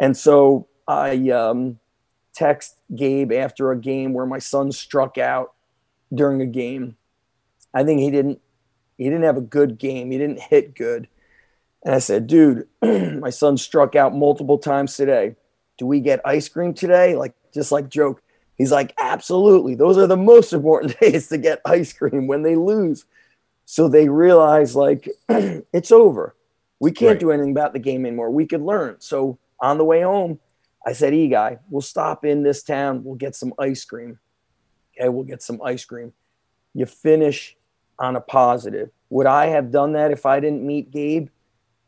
and 0.00 0.16
so 0.16 0.66
i 0.86 1.30
um, 1.30 1.78
text 2.34 2.80
gabe 2.94 3.32
after 3.32 3.70
a 3.70 3.78
game 3.78 4.12
where 4.12 4.26
my 4.26 4.38
son 4.38 4.72
struck 4.72 5.18
out 5.18 5.52
during 6.12 6.40
a 6.40 6.46
game 6.46 6.96
I 7.72 7.84
think 7.84 8.00
he 8.00 8.10
didn't 8.10 8.40
he 8.96 9.04
didn't 9.04 9.22
have 9.22 9.36
a 9.36 9.42
good 9.42 9.78
game. 9.78 10.10
He 10.10 10.18
didn't 10.18 10.40
hit 10.40 10.74
good. 10.74 11.08
And 11.84 11.94
I 11.94 12.00
said, 12.00 12.26
dude, 12.26 12.66
my 12.82 13.30
son 13.30 13.56
struck 13.56 13.94
out 13.94 14.14
multiple 14.14 14.58
times 14.58 14.96
today. 14.96 15.36
Do 15.76 15.86
we 15.86 16.00
get 16.00 16.20
ice 16.24 16.48
cream 16.48 16.74
today? 16.74 17.14
Like 17.14 17.34
just 17.54 17.70
like 17.70 17.88
joke. 17.88 18.22
He's 18.58 18.72
like, 18.72 18.92
absolutely. 18.98 19.76
Those 19.76 19.96
are 19.96 20.08
the 20.08 20.16
most 20.16 20.52
important 20.52 20.98
days 21.00 21.28
to 21.28 21.38
get 21.38 21.60
ice 21.64 21.92
cream 21.92 22.26
when 22.26 22.42
they 22.42 22.56
lose. 22.56 23.04
So 23.64 23.88
they 23.88 24.08
realize 24.08 24.74
like 24.74 25.08
it's 25.28 25.92
over. 25.92 26.34
We 26.80 26.90
can't 26.92 27.12
right. 27.12 27.20
do 27.20 27.30
anything 27.30 27.52
about 27.52 27.72
the 27.72 27.78
game 27.78 28.04
anymore. 28.04 28.30
We 28.30 28.46
could 28.46 28.62
learn. 28.62 28.96
So 28.98 29.38
on 29.60 29.78
the 29.78 29.84
way 29.84 30.02
home, 30.02 30.40
I 30.86 30.92
said, 30.92 31.14
E 31.14 31.28
guy, 31.28 31.58
we'll 31.70 31.82
stop 31.82 32.24
in 32.24 32.42
this 32.42 32.62
town. 32.62 33.04
We'll 33.04 33.16
get 33.16 33.34
some 33.34 33.52
ice 33.58 33.84
cream. 33.84 34.18
Okay, 34.96 35.08
we'll 35.08 35.24
get 35.24 35.42
some 35.42 35.60
ice 35.62 35.84
cream. 35.84 36.12
You 36.74 36.86
finish 36.86 37.56
on 37.98 38.16
a 38.16 38.20
positive. 38.20 38.90
Would 39.10 39.26
I 39.26 39.46
have 39.46 39.70
done 39.70 39.92
that 39.92 40.12
if 40.12 40.26
I 40.26 40.40
didn't 40.40 40.64
meet 40.64 40.90
Gabe? 40.90 41.28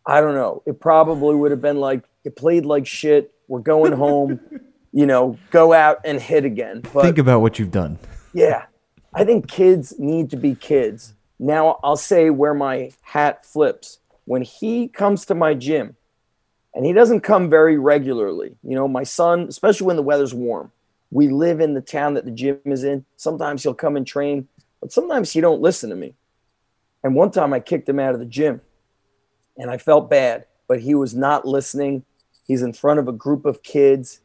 I 0.07 0.21
don't 0.21 0.35
know. 0.35 0.63
It 0.67 0.81
probably 0.81 1.35
would 1.35 1.51
have 1.51 1.61
been 1.61 1.79
like, 1.79 2.05
you 2.25 2.31
played 2.31 2.67
like 2.67 2.87
shit. 2.87 3.33
We're 3.49 3.61
going 3.61 3.93
home. 3.93 4.41
you 4.93 5.07
know, 5.07 5.39
go 5.51 5.73
out 5.73 5.99
and 6.05 6.21
hit 6.21 6.45
again. 6.45 6.83
But, 6.93 7.03
Think 7.03 7.19
about 7.19 7.41
what 7.41 7.59
you've 7.59 7.71
done. 7.71 7.99
yeah. 8.33 8.67
I 9.13 9.25
think 9.25 9.49
kids 9.49 9.99
need 9.99 10.31
to 10.31 10.37
be 10.37 10.55
kids. 10.55 11.15
Now, 11.41 11.81
I'll 11.83 11.97
say 11.97 12.31
where 12.31 12.55
my 12.55 12.93
hat 13.03 13.45
flips. 13.45 13.99
When 14.25 14.43
he 14.43 14.87
comes 14.87 15.27
to 15.27 15.35
my 15.35 15.55
gym, 15.55 15.97
and 16.75 16.87
he 16.87 16.93
doesn't 16.93 17.23
come 17.23 17.51
very 17.51 17.77
regularly, 17.77 18.55
you 18.63 18.77
know, 18.77 18.87
my 18.87 19.03
son, 19.03 19.47
especially 19.49 19.89
when 19.89 19.97
the 19.97 20.03
weather's 20.03 20.33
warm, 20.33 20.71
we 21.11 21.27
live 21.27 21.61
in 21.61 21.75
the 21.75 21.81
town 21.81 22.15
that 22.15 22.25
the 22.25 22.31
gym 22.31 22.61
is 22.67 22.85
in. 22.85 23.05
Sometimes 23.17 23.65
he'll 23.65 23.75
come 23.75 23.97
and 23.97 24.07
train. 24.07 24.47
But 24.81 24.93
sometimes 24.93 25.33
he 25.33 25.41
don't 25.41 25.61
listen 25.61 25.91
to 25.91 25.97
me. 25.97 26.15
And 27.03 27.15
one 27.17 27.33
time 27.33 27.53
I 27.53 27.61
kicked 27.61 27.89
him 27.89 27.99
out 27.99 28.15
of 28.15 28.21
the 28.21 28.27
gym 28.27 28.61
and 29.57 29.71
I 29.71 29.79
felt 29.79 30.09
bad, 30.09 30.45
but 30.69 30.81
he 30.81 30.95
was 30.95 31.15
not 31.15 31.47
listening. 31.47 32.05
He's 32.47 32.63
in 32.63 32.73
front 32.73 33.01
of 33.01 33.09
a 33.09 33.13
group 33.13 33.45
of 33.45 33.63
kids. 33.63 34.21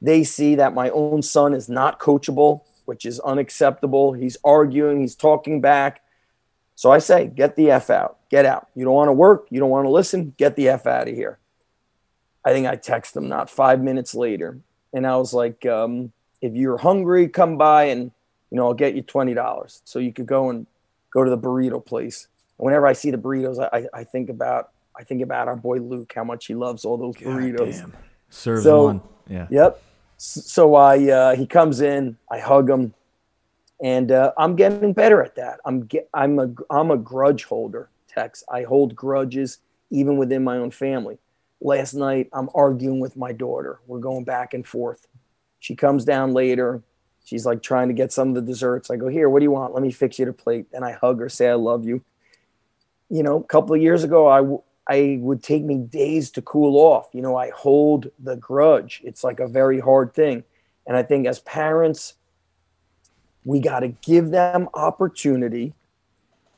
They 0.00 0.24
see 0.24 0.54
that 0.56 0.74
my 0.74 0.90
own 0.90 1.22
son 1.22 1.54
is 1.54 1.68
not 1.68 1.98
coachable, 1.98 2.62
which 2.84 3.04
is 3.04 3.20
unacceptable. 3.20 4.12
He's 4.12 4.36
arguing, 4.44 5.00
he's 5.00 5.14
talking 5.14 5.60
back. 5.60 6.02
So 6.74 6.92
I 6.92 6.98
say, 6.98 7.26
get 7.26 7.56
the 7.56 7.72
F 7.72 7.90
out. 7.90 8.18
get 8.30 8.46
out. 8.46 8.68
You 8.76 8.84
don't 8.84 8.94
want 8.94 9.08
to 9.08 9.12
work. 9.12 9.48
You 9.50 9.58
don't 9.58 9.70
want 9.70 9.86
to 9.86 9.90
listen. 9.90 10.34
Get 10.36 10.54
the 10.54 10.68
F 10.68 10.86
out 10.86 11.08
of 11.08 11.14
here. 11.14 11.38
I 12.44 12.52
think 12.52 12.68
I 12.68 12.76
text 12.76 13.14
them 13.14 13.28
not 13.28 13.50
five 13.50 13.82
minutes 13.82 14.14
later. 14.14 14.60
And 14.92 15.06
I 15.06 15.16
was 15.16 15.34
like, 15.34 15.66
um, 15.66 16.12
if 16.40 16.54
you're 16.54 16.78
hungry, 16.78 17.28
come 17.28 17.58
by 17.58 17.84
and, 17.84 18.12
you 18.50 18.56
know, 18.56 18.68
I'll 18.68 18.74
get 18.74 18.94
you 18.94 19.02
$20. 19.02 19.80
So 19.84 19.98
you 19.98 20.12
could 20.12 20.26
go 20.26 20.50
and 20.50 20.66
go 21.10 21.24
to 21.24 21.30
the 21.30 21.36
burrito 21.36 21.84
place. 21.84 22.28
And 22.58 22.64
whenever 22.64 22.86
I 22.86 22.92
see 22.92 23.10
the 23.10 23.18
burritos, 23.18 23.58
I, 23.72 23.86
I 23.92 24.04
think 24.04 24.30
about, 24.30 24.70
I 24.96 25.02
think 25.02 25.20
about 25.20 25.48
our 25.48 25.56
boy 25.56 25.78
Luke, 25.78 26.12
how 26.14 26.24
much 26.24 26.46
he 26.46 26.54
loves 26.54 26.84
all 26.84 26.96
those 26.96 27.16
burritos. 27.16 27.92
Serves 28.30 28.62
so, 28.62 28.84
one. 28.84 29.00
Yeah. 29.28 29.46
Yep. 29.50 29.82
So 30.18 30.74
I, 30.74 31.10
uh, 31.10 31.36
he 31.36 31.46
comes 31.46 31.80
in, 31.80 32.18
I 32.30 32.40
hug 32.40 32.68
him 32.68 32.92
and 33.82 34.10
uh, 34.10 34.32
I'm 34.36 34.56
getting 34.56 34.92
better 34.92 35.22
at 35.22 35.36
that. 35.36 35.60
I'm 35.64 35.84
get, 35.86 36.08
I'm 36.12 36.38
a 36.38 36.50
I'm 36.70 36.90
a 36.90 36.96
grudge 36.96 37.44
holder. 37.44 37.90
Tex. 38.08 38.42
I 38.50 38.62
hold 38.62 38.96
grudges 38.96 39.58
even 39.90 40.16
within 40.16 40.42
my 40.42 40.56
own 40.56 40.70
family. 40.70 41.18
Last 41.60 41.94
night 41.94 42.28
I'm 42.32 42.48
arguing 42.54 43.00
with 43.00 43.16
my 43.16 43.32
daughter. 43.32 43.80
We're 43.86 44.00
going 44.00 44.24
back 44.24 44.54
and 44.54 44.66
forth. 44.66 45.06
She 45.60 45.76
comes 45.76 46.04
down 46.04 46.32
later. 46.32 46.82
She's 47.24 47.46
like 47.46 47.62
trying 47.62 47.88
to 47.88 47.94
get 47.94 48.12
some 48.12 48.30
of 48.30 48.34
the 48.34 48.42
desserts. 48.42 48.90
I 48.90 48.96
go, 48.96 49.08
here, 49.08 49.28
what 49.28 49.40
do 49.40 49.44
you 49.44 49.50
want? 49.50 49.74
Let 49.74 49.82
me 49.82 49.92
fix 49.92 50.18
you 50.18 50.24
the 50.24 50.32
plate. 50.32 50.66
And 50.72 50.84
I 50.84 50.92
hug 50.92 51.20
her, 51.20 51.28
say 51.28 51.48
I 51.48 51.54
love 51.54 51.84
you. 51.84 52.02
You 53.10 53.22
know, 53.22 53.36
a 53.36 53.44
couple 53.44 53.74
of 53.74 53.82
years 53.82 54.02
ago, 54.02 54.26
I 54.26 54.40
I 54.88 55.18
would 55.20 55.42
take 55.42 55.64
me 55.64 55.78
days 55.78 56.30
to 56.32 56.42
cool 56.42 56.76
off. 56.78 57.08
You 57.12 57.20
know, 57.20 57.36
I 57.36 57.50
hold 57.50 58.10
the 58.18 58.36
grudge. 58.36 59.02
It's 59.04 59.22
like 59.22 59.38
a 59.38 59.46
very 59.46 59.80
hard 59.80 60.14
thing. 60.14 60.44
And 60.86 60.96
I 60.96 61.02
think 61.02 61.26
as 61.26 61.40
parents, 61.40 62.14
we 63.44 63.60
got 63.60 63.80
to 63.80 63.88
give 63.88 64.30
them 64.30 64.68
opportunity 64.72 65.74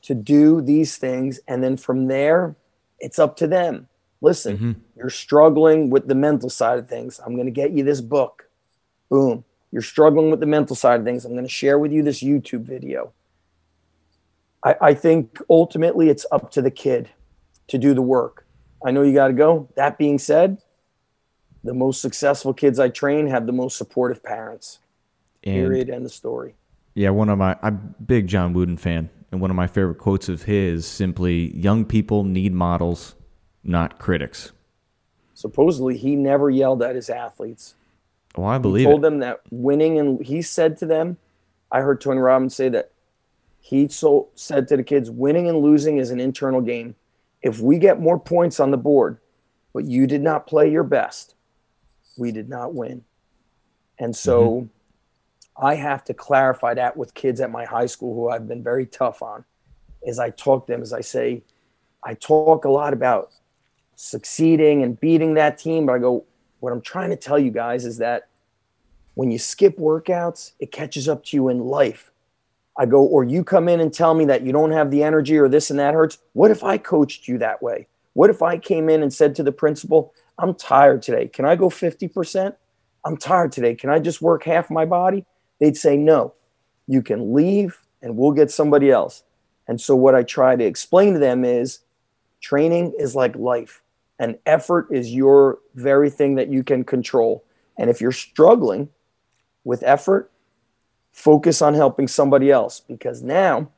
to 0.03 0.15
do 0.15 0.61
these 0.61 0.97
things. 0.97 1.41
And 1.47 1.61
then 1.61 1.75
from 1.75 2.07
there, 2.07 2.55
it's 2.99 3.19
up 3.19 3.35
to 3.37 3.47
them. 3.47 3.89
Listen, 4.21 4.55
mm-hmm. 4.55 4.71
you're 4.95 5.09
struggling 5.09 5.89
with 5.89 6.07
the 6.07 6.15
mental 6.15 6.49
side 6.49 6.79
of 6.79 6.87
things. 6.87 7.19
I'm 7.25 7.35
going 7.35 7.47
to 7.47 7.51
get 7.51 7.71
you 7.71 7.83
this 7.83 8.01
book. 8.01 8.47
Boom. 9.09 9.43
You're 9.71 9.81
struggling 9.81 10.31
with 10.31 10.39
the 10.39 10.45
mental 10.45 10.75
side 10.75 10.99
of 10.99 11.05
things. 11.05 11.25
I'm 11.25 11.33
going 11.33 11.43
to 11.43 11.49
share 11.49 11.79
with 11.79 11.91
you 11.91 12.03
this 12.03 12.21
YouTube 12.21 12.63
video. 12.63 13.11
I, 14.63 14.75
I 14.81 14.93
think 14.93 15.39
ultimately 15.49 16.09
it's 16.09 16.25
up 16.31 16.51
to 16.51 16.61
the 16.61 16.71
kid 16.71 17.09
to 17.71 17.77
do 17.77 17.93
the 17.93 18.01
work. 18.01 18.45
I 18.85 18.91
know 18.91 19.01
you 19.01 19.13
got 19.13 19.27
to 19.27 19.33
go. 19.33 19.69
That 19.75 19.97
being 19.97 20.19
said, 20.19 20.57
the 21.63 21.73
most 21.73 22.01
successful 22.01 22.53
kids 22.53 22.79
I 22.79 22.89
train 22.89 23.27
have 23.27 23.45
the 23.45 23.51
most 23.51 23.77
supportive 23.77 24.23
parents. 24.23 24.79
And 25.43 25.55
Period. 25.55 25.89
End 25.89 26.05
of 26.05 26.11
story. 26.11 26.55
Yeah, 26.93 27.09
one 27.09 27.29
of 27.29 27.37
my 27.37 27.57
I'm 27.61 27.95
a 27.99 28.03
big 28.03 28.27
John 28.27 28.53
Wooden 28.53 28.77
fan, 28.77 29.09
and 29.31 29.41
one 29.41 29.49
of 29.49 29.55
my 29.55 29.67
favorite 29.67 29.97
quotes 29.97 30.29
of 30.29 30.43
his 30.43 30.85
simply 30.85 31.55
young 31.57 31.85
people 31.85 32.23
need 32.23 32.53
models, 32.53 33.15
not 33.63 33.97
critics. 33.97 34.51
Supposedly 35.33 35.97
he 35.97 36.15
never 36.15 36.49
yelled 36.49 36.83
at 36.83 36.95
his 36.95 37.09
athletes. 37.09 37.75
Oh, 38.35 38.43
I 38.43 38.57
believe 38.57 38.85
he 38.85 38.85
told 38.85 38.99
it. 38.99 39.09
them 39.09 39.19
that 39.19 39.41
winning 39.49 39.99
and 39.99 40.23
he 40.23 40.41
said 40.41 40.77
to 40.77 40.85
them, 40.85 41.17
I 41.71 41.79
heard 41.79 42.01
Tony 42.01 42.19
Robbins 42.19 42.55
say 42.55 42.69
that 42.69 42.91
he 43.59 43.87
so 43.87 44.27
said 44.35 44.67
to 44.67 44.77
the 44.77 44.83
kids, 44.83 45.09
winning 45.09 45.47
and 45.47 45.59
losing 45.59 45.97
is 45.97 46.11
an 46.11 46.19
internal 46.19 46.61
game. 46.61 46.95
If 47.41 47.59
we 47.59 47.79
get 47.79 47.99
more 47.99 48.19
points 48.19 48.59
on 48.59 48.71
the 48.71 48.77
board, 48.77 49.17
but 49.73 49.85
you 49.85 50.07
did 50.07 50.21
not 50.21 50.47
play 50.47 50.71
your 50.71 50.83
best, 50.83 51.35
we 52.17 52.31
did 52.31 52.49
not 52.49 52.73
win. 52.73 53.03
And 53.99 54.15
so 54.15 54.43
mm-hmm 54.43 54.67
I 55.61 55.75
have 55.75 56.03
to 56.05 56.13
clarify 56.13 56.73
that 56.75 56.97
with 56.97 57.13
kids 57.13 57.41
at 57.41 57.51
my 57.51 57.65
high 57.65 57.85
school 57.85 58.15
who 58.15 58.29
I've 58.29 58.47
been 58.47 58.63
very 58.63 58.85
tough 58.85 59.21
on. 59.21 59.45
As 60.05 60.17
I 60.17 60.31
talk 60.31 60.65
to 60.65 60.73
them, 60.73 60.81
as 60.81 60.93
I 60.93 61.01
say, 61.01 61.43
I 62.03 62.15
talk 62.15 62.65
a 62.65 62.69
lot 62.69 62.93
about 62.93 63.31
succeeding 63.95 64.81
and 64.81 64.99
beating 64.99 65.35
that 65.35 65.59
team, 65.59 65.85
but 65.85 65.93
I 65.93 65.99
go, 65.99 66.25
what 66.59 66.73
I'm 66.73 66.81
trying 66.81 67.11
to 67.11 67.15
tell 67.15 67.37
you 67.37 67.51
guys 67.51 67.85
is 67.85 67.97
that 67.97 68.29
when 69.13 69.29
you 69.29 69.37
skip 69.37 69.77
workouts, 69.77 70.53
it 70.59 70.71
catches 70.71 71.07
up 71.07 71.23
to 71.25 71.37
you 71.37 71.49
in 71.49 71.59
life. 71.59 72.10
I 72.77 72.85
go, 72.85 73.03
or 73.03 73.23
you 73.23 73.43
come 73.43 73.67
in 73.67 73.79
and 73.79 73.93
tell 73.93 74.13
me 74.13 74.25
that 74.25 74.43
you 74.43 74.51
don't 74.51 74.71
have 74.71 74.91
the 74.91 75.03
energy 75.03 75.37
or 75.37 75.49
this 75.49 75.69
and 75.69 75.79
that 75.79 75.93
hurts. 75.93 76.17
What 76.33 76.51
if 76.51 76.63
I 76.63 76.77
coached 76.77 77.27
you 77.27 77.37
that 77.39 77.61
way? 77.61 77.87
What 78.13 78.29
if 78.29 78.41
I 78.41 78.57
came 78.57 78.89
in 78.89 79.03
and 79.03 79.13
said 79.13 79.35
to 79.35 79.43
the 79.43 79.51
principal, 79.51 80.13
I'm 80.37 80.55
tired 80.55 81.01
today. 81.01 81.27
Can 81.27 81.45
I 81.45 81.55
go 81.55 81.69
50%? 81.69 82.55
I'm 83.05 83.17
tired 83.17 83.51
today. 83.51 83.75
Can 83.75 83.89
I 83.89 83.99
just 83.99 84.21
work 84.21 84.43
half 84.43 84.69
my 84.69 84.85
body? 84.85 85.25
They'd 85.59 85.77
say, 85.77 85.97
no, 85.97 86.33
you 86.87 87.01
can 87.01 87.33
leave 87.33 87.77
and 88.01 88.17
we'll 88.17 88.31
get 88.31 88.51
somebody 88.51 88.89
else. 88.89 89.23
And 89.67 89.79
so, 89.79 89.95
what 89.95 90.15
I 90.15 90.23
try 90.23 90.55
to 90.55 90.63
explain 90.63 91.13
to 91.13 91.19
them 91.19 91.45
is 91.45 91.79
training 92.41 92.93
is 92.97 93.15
like 93.15 93.35
life, 93.35 93.81
and 94.19 94.37
effort 94.45 94.87
is 94.91 95.13
your 95.13 95.59
very 95.75 96.09
thing 96.09 96.35
that 96.35 96.49
you 96.49 96.63
can 96.63 96.83
control. 96.83 97.45
And 97.77 97.89
if 97.89 98.01
you're 98.01 98.11
struggling 98.11 98.89
with 99.63 99.83
effort, 99.83 100.30
focus 101.11 101.61
on 101.61 101.73
helping 101.73 102.07
somebody 102.07 102.51
else 102.51 102.79
because 102.79 103.21
now 103.21 103.69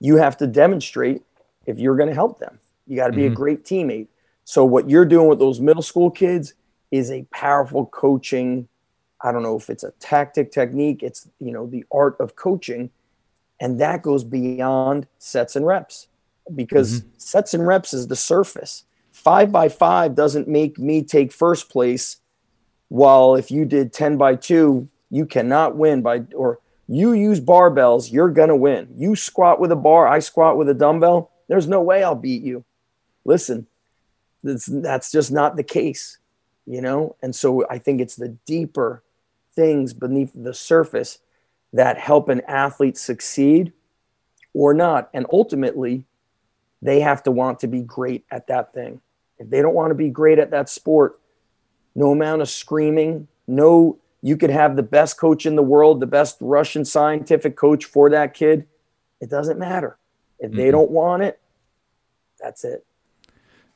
you 0.00 0.16
have 0.16 0.36
to 0.38 0.46
demonstrate 0.46 1.22
if 1.66 1.78
you're 1.78 1.96
going 1.96 2.08
to 2.08 2.14
help 2.14 2.38
them. 2.38 2.58
You 2.86 2.96
got 2.96 3.08
to 3.08 3.12
be 3.12 3.22
mm-hmm. 3.22 3.32
a 3.32 3.36
great 3.36 3.64
teammate. 3.64 4.08
So, 4.44 4.64
what 4.64 4.90
you're 4.90 5.04
doing 5.04 5.28
with 5.28 5.38
those 5.38 5.60
middle 5.60 5.82
school 5.82 6.10
kids 6.10 6.54
is 6.90 7.10
a 7.10 7.24
powerful 7.30 7.86
coaching 7.86 8.68
I 9.22 9.32
don't 9.32 9.42
know 9.42 9.56
if 9.56 9.68
it's 9.68 9.84
a 9.84 9.92
tactic, 10.00 10.50
technique, 10.50 11.02
it's, 11.02 11.28
you 11.38 11.52
know, 11.52 11.66
the 11.66 11.84
art 11.92 12.16
of 12.20 12.36
coaching. 12.36 12.90
And 13.60 13.80
that 13.80 14.02
goes 14.02 14.24
beyond 14.24 15.06
sets 15.18 15.56
and 15.56 15.66
reps 15.66 16.08
because 16.54 17.00
mm-hmm. 17.00 17.08
sets 17.18 17.52
and 17.52 17.66
reps 17.66 17.92
is 17.92 18.08
the 18.08 18.16
surface. 18.16 18.84
Five 19.12 19.52
by 19.52 19.68
five 19.68 20.14
doesn't 20.14 20.48
make 20.48 20.78
me 20.78 21.02
take 21.02 21.32
first 21.32 21.68
place. 21.68 22.16
While 22.88 23.34
if 23.34 23.50
you 23.50 23.64
did 23.66 23.92
10 23.92 24.16
by 24.16 24.36
two, 24.36 24.88
you 25.10 25.26
cannot 25.26 25.76
win 25.76 26.02
by, 26.02 26.22
or 26.34 26.60
you 26.86 27.12
use 27.12 27.40
barbells, 27.40 28.12
you're 28.12 28.30
to 28.30 28.56
win. 28.56 28.88
You 28.96 29.16
squat 29.16 29.60
with 29.60 29.72
a 29.72 29.76
bar, 29.76 30.08
I 30.08 30.20
squat 30.20 30.56
with 30.56 30.68
a 30.68 30.74
dumbbell. 30.74 31.30
There's 31.48 31.68
no 31.68 31.82
way 31.82 32.02
I'll 32.02 32.14
beat 32.14 32.42
you. 32.42 32.64
Listen, 33.24 33.66
that's, 34.42 34.66
that's 34.66 35.12
just 35.12 35.30
not 35.30 35.56
the 35.56 35.62
case, 35.62 36.18
you 36.66 36.80
know? 36.80 37.16
And 37.22 37.34
so 37.34 37.66
I 37.68 37.78
think 37.78 38.00
it's 38.00 38.16
the 38.16 38.36
deeper 38.46 39.02
things 39.54 39.92
beneath 39.92 40.32
the 40.34 40.54
surface 40.54 41.18
that 41.72 41.98
help 41.98 42.28
an 42.28 42.40
athlete 42.48 42.96
succeed 42.96 43.72
or 44.54 44.74
not. 44.74 45.10
And 45.14 45.26
ultimately, 45.32 46.04
they 46.82 47.00
have 47.00 47.22
to 47.24 47.30
want 47.30 47.60
to 47.60 47.68
be 47.68 47.82
great 47.82 48.24
at 48.30 48.46
that 48.46 48.72
thing. 48.72 49.00
If 49.38 49.50
they 49.50 49.62
don't 49.62 49.74
want 49.74 49.90
to 49.90 49.94
be 49.94 50.10
great 50.10 50.38
at 50.38 50.50
that 50.50 50.68
sport, 50.68 51.20
no 51.94 52.12
amount 52.12 52.42
of 52.42 52.48
screaming, 52.48 53.28
no, 53.46 53.98
you 54.22 54.36
could 54.36 54.50
have 54.50 54.76
the 54.76 54.82
best 54.82 55.18
coach 55.18 55.46
in 55.46 55.56
the 55.56 55.62
world, 55.62 56.00
the 56.00 56.06
best 56.06 56.36
Russian 56.40 56.84
scientific 56.84 57.56
coach 57.56 57.84
for 57.84 58.10
that 58.10 58.34
kid. 58.34 58.66
It 59.20 59.30
doesn't 59.30 59.58
matter. 59.58 59.98
If 60.38 60.52
they 60.52 60.64
mm-hmm. 60.64 60.72
don't 60.72 60.90
want 60.90 61.22
it, 61.22 61.40
that's 62.38 62.64
it. 62.64 62.86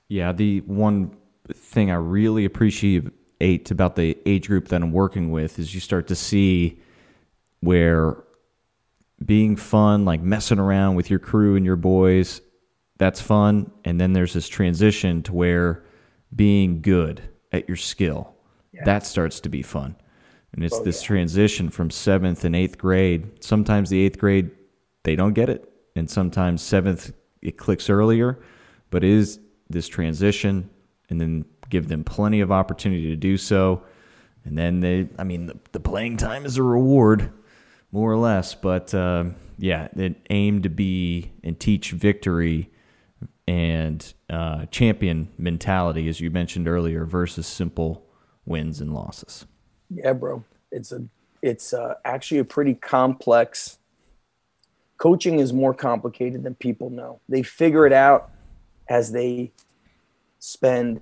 Yeah, 0.09 0.33
the 0.33 0.61
one 0.61 1.17
thing 1.53 1.91
I 1.91 1.97
really 1.97 2.45
appreciate 2.45 3.09
eight 3.41 3.71
about 3.71 3.97
the 3.97 4.17
age 4.27 4.49
group 4.49 4.69
that 4.69 4.83
I'm 4.83 4.93
working 4.93 5.31
with 5.31 5.59
is 5.59 5.75
you 5.75 5.81
start 5.81 6.07
to 6.09 6.15
see 6.15 6.81
where 7.61 8.17
being 9.25 9.57
fun, 9.57 10.05
like 10.05 10.21
messing 10.21 10.59
around 10.59 10.95
with 10.95 11.11
your 11.11 11.19
crew 11.19 11.57
and 11.57 11.65
your 11.65 11.77
boys, 11.77 12.41
that's 12.99 13.21
fun. 13.21 13.71
And 13.85 14.01
then 14.01 14.13
there's 14.13 14.33
this 14.33 14.49
transition 14.49 15.23
to 15.25 15.33
where 15.33 15.85
being 16.35 16.83
good 16.83 17.23
at 17.53 17.69
your 17.69 17.77
skill, 17.77 18.35
yeah. 18.73 18.85
that 18.85 19.07
starts 19.07 19.41
to 19.41 19.49
be 19.49 19.63
fun. 19.63 19.97
And 20.55 20.65
it's 20.65 20.77
oh, 20.77 20.85
this 20.85 21.03
yeah. 21.03 21.09
transition 21.09 21.69
from 21.69 21.91
seventh 21.91 22.45
and 22.45 22.55
eighth 22.55 22.79
grade. 22.79 23.43
Sometimes 23.43 23.91
the 23.91 24.01
eighth 24.01 24.19
grade, 24.19 24.51
they 25.03 25.17
don't 25.17 25.35
get 25.35 25.49
it. 25.49 25.69
And 25.97 26.09
sometimes 26.09 26.63
seventh, 26.63 27.13
it 27.43 27.59
clicks 27.59 27.91
earlier. 27.91 28.39
But 28.91 29.03
is 29.03 29.41
this 29.69 29.89
transition 29.89 30.71
and 31.11 31.21
then 31.21 31.45
give 31.71 31.89
them 31.89 32.05
plenty 32.05 32.41
of 32.41 32.53
opportunity 32.53 33.09
to 33.09 33.17
do 33.17 33.37
so. 33.37 33.83
And 34.45 34.57
then 34.57 34.81
they, 34.81 35.09
I 35.19 35.25
mean, 35.25 35.47
the, 35.47 35.59
the 35.73 35.81
playing 35.81 36.19
time 36.19 36.45
is 36.45 36.57
a 36.57 36.63
reward, 36.63 37.33
more 37.91 38.13
or 38.13 38.17
less. 38.17 38.55
But 38.55 38.95
uh, 38.95 39.25
yeah, 39.59 39.89
it 39.97 40.17
aim 40.31 40.63
to 40.63 40.69
be 40.69 41.33
and 41.43 41.59
teach 41.59 41.91
victory 41.93 42.71
and 43.49 44.15
uh, 44.31 44.67
champion 44.67 45.29
mentality, 45.37 46.09
as 46.09 46.21
you 46.21 46.31
mentioned 46.31 46.69
earlier, 46.69 47.05
versus 47.05 47.47
simple 47.47 48.07
wins 48.47 48.81
and 48.81 48.95
losses. 48.95 49.47
Yeah, 49.95 50.13
bro, 50.13 50.45
it's 50.71 50.93
a 50.93 51.05
it's 51.43 51.73
uh, 51.73 51.95
actually 52.05 52.39
a 52.39 52.45
pretty 52.45 52.75
complex. 52.75 53.79
Coaching 54.97 55.41
is 55.41 55.53
more 55.53 55.75
complicated 55.75 56.43
than 56.43 56.55
people 56.55 56.89
know. 56.91 57.21
They 57.29 57.43
figure 57.43 57.87
it 57.87 57.93
out 57.93 58.31
as 58.89 59.13
they 59.13 59.53
spend 60.39 61.01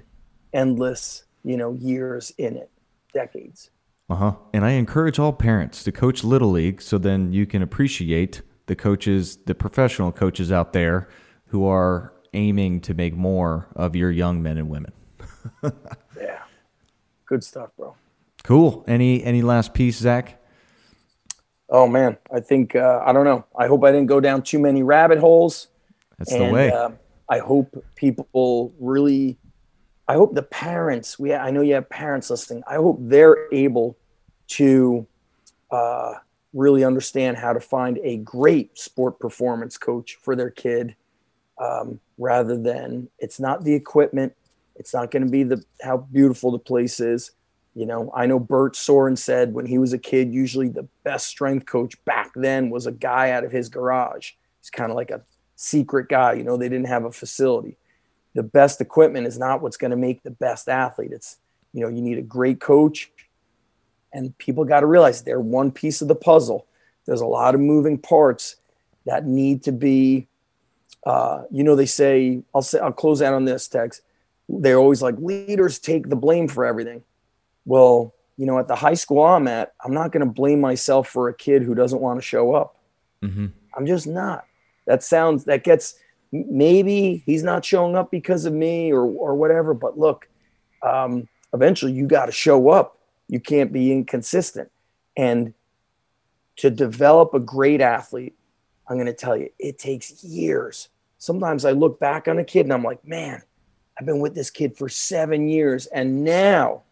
endless, 0.52 1.24
you 1.44 1.56
know, 1.56 1.74
years 1.74 2.32
in 2.38 2.56
it, 2.56 2.70
decades. 3.14 3.70
Uh 4.10 4.16
huh. 4.16 4.32
And 4.52 4.64
I 4.64 4.72
encourage 4.72 5.18
all 5.18 5.32
parents 5.32 5.84
to 5.84 5.92
coach 5.92 6.24
Little 6.24 6.50
League 6.50 6.82
so 6.82 6.98
then 6.98 7.32
you 7.32 7.46
can 7.46 7.62
appreciate 7.62 8.42
the 8.66 8.74
coaches, 8.74 9.38
the 9.46 9.54
professional 9.54 10.12
coaches 10.12 10.50
out 10.50 10.72
there 10.72 11.08
who 11.46 11.66
are 11.66 12.12
aiming 12.34 12.80
to 12.80 12.94
make 12.94 13.14
more 13.14 13.68
of 13.76 13.94
your 13.94 14.10
young 14.10 14.42
men 14.42 14.58
and 14.58 14.68
women. 14.68 14.92
yeah, 16.20 16.42
good 17.26 17.44
stuff, 17.44 17.70
bro. 17.76 17.94
Cool. 18.44 18.84
Any 18.88 19.22
any 19.22 19.42
last 19.42 19.72
piece, 19.74 19.98
Zach? 19.98 20.40
Oh 21.68 21.86
man, 21.86 22.18
I 22.32 22.40
think 22.40 22.74
uh, 22.74 23.02
I 23.04 23.12
don't 23.12 23.24
know. 23.24 23.46
I 23.56 23.66
hope 23.66 23.84
I 23.84 23.92
didn't 23.92 24.08
go 24.08 24.20
down 24.20 24.42
too 24.42 24.58
many 24.58 24.82
rabbit 24.82 25.18
holes. 25.18 25.68
That's 26.18 26.32
and, 26.32 26.42
the 26.42 26.52
way. 26.52 26.70
Uh, 26.70 26.90
I 27.28 27.38
hope 27.38 27.84
people 27.94 28.74
really. 28.78 29.38
I 30.08 30.14
hope 30.14 30.34
the 30.34 30.42
parents. 30.42 31.18
We 31.18 31.32
I 31.32 31.50
know 31.50 31.60
you 31.60 31.74
have 31.74 31.88
parents 31.88 32.30
listening. 32.30 32.62
I 32.68 32.74
hope 32.74 32.98
they're 33.00 33.48
able 33.52 33.96
to 34.48 35.06
uh, 35.70 36.14
really 36.52 36.84
understand 36.84 37.36
how 37.36 37.52
to 37.52 37.60
find 37.60 37.98
a 38.02 38.16
great 38.18 38.76
sport 38.76 39.20
performance 39.20 39.78
coach 39.78 40.18
for 40.20 40.34
their 40.34 40.50
kid, 40.50 40.96
um, 41.58 42.00
rather 42.18 42.56
than 42.58 43.08
it's 43.20 43.38
not 43.38 43.62
the 43.62 43.72
equipment. 43.72 44.34
It's 44.74 44.92
not 44.92 45.12
going 45.12 45.24
to 45.24 45.30
be 45.30 45.44
the 45.44 45.64
how 45.80 45.98
beautiful 45.98 46.50
the 46.50 46.58
place 46.58 46.98
is 46.98 47.30
you 47.74 47.86
know, 47.86 48.12
I 48.14 48.26
know 48.26 48.38
Bert 48.38 48.76
Sorin 48.76 49.16
said 49.16 49.54
when 49.54 49.64
he 49.66 49.78
was 49.78 49.92
a 49.92 49.98
kid, 49.98 50.32
usually 50.32 50.68
the 50.68 50.86
best 51.04 51.26
strength 51.26 51.66
coach 51.66 52.02
back 52.04 52.30
then 52.34 52.68
was 52.68 52.86
a 52.86 52.92
guy 52.92 53.30
out 53.30 53.44
of 53.44 53.52
his 53.52 53.68
garage. 53.68 54.32
He's 54.60 54.70
kind 54.70 54.90
of 54.90 54.96
like 54.96 55.10
a 55.10 55.22
secret 55.56 56.08
guy. 56.08 56.34
You 56.34 56.44
know, 56.44 56.56
they 56.56 56.68
didn't 56.68 56.88
have 56.88 57.04
a 57.04 57.12
facility. 57.12 57.76
The 58.34 58.42
best 58.42 58.80
equipment 58.80 59.26
is 59.26 59.38
not 59.38 59.62
what's 59.62 59.78
going 59.78 59.90
to 59.90 59.96
make 59.96 60.22
the 60.22 60.30
best 60.30 60.68
athlete. 60.68 61.12
It's, 61.12 61.38
you 61.72 61.80
know, 61.80 61.88
you 61.88 62.02
need 62.02 62.18
a 62.18 62.22
great 62.22 62.60
coach. 62.60 63.10
And 64.12 64.36
people 64.36 64.64
got 64.66 64.80
to 64.80 64.86
realize 64.86 65.22
they're 65.22 65.40
one 65.40 65.72
piece 65.72 66.02
of 66.02 66.08
the 66.08 66.14
puzzle. 66.14 66.66
There's 67.06 67.22
a 67.22 67.26
lot 67.26 67.54
of 67.54 67.60
moving 67.62 67.96
parts 67.96 68.56
that 69.06 69.26
need 69.26 69.62
to 69.64 69.72
be, 69.72 70.28
uh, 71.06 71.44
you 71.50 71.64
know, 71.64 71.74
they 71.74 71.86
say, 71.86 72.42
I'll 72.54 72.60
say, 72.60 72.78
I'll 72.78 72.92
close 72.92 73.22
out 73.22 73.32
on 73.32 73.46
this 73.46 73.66
Tex. 73.66 74.02
They're 74.46 74.78
always 74.78 75.00
like, 75.00 75.14
leaders 75.18 75.78
take 75.78 76.10
the 76.10 76.16
blame 76.16 76.48
for 76.48 76.66
everything 76.66 77.02
well, 77.64 78.14
you 78.36 78.46
know, 78.46 78.58
at 78.58 78.68
the 78.68 78.74
high 78.74 78.94
school 78.94 79.22
I'm 79.22 79.46
at, 79.46 79.74
I'm 79.84 79.92
not 79.92 80.10
going 80.10 80.26
to 80.26 80.32
blame 80.32 80.60
myself 80.60 81.08
for 81.08 81.28
a 81.28 81.34
kid 81.34 81.62
who 81.62 81.74
doesn't 81.74 82.00
want 82.00 82.20
to 82.20 82.26
show 82.26 82.54
up. 82.54 82.76
Mm-hmm. 83.22 83.46
I'm 83.76 83.86
just 83.86 84.06
not. 84.06 84.46
That 84.86 85.02
sounds, 85.02 85.44
that 85.44 85.64
gets, 85.64 85.94
maybe 86.32 87.22
he's 87.26 87.42
not 87.42 87.64
showing 87.64 87.94
up 87.94 88.10
because 88.10 88.46
of 88.46 88.52
me 88.52 88.90
or, 88.92 89.02
or 89.02 89.34
whatever. 89.34 89.74
But 89.74 89.98
look, 89.98 90.28
um, 90.82 91.28
eventually 91.52 91.92
you 91.92 92.06
got 92.06 92.26
to 92.26 92.32
show 92.32 92.70
up. 92.70 92.98
You 93.28 93.38
can't 93.38 93.72
be 93.72 93.92
inconsistent. 93.92 94.70
And 95.16 95.54
to 96.56 96.70
develop 96.70 97.34
a 97.34 97.40
great 97.40 97.80
athlete, 97.80 98.34
I'm 98.88 98.96
going 98.96 99.06
to 99.06 99.12
tell 99.12 99.36
you, 99.36 99.50
it 99.58 99.78
takes 99.78 100.24
years. 100.24 100.88
Sometimes 101.18 101.64
I 101.64 101.70
look 101.70 102.00
back 102.00 102.26
on 102.28 102.38
a 102.38 102.44
kid 102.44 102.66
and 102.66 102.72
I'm 102.72 102.82
like, 102.82 103.06
man, 103.06 103.42
I've 103.98 104.06
been 104.06 104.20
with 104.20 104.34
this 104.34 104.50
kid 104.50 104.76
for 104.76 104.88
seven 104.88 105.48
years. 105.48 105.86
And 105.86 106.24
now 106.24 106.82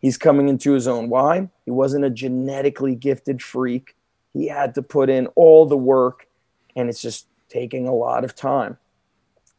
He's 0.00 0.16
coming 0.16 0.48
into 0.48 0.72
his 0.72 0.86
own. 0.86 1.08
Why? 1.08 1.48
He 1.64 1.70
wasn't 1.70 2.04
a 2.04 2.10
genetically 2.10 2.94
gifted 2.94 3.42
freak. 3.42 3.96
He 4.32 4.48
had 4.48 4.74
to 4.76 4.82
put 4.82 5.10
in 5.10 5.26
all 5.28 5.66
the 5.66 5.76
work, 5.76 6.28
and 6.76 6.88
it's 6.88 7.02
just 7.02 7.26
taking 7.48 7.88
a 7.88 7.94
lot 7.94 8.24
of 8.24 8.34
time. 8.34 8.78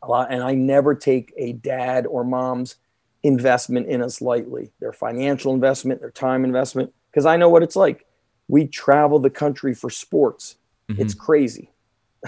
A 0.02 0.08
lot, 0.08 0.32
and 0.32 0.42
I 0.42 0.56
never 0.56 0.96
take 0.96 1.34
a 1.36 1.54
dad 1.54 2.06
or 2.06 2.24
mom's 2.24 2.76
investment 3.24 3.88
in 3.88 4.02
us 4.02 4.22
lightly. 4.22 4.72
Their 4.80 4.94
financial 4.94 5.54
investment, 5.54 6.00
their 6.00 6.12
time 6.12 6.46
investment, 6.46 6.94
because 7.12 7.26
I 7.26 7.36
know 7.36 7.50
what 7.50 7.64
it's 7.64 7.76
like. 7.76 8.06
We 8.48 8.66
travel 8.66 9.20
the 9.20 9.30
country 9.30 9.76
for 9.76 9.90
sports. 9.90 10.56
Mm-hmm. 10.90 11.02
It's 11.02 11.14
crazy 11.14 11.70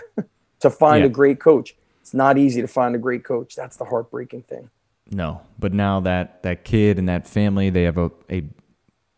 to 0.59 0.69
find 0.69 1.01
yeah. 1.01 1.07
a 1.07 1.09
great 1.09 1.39
coach. 1.39 1.75
It's 2.01 2.13
not 2.13 2.37
easy 2.37 2.61
to 2.61 2.67
find 2.67 2.93
a 2.93 2.99
great 2.99 3.23
coach. 3.23 3.55
That's 3.55 3.77
the 3.77 3.85
heartbreaking 3.85 4.43
thing. 4.43 4.69
No, 5.11 5.41
but 5.59 5.73
now 5.73 5.99
that 5.99 6.41
that 6.43 6.63
kid 6.63 6.97
and 6.97 7.09
that 7.09 7.27
family, 7.27 7.69
they 7.69 7.83
have 7.83 7.97
a, 7.97 8.11
a 8.29 8.43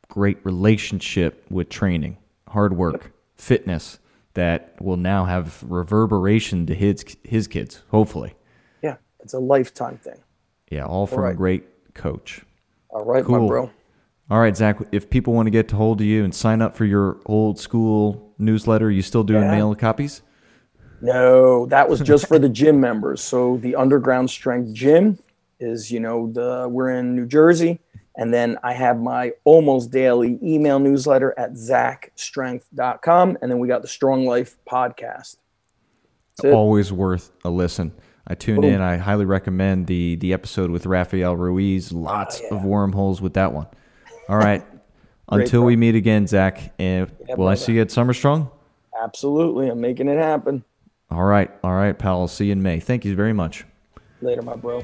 great 0.09 0.43
relationship 0.43 1.45
with 1.49 1.69
training, 1.69 2.17
hard 2.47 2.75
work, 2.75 3.11
fitness 3.35 3.99
that 4.33 4.75
will 4.81 4.97
now 4.97 5.25
have 5.25 5.63
reverberation 5.63 6.65
to 6.65 6.73
his 6.73 7.05
his 7.23 7.47
kids, 7.47 7.83
hopefully. 7.89 8.33
Yeah, 8.81 8.95
it's 9.19 9.33
a 9.33 9.39
lifetime 9.39 9.97
thing. 9.97 10.17
Yeah, 10.71 10.85
all 10.85 11.05
from 11.05 11.19
all 11.19 11.23
right. 11.25 11.33
a 11.33 11.37
great 11.37 11.93
coach. 11.93 12.41
All 12.89 13.05
right, 13.05 13.23
cool. 13.23 13.41
my 13.41 13.47
bro. 13.47 13.71
All 14.31 14.39
right, 14.39 14.57
Zach. 14.57 14.79
If 14.91 15.11
people 15.11 15.33
want 15.33 15.45
to 15.45 15.51
get 15.51 15.67
to 15.69 15.75
hold 15.75 16.01
of 16.01 16.07
you 16.07 16.23
and 16.23 16.33
sign 16.33 16.61
up 16.61 16.75
for 16.75 16.85
your 16.85 17.19
old 17.27 17.59
school 17.59 18.33
newsletter, 18.39 18.89
you 18.89 19.03
still 19.03 19.23
doing 19.23 19.43
yeah. 19.43 19.51
mail 19.51 19.75
copies? 19.75 20.23
No, 21.01 21.65
that 21.67 21.89
was 21.89 21.99
just 21.99 22.27
for 22.27 22.39
the 22.39 22.47
gym 22.49 22.79
members. 22.79 23.21
So 23.21 23.57
the 23.57 23.75
Underground 23.75 24.29
Strength 24.29 24.73
Gym 24.73 25.19
is 25.63 25.91
you 25.91 25.99
know 25.99 26.31
the 26.31 26.67
we're 26.69 26.91
in 26.91 27.15
New 27.15 27.25
Jersey, 27.25 27.79
and 28.15 28.33
then 28.33 28.57
I 28.63 28.73
have 28.73 28.99
my 28.99 29.33
almost 29.43 29.91
daily 29.91 30.37
email 30.43 30.79
newsletter 30.79 31.33
at 31.37 31.53
zachstrength.com, 31.53 33.37
and 33.41 33.51
then 33.51 33.59
we 33.59 33.67
got 33.67 33.81
the 33.81 33.87
Strong 33.87 34.25
Life 34.25 34.57
podcast. 34.69 35.37
Always 36.43 36.91
worth 36.91 37.31
a 37.43 37.49
listen. 37.49 37.93
I 38.27 38.35
tuned 38.35 38.61
Boom. 38.61 38.73
in. 38.73 38.81
I 38.81 38.97
highly 38.97 39.25
recommend 39.25 39.87
the 39.87 40.15
the 40.15 40.33
episode 40.33 40.69
with 40.69 40.85
Rafael 40.85 41.35
Ruiz. 41.35 41.91
Lots 41.91 42.41
oh, 42.41 42.47
yeah. 42.49 42.57
of 42.57 42.65
wormholes 42.65 43.21
with 43.21 43.33
that 43.35 43.53
one. 43.53 43.67
All 44.29 44.37
right. 44.37 44.63
Until 45.29 45.63
we 45.63 45.75
meet 45.77 45.95
again, 45.95 46.27
Zach, 46.27 46.73
and 46.77 47.09
yeah, 47.27 47.35
will 47.35 47.47
I 47.47 47.55
see 47.55 47.73
you 47.73 47.81
at 47.81 47.91
Summer 47.91 48.13
Strong? 48.13 48.51
Absolutely. 49.01 49.69
I'm 49.69 49.79
making 49.81 50.09
it 50.09 50.17
happen. 50.17 50.63
All 51.09 51.23
right. 51.23 51.49
All 51.63 51.73
right, 51.73 51.97
pal. 51.97 52.19
I'll 52.19 52.27
see 52.27 52.47
you 52.47 52.51
in 52.51 52.61
May. 52.61 52.79
Thank 52.79 53.05
you 53.05 53.15
very 53.15 53.33
much. 53.33 53.65
Later, 54.21 54.41
my 54.41 54.55
bro. 54.55 54.83